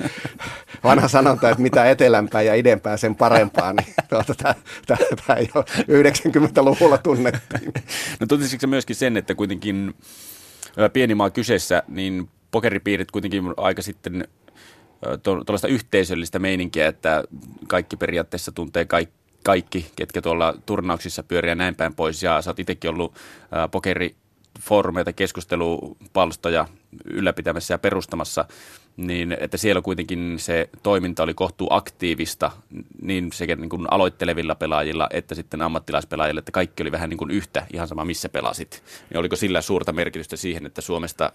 vanha 0.84 1.08
sanonta, 1.08 1.50
että 1.50 1.62
mitä 1.62 1.90
etelämpää 1.90 2.42
ja 2.42 2.56
idempää 2.56 2.98
sen 2.98 3.16
parempaa, 3.16 3.74
niin 3.74 3.94
tuota, 4.10 4.36
tämä, 4.38 4.98
tämä 5.28 5.40
jo 5.40 5.62
90-luvulla 5.62 6.98
tunnettiin. 6.98 7.74
No 8.20 8.28
tuntisitko 8.28 8.68
myöskin 8.68 8.96
sen, 8.96 9.18
että 9.18 9.36
kuitenkin 9.36 9.94
pieni 10.94 11.16
maa 11.16 11.30
kyseessä, 11.30 11.84
niin 11.88 12.30
pokeripiirit 12.52 13.12
kuitenkin 13.12 13.44
aika 13.58 13.82
sitten 13.82 14.28
tuollaista 15.24 15.68
yhteisöllistä 15.68 16.40
meininkiä, 16.40 16.88
että 16.88 17.24
kaikki 17.68 17.98
periaatteessa 17.98 18.52
tuntee 18.52 18.86
kaikki 18.86 19.23
kaikki, 19.44 19.92
ketkä 19.96 20.22
tuolla 20.22 20.54
turnauksissa 20.66 21.24
pyörii 21.24 21.50
ja 21.50 21.56
näin 21.56 21.76
päin 21.76 21.96
pois. 21.96 22.24
Ja 22.24 22.42
sä 22.42 22.50
oot 22.50 22.60
itsekin 22.60 22.90
ollut 22.90 23.16
ää, 23.52 23.68
pokerifoorumeita, 23.68 25.14
keskustelupalstoja 25.14 26.68
ylläpitämässä 27.06 27.74
ja 27.74 27.78
perustamassa, 27.78 28.46
niin 28.98 29.38
että 29.40 29.58
siellä 29.58 29.82
kuitenkin 29.82 30.36
se 30.40 30.70
toiminta 30.84 31.24
oli 31.24 31.34
kohtuu 31.34 31.68
aktiivista 31.72 32.52
niin 33.02 33.30
sekä 33.34 33.56
niin 33.56 33.70
kuin 33.70 33.88
aloittelevilla 33.92 34.56
pelaajilla 34.56 35.08
että 35.12 35.36
sitten 35.36 35.62
ammattilaispelaajilla, 35.62 36.40
että 36.40 36.52
kaikki 36.52 36.84
oli 36.84 36.92
vähän 36.92 37.10
niin 37.10 37.18
kuin 37.18 37.32
yhtä, 37.32 37.68
ihan 37.74 37.88
sama 37.88 38.06
missä 38.06 38.30
pelasit. 38.30 38.84
Niin 39.10 39.18
oliko 39.18 39.36
sillä 39.36 39.62
suurta 39.62 39.94
merkitystä 39.94 40.36
siihen, 40.36 40.66
että 40.66 40.82
Suomesta 40.82 41.32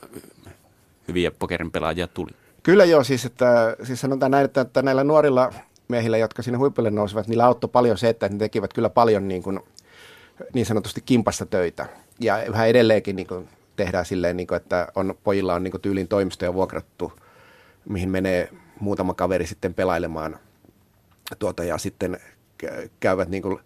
hyviä 1.09 1.31
pokerin 1.31 1.71
pelaajia 1.71 2.07
tuli? 2.07 2.31
Kyllä 2.63 2.85
joo, 2.85 3.05
siis, 3.05 3.25
että, 3.25 3.77
siis 3.83 4.01
sanotaan 4.01 4.31
näin, 4.31 4.45
että, 4.45 4.61
että 4.61 4.83
näillä 4.83 5.05
nuorilla 5.05 5.53
miehillä, 5.89 6.19
jotka 6.19 6.43
sinne 6.43 6.59
huipulle 6.59 6.91
nousivat, 6.91 7.29
niillä 7.29 7.47
auttoi 7.47 7.71
paljon 7.73 7.99
se, 7.99 8.09
että 8.09 8.29
ne 8.29 8.39
tekivät 8.39 8.73
kyllä 8.73 8.91
paljon 8.91 9.29
niin, 9.29 9.43
kuin, 9.43 9.61
niin 10.55 10.67
sanotusti 10.67 11.01
kimpasta 11.01 11.47
töitä. 11.47 11.87
Ja 12.21 12.45
yhä 12.45 12.67
edelleenkin 12.67 13.17
niin 13.17 13.27
kuin, 13.27 13.49
tehdään 13.77 14.05
silleen, 14.05 14.37
niin 14.37 14.47
kuin, 14.47 14.57
että 14.57 14.89
on, 14.95 15.15
pojilla 15.25 15.55
on 15.55 15.65
niin 15.65 15.71
kuin, 15.71 15.81
tyylin 15.81 16.09
toimistoja 16.09 16.55
vuokrattu, 16.55 17.13
mihin 17.89 18.11
menee 18.11 18.49
muutama 18.81 19.15
kaveri 19.15 19.47
sitten 19.47 19.75
pelailemaan 19.75 20.39
tuota, 21.39 21.65
ja 21.65 21.79
sitten 21.79 22.21
käyvät, 23.01 23.29
niin 23.29 23.43
kuin, 23.43 23.59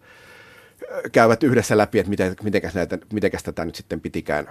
käyvät 1.11 1.43
yhdessä 1.43 1.77
läpi, 1.77 1.99
että 1.99 2.09
miten, 2.09 2.35
mitenkäs, 2.43 2.75
näitä, 2.75 2.97
mitenkäs 3.13 3.43
tätä 3.43 3.65
nyt 3.65 3.75
sitten 3.75 4.01
pitikään, 4.01 4.49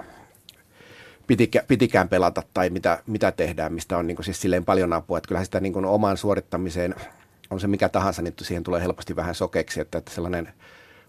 pitikään, 1.26 1.66
pitikään 1.68 2.08
pelata 2.08 2.42
tai 2.54 2.70
mitä, 2.70 3.02
mitä 3.06 3.32
tehdään, 3.32 3.72
mistä 3.72 3.98
on 3.98 4.06
niin 4.06 4.16
kuin, 4.16 4.24
siis 4.24 4.40
silleen 4.40 4.64
paljon 4.64 4.92
apua. 4.92 5.18
Että 5.18 5.28
kyllähän 5.28 5.44
sitä 5.44 5.60
niin 5.60 5.72
kuin, 5.72 5.84
omaan 5.84 6.16
suorittamiseen– 6.16 6.94
on 7.52 7.60
se 7.60 7.66
mikä 7.66 7.88
tahansa, 7.88 8.22
niin 8.22 8.34
siihen 8.42 8.62
tulee 8.62 8.80
helposti 8.80 9.16
vähän 9.16 9.34
sokeksi, 9.34 9.80
että, 9.80 9.98
että 9.98 10.10
sellainen 10.10 10.48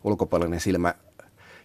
ulkopuolinen 0.04 0.60
silmä, 0.60 0.94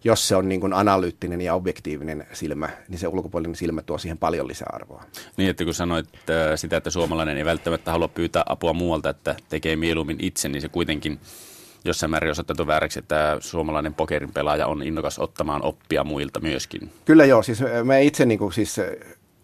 jos 0.05 0.29
se 0.29 0.37
on 0.37 0.49
niin 0.49 0.61
kuin 0.61 0.73
analyyttinen 0.73 1.41
ja 1.41 1.55
objektiivinen 1.55 2.27
silmä, 2.33 2.69
niin 2.89 2.99
se 2.99 3.09
ulkopuolinen 3.09 3.57
silmä 3.57 3.83
tuo 3.83 3.99
siihen 3.99 4.19
paljon 4.19 4.49
lisäarvoa. 4.49 5.05
Niin, 5.37 5.51
että 5.51 5.65
kun 5.65 5.75
sanoit 5.75 6.07
että 6.15 6.57
sitä, 6.57 6.77
että 6.77 6.91
suomalainen 6.91 7.37
ei 7.37 7.45
välttämättä 7.45 7.93
halua 7.93 8.09
pyytää 8.09 8.43
apua 8.47 8.73
muualta, 8.73 9.11
että 9.11 9.37
tekee 9.49 9.77
mieluummin 9.77 10.17
itse, 10.21 10.49
niin 10.49 10.63
se 10.63 10.69
kuitenkin 10.69 11.21
jossain 11.85 12.11
määrin 12.11 12.31
osoitettu 12.31 12.67
vääräksi, 12.67 12.99
että 12.99 13.37
suomalainen 13.41 13.95
pokerin 13.95 14.33
pelaaja 14.33 14.67
on 14.67 14.83
innokas 14.83 15.19
ottamaan 15.19 15.63
oppia 15.63 16.05
muilta 16.05 16.41
myöskin. 16.41 16.93
Kyllä 17.05 17.25
joo, 17.25 17.43
siis 17.43 17.63
me 17.85 18.05
itse 18.05 18.27
niin 18.27 18.39
kuin, 18.39 18.53
siis 18.53 18.77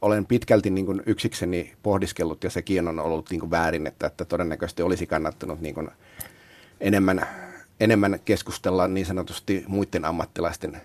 olen 0.04 0.26
pitkälti 0.26 0.70
niin 0.70 0.86
kuin 0.86 1.02
yksikseni 1.06 1.72
pohdiskellut 1.82 2.44
ja 2.44 2.50
sekin 2.50 2.88
on 2.88 3.00
ollut 3.00 3.30
niin 3.30 3.40
kuin 3.40 3.50
väärin, 3.50 3.86
että, 3.86 4.06
että 4.06 4.24
todennäköisesti 4.24 4.82
olisi 4.82 5.06
kannattanut 5.06 5.60
niin 5.60 5.74
kuin 5.74 5.90
enemmän, 6.80 7.26
enemmän 7.80 8.20
keskustella 8.24 8.88
niin 8.88 9.06
sanotusti 9.06 9.64
muiden 9.68 10.04
ammattilaisten 10.04 10.80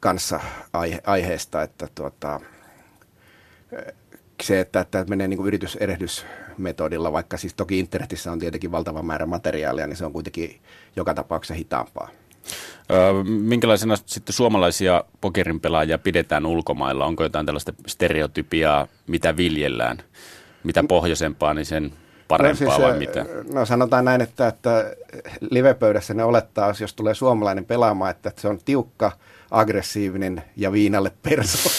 kanssa 0.00 0.40
aihe, 0.72 1.00
aiheesta, 1.06 1.62
että 1.62 1.88
tuota, 1.94 2.40
se, 4.42 4.60
että, 4.60 4.80
että 4.80 5.04
menee 5.08 5.28
niin 5.28 5.46
yrityserehdysmetodilla, 5.46 7.12
vaikka 7.12 7.36
siis 7.36 7.54
toki 7.54 7.78
internetissä 7.78 8.32
on 8.32 8.38
tietenkin 8.38 8.72
valtava 8.72 9.02
määrä 9.02 9.26
materiaalia, 9.26 9.86
niin 9.86 9.96
se 9.96 10.04
on 10.04 10.12
kuitenkin 10.12 10.60
joka 10.96 11.14
tapauksessa 11.14 11.54
hitaampaa. 11.54 12.08
Minkälaisena 13.24 13.96
sitten 13.96 14.32
suomalaisia 14.32 15.04
pokerin 15.20 15.60
pelaajia 15.60 15.98
pidetään 15.98 16.46
ulkomailla? 16.46 17.06
Onko 17.06 17.22
jotain 17.22 17.46
tällaista 17.46 17.72
stereotypiaa, 17.86 18.86
mitä 19.06 19.36
viljellään? 19.36 19.98
Mitä 20.64 20.84
pohjoisempaa, 20.88 21.54
niin 21.54 21.66
sen 21.66 21.92
parempaa 22.28 22.66
no 22.66 22.72
siis, 22.72 22.88
vai 22.88 22.98
mitä? 22.98 23.26
No 23.52 23.66
sanotaan 23.66 24.04
näin, 24.04 24.20
että, 24.20 24.48
että 24.48 24.94
livepöydässä 25.50 26.14
ne 26.14 26.24
olettaa, 26.24 26.74
jos 26.80 26.94
tulee 26.94 27.14
suomalainen 27.14 27.64
pelaamaan, 27.64 28.10
että, 28.10 28.28
että 28.28 28.40
se 28.40 28.48
on 28.48 28.58
tiukka, 28.64 29.12
aggressiivinen 29.50 30.42
ja 30.56 30.72
viinalle 30.72 31.12
perso. 31.22 31.70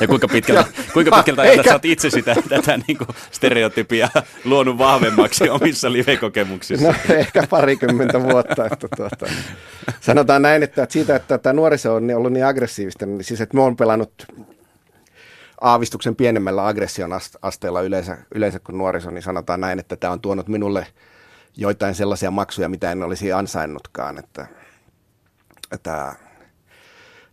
ja 0.00 0.06
kuinka 0.08 0.28
pitkältä, 0.28 0.64
kuinka 0.92 1.16
pitkältä 1.16 1.42
ajalta 1.42 1.62
sä 1.62 1.72
oot 1.72 1.84
itse 1.84 2.10
sitä 2.10 2.36
tätä 2.48 2.78
niin 2.88 2.98
kuin 2.98 3.08
stereotypia 3.30 4.08
luonut 4.44 4.78
vahvemmaksi 4.78 5.48
omissa 5.48 5.92
live-kokemuksissa? 5.92 6.88
No 6.88 6.94
ehkä 7.14 7.46
parikymmentä 7.50 8.22
vuotta. 8.22 8.66
Että 8.66 8.88
tuota, 8.96 9.26
sanotaan 10.00 10.42
näin, 10.42 10.62
että 10.62 10.86
siitä, 10.90 11.16
että 11.16 11.38
tämä 11.38 11.52
nuoriso 11.52 11.94
on 11.94 12.10
ollut 12.10 12.32
niin 12.32 12.46
aggressiivista, 12.46 13.06
niin 13.06 13.24
siis 13.24 13.40
että 13.40 13.56
me 13.56 13.62
on 13.62 13.76
pelannut 13.76 14.26
aavistuksen 15.60 16.16
pienemmällä 16.16 16.66
aggression 16.66 17.10
asteella 17.42 17.82
yleensä, 17.82 18.18
yleensä 18.34 18.58
kuin 18.58 18.78
nuoriso, 18.78 19.10
niin 19.10 19.22
sanotaan 19.22 19.60
näin, 19.60 19.78
että 19.78 19.96
tämä 19.96 20.12
on 20.12 20.20
tuonut 20.20 20.48
minulle 20.48 20.86
joitain 21.56 21.94
sellaisia 21.94 22.30
maksuja, 22.30 22.68
mitä 22.68 22.92
en 22.92 23.02
olisi 23.02 23.32
ansainnutkaan. 23.32 24.18
Että, 24.18 24.46
että, 25.74 26.14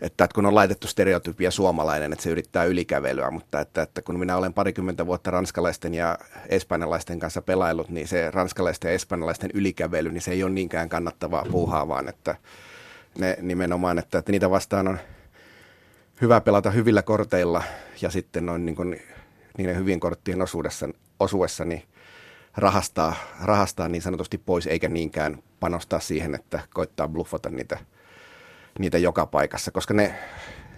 että 0.02 0.28
kun 0.36 0.46
on 0.46 0.56
laitettu 0.56 0.88
stereotypia 0.88 1.52
suomalainen, 1.52 2.14
että 2.14 2.24
se 2.24 2.30
yrittää 2.30 2.64
ylikävelyä, 2.64 3.32
mutta 3.32 3.60
että, 3.60 3.82
että 3.82 4.02
kun 4.02 4.20
minä 4.20 4.38
olen 4.38 4.54
parikymmentä 4.54 5.06
vuotta 5.06 5.32
ranskalaisten 5.32 5.94
ja 5.94 6.18
espanjalaisten 6.50 7.20
kanssa 7.20 7.42
pelailut, 7.42 7.90
niin 7.90 8.08
se 8.08 8.32
ranskalaisten 8.32 8.90
ja 8.90 8.96
espanjalaisten 8.96 9.52
ylikävely, 9.54 10.12
niin 10.12 10.22
se 10.22 10.32
ei 10.32 10.44
ole 10.44 10.52
niinkään 10.52 10.90
kannattavaa 10.90 11.46
puuhaa, 11.52 11.88
vaan 11.88 12.10
että 12.10 12.36
ne 13.20 13.38
nimenomaan, 13.42 14.00
että, 14.00 14.18
että 14.18 14.32
niitä 14.32 14.50
vastaan 14.50 14.88
on 14.88 15.00
hyvä 16.22 16.42
pelata 16.42 16.72
hyvillä 16.72 17.02
korteilla 17.02 17.64
ja 18.02 18.10
sitten 18.10 18.46
noin 18.46 18.66
niin 18.66 18.76
kuin 18.76 19.02
niiden 19.58 19.76
hyvien 19.76 20.00
korttien 20.00 20.42
osuudessa, 20.42 20.90
osuessa 21.20 21.66
niin 21.66 21.84
rahastaa, 22.58 23.16
rahastaa 23.44 23.88
niin 23.88 24.02
sanotusti 24.02 24.38
pois, 24.38 24.68
eikä 24.68 24.90
niinkään 24.90 25.44
panostaa 25.60 26.00
siihen, 26.00 26.36
että 26.36 26.60
koittaa 26.74 27.08
bluffata 27.08 27.50
niitä, 27.50 27.78
niitä 28.80 28.98
joka 28.98 29.26
paikassa, 29.26 29.72
koska 29.72 29.94
ne 29.94 30.14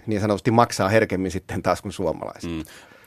niin 0.06 0.20
sanotusti 0.20 0.50
maksaa 0.50 0.88
herkemmin 0.88 1.30
sitten 1.30 1.62
taas 1.62 1.82
kuin 1.82 1.92
suomalaiset. 1.92 2.50
Mm. 2.50 2.64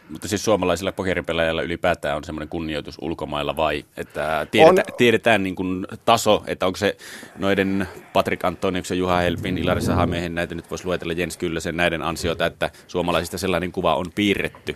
Mutta 0.10 0.28
siis 0.28 0.46
suomalaisilla 0.46 0.92
pokeripelaajilla 0.92 1.62
ylipäätään 1.62 2.18
on 2.18 2.24
semmoinen 2.24 2.50
kunnioitus 2.50 2.98
ulkomailla 3.02 3.56
vai, 3.56 3.86
että 3.98 4.48
tiedetään, 4.52 4.86
on, 4.90 4.96
tiedetään 4.98 5.44
niin 5.44 5.56
kuin 5.56 5.88
taso, 6.06 6.44
että 6.48 6.66
onko 6.66 6.78
se 6.78 6.98
noiden 7.38 7.88
Patrik 8.14 8.46
Antoniuksen, 8.46 8.98
Juha 8.98 9.18
Helpin, 9.18 9.58
Ilari 9.58 9.82
Sahamiehen, 9.82 10.36
näitä 10.36 10.56
nyt 10.56 10.70
voisi 10.70 10.86
luetella 10.86 11.14
Jens 11.14 11.38
Kyllösen 11.38 11.78
näiden 11.78 12.02
ansiota, 12.02 12.46
että 12.46 12.70
suomalaisista 12.88 13.38
sellainen 13.38 13.72
kuva 13.72 13.96
on 13.96 14.06
piirretty. 14.16 14.76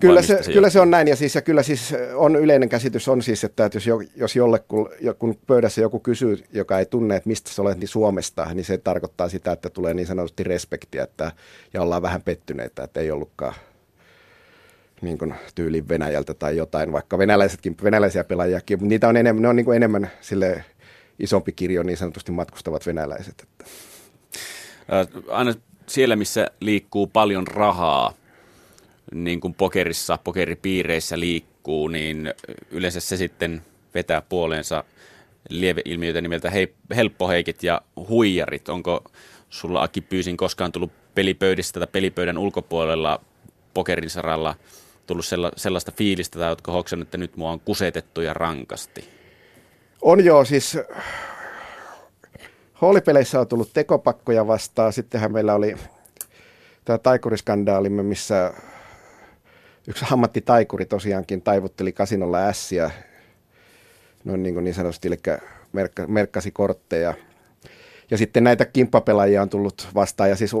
Kyllä 0.00 0.22
se, 0.22 0.42
se 0.42 0.52
kyllä 0.52 0.70
se 0.70 0.80
on 0.80 0.90
näin 0.90 1.08
ja, 1.08 1.16
siis, 1.16 1.34
ja 1.34 1.42
kyllä 1.42 1.62
siis 1.62 1.94
on 2.14 2.36
yleinen 2.36 2.68
käsitys 2.68 3.08
on 3.08 3.22
siis, 3.22 3.44
että, 3.44 3.64
että 3.64 3.76
jos, 3.76 3.86
jo, 3.86 4.00
jos 4.16 4.36
jollekun, 4.36 4.88
kun 5.18 5.38
pöydässä 5.46 5.80
joku 5.80 6.00
kysyy, 6.00 6.44
joka 6.52 6.78
ei 6.78 6.86
tunne, 6.86 7.16
että 7.16 7.28
mistä 7.28 7.50
sä 7.50 7.62
olet, 7.62 7.78
niin 7.78 7.88
Suomesta, 7.88 8.54
niin 8.54 8.64
se 8.64 8.78
tarkoittaa 8.78 9.28
sitä, 9.28 9.52
että 9.52 9.70
tulee 9.70 9.94
niin 9.94 10.06
sanotusti 10.06 10.44
respektiä 10.44 11.02
että, 11.02 11.32
ja 11.74 11.82
ollaan 11.82 12.02
vähän 12.02 12.22
pettyneitä, 12.22 12.84
että 12.84 13.00
ei 13.00 13.10
ollutkaan 13.10 13.54
niin 15.00 15.18
kuin 15.18 15.34
tyyliin 15.54 15.88
Venäjältä 15.88 16.34
tai 16.34 16.56
jotain, 16.56 16.92
vaikka 16.92 17.18
venäläisetkin, 17.18 17.76
venäläisiä 17.82 18.24
pelaajiakin, 18.24 18.78
mutta 18.78 18.88
niitä 18.88 19.08
on 19.08 19.16
enemmän, 19.16 19.42
ne 19.42 19.48
on 19.48 19.56
niin 19.56 19.64
kuin 19.64 19.76
enemmän 19.76 20.10
sille 20.20 20.64
isompi 21.18 21.52
kirjo 21.52 21.82
niin 21.82 21.96
sanotusti 21.96 22.32
matkustavat 22.32 22.86
venäläiset. 22.86 23.34
Että. 23.42 23.64
Aina 25.28 25.54
siellä, 25.86 26.16
missä 26.16 26.50
liikkuu 26.60 27.06
paljon 27.06 27.46
rahaa, 27.46 28.12
niin 29.14 29.40
kuin 29.40 29.54
pokerissa, 29.54 30.18
pokeripiireissä 30.24 31.20
liikkuu, 31.20 31.88
niin 31.88 32.34
yleensä 32.70 33.00
se 33.00 33.16
sitten 33.16 33.62
vetää 33.94 34.22
puoleensa 34.22 34.84
lieveilmiöitä 35.48 36.20
nimeltä 36.20 36.50
hei, 36.50 36.74
helppoheikit 36.96 37.62
ja 37.62 37.80
huijarit. 38.08 38.68
Onko 38.68 39.04
sulla 39.50 39.82
Aki 39.82 40.00
Pyysin 40.00 40.36
koskaan 40.36 40.72
tullut 40.72 40.92
pelipöydistä 41.14 41.80
tai 41.80 41.88
pelipöydän 41.92 42.38
ulkopuolella 42.38 43.20
pokerin 43.74 44.10
saralla– 44.10 44.54
tullut 45.06 45.24
sellaista 45.56 45.92
fiilistä, 45.92 46.38
tai 46.38 46.48
oletko 46.48 46.72
hoksannut, 46.72 47.06
että 47.06 47.18
nyt 47.18 47.36
mua 47.36 47.50
on 47.50 47.60
kusetettu 47.60 48.20
ja 48.20 48.34
rankasti? 48.34 49.08
On 50.02 50.24
joo, 50.24 50.44
siis 50.44 50.78
hoolipeleissä 52.80 53.40
on 53.40 53.48
tullut 53.48 53.70
tekopakkoja 53.72 54.46
vastaan. 54.46 54.92
Sittenhän 54.92 55.32
meillä 55.32 55.54
oli 55.54 55.76
tämä 56.84 56.98
taikuriskandaalimme, 56.98 58.02
missä 58.02 58.52
yksi 59.88 60.04
ammattitaikuri 60.12 60.86
tosiaankin 60.86 61.42
taivutteli 61.42 61.92
kasinolla 61.92 62.38
ässiä, 62.38 62.90
noin 64.24 64.42
niin, 64.42 64.54
kuin 64.54 64.64
niin 64.64 64.74
sanotusti, 64.74 65.08
eli 65.08 65.18
merkka, 65.72 66.06
merkkasi 66.06 66.50
kortteja. 66.50 67.14
Ja 68.10 68.18
sitten 68.18 68.44
näitä 68.44 68.64
kimppapelaajia 68.64 69.42
on 69.42 69.48
tullut 69.48 69.88
vastaan, 69.94 70.30
ja 70.30 70.36
siis 70.36 70.52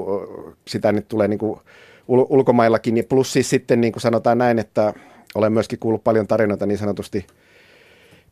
sitä 0.68 0.92
nyt 0.92 1.08
tulee 1.08 1.28
niin 1.28 1.38
kuin 1.38 1.60
ul- 2.08 2.26
ulkomaillakin. 2.28 2.94
Niin 2.94 3.06
plus 3.08 3.32
siis 3.32 3.50
sitten 3.50 3.80
niin 3.80 3.92
kuin 3.92 4.00
sanotaan 4.00 4.38
näin, 4.38 4.58
että 4.58 4.94
olen 5.34 5.52
myöskin 5.52 5.78
kuullut 5.78 6.04
paljon 6.04 6.26
tarinoita 6.26 6.66
niin 6.66 6.78
sanotusti 6.78 7.26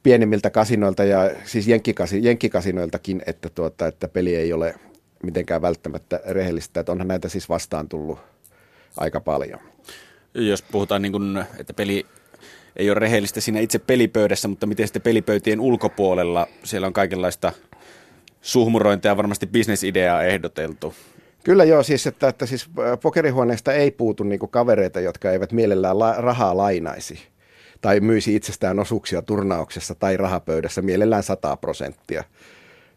pienimmiltä 0.03 0.51
kasinoilta 0.51 1.05
ja 1.05 1.31
siis 1.45 1.69
jenkkikasi, 1.69 2.25
jenkkikasinoiltakin, 2.25 3.23
että, 3.27 3.49
tuota, 3.49 3.87
että 3.87 4.09
peli 4.09 4.37
ei 4.37 4.53
ole 4.53 4.75
mitenkään 5.23 5.63
välttämättä 5.63 6.21
rehellistä. 6.27 6.81
Että 6.81 6.93
onhan 6.93 7.09
näitä 7.09 7.29
siis 7.29 7.49
vastaan 7.49 7.89
tullut 7.89 8.19
aika 8.97 9.21
paljon. 9.21 9.74
Jos 10.35 10.63
puhutaan 10.63 11.03
niin 11.03 11.13
kuin, 11.13 11.45
että 11.59 11.75
peli 11.75 12.07
ei 12.77 12.91
ole 12.91 12.99
rehellistä 12.99 13.41
siinä 13.41 13.61
itse 13.61 13.79
pelipöydässä, 13.79 14.49
mutta 14.49 14.67
miten 14.67 14.87
sitten 14.87 15.03
pelipöytien 15.03 15.61
ulkopuolella, 15.61 16.47
siellä 16.65 16.87
on 16.87 16.93
kaikenlaista 16.93 17.53
suhmurointia 18.41 19.17
varmasti 19.17 19.47
bisnesideaa 19.47 20.23
ehdoteltu. 20.23 20.95
Kyllä 21.45 21.65
joo, 21.65 21.83
siis 21.83 22.07
että, 22.07 22.29
että 22.29 22.47
siis 22.47 22.71
pokerihuoneesta 23.03 23.73
ei 23.73 23.91
puutu 23.91 24.25
niinku 24.25 24.47
kavereita, 24.47 25.01
jotka 25.01 25.31
eivät 25.31 25.53
mielellään 25.53 25.99
la- 25.99 26.15
rahaa 26.19 26.57
lainaisi 26.57 27.19
tai 27.81 28.01
myisi 28.01 28.37
itsestään 28.37 28.79
osuuksia 28.79 29.23
turnauksessa 29.23 29.95
tai 29.95 30.17
rahapöydässä 30.17 30.83
mielellään 30.83 31.23
100 31.23 31.57
prosenttia. 31.57 32.25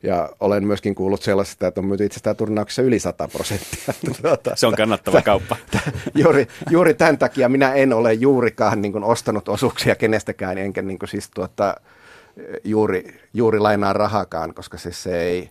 Ja 0.04 0.30
olen 0.40 0.68
myöskin 0.68 0.96
kuullut 0.96 1.22
sellaisesta, 1.22 1.68
että 1.68 1.82
on 1.82 1.86
myyty 1.86 2.06
itsestään 2.06 2.36
turnauksessa 2.36 2.82
yli 2.82 3.00
100 3.00 3.28
prosenttia. 3.28 3.94
Tuota, 4.22 4.56
Se 4.56 4.68
on 4.68 4.76
kannattava 4.76 5.22
kauppa. 5.22 5.56
juuri, 6.16 6.48
juuri 6.70 6.94
tämän 6.94 7.18
takia 7.18 7.50
minä 7.50 7.74
en 7.74 7.94
ole 7.94 8.14
juurikaan 8.14 8.82
niin 8.82 8.92
kuin, 8.92 9.04
ostanut 9.04 9.50
osuuksia 9.50 9.96
kenestäkään, 9.96 10.58
enkä 10.58 10.82
niin 10.82 11.00
kuin, 11.00 11.10
siis, 11.10 11.30
tuota, 11.30 11.76
juuri, 12.64 13.20
juuri 13.34 13.60
lainaa 13.60 13.94
rahakaan, 13.94 14.54
koska 14.54 14.78
siis 14.78 15.04
se 15.04 15.22
ei, 15.22 15.50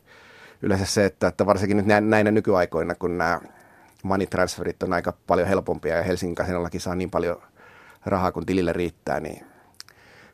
yleensä 0.62 0.86
se, 0.86 1.04
että, 1.04 1.26
että 1.28 1.46
varsinkin 1.46 1.76
nyt 1.76 1.86
näinä 1.86 2.30
nykyaikoina, 2.30 2.94
kun 2.94 3.18
nämä 3.18 3.40
money 4.02 4.26
transferit 4.26 4.82
on 4.82 4.92
aika 4.92 5.12
paljon 5.26 5.48
helpompia 5.48 5.96
ja 5.96 6.02
Helsingin 6.02 6.34
kasinollakin 6.34 6.80
saa 6.80 6.94
niin 6.94 7.10
paljon 7.10 7.42
rahaa, 8.06 8.32
kun 8.32 8.46
tilille 8.46 8.72
riittää, 8.72 9.20
niin 9.20 9.46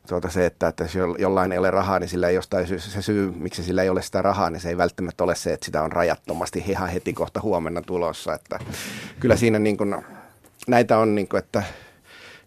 tuota 0.08 0.30
se, 0.30 0.46
että, 0.46 0.68
että 0.68 0.84
jos 0.84 0.94
jollain 1.18 1.52
ei 1.52 1.58
ole 1.58 1.70
rahaa, 1.70 1.98
niin 1.98 2.08
sillä 2.08 2.28
ei 2.28 2.34
jostain 2.34 2.66
syy, 2.66 2.78
se 2.78 3.02
syy, 3.02 3.32
miksi 3.36 3.62
sillä 3.62 3.82
ei 3.82 3.88
ole 3.88 4.02
sitä 4.02 4.22
rahaa, 4.22 4.50
niin 4.50 4.60
se 4.60 4.68
ei 4.68 4.76
välttämättä 4.76 5.24
ole 5.24 5.34
se, 5.34 5.52
että 5.52 5.66
sitä 5.66 5.82
on 5.82 5.92
rajattomasti 5.92 6.64
ihan 6.68 6.88
heti 6.88 7.12
kohta 7.12 7.40
huomenna 7.40 7.82
tulossa. 7.82 8.34
Että 8.34 8.58
kyllä 9.20 9.36
siinä 9.36 9.58
niin 9.58 9.76
kuin, 9.76 9.96
näitä 10.68 10.98
on, 10.98 11.14
niin 11.14 11.28
kuin, 11.28 11.38
että 11.38 11.62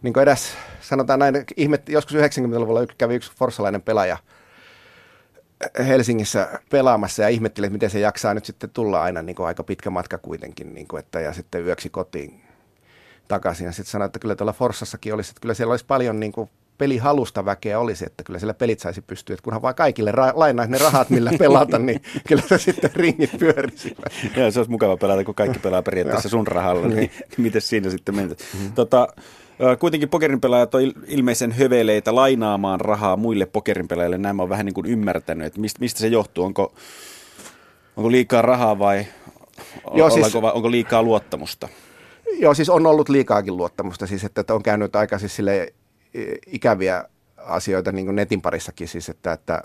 niin 0.02 0.14
kuin 0.14 0.24
edes 0.24 0.54
sanotaan 0.82 1.20
näin, 1.20 1.46
ihmet, 1.58 1.90
joskus 1.90 2.16
90-luvulla 2.16 2.86
kävi 2.98 3.16
yksi 3.16 3.32
forsalainen 3.36 3.82
pelaaja– 3.82 4.18
Helsingissä 5.88 6.60
pelaamassa 6.70 7.22
ja 7.22 7.30
ihmettelin, 7.30 7.68
että 7.68 7.74
miten 7.74 7.90
se 7.90 8.00
jaksaa 8.00 8.34
nyt 8.34 8.46
sitten 8.46 8.70
tulla 8.70 9.02
aina 9.02 9.22
niin 9.22 9.36
kuin 9.36 9.48
aika 9.48 9.64
pitkä 9.64 9.90
matka 9.90 10.18
kuitenkin, 10.18 10.74
niin 10.74 10.88
kuin, 10.88 11.00
että, 11.00 11.20
ja 11.20 11.34
sitten 11.34 11.66
yöksi 11.66 11.90
kotiin 11.90 12.42
takaisin. 13.28 13.66
Ja 13.66 13.72
sitten 13.72 13.92
sanoin, 13.92 14.06
että 14.06 14.20
kyllä 14.20 14.36
tuolla 14.36 14.54
Forssassakin 14.54 15.14
olisi, 15.14 15.32
että 15.32 15.42
kyllä 15.42 15.54
siellä 15.54 15.72
olisi 15.72 15.86
paljon 15.86 16.20
niin 16.20 16.32
kuin 16.32 16.50
pelihalusta 16.78 17.46
väkeä 17.46 17.80
olisi, 17.80 18.06
että 18.06 18.24
kyllä 18.24 18.40
siellä 18.40 18.54
pelit 18.54 18.80
saisi 18.80 19.02
pystyä, 19.02 19.34
että 19.34 19.44
kunhan 19.44 19.62
vaan 19.62 19.76
kaikille 19.76 20.12
ra- 20.12 20.34
lainaisi 20.34 20.72
ne 20.72 20.78
rahat, 20.78 21.10
millä 21.10 21.32
pelata, 21.40 21.80
niin 21.80 22.02
kyllä 22.28 22.44
se 22.48 22.58
sitten 22.58 22.92
ringit 22.96 23.40
pyörisi. 23.40 23.96
Joo, 24.38 24.52
se 24.52 24.60
olisi 24.60 24.72
mukava 24.72 24.98
pelata, 24.98 25.24
kun 25.24 25.36
kaikki 25.36 25.60
pelaa 25.60 25.82
periaatteessa 25.82 26.30
sun 26.30 26.48
rahalla, 26.48 26.88
niin, 26.88 26.98
niin 27.20 27.38
miten 27.38 27.62
siinä 27.62 27.90
sitten 27.90 28.16
mentä? 28.16 28.36
Mm-hmm. 28.54 28.74
Tota, 28.74 29.08
Kuitenkin 29.80 30.10
pokerinpelaajat 30.10 30.76
on 30.76 30.82
ilmeisen 31.08 31.52
höveleitä 31.52 32.16
lainaamaan 32.16 32.82
rahaa 32.82 33.18
muille 33.18 33.46
pokerinpelaajille. 33.46 34.18
Nämä 34.18 34.44
on 34.44 34.50
vähän 34.50 34.66
niin 34.66 34.74
kuin 34.74 34.86
ymmärtänyt, 34.86 35.48
että 35.48 35.60
mistä, 35.60 35.80
mistä 35.80 36.00
se 36.00 36.08
johtuu. 36.08 36.44
Onko, 36.44 36.74
onko 37.98 38.12
liikaa 38.12 38.42
rahaa 38.42 38.80
vai, 38.80 39.06
Joo, 39.94 40.10
siis, 40.10 40.36
onko 40.36 40.72
liikaa 40.72 41.04
luottamusta? 41.04 41.70
Joo, 42.40 42.54
siis 42.54 42.70
on 42.70 42.86
ollut 42.86 43.10
liikaakin 43.10 43.58
luottamusta, 43.58 44.08
siis 44.08 44.24
että 44.24 44.54
on 44.54 44.64
käynyt 44.64 44.96
aika 44.96 45.20
siis 45.20 45.36
sille 45.36 45.74
ikäviä 46.48 47.06
asioita 47.38 47.92
niin 47.92 48.06
kuin 48.06 48.16
netin 48.16 48.42
parissakin, 48.42 48.88
siis 48.88 49.10
että, 49.10 49.34
että 49.34 49.62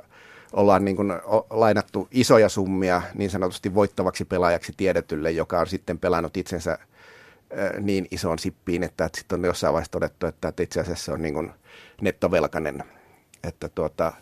ollaan 0.52 0.84
niin 0.84 0.96
kuin 0.96 1.12
lainattu 1.50 2.08
isoja 2.10 2.48
summia 2.48 3.02
niin 3.14 3.30
sanotusti 3.30 3.74
voittavaksi 3.74 4.24
pelaajaksi 4.24 4.72
tiedetylle, 4.76 5.30
joka 5.30 5.60
on 5.60 5.66
sitten 5.66 5.98
pelannut 5.98 6.36
itsensä 6.36 6.78
niin 7.80 8.06
isoon 8.10 8.38
sippiin, 8.38 8.82
että, 8.82 9.10
sitten 9.16 9.40
on 9.40 9.44
jossain 9.44 9.72
vaiheessa 9.72 9.92
todettu, 9.92 10.26
että, 10.26 10.48
että 10.48 10.62
itse 10.62 10.80
asiassa 10.80 11.04
se 11.04 11.12
on 11.12 11.22
niin 11.22 11.34
kuin 11.34 11.50
nettovelkainen. 12.00 12.84
Että 13.44 13.68
tuota, 13.68 14.12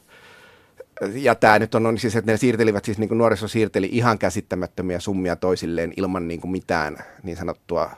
ja 1.12 1.34
tämä 1.34 1.58
nyt 1.58 1.74
on, 1.74 1.86
on 1.86 1.98
siis, 1.98 2.16
että 2.16 2.32
ne 2.32 2.36
siirtelivät, 2.36 2.84
siis 2.84 2.98
niin 2.98 3.08
kuin 3.08 3.18
nuoriso 3.18 3.48
siirteli 3.48 3.88
ihan 3.92 4.18
käsittämättömiä 4.18 5.00
summia 5.00 5.36
toisilleen 5.36 5.92
ilman 5.96 6.28
niin 6.28 6.40
kuin 6.40 6.50
mitään 6.50 6.98
niin 7.22 7.36
sanottua 7.36 7.90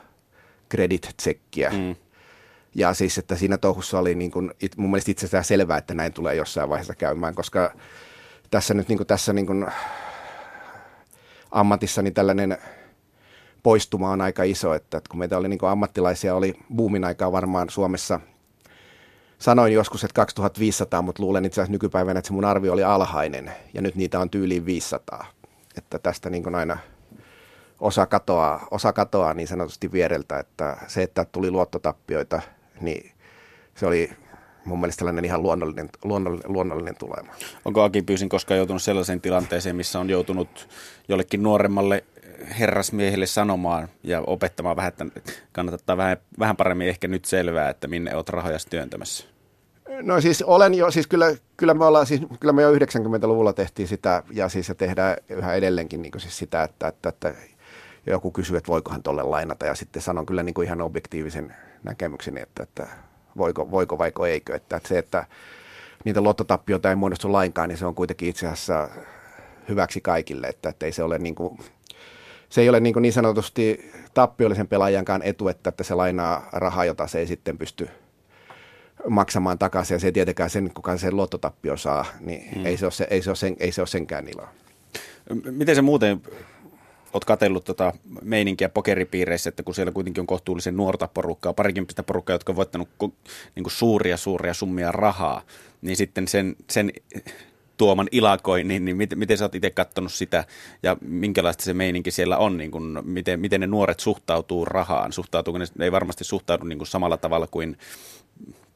credit-tsekkiä. 0.71 1.69
Mm. 1.69 1.95
Ja 2.75 2.93
siis, 2.93 3.17
että 3.17 3.35
siinä 3.35 3.57
touhussa 3.57 3.99
oli 3.99 4.15
niin 4.15 4.31
kuin, 4.31 4.51
mun 4.77 4.91
mielestä 4.91 5.11
itsestään 5.11 5.43
selvää, 5.43 5.77
että 5.77 5.93
näin 5.93 6.13
tulee 6.13 6.35
jossain 6.35 6.69
vaiheessa 6.69 6.95
käymään, 6.95 7.35
koska 7.35 7.73
tässä 8.51 8.73
nyt 8.73 8.87
niin 8.87 8.97
kuin, 8.97 9.07
tässä 9.07 9.33
niin 9.33 9.45
kuin 9.45 9.67
ammatissa 11.51 12.01
niin 12.01 12.13
tällainen 12.13 12.57
poistuma 13.63 14.09
on 14.09 14.21
aika 14.21 14.43
iso, 14.43 14.73
että, 14.73 14.97
että 14.97 15.09
kun 15.09 15.19
meitä 15.19 15.37
oli 15.37 15.49
niin 15.49 15.59
kuin 15.59 15.69
ammattilaisia, 15.69 16.35
oli 16.35 16.53
boomin 16.75 17.03
aikaa 17.03 17.31
varmaan 17.31 17.69
Suomessa, 17.69 18.19
sanoin 19.39 19.73
joskus, 19.73 20.03
että 20.03 20.13
2500, 20.15 21.01
mutta 21.01 21.23
luulen 21.23 21.45
itse 21.45 21.61
asiassa 21.61 21.71
nykypäivänä, 21.71 22.19
että 22.19 22.27
se 22.27 22.33
mun 22.33 22.45
arvio 22.45 22.73
oli 22.73 22.83
alhainen, 22.83 23.51
ja 23.73 23.81
nyt 23.81 23.95
niitä 23.95 24.19
on 24.19 24.29
tyyliin 24.29 24.65
500. 24.65 25.27
Että 25.77 25.99
tästä 25.99 26.29
niin 26.29 26.43
kuin 26.43 26.55
aina 26.55 26.77
osa 27.79 28.05
katoaa, 28.05 28.67
osa 28.71 28.93
katoaa 28.93 29.33
niin 29.33 29.47
sanotusti 29.47 29.91
viereltä, 29.91 30.39
että 30.39 30.77
se, 30.87 31.03
että 31.03 31.25
tuli 31.25 31.51
luottotappioita, 31.51 32.41
niin 32.81 33.11
se 33.75 33.85
oli 33.85 34.09
mun 34.65 34.79
mielestä 34.79 34.99
tällainen 34.99 35.25
ihan 35.25 35.43
luonnollinen, 35.43 35.89
luonnollinen, 36.03 36.53
luonnollinen 36.53 36.95
tulema. 36.99 37.33
Onko 37.65 37.83
Aki 37.83 38.01
Pyysin 38.01 38.29
koskaan 38.29 38.57
joutunut 38.57 38.81
sellaiseen 38.81 39.21
tilanteeseen, 39.21 39.75
missä 39.75 39.99
on 39.99 40.09
joutunut 40.09 40.67
jollekin 41.07 41.43
nuoremmalle 41.43 42.03
herrasmiehelle 42.59 43.25
sanomaan 43.25 43.87
ja 44.03 44.21
opettamaan 44.21 44.75
vähän, 44.75 44.89
että 44.89 45.05
kannattaa 45.51 45.97
vähän, 45.97 46.17
vähän 46.39 46.57
paremmin 46.57 46.87
ehkä 46.87 47.07
nyt 47.07 47.25
selvää, 47.25 47.69
että 47.69 47.87
minne 47.87 48.15
olet 48.15 48.29
rahoja 48.29 48.57
työntämässä? 48.69 49.25
No 50.01 50.21
siis 50.21 50.41
olen 50.41 50.73
jo, 50.73 50.91
siis 50.91 51.07
kyllä, 51.07 51.35
kyllä 51.57 51.73
me 51.73 51.85
ollaan, 51.85 52.05
siis 52.05 52.21
kyllä 52.39 52.53
me 52.53 52.61
jo 52.61 52.73
90-luvulla 52.73 53.53
tehtiin 53.53 53.87
sitä 53.87 54.23
ja 54.31 54.49
siis 54.49 54.67
se 54.67 54.73
tehdään 54.73 55.17
yhä 55.29 55.53
edelleenkin 55.53 56.01
niin 56.01 56.11
siis 56.17 56.37
sitä, 56.37 56.63
että, 56.63 56.87
että, 56.87 57.09
että 57.09 57.33
joku 58.05 58.31
kysyy, 58.31 58.57
että 58.57 58.71
voikohan 58.71 59.03
tuolle 59.03 59.23
lainata 59.23 59.65
ja 59.65 59.75
sitten 59.75 60.01
sanon 60.01 60.25
kyllä 60.25 60.43
niin 60.43 60.53
kuin 60.53 60.65
ihan 60.65 60.81
objektiivisen 60.81 61.55
näkemykseni, 61.83 62.41
että, 62.41 62.63
että 62.63 62.87
voiko, 63.37 63.71
voiko 63.71 63.97
vaiko 63.97 64.25
eikö. 64.25 64.55
Että, 64.55 64.75
että 64.75 64.89
se, 64.89 64.97
että 64.97 65.25
niitä 66.05 66.23
lottotappioita 66.23 66.89
ei 66.89 66.95
muodostu 66.95 67.31
lainkaan, 67.31 67.69
niin 67.69 67.77
se 67.77 67.85
on 67.85 67.95
kuitenkin 67.95 68.29
itse 68.29 68.47
asiassa 68.47 68.89
hyväksi 69.69 70.01
kaikille, 70.01 70.47
että, 70.47 70.69
että 70.69 70.85
ei 70.85 70.91
se 70.91 71.03
ole 71.03 71.17
niin 71.17 71.35
kuin, 71.35 71.59
se 72.49 72.61
ei 72.61 72.69
ole 72.69 72.79
niin, 72.79 72.93
kuin 72.93 73.01
niin 73.01 73.13
sanotusti 73.13 73.91
tappiollisen 74.13 74.67
pelaajankaan 74.67 75.21
etu, 75.23 75.47
että, 75.47 75.69
että 75.69 75.83
se 75.83 75.95
lainaa 75.95 76.49
rahaa, 76.53 76.85
jota 76.85 77.07
se 77.07 77.19
ei 77.19 77.27
sitten 77.27 77.57
pysty 77.57 77.89
maksamaan 79.09 79.59
takaisin, 79.59 79.95
ja 79.95 79.99
se 79.99 80.07
ei 80.07 80.11
tietenkään 80.11 80.49
sen, 80.49 80.71
kuka 80.73 80.97
sen 80.97 81.15
luottotappio 81.15 81.77
saa, 81.77 82.05
niin 82.19 82.55
hmm. 82.55 82.65
ei, 82.65 82.77
se 82.77 82.85
ole 82.85 82.91
se, 82.91 83.07
ei, 83.09 83.21
se 83.21 83.29
ole 83.29 83.35
sen, 83.35 83.55
ei 83.59 83.71
se 83.71 83.81
ole 83.81 83.87
senkään 83.87 84.27
iloa. 84.27 84.49
Miten 85.51 85.75
se 85.75 85.81
muuten 85.81 86.21
oot 87.13 87.25
katsellut 87.25 87.65
tota 87.65 87.93
meininkiä 88.21 88.69
pokeripiireissä, 88.69 89.49
että 89.49 89.63
kun 89.63 89.75
siellä 89.75 89.91
kuitenkin 89.91 90.21
on 90.21 90.27
kohtuullisen 90.27 90.77
nuorta 90.77 91.07
porukkaa, 91.07 91.53
parikymppistä 91.53 92.03
porukkaa, 92.03 92.33
jotka 92.33 92.51
on 92.51 92.55
voittanut 92.55 92.89
niin 93.55 93.63
kuin 93.63 93.71
suuria, 93.71 94.17
suuria 94.17 94.53
summia 94.53 94.91
rahaa, 94.91 95.41
niin 95.81 95.97
sitten 95.97 96.27
sen, 96.27 96.55
sen 96.69 96.91
tuoman 97.77 98.07
ilakoinnin, 98.11 98.85
niin 98.85 98.97
miten, 98.97 99.19
miten 99.19 99.37
sä 99.37 99.45
oot 99.45 99.55
itse 99.55 99.69
katsonut 99.69 100.13
sitä 100.13 100.43
ja 100.83 100.97
minkälaista 101.01 101.63
se 101.63 101.73
meininki 101.73 102.11
siellä 102.11 102.37
on, 102.37 102.57
niin 102.57 102.71
kuin, 102.71 102.99
miten, 103.03 103.39
miten 103.39 103.61
ne 103.61 103.67
nuoret 103.67 103.99
suhtautuu 103.99 104.65
rahaan, 104.65 105.13
suhtautuuko 105.13 105.57
ne, 105.57 105.65
ei 105.79 105.91
varmasti 105.91 106.23
suhtaudu 106.23 106.65
niin 106.65 106.77
kuin 106.77 106.87
samalla 106.87 107.17
tavalla 107.17 107.47
kuin 107.47 107.77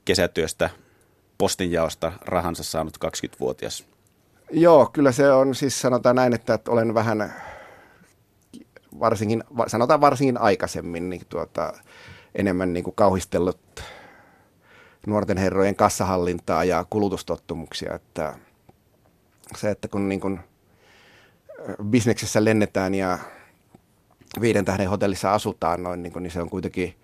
kesätyöstä 0.06 0.70
postinjaosta 1.38 2.12
rahansa 2.22 2.64
saanut 2.64 2.98
20-vuotias? 3.06 3.86
Joo, 4.52 4.90
kyllä 4.94 5.12
se 5.12 5.32
on, 5.32 5.56
siis 5.56 5.82
sanotaan 5.82 6.16
näin, 6.16 6.34
että 6.34 6.60
olen 6.68 6.94
vähän 6.94 7.34
varsinkin, 9.00 9.44
sanotaan 9.68 10.02
varsinkin 10.02 10.38
aikaisemmin, 10.38 11.10
niin 11.10 11.22
tuota, 11.30 11.74
enemmän 12.36 12.74
niin 12.74 12.84
kuin 12.84 12.96
kauhistellut 12.96 13.84
nuorten 15.08 15.38
herrojen 15.38 15.76
kassahallintaa 15.76 16.64
ja 16.64 16.86
kulutustottumuksia. 16.90 17.94
Että 17.94 18.34
se, 19.58 19.72
että 19.72 19.88
kun 19.88 20.10
niin 20.10 20.20
kuin 20.20 20.40
bisneksessä 21.84 22.44
lennetään 22.44 22.96
ja 22.96 23.20
viiden 24.42 24.66
tähden 24.66 24.90
hotellissa 24.90 25.34
asutaan 25.34 25.84
noin, 25.84 26.04
niin, 26.04 26.14
kuin, 26.14 26.24
niin 26.24 26.32
se 26.32 26.42
on 26.42 26.50
kuitenkin, 26.50 26.96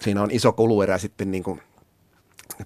siinä 0.00 0.22
on 0.22 0.30
iso 0.30 0.52
kuluerä 0.52 0.98
sitten 0.98 1.30
niin 1.30 1.42
kuin 1.42 1.62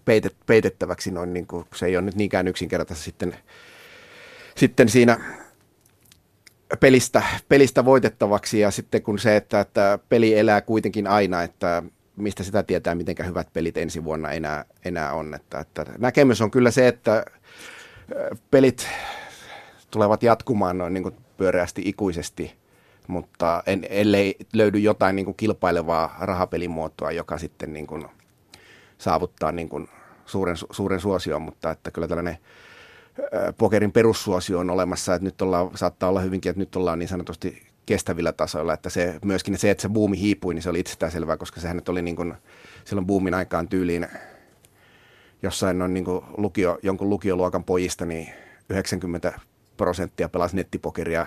peitet, 0.05 0.37
peitettäväksi 0.47 1.11
noin, 1.11 1.33
niin 1.33 1.47
kuin, 1.47 1.67
se 1.75 1.87
ei 1.87 1.97
ole 1.97 2.05
nyt 2.05 2.15
niinkään 2.15 2.49
yksinkertaisesti 2.49 3.05
sitten, 3.05 3.37
sitten 4.57 4.89
siinä 4.89 5.21
pelistä, 6.81 7.23
pelistä 7.49 7.85
voitettavaksi 7.85 8.61
ja 8.61 8.71
sitten 8.71 9.03
kun 9.03 9.19
se, 9.19 9.37
että, 9.37 9.61
että 9.61 9.99
peli 10.09 10.39
elää 10.39 10.61
kuitenkin 10.61 11.07
aina, 11.07 11.43
että 11.43 11.83
mistä 12.17 12.43
sitä 12.43 12.63
tietää, 12.63 12.95
miten 12.95 13.17
hyvät 13.27 13.53
pelit 13.53 13.77
ensi 13.77 14.05
vuonna 14.05 14.31
enää, 14.31 14.65
enää 14.85 15.13
on. 15.13 15.35
Että, 15.35 15.59
että 15.59 15.87
näkemys 15.99 16.41
on 16.41 16.51
kyllä 16.51 16.71
se, 16.71 16.89
että 16.89 17.25
pelit 18.51 18.89
tulevat 19.91 20.23
jatkumaan 20.23 20.79
noin 20.79 20.95
niin 20.95 21.03
kuin 21.03 21.17
pyöreästi 21.37 21.83
ikuisesti, 21.85 22.55
mutta 23.07 23.63
en, 23.67 23.87
ellei 23.91 24.37
löydy 24.53 24.79
jotain 24.79 25.17
niin 25.17 25.25
kuin 25.27 25.37
kilpailevaa 25.37 26.17
rahapelimuotoa, 26.21 27.13
joka 27.13 27.39
sitten 27.39 27.73
niin 27.73 27.87
kuin 27.87 28.07
saavuttaa 28.99 29.53
niin 29.53 29.69
kuin 29.69 29.89
suuren, 30.27 30.57
suuren 30.71 31.01
suosion, 31.01 31.43
mutta 31.43 31.71
että 31.71 31.91
kyllä 31.91 32.09
tällainen 32.09 32.39
pokerin 33.59 33.93
perussuosio 33.93 34.59
on 34.59 34.71
olemassa, 34.71 35.15
että 35.15 35.25
nyt 35.25 35.43
ollaan, 35.43 35.71
saattaa 35.75 36.09
olla 36.09 36.21
hyvinkin, 36.21 36.51
että 36.51 36.61
nyt 36.61 36.77
ollaan 36.77 36.99
niin 36.99 37.09
sanotusti 37.09 37.63
kestävillä 37.87 38.33
tasoilla, 38.33 38.75
että 38.75 38.91
se, 38.91 39.19
myöskin 39.25 39.59
se, 39.59 39.71
että 39.71 39.83
se 39.83 39.89
buumi 39.89 40.21
hiipui, 40.21 40.55
niin 40.55 40.63
se 40.63 40.71
oli 40.71 40.81
itsestään 40.81 41.13
selvää, 41.13 41.37
koska 41.37 41.61
sehän 41.61 41.77
nyt 41.77 41.89
oli 41.89 42.03
niin 42.03 42.17
kuin, 42.17 42.35
silloin 42.85 43.07
boomin 43.07 43.35
aikaan 43.35 43.69
tyyliin 43.69 44.07
jossain 45.43 45.83
on 45.83 45.95
niin 45.95 46.05
kuin 46.05 46.25
lukio, 46.37 46.79
jonkun 46.83 47.11
lukioluokan 47.11 47.65
pojista, 47.65 48.07
niin 48.07 48.29
90 48.69 49.41
prosenttia 49.77 50.29
pelasi 50.29 50.57
nettipokeria 50.57 51.27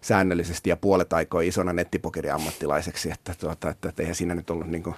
säännöllisesti 0.00 0.70
ja 0.70 0.76
puolet 0.76 1.12
aikoi 1.12 1.48
isona 1.48 1.72
nettipokeria 1.72 2.34
ammattilaiseksi, 2.34 3.10
että, 3.10 3.34
tuota, 3.38 3.70
että, 3.70 3.88
että 3.88 4.02
eihän 4.02 4.14
siinä 4.14 4.34
nyt 4.34 4.50
ollut 4.50 4.66
niin 4.66 4.82
kuin 4.82 4.96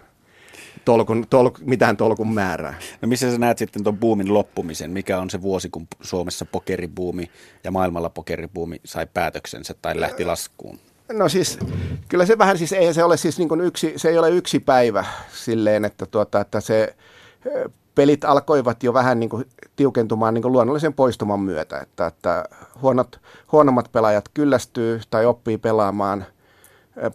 tolkun, 0.85 1.27
tolk, 1.31 1.59
mitään 1.61 1.97
tolkun 1.97 2.35
määrää. 2.35 2.75
No 3.03 3.09
missä 3.09 3.33
sä 3.33 3.39
näet 3.39 3.59
sitten 3.59 3.85
tuon 3.85 3.99
boomin 3.99 4.35
loppumisen? 4.35 4.91
Mikä 4.91 5.19
on 5.19 5.31
se 5.31 5.43
vuosi, 5.43 5.69
kun 5.71 5.87
Suomessa 6.01 6.45
pokeribuumi 6.45 7.31
ja 7.65 7.71
maailmalla 7.71 8.11
pokeribuumi 8.11 8.81
sai 8.85 9.07
päätöksensä 9.15 9.75
tai 9.83 10.01
lähti 10.01 10.25
laskuun? 10.25 10.79
No 11.13 11.29
siis, 11.29 11.59
kyllä 12.09 12.27
se 12.27 12.39
vähän 12.39 12.59
siis, 12.59 12.73
ei 12.73 12.95
se 12.95 13.05
ole 13.05 13.17
siis 13.17 13.39
niin 13.39 13.61
yksi, 13.61 13.93
se 13.97 14.09
ei 14.09 14.19
ole 14.19 14.31
yksi 14.31 14.61
päivä 14.61 15.05
silleen, 15.33 15.85
että, 15.85 16.07
tuota, 16.07 16.41
että 16.41 16.61
se 16.61 16.97
pelit 17.95 18.25
alkoivat 18.25 18.83
jo 18.83 18.95
vähän 18.95 19.21
niin 19.21 19.31
kuin 19.31 19.45
tiukentumaan 19.77 20.35
niin 20.35 20.43
kuin 20.43 20.53
luonnollisen 20.53 20.95
poistuman 20.95 21.41
myötä, 21.41 21.79
että, 21.81 22.07
että 22.07 22.45
huonot, 22.83 23.21
huonommat 23.53 23.93
pelaajat 23.93 24.25
kyllästyy 24.35 25.01
tai 25.11 25.27
oppii 25.27 25.59
pelaamaan– 25.59 26.27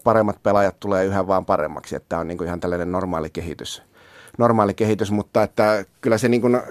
paremmat 0.04 0.44
pelaajat 0.44 0.80
tulee 0.80 1.06
yhä 1.06 1.28
vaan 1.28 1.46
paremmaksi, 1.46 1.96
että 1.96 2.10
tämä 2.10 2.20
on 2.20 2.28
niin 2.28 2.38
kuin 2.38 2.48
ihan 2.48 2.60
tällainen 2.60 2.92
normaali 2.92 3.30
kehitys. 3.30 3.84
Normaali 4.38 4.74
kehitys, 4.74 5.12
mutta 5.12 5.44
että 5.44 5.86
kyllä 6.02 6.18
se 6.18 6.30
niin 6.30 6.42
kuin 6.42 6.62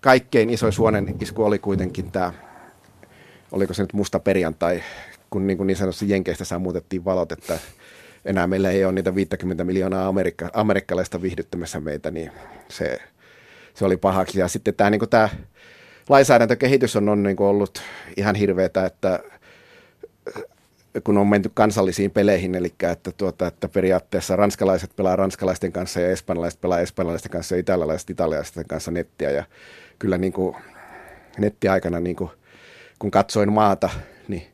kaikkein 0.00 0.50
iso 0.50 0.70
suonen 0.70 1.16
isku 1.20 1.44
oli 1.44 1.58
kuitenkin 1.58 2.12
tämä, 2.12 2.32
oliko 3.52 3.74
se 3.74 3.82
nyt 3.82 3.92
musta 3.92 4.20
perjantai, 4.20 4.82
kun 5.30 5.46
niin, 5.46 5.56
kuin 5.56 5.66
niin 5.66 5.76
sanotusti 5.76 6.08
Jenkeistä 6.08 6.44
sammutettiin 6.44 7.04
valot, 7.04 7.32
että 7.32 7.58
enää 8.24 8.46
meillä 8.46 8.70
ei 8.70 8.84
ole 8.84 8.92
niitä 8.92 9.14
50 9.14 9.64
miljoonaa 9.64 10.08
amerikka, 10.08 10.50
amerikkalaista 10.52 11.22
viihdyttämässä 11.22 11.80
meitä, 11.80 12.10
niin 12.10 12.32
se, 12.68 12.98
se 13.74 13.84
oli 13.84 13.96
pahaksi. 13.96 14.40
Ja 14.40 14.48
sitten 14.48 14.74
tämä, 14.74 14.90
niin 14.90 14.98
kuin 14.98 15.08
tämä 15.08 15.28
lainsäädäntökehitys 16.08 16.96
on, 16.96 17.08
on 17.08 17.22
niin 17.22 17.36
kuin 17.36 17.46
ollut 17.46 17.82
ihan 18.16 18.34
hirveätä, 18.34 18.86
että 18.86 19.20
kun 21.04 21.18
on 21.18 21.26
menty 21.26 21.50
kansallisiin 21.54 22.10
peleihin, 22.10 22.54
eli 22.54 22.74
että, 22.92 23.12
tuota, 23.12 23.46
että 23.46 23.68
periaatteessa 23.68 24.36
ranskalaiset 24.36 24.96
pelaa 24.96 25.16
ranskalaisten 25.16 25.72
kanssa 25.72 26.00
ja 26.00 26.08
espanjalaiset 26.08 26.60
pelaa 26.60 26.80
espanjalaisten 26.80 27.30
kanssa 27.30 27.54
ja 27.54 27.60
italialaiset 27.60 28.10
italialaisten 28.10 28.66
kanssa 28.68 28.90
nettiä. 28.90 29.30
Ja 29.30 29.44
kyllä 29.98 30.18
niin 30.18 30.32
kuin 30.32 30.56
nettiaikana, 31.38 32.00
niin 32.00 32.16
kuin, 32.16 32.30
kun 32.98 33.10
katsoin 33.10 33.52
maata, 33.52 33.90
niin 34.28 34.46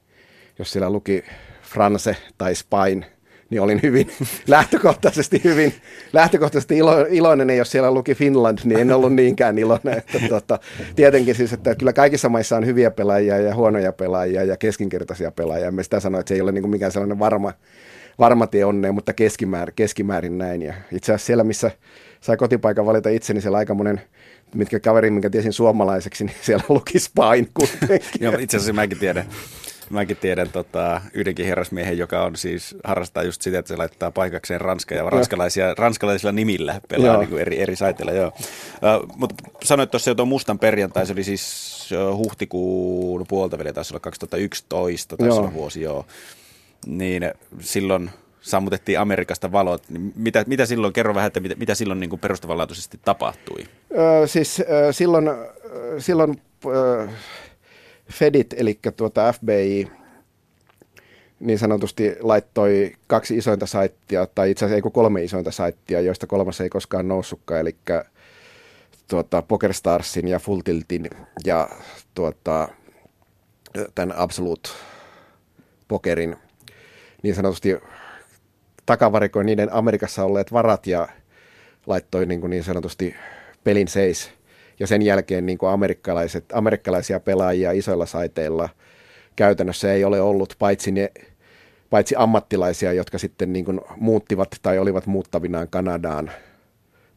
jos 0.58 0.72
siellä 0.72 0.90
luki 0.90 1.24
France 1.62 2.16
tai 2.38 2.54
Spain, 2.54 3.06
niin 3.52 3.62
olin 3.62 3.80
hyvin 3.82 4.10
lähtökohtaisesti 4.46 5.40
hyvin, 5.44 5.74
lähtökohtaisesti 6.12 6.76
ilo, 6.76 7.06
iloinen, 7.10 7.48
ja 7.50 7.56
jos 7.56 7.70
siellä 7.70 7.90
luki 7.90 8.14
Finland, 8.14 8.58
niin 8.64 8.80
en 8.80 8.92
ollut 8.92 9.14
niinkään 9.14 9.58
iloinen. 9.58 9.98
Että, 9.98 10.28
tota, 10.28 10.58
tietenkin 10.96 11.34
siis, 11.34 11.52
että 11.52 11.74
kyllä 11.74 11.92
kaikissa 11.92 12.28
maissa 12.28 12.56
on 12.56 12.66
hyviä 12.66 12.90
pelaajia 12.90 13.38
ja 13.38 13.54
huonoja 13.54 13.92
pelaajia 13.92 14.44
ja 14.44 14.56
keskinkertaisia 14.56 15.30
pelaajia. 15.30 15.72
Me 15.72 15.82
sitä 15.82 16.00
sanoa, 16.00 16.20
että 16.20 16.28
se 16.28 16.34
ei 16.34 16.40
ole 16.40 16.52
niin 16.52 16.62
kuin 16.62 16.70
mikään 16.70 16.92
sellainen 16.92 17.18
varma, 17.18 17.52
varma 18.18 18.46
tie 18.46 18.64
onneen, 18.64 18.94
mutta 18.94 19.12
keskimäärin, 19.12 19.74
keskimäärin 19.74 20.38
näin. 20.38 20.62
Ja 20.62 20.74
itse 20.92 21.12
asiassa 21.12 21.26
siellä, 21.26 21.44
missä 21.44 21.70
sai 22.20 22.36
kotipaikan 22.36 22.86
valita 22.86 23.08
itse, 23.08 23.32
niin 23.32 23.42
siellä 23.42 23.58
aika 23.58 23.74
monen 23.74 24.00
mitkä 24.54 24.80
kaveri, 24.80 25.10
minkä 25.10 25.30
tiesin 25.30 25.52
suomalaiseksi, 25.52 26.24
niin 26.24 26.36
siellä 26.42 26.64
luki 26.68 26.98
Spain 26.98 27.48
kuitenkin. 27.54 28.00
Joo, 28.20 28.34
itse 28.38 28.56
asiassa 28.56 28.72
mäkin 28.72 28.98
tiedän. 28.98 29.26
Mäkin 29.92 30.16
tiedän 30.16 30.48
tota, 30.48 31.00
yhdenkin 31.14 31.46
herrasmiehen, 31.46 31.98
joka 31.98 32.24
on 32.24 32.36
siis 32.36 32.76
harrastaa 32.84 33.22
just 33.22 33.42
sitä, 33.42 33.58
että 33.58 33.68
se 33.68 33.76
laittaa 33.76 34.10
paikakseen 34.10 34.60
ranska 34.60 34.94
ja 34.94 35.10
ranskalaisia, 35.10 35.74
ranskalaisilla 35.74 36.32
nimillä 36.32 36.80
pelaa 36.88 37.16
niin 37.18 37.28
kuin 37.28 37.40
eri, 37.40 37.60
eri 37.60 37.76
saiteilla. 37.76 38.12
Joo. 38.12 38.32
Uh, 38.36 39.16
mutta 39.16 39.34
sanoit 39.64 39.90
tuossa 39.90 40.10
jo 40.10 40.14
tuon 40.14 40.28
mustan 40.28 40.58
perjantai, 40.58 41.06
se 41.06 41.12
oli 41.12 41.24
siis 41.24 41.90
huhtikuun 42.16 43.26
puolta 43.28 43.58
vielä, 43.58 43.72
taisi 43.72 43.94
olla 43.94 44.00
2011, 44.00 45.16
taisi 45.16 45.38
olla 45.38 45.54
vuosi, 45.54 45.80
joo. 45.80 46.06
Niin 46.86 47.32
silloin 47.60 48.10
sammutettiin 48.40 49.00
Amerikasta 49.00 49.52
valot. 49.52 49.82
Niin 49.88 50.12
mitä, 50.16 50.44
mitä 50.46 50.66
silloin, 50.66 50.92
kerro 50.92 51.14
vähän, 51.14 51.26
että 51.26 51.40
mitä, 51.40 51.54
mitä 51.54 51.74
silloin 51.74 52.00
niin 52.00 52.10
kuin 52.10 52.20
perustavanlaatuisesti 52.20 53.00
tapahtui? 53.04 53.64
Öö, 53.98 54.26
siis 54.26 54.62
öö, 54.70 54.92
silloin, 54.92 55.30
silloin 55.98 56.40
öö, 56.66 57.06
Fedit, 58.12 58.54
eli 58.56 58.78
tuota 58.96 59.32
FBI, 59.32 59.88
niin 61.40 61.58
sanotusti 61.58 62.16
laittoi 62.20 62.92
kaksi 63.06 63.36
isointa 63.36 63.66
saittia, 63.66 64.26
tai 64.26 64.50
itse 64.50 64.64
asiassa 64.64 64.76
ei 64.76 64.82
kuin 64.82 64.92
kolme 64.92 65.24
isointa 65.24 65.50
saittia, 65.50 66.00
joista 66.00 66.26
kolmas 66.26 66.60
ei 66.60 66.68
koskaan 66.68 67.08
noussutkaan, 67.08 67.60
eli 67.60 67.76
tuota, 69.08 69.42
PokerStarsin 69.42 70.28
ja 70.28 70.38
Full 70.38 70.60
Tiltin 70.64 71.10
ja 71.44 71.68
tuota, 72.14 72.68
tämän 73.94 74.16
Absolute 74.16 74.68
Pokerin 75.88 76.36
niin 77.22 77.34
sanotusti 77.34 77.76
takavarikoi 78.86 79.44
niiden 79.44 79.72
Amerikassa 79.72 80.24
olleet 80.24 80.52
varat 80.52 80.86
ja 80.86 81.08
laittoi 81.86 82.26
niin, 82.26 82.40
kuin 82.40 82.50
niin 82.50 82.64
sanotusti 82.64 83.14
pelin 83.64 83.88
seis. 83.88 84.30
Ja 84.80 84.86
sen 84.86 85.02
jälkeen 85.02 85.46
niin 85.46 85.58
kuin 85.58 85.70
amerikkalaiset, 85.70 86.44
amerikkalaisia 86.52 87.20
pelaajia 87.20 87.72
isoilla 87.72 88.06
saiteilla 88.06 88.68
käytännössä 89.36 89.92
ei 89.92 90.04
ole 90.04 90.20
ollut, 90.20 90.56
paitsi, 90.58 90.92
ne, 90.92 91.12
paitsi 91.90 92.14
ammattilaisia, 92.18 92.92
jotka 92.92 93.18
sitten 93.18 93.52
niin 93.52 93.64
kuin 93.64 93.80
muuttivat 93.96 94.48
tai 94.62 94.78
olivat 94.78 95.06
muuttavinaan 95.06 95.68
Kanadaan 95.68 96.30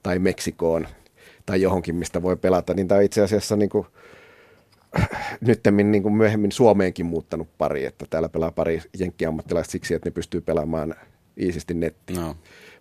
tai 0.03 0.19
Meksikoon 0.19 0.88
tai 1.45 1.61
johonkin, 1.61 1.95
mistä 1.95 2.22
voi 2.22 2.36
pelata. 2.36 2.73
Niin 2.73 2.88
tämä 2.88 2.98
on 2.98 3.03
itse 3.03 3.22
asiassa 3.22 3.56
niin 3.56 3.69
kuin, 3.69 3.88
nyttemmin 5.48 5.91
niin 5.91 6.03
kuin 6.03 6.15
myöhemmin 6.15 6.52
Suomeenkin 6.52 7.06
muuttanut 7.06 7.48
pari, 7.57 7.86
että 7.86 8.06
täällä 8.10 8.30
pelaa 8.30 8.52
pari 8.52 8.82
jenkkiammattilaista 8.99 9.72
siksi, 9.72 9.94
että 9.94 10.10
ne 10.10 10.14
pystyy 10.14 10.41
pelaamaan 10.41 10.95
iisisti 11.40 11.73
nettiin. 11.73 12.22
No. 12.22 12.36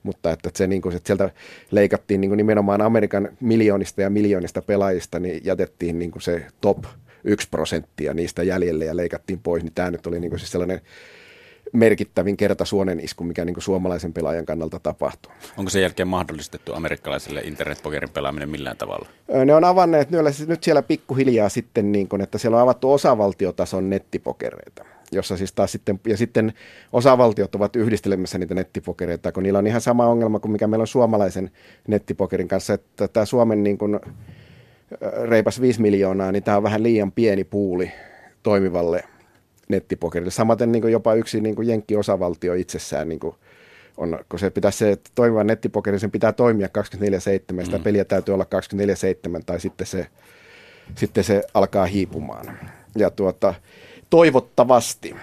Mutta 0.05 0.33
että 0.33 0.51
se, 0.55 0.67
niin 0.67 0.83
kuin, 0.83 0.97
että 0.97 1.07
sieltä 1.07 1.31
leikattiin 1.71 2.21
niin 2.21 2.29
kuin 2.29 2.37
nimenomaan 2.37 2.83
Amerikan 2.83 3.29
miljoonista 3.41 4.03
ja 4.03 4.11
miljoonista 4.11 4.63
pelaajista, 4.63 5.19
niin 5.19 5.41
jätettiin 5.45 5.99
niin 5.99 6.11
kuin 6.11 6.23
se 6.23 6.47
top 6.61 6.79
1 7.25 7.49
prosenttia 7.51 8.15
niistä 8.15 8.43
jäljelle 8.43 8.85
ja 8.85 8.97
leikattiin 8.97 9.41
pois. 9.43 9.63
Niin 9.63 9.73
tämä 9.75 9.91
nyt 9.91 10.07
oli 10.07 10.21
niin 10.21 10.31
kuin 10.31 10.41
siis 10.41 10.53
sellainen 10.53 10.81
merkittävin 11.73 12.37
kerta 12.37 12.65
suonen 12.65 13.01
isku, 13.01 13.25
mikä 13.25 13.45
niin 13.45 13.55
kuin 13.55 13.65
suomalaisen 13.65 14.13
pelaajan 14.13 14.47
kannalta 14.47 14.79
tapahtuu. 14.79 15.33
Onko 15.57 15.71
sen 15.71 15.83
jälkeen 15.83 16.09
mahdollistettu 16.09 16.75
amerikkalaisille 16.75 17.41
internetpokerin 17.41 18.11
pelaaminen 18.11 18.49
millään 18.49 18.77
tavalla? 18.77 19.09
Ne 19.45 19.55
on 19.55 19.65
avanneet 19.65 20.09
nyt 20.47 20.63
siellä 20.63 20.83
pikkuhiljaa 20.83 21.49
sitten, 21.49 21.93
niin 21.93 22.09
kuin, 22.09 22.23
että 22.23 22.39
siellä 22.39 22.57
on 22.57 22.63
avattu 22.63 22.93
osavaltiotason 22.93 23.91
nettipokereita 23.91 24.85
jossa 25.13 25.37
siis 25.37 25.53
taas 25.53 25.73
sitten, 25.73 26.01
ja 26.07 26.17
sitten 26.17 26.53
osavaltiot 26.93 27.55
ovat 27.55 27.77
yhdistelemässä 27.77 28.39
niitä 28.39 28.55
nettipokereita, 28.55 29.33
kun 29.33 29.43
niillä 29.43 29.59
on 29.59 29.67
ihan 29.67 29.81
sama 29.81 30.07
ongelma 30.07 30.41
kuin 30.41 30.53
mikä 30.53 30.67
meillä 30.67 30.83
on 30.83 30.87
suomalaisen 30.87 31.51
nettipokerin 31.89 32.49
kanssa, 32.49 32.75
että 32.75 33.09
tämä 33.09 33.27
Suomen 33.27 33.63
niin 33.63 33.79
kuin 33.79 34.01
reipas 35.29 35.61
5 35.61 35.81
miljoonaa, 35.81 36.33
niin 36.33 36.43
tämä 36.43 36.57
on 36.57 36.63
vähän 36.63 36.83
liian 36.83 37.13
pieni 37.13 37.45
puuli 37.45 37.93
toimivalle 38.43 39.05
nettipokerille. 39.69 40.31
Samaten 40.31 40.73
niin 40.73 40.83
kuin 40.83 40.93
jopa 40.93 41.15
yksi 41.15 41.41
niin 41.41 41.55
kuin 41.55 41.69
Jenkki-osavaltio 41.69 42.55
itsessään 42.55 43.09
niin 43.09 43.21
kuin 43.21 43.35
on, 43.97 44.19
kun 44.29 44.39
se 44.39 44.51
pitää 44.51 44.71
se 44.71 44.99
toimiva 45.15 45.45
nettipokeri, 45.45 45.99
sen 45.99 46.11
pitää 46.11 46.33
toimia 46.33 46.69
24-7, 47.59 47.65
sitä 47.65 47.79
mm. 47.79 47.85
peliä 47.85 48.05
täytyy 48.05 48.35
olla 48.35 48.47
24-7 49.39 49.43
tai 49.47 49.61
sitten 49.61 49.87
se, 49.87 50.07
sitten 50.95 51.25
se 51.25 51.43
alkaa 51.55 51.87
hiipumaan. 51.87 52.59
Ja 52.97 53.11
tuota, 53.11 53.55
toivottavasti 54.15 55.17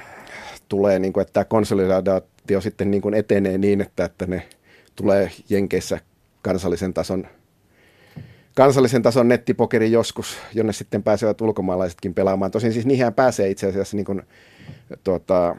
tulee, 0.69 0.99
niin 0.99 1.13
kuin, 1.13 1.22
että 1.22 1.34
tämä 1.34 1.45
konsolidaatio 1.45 2.61
sitten 2.61 2.91
niin 2.91 3.01
kuin 3.01 3.13
etenee 3.13 3.57
niin, 3.57 3.81
että, 3.81 4.05
että 4.05 4.27
ne 4.27 4.47
tulee 4.95 5.31
Jenkeissä 5.49 5.99
kansallisen 6.41 6.93
tason 6.93 7.27
kansallisen 8.55 9.01
tason 9.01 9.27
nettipokeri 9.27 9.91
joskus, 9.91 10.38
jonne 10.53 10.73
sitten 10.73 11.03
pääsevät 11.03 11.41
ulkomaalaisetkin 11.41 12.13
pelaamaan. 12.13 12.51
Tosin 12.51 12.73
siis 12.73 12.85
niihin 12.85 13.13
pääsee 13.13 13.49
itse 13.49 13.68
asiassa 13.68 13.97
niin 13.97 14.05
kuin, 14.05 14.22
tuota, 15.03 15.55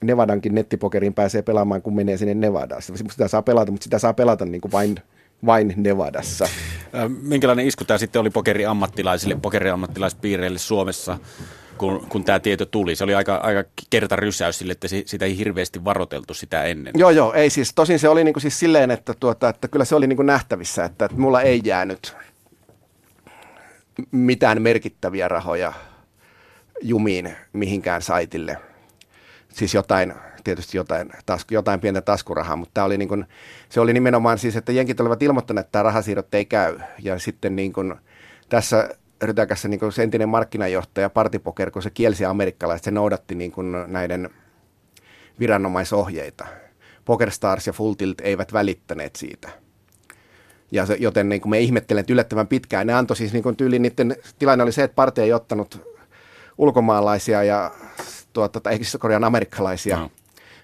Nevadankin 0.00 0.54
nettipokeriin 0.54 1.14
pääsee 1.14 1.42
pelaamaan, 1.42 1.82
kun 1.82 1.96
menee 1.96 2.16
sinne 2.16 2.34
Nevadaan. 2.34 2.82
Sitä 2.82 3.28
saa 3.28 3.42
pelata, 3.42 3.72
mutta 3.72 3.84
sitä 3.84 3.98
saa 3.98 4.12
pelata 4.12 4.44
niin 4.44 4.60
kuin 4.60 4.72
vain, 4.72 4.96
vain 5.46 5.74
Nevadassa. 5.76 6.48
Minkälainen 7.22 7.66
isku 7.66 7.84
tämä 7.84 7.98
sitten 7.98 8.20
oli 8.20 8.30
pokeriammattilaisille, 8.30 9.36
pokeriammattilaispiireille 9.42 10.58
Suomessa? 10.58 11.18
Kun, 11.80 12.06
kun 12.08 12.24
tämä 12.24 12.40
tieto 12.40 12.66
tuli. 12.66 12.96
Se 12.96 13.04
oli 13.04 13.14
aika, 13.14 13.36
aika 13.36 14.16
rysäys 14.16 14.58
sille, 14.58 14.72
että 14.72 14.88
sitä 14.88 15.24
ei 15.24 15.38
hirveästi 15.38 15.84
varoteltu 15.84 16.34
sitä 16.34 16.64
ennen. 16.64 16.92
Joo, 16.96 17.10
joo, 17.10 17.32
ei 17.32 17.50
siis. 17.50 17.74
Tosin 17.74 17.98
se 17.98 18.08
oli 18.08 18.24
niinku 18.24 18.40
siis 18.40 18.58
silleen, 18.58 18.90
että, 18.90 19.14
tuota, 19.20 19.48
että 19.48 19.68
kyllä 19.68 19.84
se 19.84 19.94
oli 19.94 20.06
niinku 20.06 20.22
nähtävissä, 20.22 20.84
että, 20.84 21.04
että 21.04 21.16
mulla 21.18 21.42
ei 21.42 21.60
jäänyt 21.64 22.16
mitään 24.10 24.62
merkittäviä 24.62 25.28
rahoja 25.28 25.72
jumiin 26.82 27.36
mihinkään 27.52 28.02
saitille. 28.02 28.56
Siis 29.48 29.74
jotain, 29.74 30.14
tietysti 30.44 30.76
jotain, 30.76 31.10
tasku, 31.26 31.54
jotain 31.54 31.80
pientä 31.80 32.00
taskurahaa, 32.00 32.56
mutta 32.56 32.74
tämä 32.74 32.84
oli 32.84 32.98
niin 32.98 33.08
kuin, 33.08 33.24
se 33.68 33.80
oli 33.80 33.92
nimenomaan 33.92 34.38
siis, 34.38 34.56
että 34.56 34.72
jenkit 34.72 35.00
olivat 35.00 35.22
ilmoittaneet, 35.22 35.66
että 35.66 35.72
tämä 35.72 35.82
rahasiirrot 35.82 36.34
ei 36.34 36.44
käy. 36.44 36.78
Ja 37.02 37.18
sitten 37.18 37.56
niin 37.56 37.72
kuin, 37.72 37.94
tässä 38.48 38.88
rytäkässä 39.22 39.68
niin 39.68 39.80
kuin 39.80 39.92
se 39.92 40.02
entinen 40.02 40.28
markkinajohtaja 40.28 41.10
Partipoker, 41.10 41.70
kun 41.70 41.82
se 41.82 41.90
kielsi 41.90 42.24
amerikkalaiset, 42.24 42.84
se 42.84 42.90
noudatti 42.90 43.34
niin 43.34 43.52
kuin 43.52 43.72
näiden 43.86 44.30
viranomaisohjeita. 45.40 46.46
PokerStars 47.04 47.66
ja 47.66 47.72
Full 47.72 47.94
Tilt 47.94 48.20
eivät 48.20 48.52
välittäneet 48.52 49.16
siitä. 49.16 49.48
Ja 50.72 50.86
se, 50.86 50.96
joten 51.00 51.28
niin 51.28 51.40
kuin 51.40 51.50
me 51.50 51.60
ihmettelen, 51.60 52.00
että 52.00 52.12
yllättävän 52.12 52.46
pitkään. 52.46 52.86
Ne 52.86 52.94
antoi 52.94 53.16
siis 53.16 53.32
niin 53.32 53.42
kuin 53.42 53.56
tyyli, 53.56 53.78
niiden 53.78 54.16
tilanne 54.38 54.64
oli 54.64 54.72
se, 54.72 54.82
että 54.82 54.94
parti 54.94 55.20
ei 55.20 55.32
ottanut 55.32 55.86
ulkomaalaisia 56.58 57.44
ja 57.44 57.70
tuota, 58.32 58.60
tai 58.60 58.76
siis 58.76 58.96
korjaan 59.00 59.24
amerikkalaisia. 59.24 59.96
No. 59.96 60.10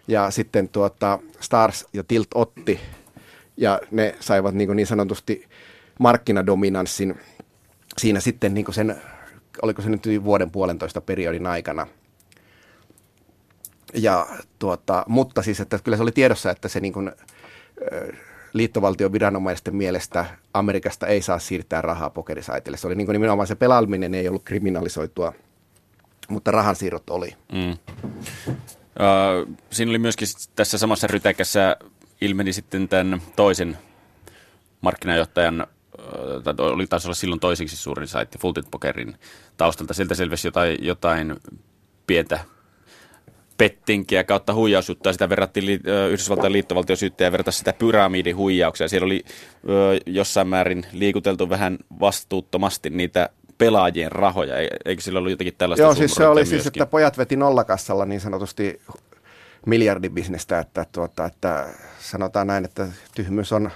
Ja 0.08 0.30
sitten 0.30 0.68
tuota, 0.68 1.18
Stars 1.40 1.86
ja 1.92 2.04
Tilt 2.04 2.28
otti 2.34 2.80
ja 3.56 3.80
ne 3.90 4.14
saivat 4.20 4.54
niin, 4.54 4.68
kuin 4.68 4.76
niin 4.76 4.86
sanotusti 4.86 5.44
markkinadominanssin 5.98 7.20
siinä 7.98 8.20
sitten 8.20 8.54
niin 8.54 8.66
sen, 8.70 9.02
oliko 9.62 9.82
se 9.82 9.88
nyt 9.88 10.06
vuoden 10.24 10.50
puolentoista 10.50 11.00
periodin 11.00 11.46
aikana. 11.46 11.86
Ja 13.94 14.26
tuota, 14.58 15.04
mutta 15.08 15.42
siis, 15.42 15.60
että 15.60 15.78
kyllä 15.84 15.96
se 15.96 16.02
oli 16.02 16.12
tiedossa, 16.12 16.50
että 16.50 16.68
se 16.68 16.80
niin 16.80 16.92
kuin, 16.92 17.12
liittovaltion 18.52 19.12
viranomaisten 19.12 19.76
mielestä 19.76 20.24
Amerikasta 20.54 21.06
ei 21.06 21.22
saa 21.22 21.38
siirtää 21.38 21.82
rahaa 21.82 22.10
pokerisaitille. 22.10 22.76
Se 22.76 22.86
oli 22.86 22.94
niin 22.94 23.06
kuin 23.06 23.14
nimenomaan 23.14 23.46
se 23.46 23.54
pelaaminen 23.54 24.14
ei 24.14 24.28
ollut 24.28 24.44
kriminalisoitua, 24.44 25.32
mutta 26.28 26.50
rahansiirrot 26.50 27.10
oli. 27.10 27.36
Mm. 27.52 27.70
Uh, 28.50 29.56
siinä 29.70 29.90
oli 29.90 29.98
myöskin 29.98 30.28
tässä 30.56 30.78
samassa 30.78 31.06
rytäkässä 31.06 31.76
ilmeni 32.20 32.52
sitten 32.52 32.88
tämän 32.88 33.22
toisen 33.36 33.78
markkinajohtajan 34.80 35.66
tai 36.44 36.54
oli 36.58 36.86
taisi 36.86 37.06
olla 37.06 37.14
silloin 37.14 37.40
toiseksi 37.40 37.76
suurin 37.76 38.08
saitti 38.08 38.38
Full 38.38 38.52
Pokerin 38.70 39.16
taustalta. 39.56 39.94
Sieltä 39.94 40.14
selvisi 40.14 40.48
jotain, 40.48 40.76
jotain 40.80 41.36
pientä 42.06 42.40
pettinkiä 43.58 44.24
kautta 44.24 44.54
huijausjuttua. 44.54 45.12
Sitä 45.12 45.28
verrattiin 45.28 45.66
li- 45.66 45.80
Yhdysvaltain 46.10 46.52
liittovaltiosyyttäjä 46.52 47.32
verrata 47.32 47.50
sitä 47.50 47.72
pyramidihuijauksia. 47.72 48.88
Siellä 48.88 49.06
oli 49.06 49.24
ö, 49.68 50.00
jossain 50.06 50.48
määrin 50.48 50.86
liikuteltu 50.92 51.48
vähän 51.48 51.78
vastuuttomasti 52.00 52.90
niitä 52.90 53.28
pelaajien 53.58 54.12
rahoja. 54.12 54.54
Eikö 54.84 55.02
sillä 55.02 55.18
ollut 55.18 55.30
jotakin 55.30 55.54
tällaista 55.58 55.82
Joo, 55.82 55.94
siis 55.94 56.14
se 56.14 56.26
oli 56.26 56.40
siis, 56.40 56.50
myöskin? 56.50 56.62
siis, 56.62 56.66
että 56.66 56.86
pojat 56.90 57.18
veti 57.18 57.36
nollakassalla 57.36 58.04
niin 58.04 58.20
sanotusti 58.20 58.80
miljardibisnestä, 59.66 60.58
että, 60.58 60.86
tuota, 60.92 61.24
että 61.24 61.66
sanotaan 61.98 62.46
näin, 62.46 62.64
että 62.64 62.88
tyhmyys 63.14 63.52
on 63.52 63.70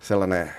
sellainen 0.00 0.52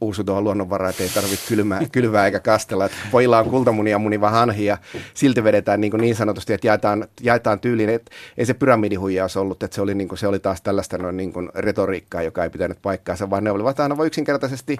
uusiutuva 0.00 0.40
luonnonvara, 0.40 0.88
että 0.88 1.02
ei 1.02 1.08
tarvitse 1.08 1.48
kylmää, 1.48 1.80
kylvää 1.92 2.26
eikä 2.26 2.40
kastella. 2.40 2.84
Että 2.84 2.96
pojilla 3.10 3.38
on 3.38 3.50
kultamunia 3.50 3.98
muniva 3.98 4.30
hanhi 4.30 4.64
ja 4.64 4.78
silti 5.14 5.44
vedetään 5.44 5.80
niin, 5.80 5.92
niin 5.98 6.16
sanotusti, 6.16 6.52
että 6.52 6.66
jaetaan, 6.66 7.08
jaetaan 7.22 7.60
tyyliin. 7.60 7.90
Että 7.90 8.10
ei 8.38 8.46
se 8.46 8.54
pyramidihuijaus 8.54 9.36
ollut, 9.36 9.62
että 9.62 9.74
se 9.74 9.80
oli, 9.80 9.94
niin 9.94 10.08
kuin, 10.08 10.18
se 10.18 10.26
oli 10.26 10.38
taas 10.38 10.62
tällaista 10.62 10.98
noin 10.98 11.16
niin 11.16 11.32
kuin 11.32 11.50
retoriikkaa, 11.54 12.22
joka 12.22 12.44
ei 12.44 12.50
pitänyt 12.50 12.78
paikkaansa, 12.82 13.30
vaan 13.30 13.44
ne 13.44 13.50
olivat 13.50 13.80
aina 13.80 13.96
vain 13.96 14.06
yksinkertaisesti 14.06 14.76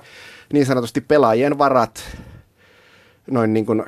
niin 0.52 0.66
sanotusti 0.66 1.00
pelaajien 1.00 1.58
varat 1.58 2.04
noin 3.30 3.54
niin 3.54 3.66
kuin 3.66 3.84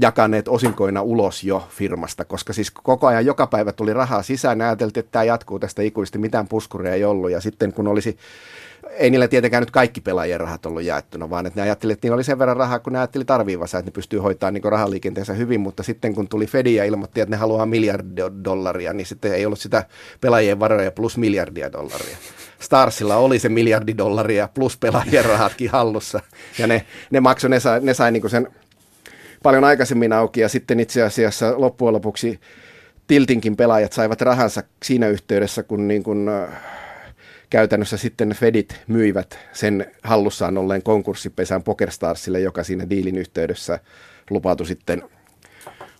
jakaneet 0.00 0.48
osinkoina 0.48 1.02
ulos 1.02 1.44
jo 1.44 1.68
firmasta, 1.70 2.24
koska 2.24 2.52
siis 2.52 2.70
koko 2.70 3.06
ajan 3.06 3.26
joka 3.26 3.46
päivä 3.46 3.72
tuli 3.72 3.92
rahaa 3.92 4.22
sisään 4.22 4.60
ja 4.60 4.66
ajateltiin, 4.66 5.00
että 5.00 5.12
tämä 5.12 5.24
jatkuu 5.24 5.58
tästä 5.58 5.82
ikuisesti, 5.82 6.18
mitään 6.18 6.48
puskuria 6.48 6.94
ei 6.94 7.04
ollut. 7.04 7.30
Ja 7.30 7.40
sitten 7.40 7.72
kun 7.72 7.88
olisi 7.88 8.18
ei 8.90 9.10
niillä 9.10 9.28
tietenkään 9.28 9.62
nyt 9.62 9.70
kaikki 9.70 10.00
pelaajien 10.00 10.40
rahat 10.40 10.66
ollut 10.66 10.82
jaettuna, 10.82 11.30
vaan 11.30 11.46
että 11.46 11.60
ne 11.60 11.62
ajattelivat, 11.62 11.96
että 11.96 12.06
niillä 12.06 12.14
oli 12.14 12.24
sen 12.24 12.38
verran 12.38 12.56
rahaa, 12.56 12.78
kun 12.78 12.92
ne 12.92 12.98
ajatteli 12.98 13.24
tarviivansa, 13.24 13.78
että 13.78 13.90
ne 13.90 13.92
pystyy 13.92 14.18
hoitamaan 14.18 14.54
niin 14.54 14.64
rahaliikenteensä 14.64 15.32
hyvin, 15.32 15.60
mutta 15.60 15.82
sitten 15.82 16.14
kun 16.14 16.28
tuli 16.28 16.46
Fedi 16.46 16.74
ja 16.74 16.84
ilmoitti, 16.84 17.20
että 17.20 17.30
ne 17.30 17.36
haluaa 17.36 17.66
miljardia 17.66 18.30
dollaria, 18.44 18.92
niin 18.92 19.06
sitten 19.06 19.34
ei 19.34 19.46
ollut 19.46 19.58
sitä 19.58 19.84
pelaajien 20.20 20.60
varoja 20.60 20.90
plus 20.90 21.18
miljardia 21.18 21.72
dollaria. 21.72 22.16
Starsilla 22.60 23.16
oli 23.16 23.38
se 23.38 23.48
miljardi 23.48 23.96
dollaria 23.98 24.48
plus 24.54 24.76
pelaajien 24.76 25.24
rahatkin 25.24 25.70
hallussa, 25.70 26.20
ja 26.58 26.66
ne, 26.66 26.86
ne 27.10 27.20
maksoi, 27.20 27.50
ne 27.50 27.60
sai, 27.60 27.80
ne 27.80 27.94
sai 27.94 28.12
niin 28.12 28.30
sen 28.30 28.48
paljon 29.42 29.64
aikaisemmin 29.64 30.12
auki, 30.12 30.40
ja 30.40 30.48
sitten 30.48 30.80
itse 30.80 31.02
asiassa 31.02 31.60
loppujen 31.60 31.92
lopuksi 31.92 32.40
Tiltinkin 33.06 33.56
pelaajat 33.56 33.92
saivat 33.92 34.20
rahansa 34.20 34.62
siinä 34.82 35.08
yhteydessä, 35.08 35.62
kun 35.62 35.88
niin 35.88 36.02
kuin, 36.02 36.28
käytännössä 37.50 37.96
sitten 37.96 38.30
Fedit 38.30 38.80
myivät 38.88 39.38
sen 39.52 39.92
hallussaan 40.02 40.58
olleen 40.58 40.82
konkurssipesän 40.82 41.62
PokerStarsille, 41.62 42.40
joka 42.40 42.64
siinä 42.64 42.90
diilin 42.90 43.18
yhteydessä 43.18 43.78
lupautui 44.30 44.66
sitten 44.66 45.02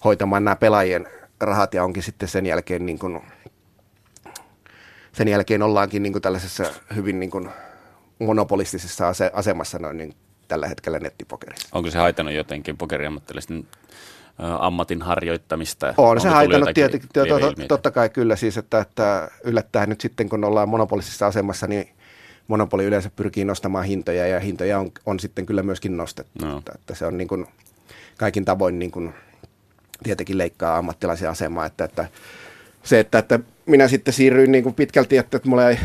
hoitamaan 0.05 0.45
nämä 0.45 0.57
pelaajien 0.57 1.07
rahat 1.41 1.75
ja 1.75 1.85
onkin 1.85 2.03
sitten 2.03 2.29
sen 2.29 2.47
jälkeen 2.47 2.87
niin 2.87 2.99
kuin, 2.99 3.21
sen 5.12 5.29
jälkeen 5.29 5.62
ollaankin 5.62 6.03
niin 6.03 6.12
kuin 6.12 6.23
tällaisessa 6.23 6.65
hyvin 6.95 7.21
niin 7.21 7.31
kuin 7.31 7.49
monopolistisessa 8.19 9.09
ase- 9.09 9.31
asemassa 9.35 9.79
noin 9.79 9.97
niin 9.97 10.15
tällä 10.51 10.69
hetkellä 10.69 10.99
nettipokerissa. 10.99 11.69
Onko 11.73 11.91
se 11.91 11.99
haitannut 11.99 12.35
jotenkin 12.35 12.77
pokeriammattilaisten 12.77 13.67
ammatin 14.39 15.03
harjoittamista? 15.03 15.95
On 15.97 16.21
se 16.21 16.29
haitannut 16.29 16.71
tietenkin, 16.75 17.09
to, 17.13 17.25
totta 17.69 17.91
kai 17.91 18.09
kyllä 18.09 18.37
siis, 18.37 18.57
että, 18.57 18.81
että 18.81 19.31
yllättäen 19.45 19.89
nyt 19.89 20.01
sitten 20.01 20.29
kun 20.29 20.45
ollaan 20.45 20.69
monopolisessa 20.69 21.27
asemassa, 21.27 21.67
niin 21.67 21.89
monopoli 22.49 22.85
yleensä 22.85 23.11
pyrkii 23.17 23.45
nostamaan 23.45 23.85
hintoja 23.85 24.27
ja 24.27 24.41
hintoja 24.41 24.79
on, 24.79 24.93
on 25.07 25.21
sitten 25.21 25.47
kyllä 25.47 25.63
myöskin 25.63 25.97
nostettu. 25.97 26.47
No. 26.47 26.59
Että, 26.59 26.73
että 26.75 26.95
se 26.95 27.07
on 27.07 27.19
niin 27.19 27.29
kuin 27.29 27.47
kaikin 28.19 28.45
tavoin 28.45 28.79
niin 28.79 28.91
kuin 28.91 29.15
tietenkin 30.03 30.39
leikkaa 30.39 30.79
ammattilaisen 30.79 31.31
asemaa, 31.31 31.67
että, 31.67 31.85
että 31.85 32.09
se, 32.83 33.01
että, 33.01 33.19
että 33.19 33.41
minä 33.67 33.89
sitten 33.89 34.15
siirryin 34.15 34.53
niin 34.53 34.65
kuin 34.65 34.75
pitkälti, 34.75 35.17
että, 35.17 35.37
että 35.37 35.49
mulla 35.49 35.69
ei 35.69 35.79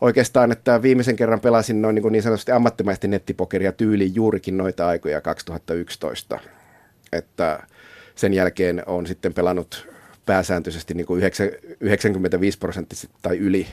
oikeastaan, 0.00 0.52
että 0.52 0.82
viimeisen 0.82 1.16
kerran 1.16 1.40
pelasin 1.40 1.82
noin 1.82 1.94
niin, 1.94 2.12
niin 2.12 2.22
sanotusti 2.22 2.52
ammattimaisesti 2.52 3.08
nettipokeria 3.08 3.72
tyyliin 3.72 4.14
juurikin 4.14 4.56
noita 4.56 4.86
aikoja 4.86 5.20
2011 5.20 6.40
että 7.12 7.62
sen 8.14 8.34
jälkeen 8.34 8.82
on 8.86 9.06
sitten 9.06 9.34
pelannut 9.34 9.88
pääsääntöisesti 10.26 10.94
niin 10.94 11.06
kuin 11.06 11.22
95 11.80 12.58
prosenttisesti 12.58 13.14
tai 13.22 13.38
yli 13.38 13.66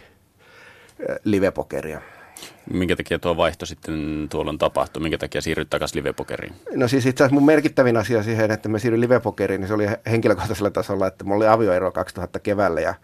livepokeria. 1.23 2.01
Minkä 2.73 2.95
takia 2.95 3.19
tuo 3.19 3.37
vaihto 3.37 3.65
sitten 3.65 4.27
tuolloin 4.29 4.57
tapahtui? 4.57 5.03
Minkä 5.03 5.17
takia 5.17 5.41
siirryt 5.41 5.69
takaisin 5.69 5.97
livepokeriin? 5.97 6.53
No 6.75 6.87
siis 6.87 7.05
itse 7.05 7.23
asiassa 7.23 7.33
mun 7.33 7.45
merkittävin 7.45 7.97
asia 7.97 8.23
siihen, 8.23 8.51
että 8.51 8.69
mä 8.69 8.79
siirryin 8.79 9.01
livepokeriin, 9.01 9.61
niin 9.61 9.67
se 9.67 9.73
oli 9.73 9.87
henkilökohtaisella 10.05 10.69
tasolla, 10.69 11.07
että 11.07 11.23
mulla 11.23 11.37
oli 11.37 11.47
avioero 11.47 11.91
2000 11.91 12.39
keväällä 12.39 12.81
ja 12.81 12.95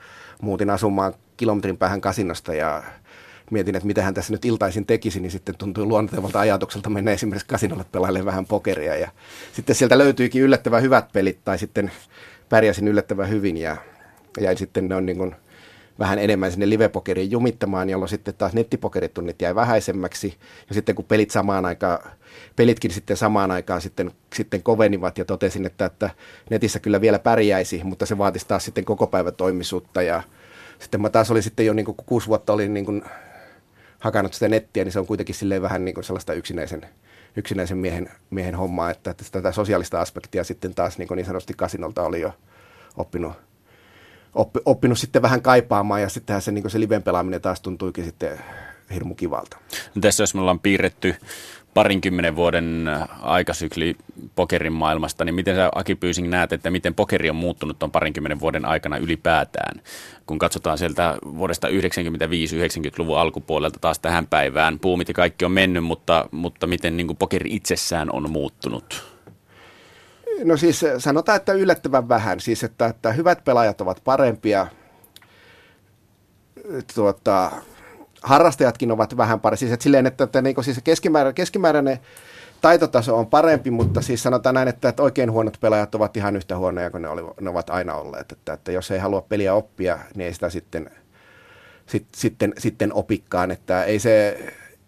muutin 0.41 0.69
asumaan 0.69 1.13
kilometrin 1.37 1.77
päähän 1.77 2.01
kasinosta 2.01 2.53
ja 2.53 2.83
mietin, 3.51 3.75
että 3.75 3.87
mitä 3.87 4.01
hän 4.01 4.13
tässä 4.13 4.33
nyt 4.33 4.45
iltaisin 4.45 4.85
tekisi, 4.85 5.19
niin 5.19 5.31
sitten 5.31 5.55
tuntui 5.57 5.85
luontevalta 5.85 6.39
ajatukselta 6.39 6.89
mennä 6.89 7.11
esimerkiksi 7.11 7.47
kasinolle 7.47 7.85
pelailemaan 7.91 8.25
vähän 8.25 8.45
pokeria. 8.45 8.95
Ja 8.95 9.11
sitten 9.53 9.75
sieltä 9.75 9.97
löytyikin 9.97 10.41
yllättävän 10.41 10.81
hyvät 10.81 11.11
pelit, 11.13 11.39
tai 11.45 11.57
sitten 11.57 11.91
pärjäsin 12.49 12.87
yllättävän 12.87 13.29
hyvin 13.29 13.57
ja 13.57 13.77
jäin 14.39 14.57
sitten 14.57 14.87
ne 14.87 14.95
on 14.95 15.05
niin 15.05 15.17
kuin 15.17 15.35
vähän 15.99 16.19
enemmän 16.19 16.51
sinne 16.51 16.69
livepokeriin 16.69 17.31
jumittamaan, 17.31 17.89
jolloin 17.89 18.09
sitten 18.09 18.33
taas 18.33 18.53
nettipokeritunnit 18.53 19.41
jäi 19.41 19.55
vähäisemmäksi. 19.55 20.37
Ja 20.69 20.75
sitten 20.75 20.95
kun 20.95 21.05
pelit 21.05 21.31
samaan 21.31 21.65
aikaan, 21.65 21.99
pelitkin 22.55 22.91
sitten 22.91 23.17
samaan 23.17 23.51
aikaan 23.51 23.81
sitten, 23.81 24.11
sitten 24.35 24.63
kovenivat 24.63 25.17
ja 25.17 25.25
totesin, 25.25 25.65
että, 25.65 25.85
että 25.85 26.09
netissä 26.49 26.79
kyllä 26.79 27.01
vielä 27.01 27.19
pärjäisi, 27.19 27.81
mutta 27.83 28.05
se 28.05 28.17
vaatisi 28.17 28.47
taas 28.47 28.65
sitten 28.65 28.85
koko 28.85 29.07
päivä 29.07 29.31
toimisuutta 29.31 30.01
ja 30.01 30.23
sitten 30.79 31.01
mä 31.01 31.09
taas 31.09 31.31
olin 31.31 31.43
sitten 31.43 31.65
jo 31.65 31.73
niin 31.73 31.85
kuin 31.85 31.95
kuusi 32.05 32.27
vuotta 32.27 32.53
olin 32.53 32.73
niin 32.73 32.85
kuin 32.85 33.03
hakannut 33.99 34.33
sitä 34.33 34.47
nettiä, 34.47 34.83
niin 34.83 34.91
se 34.91 34.99
on 34.99 35.07
kuitenkin 35.07 35.35
silleen 35.35 35.61
vähän 35.61 35.85
niin 35.85 35.95
kuin 35.95 36.03
sellaista 36.03 36.33
yksinäisen, 36.33 36.85
yksinäisen 37.35 37.77
miehen, 37.77 38.09
miehen 38.29 38.55
hommaa, 38.55 38.91
että, 38.91 39.11
että 39.11 39.23
tätä 39.31 39.51
sosiaalista 39.51 40.01
aspektia 40.01 40.43
sitten 40.43 40.75
taas 40.75 40.97
niin, 40.97 41.09
niin 41.15 41.25
sanotusti 41.25 41.53
kasinolta 41.53 42.03
oli 42.03 42.21
jo 42.21 42.33
oppinut, 42.97 43.33
oppi, 44.35 44.59
oppinut 44.65 44.99
sitten 44.99 45.21
vähän 45.21 45.41
kaipaamaan 45.41 46.01
ja 46.01 46.09
sittenhän 46.09 46.41
se, 46.41 46.51
niin 46.51 46.69
se 46.69 46.79
liven 46.79 47.03
pelaaminen 47.03 47.41
taas 47.41 47.61
tuntuikin 47.61 48.05
sitten 48.05 48.39
hirmu 48.93 49.15
kivalta. 49.15 49.57
No 49.95 50.01
tässä 50.01 50.23
jos 50.23 50.35
me 50.35 50.41
ollaan 50.41 50.59
piirretty 50.59 51.15
parinkymmenen 51.73 52.35
vuoden 52.35 52.89
aikasykli 53.21 53.95
pokerin 54.35 54.73
maailmasta, 54.73 55.25
niin 55.25 55.35
miten 55.35 55.55
sä 55.55 55.69
Aki 55.75 55.95
Pyysing 55.95 56.29
näet, 56.29 56.53
että 56.53 56.71
miten 56.71 56.95
pokeri 56.95 57.29
on 57.29 57.35
muuttunut 57.35 57.79
tuon 57.79 57.91
parinkymmenen 57.91 58.39
vuoden 58.39 58.65
aikana 58.65 58.97
ylipäätään? 58.97 59.81
Kun 60.25 60.39
katsotaan 60.39 60.77
sieltä 60.77 61.17
vuodesta 61.23 61.67
95-90-luvun 61.67 63.19
alkupuolelta 63.19 63.79
taas 63.81 63.99
tähän 63.99 64.27
päivään, 64.27 64.79
puumit 64.79 65.07
ja 65.07 65.13
kaikki 65.13 65.45
on 65.45 65.51
mennyt, 65.51 65.83
mutta, 65.83 66.29
mutta 66.31 66.67
miten 66.67 66.97
niin 66.97 67.17
pokeri 67.17 67.55
itsessään 67.55 68.11
on 68.11 68.31
muuttunut? 68.31 69.19
No 70.43 70.57
siis 70.57 70.85
sanotaan, 70.97 71.35
että 71.35 71.53
yllättävän 71.53 72.09
vähän. 72.09 72.39
Siis 72.39 72.63
että, 72.63 72.85
että 72.85 73.11
hyvät 73.11 73.43
pelaajat 73.43 73.81
ovat 73.81 74.01
parempia. 74.03 74.67
Tuota, 76.95 77.51
harrastajatkin 78.23 78.91
ovat 78.91 79.17
vähän 79.17 79.39
parempi. 79.39 79.59
Siis 79.59 79.71
että 79.71 79.83
silleen, 79.83 80.07
että, 80.07 80.23
että 80.23 80.41
niin 80.41 80.63
siis 80.63 80.79
keskimäärä, 80.83 81.33
keskimääräinen 81.33 81.99
taitotaso 82.61 83.17
on 83.17 83.27
parempi, 83.27 83.71
mutta 83.71 84.01
siis 84.01 84.23
sanotaan 84.23 84.55
näin, 84.55 84.67
että, 84.67 84.89
että 84.89 85.03
oikein 85.03 85.31
huonot 85.31 85.57
pelaajat 85.61 85.95
ovat 85.95 86.17
ihan 86.17 86.35
yhtä 86.35 86.57
huonoja 86.57 86.91
kuin 86.91 87.01
ne, 87.01 87.09
oli, 87.09 87.21
ne 87.41 87.49
ovat 87.49 87.69
aina 87.69 87.95
olleet. 87.95 88.31
Että, 88.31 88.53
että 88.53 88.71
jos 88.71 88.91
ei 88.91 88.99
halua 88.99 89.21
peliä 89.21 89.53
oppia, 89.53 89.99
niin 90.15 90.25
ei 90.25 90.33
sitä 90.33 90.49
sitten, 90.49 90.91
sit, 91.85 92.05
sitten, 92.15 92.53
sitten 92.57 92.93
opikkaan. 92.93 93.51
Että 93.51 93.83
ei 93.83 93.99
se 93.99 94.39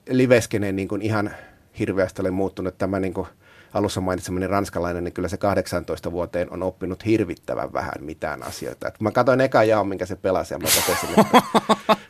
liveskene 0.10 0.72
niin 0.72 0.88
kuin 0.88 1.02
ihan 1.02 1.32
hirveästi 1.80 2.22
ole 2.22 2.32
muuttunut. 2.32 2.78
Tämä 2.78 3.00
niin 3.00 3.14
kuin, 3.14 3.28
alussa 3.74 4.02
mainitsemani 4.02 4.48
ranskalainen, 4.48 5.04
niin 5.04 5.14
kyllä 5.14 5.28
se 5.28 5.38
18 5.38 6.12
vuoteen 6.12 6.54
on 6.54 6.64
oppinut 6.64 7.06
hirvittävän 7.06 7.74
vähän 7.74 7.94
mitään 8.00 8.44
asioita. 8.44 8.88
Et 8.88 9.02
mä 9.02 9.12
katsoin 9.12 9.42
eka 9.42 9.64
jaon, 9.64 9.88
minkä 9.88 10.06
se 10.06 10.16
pelasi, 10.16 10.54
ja 10.54 10.60
mä 10.60 10.68
totesin, 10.68 11.10
että 11.20 11.42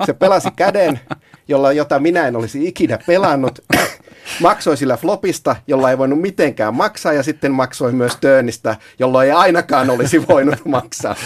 se 0.06 0.14
pelasi 0.14 0.50
käden, 0.56 1.00
jolla, 1.48 1.72
jota 1.72 2.00
minä 2.00 2.28
en 2.28 2.36
olisi 2.36 2.68
ikinä 2.68 3.00
pelannut, 3.08 3.60
maksoi 4.40 4.78
sillä 4.78 4.98
flopista, 4.98 5.56
jolla 5.68 5.90
ei 5.90 5.98
voinut 5.98 6.22
mitenkään 6.22 6.76
maksaa, 6.76 7.14
ja 7.14 7.24
sitten 7.24 7.52
maksoi 7.52 7.92
myös 7.92 8.16
tönistä, 8.22 8.76
jolla 9.00 9.24
ei 9.24 9.32
ainakaan 9.32 9.90
olisi 9.90 10.28
voinut 10.28 10.66
maksaa. 10.66 11.16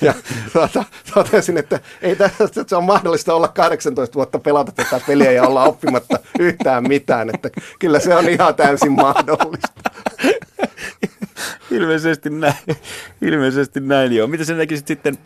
ja 0.00 0.14
tuota, 0.52 0.84
totesin, 1.14 1.58
että 1.58 1.80
ei 2.02 2.16
tässä, 2.16 2.44
että 2.44 2.64
se 2.66 2.76
on 2.76 2.84
mahdollista 2.84 3.34
olla 3.34 3.48
18 3.48 4.14
vuotta 4.14 4.38
pelata 4.38 4.72
tätä 4.72 5.00
peliä 5.06 5.32
ja 5.32 5.42
olla 5.42 5.64
oppimatta 5.64 6.18
yhtään 6.38 6.88
mitään, 6.88 7.30
että 7.34 7.50
kyllä 7.78 8.00
se 8.00 8.14
on 8.14 8.28
ihan 8.28 8.54
täysin 8.54 8.92
mahdollista. 8.92 9.90
ilmeisesti 11.70 12.30
näin, 12.30 12.54
ilmeisesti 13.22 13.80
näin 13.80 14.12
joo. 14.12 14.26
Mitä 14.26 14.44
sä 14.44 14.54
näkisit 14.54 14.86
sitten 14.86 15.18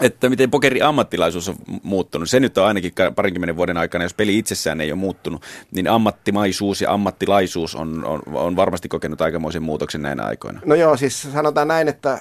että 0.00 0.28
miten 0.28 0.50
pokeri 0.50 0.82
ammattilaisuus 0.82 1.48
on 1.48 1.56
muuttunut. 1.82 2.30
Se 2.30 2.40
nyt 2.40 2.58
on 2.58 2.66
ainakin 2.66 2.92
parinkymmenen 3.16 3.56
vuoden 3.56 3.76
aikana, 3.76 4.04
jos 4.04 4.14
peli 4.14 4.38
itsessään 4.38 4.80
ei 4.80 4.92
ole 4.92 4.98
muuttunut, 4.98 5.42
niin 5.70 5.88
ammattimaisuus 5.88 6.80
ja 6.80 6.92
ammattilaisuus 6.92 7.74
on, 7.74 8.04
on, 8.04 8.22
on 8.32 8.56
varmasti 8.56 8.88
kokenut 8.88 9.20
aikamoisen 9.20 9.62
muutoksen 9.62 10.02
näinä 10.02 10.24
aikoina. 10.24 10.60
No 10.64 10.74
joo, 10.74 10.96
siis 10.96 11.22
sanotaan 11.22 11.68
näin, 11.68 11.88
että 11.88 12.20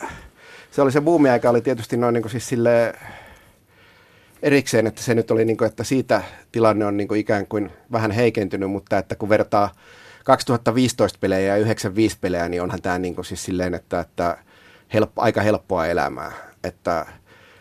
se 0.74 0.82
oli 0.82 0.92
se 0.92 1.02
buumiaika 1.02 1.50
oli 1.50 1.62
tietysti 1.62 1.98
noin 1.98 2.14
niin 2.14 2.22
kuin 2.22 2.32
siis 2.32 2.50
sille 2.50 2.94
erikseen, 4.42 4.88
että 4.88 5.02
se 5.02 5.16
nyt 5.16 5.32
oli 5.32 5.46
niin 5.46 5.58
kuin, 5.58 5.68
että 5.68 5.84
siitä 5.84 6.24
tilanne 6.52 6.86
on 6.86 6.98
niin 6.98 7.08
kuin 7.08 7.20
ikään 7.20 7.48
kuin 7.48 7.72
vähän 7.92 8.12
heikentynyt, 8.12 8.72
mutta 8.72 8.98
että 8.98 9.16
kun 9.16 9.30
vertaa 9.30 9.72
2015 10.24 11.20
pelejä 11.22 11.48
ja 11.48 11.58
95 11.58 12.18
pelejä, 12.22 12.50
niin 12.50 12.62
onhan 12.62 12.82
tämä 12.82 13.00
niin 13.00 13.16
kuin 13.16 13.26
siis 13.26 13.46
silleen, 13.46 13.74
että, 13.74 14.00
että 14.00 14.38
helppo, 14.94 15.22
aika 15.22 15.42
helppoa 15.42 15.86
elämää. 15.86 16.32
Että 16.64 17.06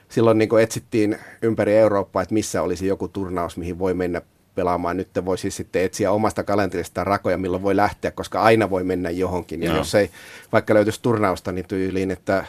silloin 0.08 0.38
niin 0.38 0.60
etsittiin 0.62 1.18
ympäri 1.42 1.76
Eurooppaa, 1.76 2.22
että 2.22 2.34
missä 2.34 2.62
olisi 2.62 2.86
joku 2.86 3.08
turnaus, 3.08 3.56
mihin 3.56 3.78
voi 3.78 3.94
mennä 3.94 4.22
pelaamaan. 4.54 4.96
Nyt 4.96 5.08
voi 5.24 5.38
siis 5.38 5.56
sitten 5.56 5.82
etsiä 5.82 6.12
omasta 6.12 6.42
kalenterista 6.42 7.04
rakoja, 7.04 7.38
milloin 7.38 7.62
voi 7.62 7.76
lähteä, 7.76 8.10
koska 8.10 8.42
aina 8.42 8.70
voi 8.70 8.84
mennä 8.84 9.10
johonkin. 9.10 9.62
Ja 9.62 9.76
jos 9.76 9.94
ei 9.94 10.10
vaikka 10.52 10.74
löytyisi 10.74 11.02
turnausta, 11.02 11.52
niin 11.52 11.68
tyyliin, 11.68 12.10
että 12.10 12.44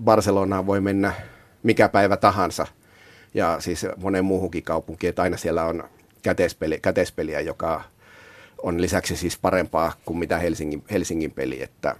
Barcelonaan 0.00 0.66
voi 0.66 0.80
mennä 0.80 1.12
mikä 1.62 1.88
päivä 1.88 2.16
tahansa. 2.16 2.66
Ja 3.34 3.56
siis 3.60 3.86
monen 3.96 4.24
muuhunkin 4.24 4.62
kaupunkiin, 4.62 5.08
että 5.08 5.22
aina 5.22 5.36
siellä 5.36 5.64
on 5.64 5.84
käteispeli, 6.22 6.78
käteispeliä, 6.82 7.40
joka 7.40 7.82
on 8.62 8.82
lisäksi 8.82 9.16
siis 9.16 9.38
parempaa 9.38 9.92
kuin 10.04 10.18
mitä 10.18 10.38
Helsingin, 10.38 10.84
Helsingin 10.90 11.30
peli. 11.30 11.62
Että, 11.62 11.96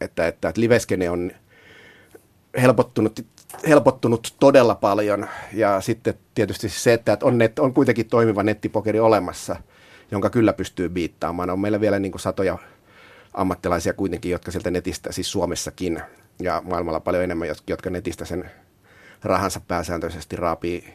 että, 0.00 0.26
että, 0.26 0.48
että 0.48 0.60
liveskene 0.60 1.10
on 1.10 1.30
helpottunut, 2.60 3.26
helpottunut 3.68 4.34
todella 4.40 4.74
paljon. 4.74 5.28
Ja 5.52 5.80
sitten 5.80 6.14
tietysti 6.34 6.68
se, 6.68 6.92
että 6.92 7.18
on, 7.22 7.38
net, 7.38 7.58
on 7.58 7.74
kuitenkin 7.74 8.08
toimiva 8.08 8.42
nettipokeri 8.42 9.00
olemassa, 9.00 9.56
jonka 10.10 10.30
kyllä 10.30 10.52
pystyy 10.52 10.88
biittaamaan. 10.88 11.50
On 11.50 11.60
meillä 11.60 11.80
vielä 11.80 11.98
niin 11.98 12.12
kuin 12.12 12.20
satoja 12.20 12.58
ammattilaisia 13.34 13.92
kuitenkin, 13.92 14.32
jotka 14.32 14.50
sieltä 14.50 14.70
netistä, 14.70 15.12
siis 15.12 15.32
Suomessakin 15.32 16.02
ja 16.38 16.62
maailmalla 16.64 17.00
paljon 17.00 17.24
enemmän, 17.24 17.48
jotka 17.66 17.90
netistä 17.90 18.24
sen 18.24 18.50
rahansa 19.22 19.60
pääsääntöisesti 19.68 20.36
raapii, 20.36 20.94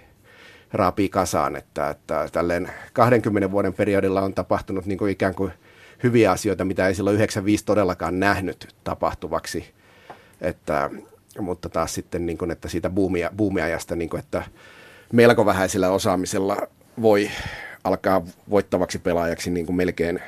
raapii 0.74 1.10
kasaan. 1.10 1.56
Että, 1.56 1.90
että 1.90 2.30
tälleen 2.32 2.72
20 2.94 3.52
vuoden 3.52 3.74
periodilla 3.74 4.22
on 4.22 4.34
tapahtunut 4.34 4.86
niin 4.86 4.98
kuin 4.98 5.12
ikään 5.12 5.36
kuin 5.36 5.52
hyviä 6.04 6.32
asioita, 6.32 6.66
mitä 6.66 6.88
ei 6.88 6.96
silloin 6.96 7.16
95 7.16 7.66
todellakaan 7.66 8.20
nähnyt 8.20 8.76
tapahtuvaksi. 8.84 9.74
Että, 10.42 10.90
mutta 11.40 11.70
taas 11.70 11.94
sitten, 11.94 12.26
niin 12.26 12.38
kuin, 12.38 12.52
että 12.52 12.68
siitä 12.68 12.90
buumia, 12.90 13.32
buumiajasta, 13.38 13.96
niin 13.96 14.10
kuin, 14.10 14.20
että 14.20 14.44
melko 15.14 15.46
vähäisellä 15.46 15.90
osaamisella 15.90 16.58
voi 17.02 17.30
alkaa 17.84 18.26
voittavaksi 18.50 19.00
pelaajaksi 19.00 19.50
niin 19.50 19.66
kuin 19.66 19.76
melkein 19.76 20.20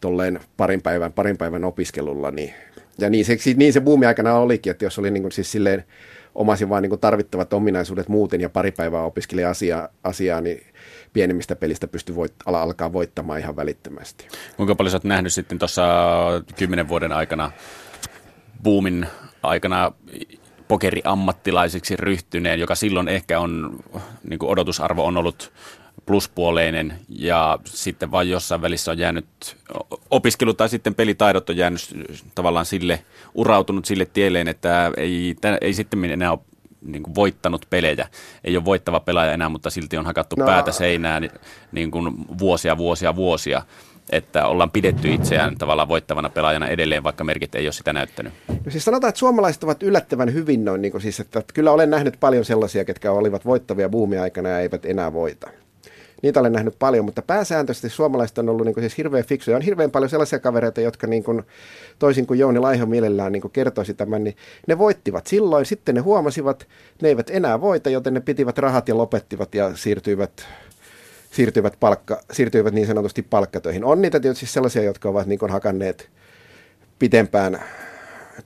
tolleen 0.00 0.40
parin 0.56 0.82
päivän, 0.82 1.12
parin 1.12 1.36
päivän 1.36 1.64
opiskelulla. 1.64 2.30
Niin, 2.30 2.54
ja 2.98 3.10
niin 3.10 3.24
se, 3.24 3.36
niin 3.56 3.72
se 3.72 3.80
buumi 3.80 4.06
aikana 4.06 4.34
olikin, 4.34 4.70
että 4.70 4.84
jos 4.84 4.98
oli 4.98 5.10
niin 5.10 5.22
kuin 5.22 5.32
siis 5.32 5.52
silleen 5.52 5.84
omasi 6.34 6.68
vain 6.68 6.82
niin 6.82 7.00
tarvittavat 7.00 7.52
ominaisuudet 7.52 8.08
muuten 8.08 8.40
ja 8.40 8.50
pari 8.50 8.70
päivää 8.72 9.02
opiskeli 9.02 9.44
asiaa, 9.44 9.88
asiaa 10.04 10.40
niin 10.40 10.66
pienemmistä 11.12 11.56
pelistä 11.56 11.86
pystyi 11.86 12.16
voit, 12.16 12.34
ala, 12.46 12.62
alkaa 12.62 12.92
voittamaan 12.92 13.40
ihan 13.40 13.56
välittömästi. 13.56 14.28
Kuinka 14.56 14.74
paljon 14.74 14.94
olet 14.94 15.04
nähnyt 15.04 15.32
sitten 15.32 15.58
tuossa 15.58 15.82
kymmenen 16.58 16.88
vuoden 16.88 17.12
aikana 17.12 17.50
boomin 18.62 19.06
aikana 19.42 19.92
pokeriammattilaisiksi 20.68 21.96
ryhtyneen, 21.96 22.60
joka 22.60 22.74
silloin 22.74 23.08
ehkä 23.08 23.40
on, 23.40 23.78
niin 24.28 24.38
odotusarvo 24.42 25.04
on 25.04 25.16
ollut 25.16 25.52
pluspuoleinen 26.06 26.94
ja 27.08 27.58
sitten 27.64 28.10
vain 28.10 28.30
jossain 28.30 28.62
välissä 28.62 28.90
on 28.90 28.98
jäänyt 28.98 29.56
opiskelu 30.10 30.54
tai 30.54 30.68
sitten 30.68 30.94
pelitaidot 30.94 31.50
on 31.50 31.56
jäänyt 31.56 31.80
tavallaan 32.34 32.66
sille, 32.66 33.04
urautunut 33.34 33.84
sille 33.84 34.04
tielleen, 34.04 34.48
että 34.48 34.92
ei, 34.96 35.36
ei 35.60 35.74
sitten 35.74 36.04
enää 36.04 36.32
ole 36.32 36.40
niin 36.82 37.02
kuin 37.02 37.14
voittanut 37.14 37.66
pelejä. 37.70 38.08
Ei 38.44 38.56
ole 38.56 38.64
voittava 38.64 39.00
pelaaja 39.00 39.32
enää, 39.32 39.48
mutta 39.48 39.70
silti 39.70 39.96
on 39.96 40.06
hakattu 40.06 40.36
no. 40.36 40.46
päätä 40.46 40.72
seinään 40.72 41.30
niin 41.72 41.90
kuin 41.90 42.14
vuosia, 42.38 42.76
vuosia, 42.76 43.16
vuosia 43.16 43.62
että 44.10 44.46
ollaan 44.46 44.70
pidetty 44.70 45.14
itseään 45.14 45.58
tavallaan 45.58 45.88
voittavana 45.88 46.28
pelaajana 46.28 46.68
edelleen, 46.68 47.02
vaikka 47.02 47.24
merkit 47.24 47.54
ei 47.54 47.66
ole 47.66 47.72
sitä 47.72 47.92
näyttänyt? 47.92 48.32
No 48.48 48.70
siis 48.70 48.84
sanotaan, 48.84 49.08
että 49.08 49.18
suomalaiset 49.18 49.64
ovat 49.64 49.82
yllättävän 49.82 50.32
hyvin 50.34 50.64
noin, 50.64 50.82
niin 50.82 50.92
kuin 50.92 51.02
siis, 51.02 51.20
että, 51.20 51.38
että 51.38 51.52
kyllä 51.54 51.72
olen 51.72 51.90
nähnyt 51.90 52.16
paljon 52.20 52.44
sellaisia, 52.44 52.84
ketkä 52.84 53.12
olivat 53.12 53.44
voittavia 53.44 53.88
buumia 53.88 54.22
aikana 54.22 54.48
ja 54.48 54.60
eivät 54.60 54.84
enää 54.84 55.12
voita. 55.12 55.50
Niitä 56.24 56.40
olen 56.40 56.52
nähnyt 56.52 56.76
paljon, 56.78 57.04
mutta 57.04 57.22
pääsääntöisesti 57.22 57.88
suomalaiset 57.88 58.38
on 58.38 58.48
ollut 58.48 58.66
niin 58.66 58.74
kuin 58.74 58.82
siis 58.82 58.98
hirveän 58.98 59.24
fiksuja. 59.24 59.56
On 59.56 59.62
hirveän 59.62 59.90
paljon 59.90 60.10
sellaisia 60.10 60.38
kavereita, 60.38 60.80
jotka 60.80 61.06
niin 61.06 61.24
kuin, 61.24 61.42
toisin 61.98 62.26
kuin 62.26 62.38
Jouni 62.38 62.58
Laiho 62.58 62.86
mielellään 62.86 63.32
niin 63.32 63.40
kuin 63.40 63.52
kertoisi 63.52 63.94
tämän, 63.94 64.24
niin 64.24 64.36
ne 64.66 64.78
voittivat 64.78 65.26
silloin. 65.26 65.66
Sitten 65.66 65.94
ne 65.94 66.00
huomasivat, 66.00 66.66
ne 67.02 67.08
eivät 67.08 67.30
enää 67.30 67.60
voita, 67.60 67.90
joten 67.90 68.14
ne 68.14 68.20
pitivät 68.20 68.58
rahat 68.58 68.88
ja 68.88 68.96
lopettivat 68.96 69.54
ja 69.54 69.76
siirtyivät 69.76 70.46
siirtyivät, 71.30 71.76
palkka, 71.80 72.20
siirtyivät 72.32 72.74
niin 72.74 72.86
sanotusti 72.86 73.22
palkkatöihin. 73.22 73.84
On 73.84 74.02
niitä 74.02 74.20
tietysti 74.20 74.46
sellaisia, 74.46 74.82
jotka 74.82 75.08
ovat 75.08 75.26
niin 75.26 75.50
hakanneet 75.50 76.10
pitempään, 76.98 77.62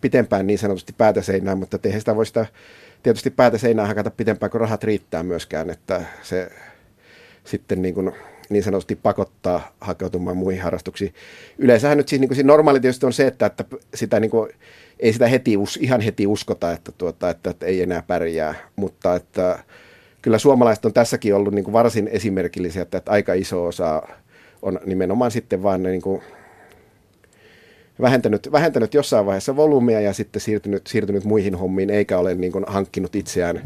pitempään 0.01 0.47
niin 0.47 0.59
sanotusti 0.59 0.95
päätä 0.99 1.23
seinään, 1.23 1.59
mutta 1.59 1.79
eihän 1.85 2.01
sitä 2.01 2.17
voi 2.17 2.27
sitä 2.27 2.47
tietysti 3.03 3.31
päätä 3.31 3.59
seinään 3.59 3.89
hakata 3.89 4.11
pitempään, 4.11 4.51
kun 4.51 4.61
rahat 4.61 4.85
riittää 4.85 5.23
myöskään, 5.23 5.71
että 5.71 6.03
se 6.23 6.51
sitten 7.49 7.83
niin, 7.83 7.95
kuin, 7.95 8.12
niin 8.49 8.62
sanotusti 8.62 8.97
pakottaa 8.97 9.77
hakeutumaan 9.81 10.37
muihin 10.37 10.62
harrastuksiin. 10.62 11.15
Yleensähän 11.59 11.99
nyt 11.99 12.09
siis, 12.09 12.20
niin 12.20 12.29
kuin, 12.29 12.47
normaali 12.47 12.81
tietysti 12.81 13.07
on 13.07 13.12
se, 13.12 13.27
että, 13.27 13.47
että 13.47 13.65
sitä 13.95 14.20
niin 14.20 14.31
kuin, 14.31 14.51
ei 15.01 15.12
sitä 15.12 15.29
heti, 15.29 15.55
ihan 15.81 16.01
heti 16.01 16.27
uskota, 16.27 16.73
että, 16.73 16.93
tuota, 16.93 17.31
että, 17.31 17.51
että 17.51 17.66
ei 17.66 17.83
enää 17.83 18.03
pärjää, 18.07 18.55
mutta 18.77 19.15
että 19.15 19.59
kyllä 20.23 20.39
suomalaiset 20.39 20.85
on 20.85 20.93
tässäkin 20.93 21.35
ollut 21.35 21.55
niin 21.55 21.65
kuin 21.65 21.73
varsin 21.73 22.09
esimerkillisiä, 22.09 22.83
että, 22.83 22.99
että 22.99 23.11
aika 23.11 23.35
iso 23.35 23.66
osa 23.66 24.03
on 24.62 24.81
nimenomaan 24.87 25.31
sitten 25.31 25.62
vaan 25.62 25.83
niin 25.83 26.03
kuin 26.03 26.23
vähentänyt, 28.01 28.53
vähentänyt 28.53 28.95
jossain 28.95 29.27
vaiheessa 29.27 29.57
volyymia 29.57 30.01
ja 30.01 30.12
sitten 30.12 30.41
siirtynyt, 30.41 30.87
siirtynyt 30.87 31.25
muihin 31.25 31.55
hommiin, 31.55 31.91
eikä 31.91 32.19
ole 32.19 32.35
niin 32.35 32.53
kuin 32.53 32.65
hankkinut 32.69 33.16
itseään 33.16 33.62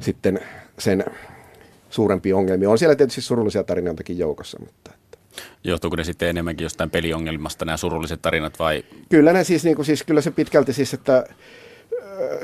sitten 0.00 0.40
sen 0.78 1.04
suurempi 1.94 2.32
ongelmia. 2.32 2.70
On 2.70 2.78
siellä 2.78 2.96
tietysti 2.96 3.20
surullisia 3.20 3.64
tarinoitakin 3.64 4.18
joukossa, 4.18 4.58
mutta... 4.60 4.90
Johtuuko 5.64 5.96
ne 5.96 6.04
sitten 6.04 6.28
enemmänkin 6.28 6.64
jostain 6.64 6.90
peliongelmasta 6.90 7.64
nämä 7.64 7.76
surulliset 7.76 8.22
tarinat 8.22 8.58
vai? 8.58 8.84
Kyllä 9.08 9.32
ne 9.32 9.44
siis, 9.44 9.64
niin 9.64 9.76
kuin, 9.76 9.86
siis 9.86 10.02
kyllä 10.02 10.20
se 10.20 10.30
pitkälti 10.30 10.72
siis, 10.72 10.94
että 10.94 11.26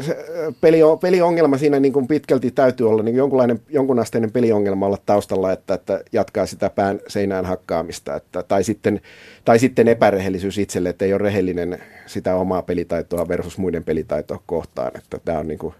se 0.00 0.16
peli, 0.60 0.78
peliongelma 1.00 1.58
siinä 1.58 1.80
niin 1.80 1.92
kuin 1.92 2.06
pitkälti 2.06 2.50
täytyy 2.50 2.88
olla 2.88 3.02
niin 3.02 3.16
jonkunlainen, 3.16 3.60
jonkunasteinen 3.68 4.32
peliongelma 4.32 4.86
olla 4.86 4.98
taustalla, 5.06 5.52
että, 5.52 5.74
että 5.74 6.00
jatkaa 6.12 6.46
sitä 6.46 6.70
pään 6.70 7.00
seinään 7.08 7.44
hakkaamista. 7.44 8.16
Että, 8.16 8.42
tai, 8.42 8.64
sitten, 8.64 9.00
tai 9.44 9.58
sitten 9.58 9.88
epärehellisyys 9.88 10.58
itselle, 10.58 10.88
että 10.88 11.04
ei 11.04 11.12
ole 11.12 11.22
rehellinen 11.22 11.82
sitä 12.06 12.36
omaa 12.36 12.62
pelitaitoa 12.62 13.28
versus 13.28 13.58
muiden 13.58 13.84
pelitaitoa 13.84 14.42
kohtaan. 14.46 14.90
Että 14.98 15.18
tämä 15.24 15.38
on 15.38 15.48
niin 15.48 15.58
kuin, 15.58 15.74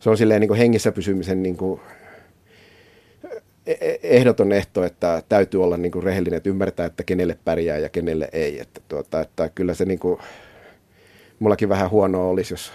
se 0.00 0.10
on 0.10 0.16
silleen 0.16 0.40
niin 0.40 0.48
kuin 0.48 0.58
hengissä 0.58 0.92
pysymisen 0.92 1.42
niin 1.42 1.56
kuin 1.56 1.80
ehdoton 4.02 4.52
ehto, 4.52 4.84
että 4.84 5.22
täytyy 5.28 5.64
olla 5.64 5.76
niin 5.76 5.92
kuin 5.92 6.02
rehellinen, 6.02 6.36
että 6.36 6.50
ymmärtää, 6.50 6.86
että 6.86 7.04
kenelle 7.04 7.38
pärjää 7.44 7.78
ja 7.78 7.88
kenelle 7.88 8.28
ei. 8.32 8.60
Että, 8.60 8.80
tuota, 8.88 9.20
että 9.20 9.48
kyllä 9.48 9.74
se 9.74 9.84
niin 9.84 9.98
kuin, 9.98 10.20
mullakin 11.38 11.68
vähän 11.68 11.90
huonoa 11.90 12.28
olisi, 12.28 12.52
jos 12.54 12.72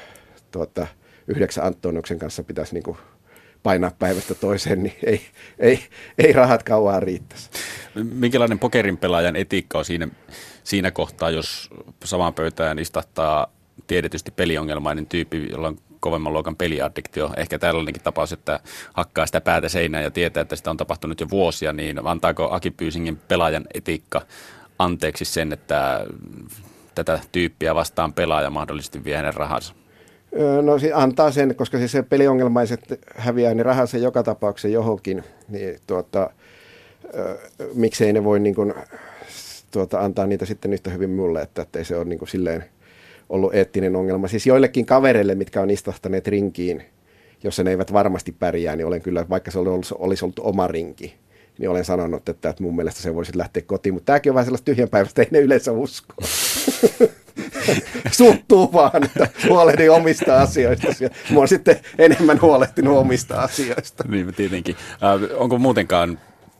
tuota, 0.52 0.88
yhdeksän 1.28 1.66
Antoniuksen 1.66 2.20
kanssa 2.20 2.44
pitäisi 2.44 2.74
niin 2.74 2.84
kuin 2.84 2.98
painaa 3.64 3.92
päivästä 4.00 4.36
toiseen, 4.36 4.84
niin 4.84 4.96
ei, 5.04 5.22
ei, 5.60 5.80
ei 6.18 6.34
rahat 6.34 6.64
kauan 6.64 7.04
riittäisi. 7.04 7.50
Minkälainen 7.96 8.60
pokerin 8.60 8.98
pelaajan 8.98 9.36
etiikka 9.36 9.78
on 9.78 9.86
siinä, 9.86 10.08
siinä 10.64 10.92
kohtaa, 10.92 11.30
jos 11.30 11.70
samaan 12.04 12.34
pöytään 12.34 12.80
istahtaa 12.80 13.54
tiedetysti 13.88 14.32
peliongelmainen 14.32 15.06
tyyppi, 15.06 15.48
jolla 15.52 15.68
on 15.68 15.78
kovemman 16.00 16.34
luokan 16.34 16.56
peliaddiktio, 16.56 17.32
ehkä 17.38 17.60
tällainenkin 17.60 18.04
tapaus, 18.04 18.34
että 18.34 18.60
hakkaa 18.94 19.26
sitä 19.26 19.42
päätä 19.42 19.70
seinään 19.70 20.04
ja 20.04 20.12
tietää, 20.12 20.42
että 20.42 20.56
sitä 20.56 20.70
on 20.70 20.78
tapahtunut 20.78 21.20
jo 21.20 21.30
vuosia, 21.30 21.74
niin 21.74 22.08
antaako 22.08 22.50
Aki 22.52 22.72
Pyysingin 22.72 23.18
pelaajan 23.28 23.66
etiikka 23.74 24.22
anteeksi 24.80 25.26
sen, 25.26 25.54
että 25.54 26.06
tätä 26.96 27.20
tyyppiä 27.32 27.76
vastaan 27.76 28.14
pelaaja 28.14 28.50
mahdollisesti 28.50 29.04
vie 29.04 29.18
hänen 29.18 29.34
rahansa? 29.34 29.74
No 30.62 30.74
antaa 30.94 31.32
sen, 31.32 31.56
koska 31.56 31.78
siis 31.78 31.92
se 31.92 32.04
peliongelmaiset 32.04 33.00
häviää 33.16 33.54
ne 33.54 33.64
rahansa 33.64 33.98
joka 33.98 34.24
tapauksessa 34.24 34.68
johonkin, 34.68 35.24
niin 35.48 35.80
tuota, 35.88 36.30
miksei 37.74 38.14
ne 38.14 38.24
voi 38.24 38.40
niin 38.40 38.56
kuin, 38.56 38.74
tuota, 39.72 40.00
antaa 40.00 40.28
niitä 40.28 40.46
sitten 40.46 40.74
yhtä 40.74 40.90
hyvin 40.90 41.10
mulle, 41.10 41.42
että, 41.42 41.62
että 41.62 41.80
ei 41.80 41.86
se 41.86 41.96
ole 41.96 42.06
niin 42.06 42.20
kuin 42.20 42.30
silleen 42.30 42.66
ollut 43.30 43.56
eettinen 43.56 43.96
ongelma. 43.96 44.28
Siis 44.28 44.48
joillekin 44.48 44.86
kavereille, 44.86 45.36
mitkä 45.36 45.62
on 45.62 45.70
istahtaneet 45.70 46.28
rinkiin, 46.28 46.84
jos 47.44 47.60
ne 47.60 47.72
eivät 47.72 47.94
varmasti 47.94 48.32
pärjää, 48.32 48.76
niin 48.76 48.88
olen 48.88 49.02
kyllä, 49.02 49.26
vaikka 49.30 49.52
se 49.52 49.60
olisi, 49.60 49.96
olisi 49.98 50.26
ollut 50.26 50.40
oma 50.40 50.68
rinki, 50.68 51.16
niin 51.58 51.70
olen 51.70 51.86
sanonut, 51.86 52.30
että, 52.30 52.50
että 52.50 52.64
mun 52.64 52.76
mielestä 52.76 53.02
se 53.02 53.16
voisi 53.16 53.38
lähteä 53.38 53.64
kotiin. 53.66 53.94
Mutta 53.94 54.06
tämäkin 54.06 54.30
on 54.30 54.34
vähän 54.34 54.46
sellaista 54.46 54.66
tyhjänpäiväistä, 54.66 55.22
ei 55.22 55.28
ne 55.32 55.40
yleensä 55.40 55.72
usko. 55.72 56.14
Suttuu 58.12 58.74
vaan, 58.74 59.04
että 59.04 59.28
huolehdin 59.50 59.92
omista 59.92 60.42
asioista. 60.42 60.88
Mä 61.32 61.38
oon 61.38 61.48
sitten 61.48 61.80
enemmän 61.98 62.42
huolehtinut 62.42 62.98
omista 62.98 63.42
asioista. 63.42 64.04
Niin, 64.08 64.34
tietenkin. 64.34 64.76
Äh, 64.92 65.42
onko 65.42 65.58
muutenkaan 65.58 66.20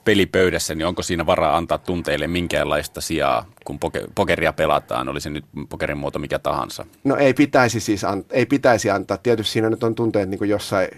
pelipöydässä, 0.10 0.76
niin 0.76 0.86
onko 0.86 1.02
siinä 1.02 1.26
varaa 1.26 1.58
antaa 1.58 1.78
tunteille 1.78 2.28
minkäänlaista 2.28 3.02
sijaa, 3.02 3.46
kun 3.66 3.80
poke- 3.80 4.12
pokeria 4.16 4.54
pelataan, 4.54 5.10
oli 5.10 5.22
se 5.22 5.30
nyt 5.30 5.46
pokerin 5.70 5.98
muoto 5.98 6.20
mikä 6.20 6.40
tahansa? 6.40 6.86
No 7.04 7.16
ei 7.16 7.34
pitäisi 7.34 7.80
siis 7.80 8.04
an- 8.04 8.26
ei 8.30 8.46
pitäisi 8.46 8.90
antaa. 8.90 9.18
Tietysti 9.18 9.52
siinä 9.52 9.70
nyt 9.70 9.84
on 9.84 9.96
tunteet 9.96 10.30
niin 10.30 10.38
kuin 10.38 10.50
jossain, 10.50 10.90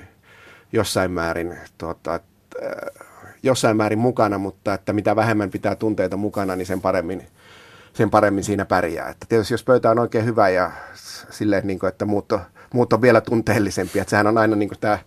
jossain 0.74 1.12
määrin 1.12 1.58
tuota, 1.78 2.14
äh, 2.14 2.70
jossain 3.44 3.78
määrin 3.78 4.00
mukana, 4.00 4.38
mutta 4.38 4.74
että 4.74 4.94
mitä 4.94 5.16
vähemmän 5.16 5.50
pitää 5.50 5.76
tunteita 5.76 6.18
mukana, 6.18 6.56
niin 6.56 6.66
sen 6.66 6.82
paremmin, 6.82 7.28
sen 7.94 8.10
paremmin 8.10 8.44
siinä 8.44 8.66
pärjää. 8.66 9.10
Että 9.10 9.26
tietysti 9.30 9.54
jos 9.54 9.64
pöytä 9.64 9.92
on 9.92 10.00
oikein 10.00 10.26
hyvä 10.26 10.50
ja 10.50 10.72
silleen, 11.30 11.68
niin 11.68 11.80
kuin, 11.80 11.88
että 11.88 12.06
muut 12.06 12.32
on, 12.32 12.42
muut 12.74 12.94
on 12.94 13.02
vielä 13.02 13.22
tunteellisempi, 13.22 14.00
että 14.00 14.10
sehän 14.10 14.28
on 14.28 14.38
aina 14.38 14.56
niin 14.56 14.70
kuin 14.70 14.80
tämä 14.80 15.00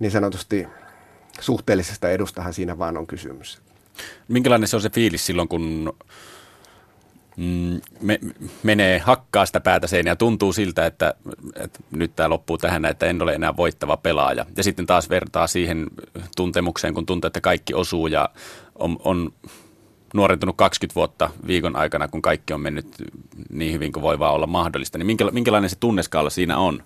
niin 0.00 0.10
sanotusti 0.10 0.68
suhteellisesta 1.40 2.10
edustahan 2.10 2.54
siinä 2.54 2.78
vaan 2.78 2.96
on 2.96 3.06
kysymys. 3.06 3.62
Minkälainen 4.28 4.68
se 4.68 4.76
on 4.76 4.82
se 4.82 4.90
fiilis 4.90 5.26
silloin, 5.26 5.48
kun 5.48 5.94
mm, 7.36 7.80
me, 8.00 8.20
menee 8.62 8.98
hakkaa 8.98 9.46
sitä 9.46 9.60
päätä 9.60 9.86
seinään 9.86 10.12
ja 10.12 10.16
tuntuu 10.16 10.52
siltä, 10.52 10.86
että, 10.86 11.14
että 11.56 11.80
nyt 11.90 12.16
tämä 12.16 12.28
loppuu 12.28 12.58
tähän, 12.58 12.84
että 12.84 13.06
en 13.06 13.22
ole 13.22 13.34
enää 13.34 13.56
voittava 13.56 13.96
pelaaja. 13.96 14.46
Ja 14.56 14.62
sitten 14.62 14.86
taas 14.86 15.10
vertaa 15.10 15.46
siihen 15.46 15.86
tuntemukseen, 16.36 16.94
kun 16.94 17.06
tuntuu, 17.06 17.26
että 17.26 17.40
kaikki 17.40 17.74
osuu 17.74 18.06
ja 18.06 18.28
on, 18.74 18.96
on 19.04 19.32
nuorentunut 20.14 20.56
20 20.56 20.94
vuotta 20.94 21.30
viikon 21.46 21.76
aikana, 21.76 22.08
kun 22.08 22.22
kaikki 22.22 22.52
on 22.52 22.60
mennyt 22.60 22.86
niin 23.50 23.72
hyvin 23.72 23.92
kuin 23.92 24.02
voi 24.02 24.18
vaan 24.18 24.34
olla 24.34 24.46
mahdollista. 24.46 24.98
Niin 24.98 25.18
minkälainen 25.32 25.70
se 25.70 25.76
tunneskaala 25.80 26.30
siinä 26.30 26.58
on? 26.58 26.82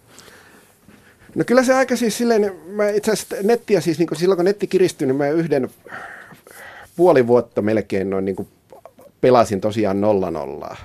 No 1.36 1.44
kyllä 1.46 1.62
se 1.62 1.74
aika 1.74 1.96
siis 1.96 2.18
silleen, 2.18 2.52
mä 2.66 2.88
itse 2.88 3.12
asiassa 3.12 3.36
nettiä 3.42 3.80
siis, 3.80 3.98
niin 3.98 4.08
silloin 4.16 4.36
kun 4.36 4.44
netti 4.44 4.66
kiristyi, 4.66 5.06
niin 5.06 5.16
mä 5.16 5.28
yhden 5.28 5.68
puoli 6.96 7.26
vuotta 7.26 7.62
melkein 7.62 8.10
noin 8.10 8.24
niin 8.24 8.48
pelasin 9.20 9.60
tosiaan 9.60 10.00
nolla 10.00 10.30
nollaa. 10.30 10.76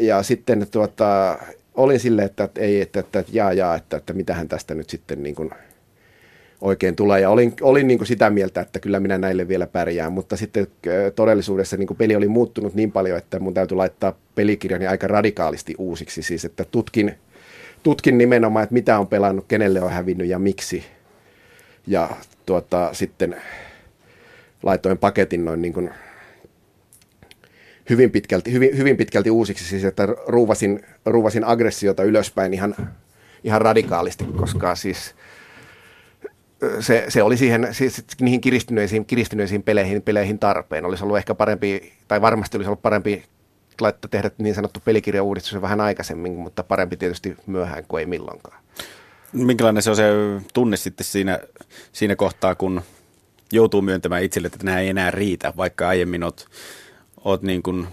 Ja 0.00 0.22
sitten 0.22 0.66
tuota, 0.70 1.38
olin 1.74 2.00
silleen, 2.00 2.26
että, 2.26 2.44
että 2.44 2.60
ei, 2.60 2.80
että, 2.80 3.00
että 3.00 3.24
jaa, 3.32 3.52
jaa, 3.52 3.74
että, 3.74 3.96
että 3.96 4.12
mitähän 4.12 4.48
tästä 4.48 4.74
nyt 4.74 4.90
sitten 4.90 5.22
niin 5.22 5.34
kuin 5.34 5.50
oikein 6.60 6.96
tulee. 6.96 7.20
Ja 7.20 7.30
olin, 7.30 7.54
olin 7.60 7.88
niin 7.88 7.98
kuin 7.98 8.08
sitä 8.08 8.30
mieltä, 8.30 8.60
että 8.60 8.80
kyllä 8.80 9.00
minä 9.00 9.18
näille 9.18 9.48
vielä 9.48 9.66
pärjään, 9.66 10.12
mutta 10.12 10.36
sitten 10.36 10.66
todellisuudessa 11.14 11.76
niin 11.76 11.86
kuin 11.86 11.98
peli 11.98 12.16
oli 12.16 12.28
muuttunut 12.28 12.74
niin 12.74 12.92
paljon, 12.92 13.18
että 13.18 13.38
mun 13.38 13.54
täytyy 13.54 13.76
laittaa 13.76 14.18
pelikirjani 14.34 14.86
aika 14.86 15.06
radikaalisti 15.06 15.74
uusiksi. 15.78 16.22
Siis 16.22 16.44
että 16.44 16.64
tutkin, 16.64 17.14
tutkin 17.86 18.18
nimenomaan, 18.18 18.62
että 18.62 18.72
mitä 18.72 18.98
on 18.98 19.06
pelannut, 19.06 19.44
kenelle 19.48 19.82
on 19.82 19.90
hävinnyt 19.90 20.28
ja 20.28 20.38
miksi. 20.38 20.84
Ja 21.86 22.10
tuota, 22.46 22.88
sitten 22.92 23.36
laitoin 24.62 24.98
paketin 24.98 25.44
noin 25.44 25.62
niin 25.62 25.72
kuin 25.72 25.90
hyvin 27.90 28.10
pitkälti, 28.10 28.52
hyvin, 28.52 28.76
hyvin 28.76 28.96
pitkälti 28.96 29.30
uusiksi, 29.30 29.64
siis 29.64 29.84
että 29.84 30.08
ruuvasin, 30.26 30.86
ruuvasin 31.04 31.44
aggressiota 31.44 32.02
ylöspäin 32.02 32.54
ihan, 32.54 32.74
ihan 33.44 33.62
radikaalisti, 33.62 34.24
koska 34.24 34.74
siis 34.74 35.14
se, 36.80 37.04
se 37.08 37.22
oli 37.22 37.36
siihen, 37.36 37.68
siis 37.70 38.04
niihin 38.20 38.40
kiristyneisiin, 38.40 39.06
kiristyneisiin 39.06 39.62
peleihin, 39.62 40.02
peleihin 40.02 40.38
tarpeen. 40.38 40.84
Olisi 40.84 41.04
ollut 41.04 41.16
ehkä 41.16 41.34
parempi, 41.34 41.92
tai 42.08 42.20
varmasti 42.20 42.56
olisi 42.56 42.68
ollut 42.68 42.82
parempi 42.82 43.24
laittaa 43.80 44.08
tehdä 44.08 44.30
niin 44.38 44.54
sanottu 44.54 44.80
pelikirjauudistus 44.84 45.62
vähän 45.62 45.80
aikaisemmin, 45.80 46.32
mutta 46.32 46.62
parempi 46.62 46.96
tietysti 46.96 47.36
myöhään 47.46 47.84
kuin 47.88 48.00
ei 48.00 48.06
milloinkaan. 48.06 48.62
Minkälainen 49.32 49.82
se 49.82 49.90
on 49.90 49.96
se 49.96 50.12
tunne 50.54 50.76
sitten 50.76 51.04
siinä, 51.04 51.38
siinä 51.92 52.16
kohtaa, 52.16 52.54
kun 52.54 52.82
joutuu 53.52 53.82
myöntämään 53.82 54.22
itselle, 54.22 54.46
että 54.46 54.64
nämä 54.64 54.80
ei 54.80 54.88
enää 54.88 55.10
riitä, 55.10 55.52
vaikka 55.56 55.88
aiemmin 55.88 56.24
olet, 56.24 56.46
olet 57.24 57.42
niin 57.42 57.62
kuin 57.62 57.86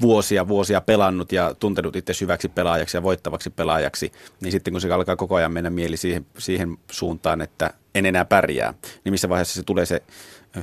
vuosia 0.00 0.48
vuosia 0.48 0.80
pelannut 0.80 1.32
ja 1.32 1.54
tuntenut 1.60 1.96
itse 1.96 2.12
hyväksi 2.20 2.48
pelaajaksi 2.48 2.96
ja 2.96 3.02
voittavaksi 3.02 3.50
pelaajaksi, 3.50 4.12
niin 4.40 4.52
sitten 4.52 4.72
kun 4.74 4.80
se 4.80 4.92
alkaa 4.92 5.16
koko 5.16 5.34
ajan 5.34 5.52
mennä 5.52 5.70
mieli 5.70 5.96
siihen, 5.96 6.26
siihen 6.38 6.78
suuntaan, 6.90 7.40
että 7.40 7.70
en 7.94 8.06
enää 8.06 8.24
pärjää, 8.24 8.74
niin 9.04 9.12
missä 9.12 9.28
vaiheessa 9.28 9.54
se 9.54 9.62
tulee 9.62 9.86
se 9.86 10.02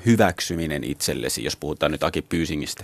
hyväksyminen 0.05 0.83
itsellesi, 0.83 1.43
jos 1.43 1.55
puhutaan 1.55 1.91
nyt 1.91 2.03
Aki 2.03 2.21
Pyysingistä? 2.21 2.83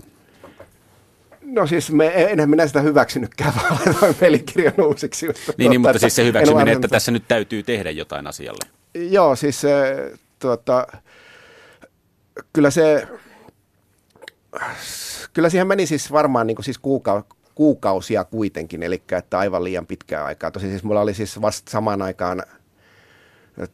No 1.48 1.68
siis 1.68 1.92
me, 1.92 2.12
enhän 2.32 2.50
minä 2.50 2.68
sitä 2.68 2.82
hyväksynytkään, 2.82 3.54
vaan 3.58 3.80
laitoin 3.86 4.16
pelikirjan 4.20 4.74
uusiksi. 4.78 5.28
Niin, 5.28 5.36
niin, 5.58 5.70
niin 5.70 5.82
mutta 5.82 6.00
siis 6.00 6.16
se 6.16 6.26
hyväksyminen, 6.26 6.76
että 6.76 6.88
tässä 6.88 7.12
nyt 7.12 7.24
täytyy 7.28 7.64
tehdä 7.64 7.92
jotain 7.92 8.28
asialle. 8.28 8.70
Joo, 8.94 9.36
siis 9.36 9.62
se, 9.62 9.96
tuota, 10.40 10.88
kyllä 12.54 12.70
se, 12.70 13.08
kyllä 15.34 15.50
siihen 15.50 15.68
meni 15.68 15.86
siis 15.86 16.12
varmaan 16.12 16.48
niin 16.48 16.56
kuin 16.56 16.66
siis 16.66 16.78
kuuka, 16.78 17.26
kuukausia 17.56 18.24
kuitenkin, 18.24 18.84
eli 18.84 19.04
että 19.12 19.40
aivan 19.40 19.64
liian 19.64 19.88
pitkää 19.88 20.26
aikaa. 20.26 20.52
Tosi 20.52 20.70
siis 20.70 20.84
mulla 20.84 21.02
oli 21.02 21.14
siis 21.14 21.42
vasta 21.42 21.72
samaan 21.72 22.02
aikaan 22.02 22.44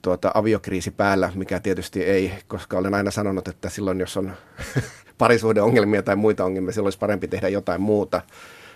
tuota, 0.02 0.32
aviokriisi 0.34 0.92
päällä, 0.92 1.32
mikä 1.36 1.60
tietysti 1.60 2.04
ei, 2.04 2.34
koska 2.48 2.78
olen 2.78 2.94
aina 2.94 3.12
sanonut, 3.12 3.48
että 3.48 3.70
silloin 3.70 4.00
jos 4.00 4.18
on 4.18 4.34
parisuhdeongelmia 5.18 6.04
tai 6.04 6.16
muita 6.16 6.46
ongelmia, 6.46 6.72
silloin 6.72 6.88
olisi 6.88 7.00
parempi 7.00 7.28
tehdä 7.28 7.50
jotain 7.50 7.82
muuta. 7.82 8.22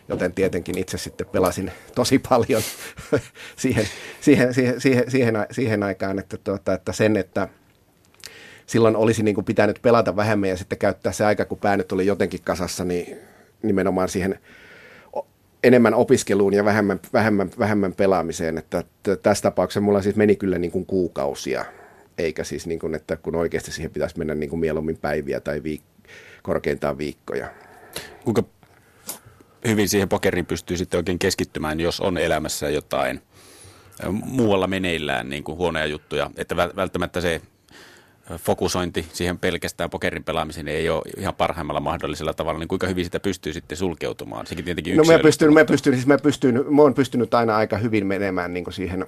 Joten 0.09 0.33
tietenkin 0.33 0.77
itse 0.77 0.97
sitten 0.97 1.27
pelasin 1.27 1.71
tosi 1.95 2.19
paljon 2.19 2.61
siihen, 3.55 3.85
siihen, 4.21 4.53
siihen, 4.53 4.81
siihen, 4.81 5.45
siihen, 5.51 5.83
aikaan, 5.83 6.19
että, 6.19 6.37
tuota, 6.37 6.73
että 6.73 6.93
sen, 6.93 7.17
että 7.17 7.47
silloin 8.65 8.95
olisi 8.95 9.23
niin 9.23 9.35
kuin 9.35 9.45
pitänyt 9.45 9.79
pelata 9.81 10.15
vähemmän 10.15 10.49
ja 10.49 10.57
sitten 10.57 10.77
käyttää 10.77 11.11
se 11.11 11.25
aika, 11.25 11.45
kun 11.45 11.57
pää 11.57 11.77
nyt 11.77 11.91
oli 11.91 12.05
jotenkin 12.05 12.39
kasassa, 12.43 12.83
niin 12.83 13.17
nimenomaan 13.63 14.09
siihen 14.09 14.39
enemmän 15.63 15.93
opiskeluun 15.93 16.53
ja 16.53 16.65
vähemmän, 16.65 16.99
vähemmän, 17.13 17.51
vähemmän 17.59 17.93
pelaamiseen. 17.93 18.57
Että 18.57 18.83
tässä 19.23 19.41
tapauksessa 19.41 19.81
mulla 19.81 20.01
siis 20.01 20.15
meni 20.15 20.35
kyllä 20.35 20.57
niin 20.57 20.71
kuin 20.71 20.85
kuukausia, 20.85 21.65
eikä 22.17 22.43
siis 22.43 22.67
niin 22.67 22.79
kuin, 22.79 22.95
että 22.95 23.17
kun 23.17 23.35
oikeasti 23.35 23.71
siihen 23.71 23.91
pitäisi 23.91 24.17
mennä 24.17 24.35
niin 24.35 24.49
kuin 24.49 24.59
mieluummin 24.59 24.97
päiviä 24.97 25.39
tai 25.39 25.59
viik- 25.59 25.96
korkeintaan 26.47 26.97
viikkoja. 26.97 27.47
Kuinka 28.23 28.43
hyvin 29.67 29.89
siihen 29.89 30.09
pokeriin 30.09 30.45
pystyy 30.45 30.77
sitten 30.77 30.97
oikein 30.97 31.19
keskittymään, 31.19 31.79
jos 31.79 31.99
on 31.99 32.17
elämässä 32.17 32.69
jotain 32.69 33.21
muualla 34.09 34.67
meneillään 34.67 35.29
niin 35.29 35.43
kuin 35.43 35.57
huonoja 35.57 35.85
juttuja, 35.85 36.31
että 36.37 36.55
välttämättä 36.55 37.21
se 37.21 37.41
fokusointi 38.37 39.07
siihen 39.13 39.37
pelkästään 39.37 39.89
pokerin 39.89 40.23
pelaamiseen 40.23 40.67
ei 40.67 40.89
ole 40.89 41.01
ihan 41.17 41.35
parhaimmalla 41.35 41.79
mahdollisella 41.79 42.33
tavalla, 42.33 42.59
niin 42.59 42.67
kuinka 42.67 42.87
hyvin 42.87 43.05
sitä 43.05 43.19
pystyy 43.19 43.53
sitten 43.53 43.77
sulkeutumaan? 43.77 44.47
Sekin 44.47 44.65
tietenkin 44.65 44.97
no 44.97 45.03
mä 45.03 45.19
pystyn, 45.19 45.53
mä 45.53 45.65
pystyn, 45.65 45.93
siis 45.93 46.07
mä 46.07 46.17
pystyn, 46.17 46.65
mä 46.69 46.81
oon 46.81 46.93
pystynyt 46.93 47.33
aina 47.33 47.57
aika 47.57 47.77
hyvin 47.77 48.07
menemään 48.07 48.53
niin 48.53 48.73
siihen 48.73 49.05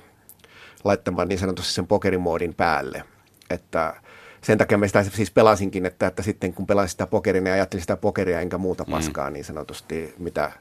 laittamaan 0.83 1.27
niin 1.27 1.39
sanotusti 1.39 1.73
sen 1.73 1.87
pokerimoodin 1.87 2.53
päälle, 2.53 3.03
että 3.49 3.93
sen 4.41 4.57
takia 4.57 4.77
mä 4.77 4.87
sitä 4.87 5.03
siis 5.03 5.31
pelasinkin, 5.31 5.85
että, 5.85 6.07
että 6.07 6.23
sitten 6.23 6.53
kun 6.53 6.67
pelasin 6.67 6.89
sitä 6.89 7.07
pokeria, 7.07 7.41
niin 7.41 7.53
ajattelin 7.53 7.81
sitä 7.81 7.97
pokeria 7.97 8.41
enkä 8.41 8.57
muuta 8.57 8.83
mm. 8.83 8.91
paskaa 8.91 9.29
mm. 9.29 9.33
niin 9.33 9.45
sanotusti, 9.45 10.13
mitä, 10.17 10.51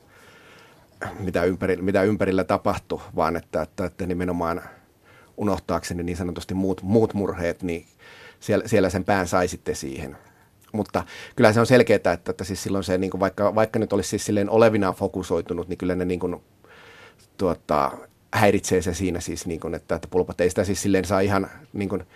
mitä, 1.21 1.45
ympäri, 1.45 1.77
mitä 1.77 2.03
ympärillä 2.03 2.45
tapahtui, 2.45 3.01
vaan 3.17 3.37
että, 3.37 3.63
että, 3.63 3.85
että 3.85 4.07
nimenomaan 4.07 4.63
unohtaakseni 5.37 6.03
niin 6.03 6.17
sanotusti 6.17 6.55
muut, 6.55 6.83
muut 6.83 7.15
murheet, 7.15 7.63
niin 7.63 7.87
siellä, 8.41 8.69
siellä 8.69 8.91
sen 8.91 9.05
pään 9.05 9.27
sai 9.27 9.49
sitten 9.49 9.77
siihen. 9.77 10.17
Mutta 10.73 11.05
kyllä 11.37 11.53
se 11.53 11.61
on 11.61 11.67
selkeää, 11.67 11.97
että, 11.97 12.13
että 12.13 12.45
siis 12.45 12.63
silloin 12.63 12.85
se, 12.85 12.99
niin 12.99 13.11
kuin 13.11 13.21
vaikka, 13.21 13.55
vaikka 13.55 13.79
nyt 13.79 13.93
olisi 13.93 14.09
siis 14.09 14.25
silleen 14.25 14.51
olevinaan 14.51 14.95
fokusoitunut, 14.95 15.69
niin 15.69 15.79
kyllä 15.79 15.95
ne 15.95 16.05
niin 16.05 16.21
kuin, 16.21 16.37
tuota, 17.37 17.91
häiritsee 18.35 18.83
se 18.83 18.95
siinä 18.95 19.21
siis, 19.21 19.47
niin 19.47 19.61
kuin, 19.61 19.75
että, 19.75 19.95
että 19.95 20.09
pulpat 20.09 20.41
ei 20.41 20.51
sitä 20.51 20.65
siis 20.65 20.83
silleen 20.83 21.05
saa 21.05 21.21
ihan, 21.21 21.51
niin 21.73 21.89
kuin 21.89 22.07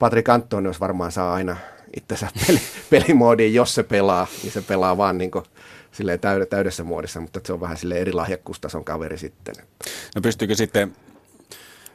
Patrick 0.00 0.28
Antoni 0.28 0.68
jos 0.68 0.80
varmaan 0.80 1.12
saa 1.12 1.34
aina 1.34 1.56
itsensä 1.96 2.28
peli, 2.46 2.60
pelimoodiin, 2.90 3.54
jos 3.54 3.74
se 3.74 3.82
pelaa, 3.82 4.26
niin 4.42 4.52
se 4.52 4.62
pelaa 4.62 4.96
vaan 4.96 5.18
niin 5.18 5.30
kuin, 5.30 5.44
silleen 5.92 6.20
täydessä 6.50 6.84
muodissa, 6.84 7.20
mutta 7.20 7.40
se 7.44 7.52
on 7.52 7.60
vähän 7.60 7.76
sille 7.76 7.98
eri 7.98 8.12
lahjakkuustason 8.12 8.84
kaveri 8.84 9.18
sitten. 9.18 9.54
No 10.14 10.20
pystyykö 10.22 10.54
sitten 10.54 10.96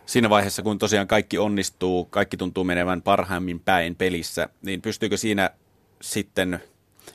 siinä 0.05 0.29
vaiheessa, 0.29 0.61
kun 0.61 0.79
tosiaan 0.79 1.07
kaikki 1.07 1.37
onnistuu, 1.37 2.05
kaikki 2.05 2.37
tuntuu 2.37 2.63
menevän 2.63 3.01
parhaimmin 3.01 3.59
päin 3.59 3.95
pelissä, 3.95 4.49
niin 4.61 4.81
pystyykö 4.81 5.17
siinä 5.17 5.49
sitten 6.01 6.59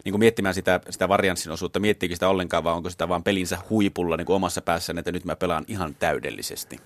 niin 0.04 0.12
kuin 0.12 0.20
miettimään 0.20 0.54
sitä, 0.54 0.80
sitä 0.90 1.08
varianssin 1.08 1.52
osuutta, 1.52 1.80
miettiikö 1.80 2.14
sitä 2.14 2.28
ollenkaan 2.28 2.64
vai 2.64 2.74
onko 2.74 2.90
sitä 2.90 3.08
vaan 3.08 3.22
pelinsä 3.22 3.58
huipulla 3.70 4.16
niin 4.16 4.26
kuin 4.26 4.36
omassa 4.36 4.62
päässään, 4.62 4.98
että 4.98 5.12
nyt 5.12 5.24
mä 5.24 5.36
pelaan 5.36 5.64
ihan 5.68 5.94
täydellisesti, 5.94 6.80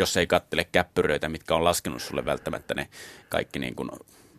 jos 0.00 0.16
ei 0.16 0.26
kattele 0.26 0.66
käppyröitä, 0.72 1.28
mitkä 1.28 1.54
on 1.54 1.64
laskenut 1.64 2.02
sulle 2.02 2.24
välttämättä 2.24 2.74
ne 2.74 2.88
kaikki 3.28 3.58
niin 3.58 3.74
kuin 3.74 3.90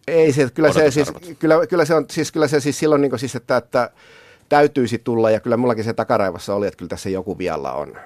ei 0.08 0.34
se, 0.34 0.50
kyllä 0.54 0.74
se, 0.74 0.92
siis, 0.92 1.12
kyllä, 1.40 1.68
kyllä 1.68 1.86
se 1.86 1.96
on, 1.96 2.06
siis 2.12 2.32
kyllä 2.32 2.48
se 2.48 2.60
siis 2.60 2.80
silloin 2.80 3.02
niin 3.02 3.10
kuin 3.10 3.20
siis, 3.20 3.36
että, 3.36 3.58
että 3.58 3.90
täytyisi 4.50 4.98
tulla 5.00 5.32
ja 5.32 5.40
kyllä 5.40 5.58
mullakin 5.58 5.84
se 5.84 5.94
takaraivassa 5.94 6.56
oli, 6.56 6.68
että 6.68 6.78
kyllä 6.78 6.90
tässä 6.90 7.10
joku 7.10 7.38
vialla 7.38 7.74
on. 7.74 7.98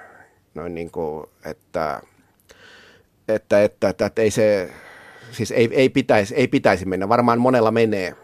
Noin 0.54 0.74
niin 0.74 0.90
kuin, 0.90 1.26
että 1.44 2.00
että, 3.28 3.62
että, 3.62 3.88
että, 3.88 4.06
että 4.06 4.22
ei 4.22 4.30
se, 4.30 4.70
siis 5.32 5.50
ei, 5.50 5.68
ei, 5.72 5.88
pitäisi, 5.88 6.34
ei 6.34 6.48
pitäisi 6.48 6.86
mennä. 6.86 7.08
Varmaan 7.08 7.40
monella 7.40 7.70
menee, 7.70 8.14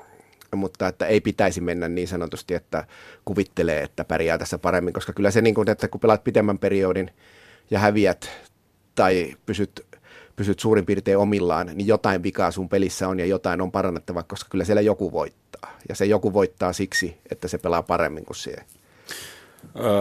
mutta 0.55 0.89
että 0.89 1.07
ei 1.07 1.21
pitäisi 1.21 1.61
mennä 1.61 1.89
niin 1.89 2.09
sanotusti, 2.09 2.55
että 2.55 2.85
kuvittelee, 3.25 3.83
että 3.83 4.05
pärjää 4.05 4.39
tässä 4.39 4.59
paremmin, 4.59 4.95
koska 4.95 5.13
kyllä 5.13 5.31
se 5.31 5.41
niin 5.41 5.55
kuin, 5.55 5.71
että 5.71 5.89
kun 5.89 6.01
pelaat 6.01 6.25
pitemmän 6.25 6.59
periodin 6.59 7.11
ja 7.71 7.79
häviät 7.79 8.31
tai 8.95 9.35
pysyt, 9.47 9.87
pysyt 10.37 10.61
suurin 10.61 10.87
piirtein 10.87 11.19
omillaan, 11.19 11.67
niin 11.67 11.87
jotain 11.87 12.23
vikaa 12.23 12.51
sun 12.51 12.69
pelissä 12.69 13.09
on 13.09 13.21
ja 13.21 13.27
jotain 13.27 13.61
on 13.61 13.73
parannettava, 13.73 14.23
koska 14.23 14.49
kyllä 14.51 14.65
siellä 14.65 14.81
joku 14.81 15.13
voittaa. 15.13 15.79
Ja 15.89 15.95
se 15.95 16.05
joku 16.05 16.33
voittaa 16.33 16.73
siksi, 16.73 17.19
että 17.31 17.49
se 17.49 17.59
pelaa 17.59 17.83
paremmin 17.83 18.25
kuin 18.25 18.37
siellä. 18.37 18.65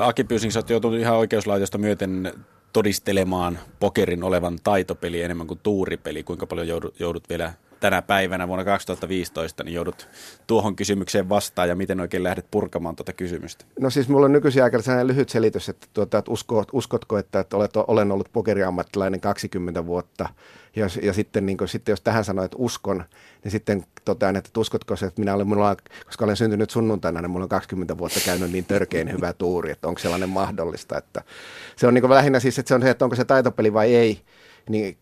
Aki 0.01 0.23
Pyysing, 0.23 0.51
sä 0.51 0.59
oot 0.59 0.69
joutunut 0.69 0.99
ihan 0.99 1.18
oikeuslaitosta 1.18 1.77
myöten 1.77 2.34
todistelemaan 2.73 3.59
pokerin 3.80 4.23
olevan 4.23 4.57
taitopeli 4.63 5.22
enemmän 5.22 5.47
kuin 5.47 5.59
tuuripeli. 5.63 6.23
Kuinka 6.23 6.47
paljon 6.47 6.68
joudut, 6.68 6.99
joudut 6.99 7.30
vielä 7.30 7.53
tänä 7.82 8.02
päivänä 8.02 8.48
vuonna 8.48 8.66
2015, 8.66 9.64
niin 9.64 9.74
joudut 9.74 10.10
tuohon 10.48 10.76
kysymykseen 10.76 11.30
vastaan 11.30 11.70
ja 11.70 11.76
miten 11.76 11.99
oikein 11.99 12.24
lähdet 12.24 12.45
purkamaan 12.52 12.95
tuota 12.95 13.14
kysymystä? 13.14 13.66
No 13.80 13.90
siis 13.90 14.10
mulla 14.10 14.26
on 14.26 14.32
nykyisin 14.32 14.64
aika 14.64 14.82
sellainen 14.82 15.08
lyhyt 15.08 15.30
selitys, 15.30 15.70
että, 15.70 15.88
tuota, 15.94 16.18
että 16.18 16.32
usko, 16.32 16.66
uskotko, 16.74 17.18
että, 17.18 17.40
että 17.40 17.58
olet, 17.58 17.72
olen 17.76 18.12
ollut 18.12 18.30
pokeriammattilainen 18.34 19.22
20 19.22 19.86
vuotta 19.86 20.30
ja, 20.76 20.88
ja 21.02 21.14
sitten, 21.14 21.45
niin 21.45 21.58
kuin, 21.58 21.68
sitten 21.68 21.94
jos 21.94 22.02
tähän 22.02 22.26
sanoo, 22.26 22.45
että 22.45 22.58
uskon, 22.60 23.03
niin 23.44 23.52
sitten 23.52 23.84
totean, 24.06 24.36
että 24.36 24.60
uskotko 24.60 24.95
se, 24.95 25.06
että 25.06 25.22
minä 25.22 25.34
olen, 25.34 25.48
minulla, 25.48 25.76
koska 26.06 26.26
olen 26.26 26.38
syntynyt 26.38 26.70
sunnuntaina, 26.70 27.22
niin 27.22 27.32
mulla 27.32 27.44
on 27.45 27.49
20 27.49 27.98
vuotta 27.98 28.20
käynyt 28.26 28.52
niin 28.52 28.66
törkein 28.66 29.12
hyvä 29.12 29.34
tuuri, 29.34 29.72
että 29.72 29.88
onko 29.88 29.99
sellainen 29.99 30.30
mahdollista. 30.30 30.98
Että 30.98 31.24
se 31.76 31.88
on 31.88 31.94
niin 31.94 32.10
lähinnä 32.10 32.40
siis, 32.40 32.60
että 32.60 32.68
se 32.68 32.76
on 32.76 32.82
se, 32.82 32.90
että 32.90 33.06
onko 33.06 33.16
se 33.16 33.26
taitopeli 33.26 33.74
vai 33.74 33.95
ei 33.95 34.22
niin 34.70 34.98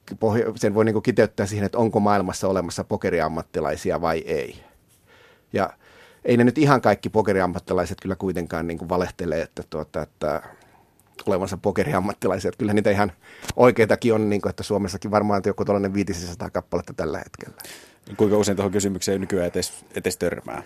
sen 0.56 0.74
voi 0.74 0.86
niin 0.86 1.02
kiteyttää 1.02 1.46
siihen, 1.46 1.66
että 1.66 1.78
onko 1.78 2.00
maailmassa 2.00 2.48
olemassa 2.48 2.84
pokeriammattilaisia 2.84 4.02
vai 4.02 4.20
ei. 4.20 4.64
Ja 5.54 5.70
ei 6.26 6.38
ne 6.38 6.44
nyt 6.44 6.58
ihan 6.58 6.82
kaikki 6.82 7.10
pokeriammattilaiset 7.10 7.98
kyllä 8.02 8.16
kuitenkaan 8.16 8.68
niin 8.68 8.78
kuin 8.78 8.90
valehtelee, 8.90 9.42
että, 9.42 9.64
tuota, 9.70 10.02
että 10.02 10.42
olevansa 11.26 11.58
pokeriammattilaisia. 11.58 12.52
Kyllä 12.58 12.74
niitä 12.74 12.92
ihan 12.92 13.12
oikeitakin 13.56 14.14
on, 14.14 14.30
niin 14.30 14.42
kuin, 14.42 14.50
että 14.50 14.64
Suomessakin 14.64 15.12
varmaan 15.12 15.42
joku 15.46 15.66
tuollainen 15.66 15.94
500 15.94 16.50
kappaletta 16.50 16.94
tällä 16.94 17.18
hetkellä. 17.18 17.56
Kuinka 18.18 18.38
usein 18.38 18.56
tuohon 18.56 18.72
kysymykseen 18.72 19.22
nykyään 19.22 19.48
etes, 19.48 19.86
etes 19.96 20.18
törmää? 20.18 20.64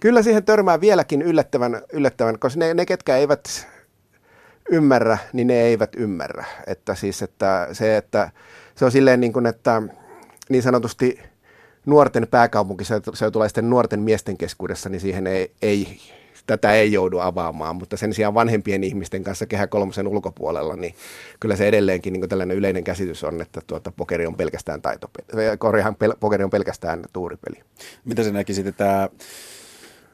Kyllä 0.00 0.22
siihen 0.22 0.44
törmää 0.44 0.80
vieläkin 0.80 1.22
yllättävän, 1.22 1.82
yllättävän 1.92 2.38
koska 2.38 2.58
ne, 2.58 2.74
ne 2.74 2.86
ketkä 2.86 3.16
eivät 3.16 3.68
ymmärrä, 4.70 5.18
niin 5.32 5.46
ne 5.46 5.62
eivät 5.62 5.90
ymmärrä. 5.96 6.44
Että 6.66 6.94
siis, 6.94 7.22
että 7.22 7.68
se, 7.72 7.96
että 7.96 8.30
se 8.74 8.84
on 8.84 8.92
silleen 8.92 9.20
niin 9.20 9.32
kuin, 9.32 9.46
että 9.46 9.82
niin 10.48 10.62
sanotusti 10.62 11.20
nuorten 11.86 12.26
pääkaupunkiseutulaisten 12.30 13.70
nuorten 13.70 14.00
miesten 14.00 14.36
keskuudessa, 14.36 14.88
niin 14.88 15.00
siihen 15.00 15.26
ei, 15.26 15.52
ei, 15.62 15.98
tätä 16.46 16.72
ei 16.72 16.92
joudu 16.92 17.18
avaamaan, 17.18 17.76
mutta 17.76 17.96
sen 17.96 18.14
sijaan 18.14 18.34
vanhempien 18.34 18.84
ihmisten 18.84 19.24
kanssa 19.24 19.46
kehä 19.46 19.66
kolmosen 19.66 20.08
ulkopuolella, 20.08 20.76
niin 20.76 20.94
kyllä 21.40 21.56
se 21.56 21.68
edelleenkin 21.68 22.12
niin 22.12 22.28
tällainen 22.28 22.56
yleinen 22.56 22.84
käsitys 22.84 23.24
on, 23.24 23.40
että 23.40 23.60
tuota, 23.66 23.92
pokeri 23.92 24.26
on 24.26 24.36
pelkästään 24.36 24.82
taitopeli, 24.82 25.56
korjahan 25.58 25.94
pel, 25.94 26.14
pokeri 26.20 26.44
on 26.44 26.50
pelkästään 26.50 27.04
tuuripeli. 27.12 27.62
Mitä 28.04 28.22
se 28.22 28.32
näkisit, 28.32 28.66
että 28.66 29.08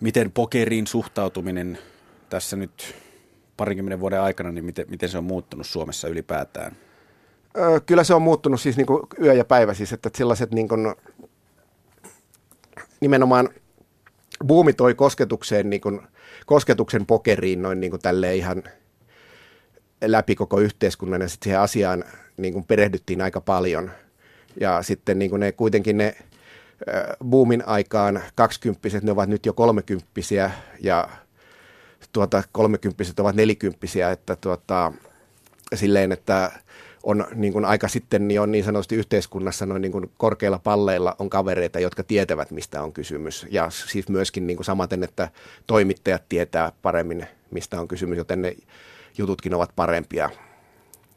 miten 0.00 0.32
pokeriin 0.32 0.86
suhtautuminen 0.86 1.78
tässä 2.30 2.56
nyt 2.56 3.03
parinkymmenen 3.56 4.00
vuoden 4.00 4.20
aikana, 4.20 4.52
niin 4.52 4.64
miten, 4.64 4.86
miten 4.88 5.08
se 5.08 5.18
on 5.18 5.24
muuttunut 5.24 5.66
Suomessa 5.66 6.08
ylipäätään? 6.08 6.76
Öö, 7.56 7.80
kyllä 7.80 8.04
se 8.04 8.14
on 8.14 8.22
muuttunut 8.22 8.60
siis 8.60 8.76
niin 8.76 8.86
kuin 8.86 9.02
yö 9.22 9.34
ja 9.34 9.44
päivä, 9.44 9.74
siis 9.74 9.92
että 9.92 10.10
sellaiset 10.14 10.50
niin 10.50 10.68
kuin, 10.68 10.94
nimenomaan 13.00 13.48
buumi 14.46 14.72
toi 14.72 14.94
kosketukseen, 14.94 15.70
niin 15.70 15.80
kuin, 15.80 16.00
kosketuksen 16.46 17.06
pokeriin 17.06 17.62
noin 17.62 17.80
niin 17.80 17.90
kuin 17.90 18.24
ihan 18.34 18.62
läpi 20.04 20.34
koko 20.34 20.60
yhteiskunnan 20.60 21.20
ja 21.20 21.28
sitten 21.28 21.44
siihen 21.44 21.60
asiaan 21.60 22.04
niin 22.36 22.52
kuin 22.52 22.64
perehdyttiin 22.64 23.20
aika 23.20 23.40
paljon. 23.40 23.90
Ja 24.60 24.82
sitten 24.82 25.18
niin 25.18 25.30
kuin 25.30 25.40
ne 25.40 25.52
kuitenkin 25.52 25.98
ne 25.98 26.16
boomin 27.24 27.62
aikaan 27.66 28.22
kaksikymppiset, 28.34 29.02
ne 29.04 29.12
ovat 29.12 29.28
nyt 29.28 29.46
jo 29.46 29.52
kolmekymppisiä 29.52 30.50
ja 30.80 31.08
tuota, 32.12 32.42
kolmekymppiset 32.52 33.20
ovat 33.20 33.36
nelikymppisiä, 33.36 34.10
että 34.10 34.36
tuota, 34.36 34.92
silleen, 35.74 36.12
että 36.12 36.52
on 37.02 37.26
niin 37.34 37.52
kuin 37.52 37.64
aika 37.64 37.88
sitten 37.88 38.28
niin 38.28 38.40
on 38.40 38.52
niin 38.52 38.64
sanotusti 38.64 38.96
yhteiskunnassa 38.96 39.66
noin 39.66 39.82
niin 39.82 39.92
kuin 39.92 40.10
korkeilla 40.16 40.58
palleilla 40.58 41.16
on 41.18 41.30
kavereita, 41.30 41.80
jotka 41.80 42.02
tietävät, 42.02 42.50
mistä 42.50 42.82
on 42.82 42.92
kysymys. 42.92 43.46
Ja 43.50 43.70
siis 43.70 44.08
myöskin 44.08 44.46
niin 44.46 44.56
kuin 44.56 44.64
samaten, 44.64 45.04
että 45.04 45.28
toimittajat 45.66 46.22
tietää 46.28 46.72
paremmin, 46.82 47.26
mistä 47.50 47.80
on 47.80 47.88
kysymys, 47.88 48.18
joten 48.18 48.42
ne 48.42 48.56
jututkin 49.18 49.54
ovat 49.54 49.70
parempia. 49.76 50.30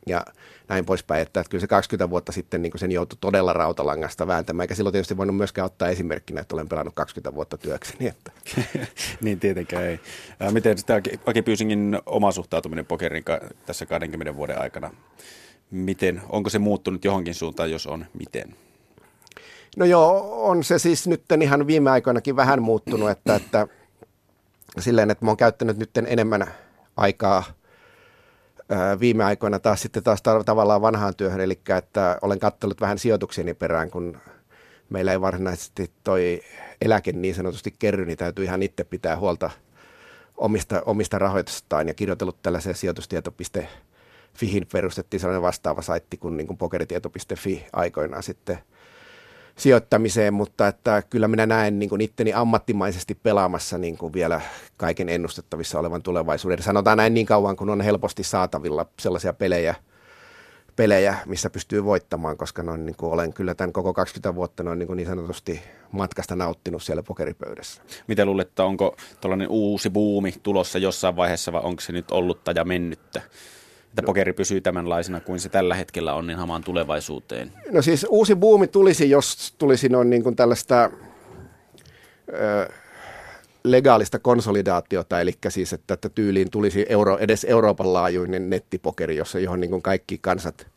Ja 0.06 0.26
näin 0.70 0.86
poispäin, 0.86 1.22
että, 1.22 1.40
että 1.40 1.50
kyllä 1.50 1.62
se 1.62 1.68
20 1.68 2.10
vuotta 2.10 2.32
sitten 2.32 2.62
niin 2.62 2.72
sen 2.76 2.92
joutui 2.92 3.18
todella 3.22 3.54
rautalangasta 3.54 4.28
vääntämään, 4.28 4.64
eikä 4.64 4.76
silloin 4.76 4.92
tietysti 4.92 5.18
voinut 5.18 5.38
myöskään 5.38 5.66
ottaa 5.66 5.88
esimerkkinä, 5.90 6.42
että 6.42 6.56
olen 6.56 6.70
pelannut 6.70 6.96
20 6.96 7.36
vuotta 7.36 7.58
työkseni. 7.58 8.08
Että. 8.08 8.32
niin 9.22 9.40
tietenkään 9.40 9.84
ei. 9.84 10.00
Miten 10.52 10.78
sitä 10.78 11.02
Aki 11.26 11.42
Pyysingin 11.42 12.00
oma 12.06 12.32
suhtautuminen 12.32 12.86
pokerin 12.86 13.24
tässä 13.66 13.86
20 13.86 14.36
vuoden 14.36 14.62
aikana, 14.62 14.92
miten, 15.72 16.22
onko 16.30 16.50
se 16.50 16.60
muuttunut 16.60 17.06
johonkin 17.06 17.36
suuntaan, 17.36 17.72
jos 17.72 17.88
on, 17.88 18.06
miten? 18.20 18.56
No 19.78 19.86
joo, 19.86 20.46
on 20.50 20.64
se 20.64 20.80
siis 20.80 21.08
nyt 21.08 21.24
ihan 21.44 21.68
viime 21.68 21.92
aikoinakin 21.92 22.36
vähän 22.36 22.62
muuttunut, 22.62 23.10
että, 23.10 23.36
että 23.36 23.68
silleen, 24.80 25.12
että 25.12 25.26
mä 25.26 25.32
oon 25.32 25.38
käyttänyt 25.38 25.78
nyt 25.78 25.98
enemmän 26.08 26.48
aikaa– 26.98 27.44
viime 29.00 29.24
aikoina 29.24 29.60
taas 29.60 29.82
sitten 29.82 30.04
taas 30.04 30.22
tavallaan 30.46 30.82
vanhaan 30.82 31.16
työhön, 31.16 31.42
eli 31.42 31.60
että 31.78 32.18
olen 32.22 32.40
katsellut 32.40 32.82
vähän 32.82 33.00
sijoituksieni 33.00 33.54
perään, 33.54 33.92
kun 33.92 34.18
meillä 34.90 35.12
ei 35.12 35.22
varsinaisesti 35.22 35.92
toi 36.04 36.42
eläke 36.82 37.12
niin 37.12 37.36
sanotusti 37.36 37.76
kerry, 37.80 38.06
niin 38.06 38.18
täytyy 38.18 38.46
ihan 38.46 38.64
itse 38.64 38.84
pitää 38.84 39.18
huolta 39.18 39.50
omista, 40.38 40.82
omista 40.86 41.20
rahoitustaan 41.20 41.88
ja 41.88 41.94
kirjoitellut 41.94 42.42
tällaiseen 42.44 42.76
sijoitustieto.fihin 42.76 44.68
perustettiin 44.72 45.20
sellainen 45.20 45.42
vastaava 45.42 45.82
saitti 45.82 46.18
kuin, 46.18 46.38
niin 46.38 46.48
kuin 46.48 46.58
pokeritieto.fi 46.58 47.66
aikoinaan 47.74 48.24
sitten– 48.24 48.58
sijoittamiseen, 49.58 50.34
mutta 50.34 50.68
että 50.68 51.04
kyllä 51.10 51.28
minä 51.28 51.46
näen 51.46 51.80
niin 51.80 51.90
kuin 51.90 52.02
itteni 52.02 52.34
ammattimaisesti 52.34 53.16
pelaamassa 53.16 53.78
niin 53.78 53.98
kuin 53.98 54.14
vielä 54.14 54.42
kaiken 54.78 55.10
ennustettavissa 55.10 55.80
olevan 55.80 56.04
tulevaisuuden. 56.04 56.64
Sanotaan 56.64 56.98
näin 56.98 57.14
niin 57.14 57.26
kauan, 57.26 57.56
kun 57.56 57.70
on 57.70 57.82
helposti 57.82 58.24
saatavilla 58.24 58.86
sellaisia 59.00 59.34
pelejä, 59.34 59.76
pelejä 60.76 61.16
missä 61.26 61.50
pystyy 61.50 61.84
voittamaan, 61.84 62.38
koska 62.38 62.64
noin, 62.64 62.86
niin 62.86 62.96
kuin 62.96 63.14
olen 63.14 63.34
kyllä 63.34 63.56
tämän 63.56 63.74
koko 63.74 63.94
20 63.94 64.36
vuotta 64.36 64.64
noin 64.64 64.80
niin, 64.80 64.88
kuin 64.88 64.98
niin 64.98 65.08
sanotusti 65.08 65.62
matkasta 65.92 66.36
nauttinut 66.36 66.84
siellä 66.84 67.04
pokeripöydässä. 67.04 67.82
Mitä 68.08 68.26
luulet, 68.26 68.60
onko 68.60 68.96
tällainen 69.22 69.48
uusi 69.50 69.90
buumi 69.90 70.34
tulossa 70.44 70.80
jossain 70.80 71.16
vaiheessa 71.16 71.52
vai 71.52 71.62
onko 71.64 71.82
se 71.82 71.92
nyt 71.92 72.12
ollutta 72.12 72.52
ja 72.52 72.66
mennyttä? 72.66 73.22
Että 73.90 74.04
pokeri 74.04 74.34
pysyy 74.34 74.62
tämänlaisena 74.62 75.20
kuin 75.20 75.40
se 75.40 75.50
tällä 75.50 75.76
hetkellä 75.76 76.14
on, 76.14 76.28
niin 76.28 76.38
hamaan 76.38 76.64
tulevaisuuteen? 76.64 77.54
No 77.72 77.82
siis 77.82 78.06
uusi 78.10 78.36
buumi 78.36 78.68
tulisi, 78.68 79.10
jos 79.10 79.56
tulisi 79.58 79.90
noin 79.90 80.10
niin 80.10 80.24
kuin 80.24 80.36
tällaista 80.36 80.92
ö, 82.34 82.70
legaalista 83.64 84.20
konsolidaatiota, 84.20 85.22
eli 85.22 85.34
siis, 85.50 85.74
että, 85.74 85.94
että 85.94 86.10
tyyliin 86.10 86.52
tulisi 86.52 86.86
euro, 86.90 87.18
edes 87.18 87.44
Euroopan 87.44 87.94
laajuinen 87.94 88.50
nettipokeri, 88.50 89.16
jossa 89.16 89.40
johon 89.40 89.60
niin 89.60 89.72
kuin 89.72 89.82
kaikki 89.82 90.18
kansat 90.18 90.68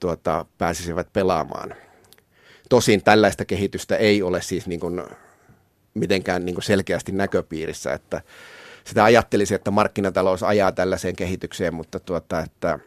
tuota, 0.00 0.46
pääsisivät 0.58 1.12
pelaamaan. 1.12 1.74
Tosin 2.68 3.02
tällaista 3.04 3.44
kehitystä 3.44 3.96
ei 3.96 4.22
ole 4.22 4.42
siis 4.42 4.66
niin 4.66 4.80
kuin 4.80 5.02
mitenkään 5.94 6.44
niin 6.44 6.54
kuin 6.54 6.64
selkeästi 6.64 7.12
näköpiirissä, 7.12 7.92
että 7.92 8.22
sitä 8.84 9.04
ajattelisi, 9.04 9.54
että 9.54 9.70
markkinatalous 9.70 10.42
ajaa 10.42 10.72
tällaiseen 10.72 11.16
kehitykseen, 11.16 11.74
mutta 11.74 12.00
tuota, 12.00 12.40
että 12.40 12.78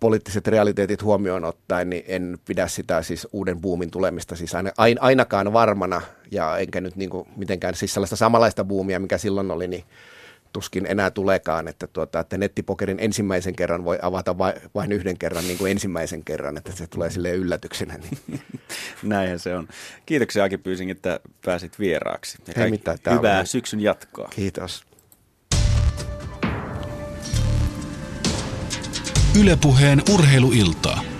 poliittiset 0.00 0.48
realiteetit 0.48 1.02
huomioon 1.02 1.44
ottaen, 1.44 1.90
niin 1.90 2.04
en 2.06 2.38
pidä 2.44 2.68
sitä 2.68 3.02
siis 3.02 3.28
uuden 3.32 3.60
buumin 3.60 3.90
tulemista 3.90 4.36
siis 4.36 4.54
aina, 4.54 4.70
ainakaan 5.00 5.52
varmana, 5.52 6.02
ja 6.30 6.58
enkä 6.58 6.80
nyt 6.80 6.96
niin 6.96 7.10
kuin 7.10 7.28
mitenkään 7.36 7.74
siis 7.74 7.94
sellaista 7.94 8.16
samanlaista 8.16 8.64
buumia, 8.64 9.00
mikä 9.00 9.18
silloin 9.18 9.50
oli, 9.50 9.68
niin 9.68 9.84
tuskin 10.56 10.86
enää 10.86 11.10
tulekaan, 11.10 11.68
että, 11.68 11.86
tuota, 11.86 12.20
että 12.20 12.38
nettipokerin 12.38 12.98
ensimmäisen 13.00 13.56
kerran 13.56 13.84
voi 13.84 13.98
avata 14.02 14.38
vai, 14.38 14.54
vain 14.74 14.92
yhden 14.92 15.18
kerran 15.18 15.46
niin 15.46 15.58
kuin 15.58 15.70
ensimmäisen 15.70 16.24
kerran, 16.24 16.56
että 16.56 16.72
se 16.72 16.86
tulee 16.86 17.10
sille 17.10 17.30
yllätyksenä. 17.30 17.94
Niin. 17.98 18.40
Näinhän 19.02 19.38
se 19.38 19.54
on. 19.54 19.68
Kiitoksia 20.06 20.44
Aki 20.44 20.58
Pyysing, 20.58 20.90
että 20.90 21.20
pääsit 21.44 21.78
vieraaksi. 21.78 22.38
Ja 22.46 22.64
Ei 22.64 22.70
mitään, 22.70 22.98
hyvää 23.10 23.40
on... 23.40 23.46
syksyn 23.46 23.80
jatkoa. 23.80 24.28
Kiitos. 24.36 24.84
Ylepuheen 29.40 30.02
urheiluiltaa. 30.14 31.15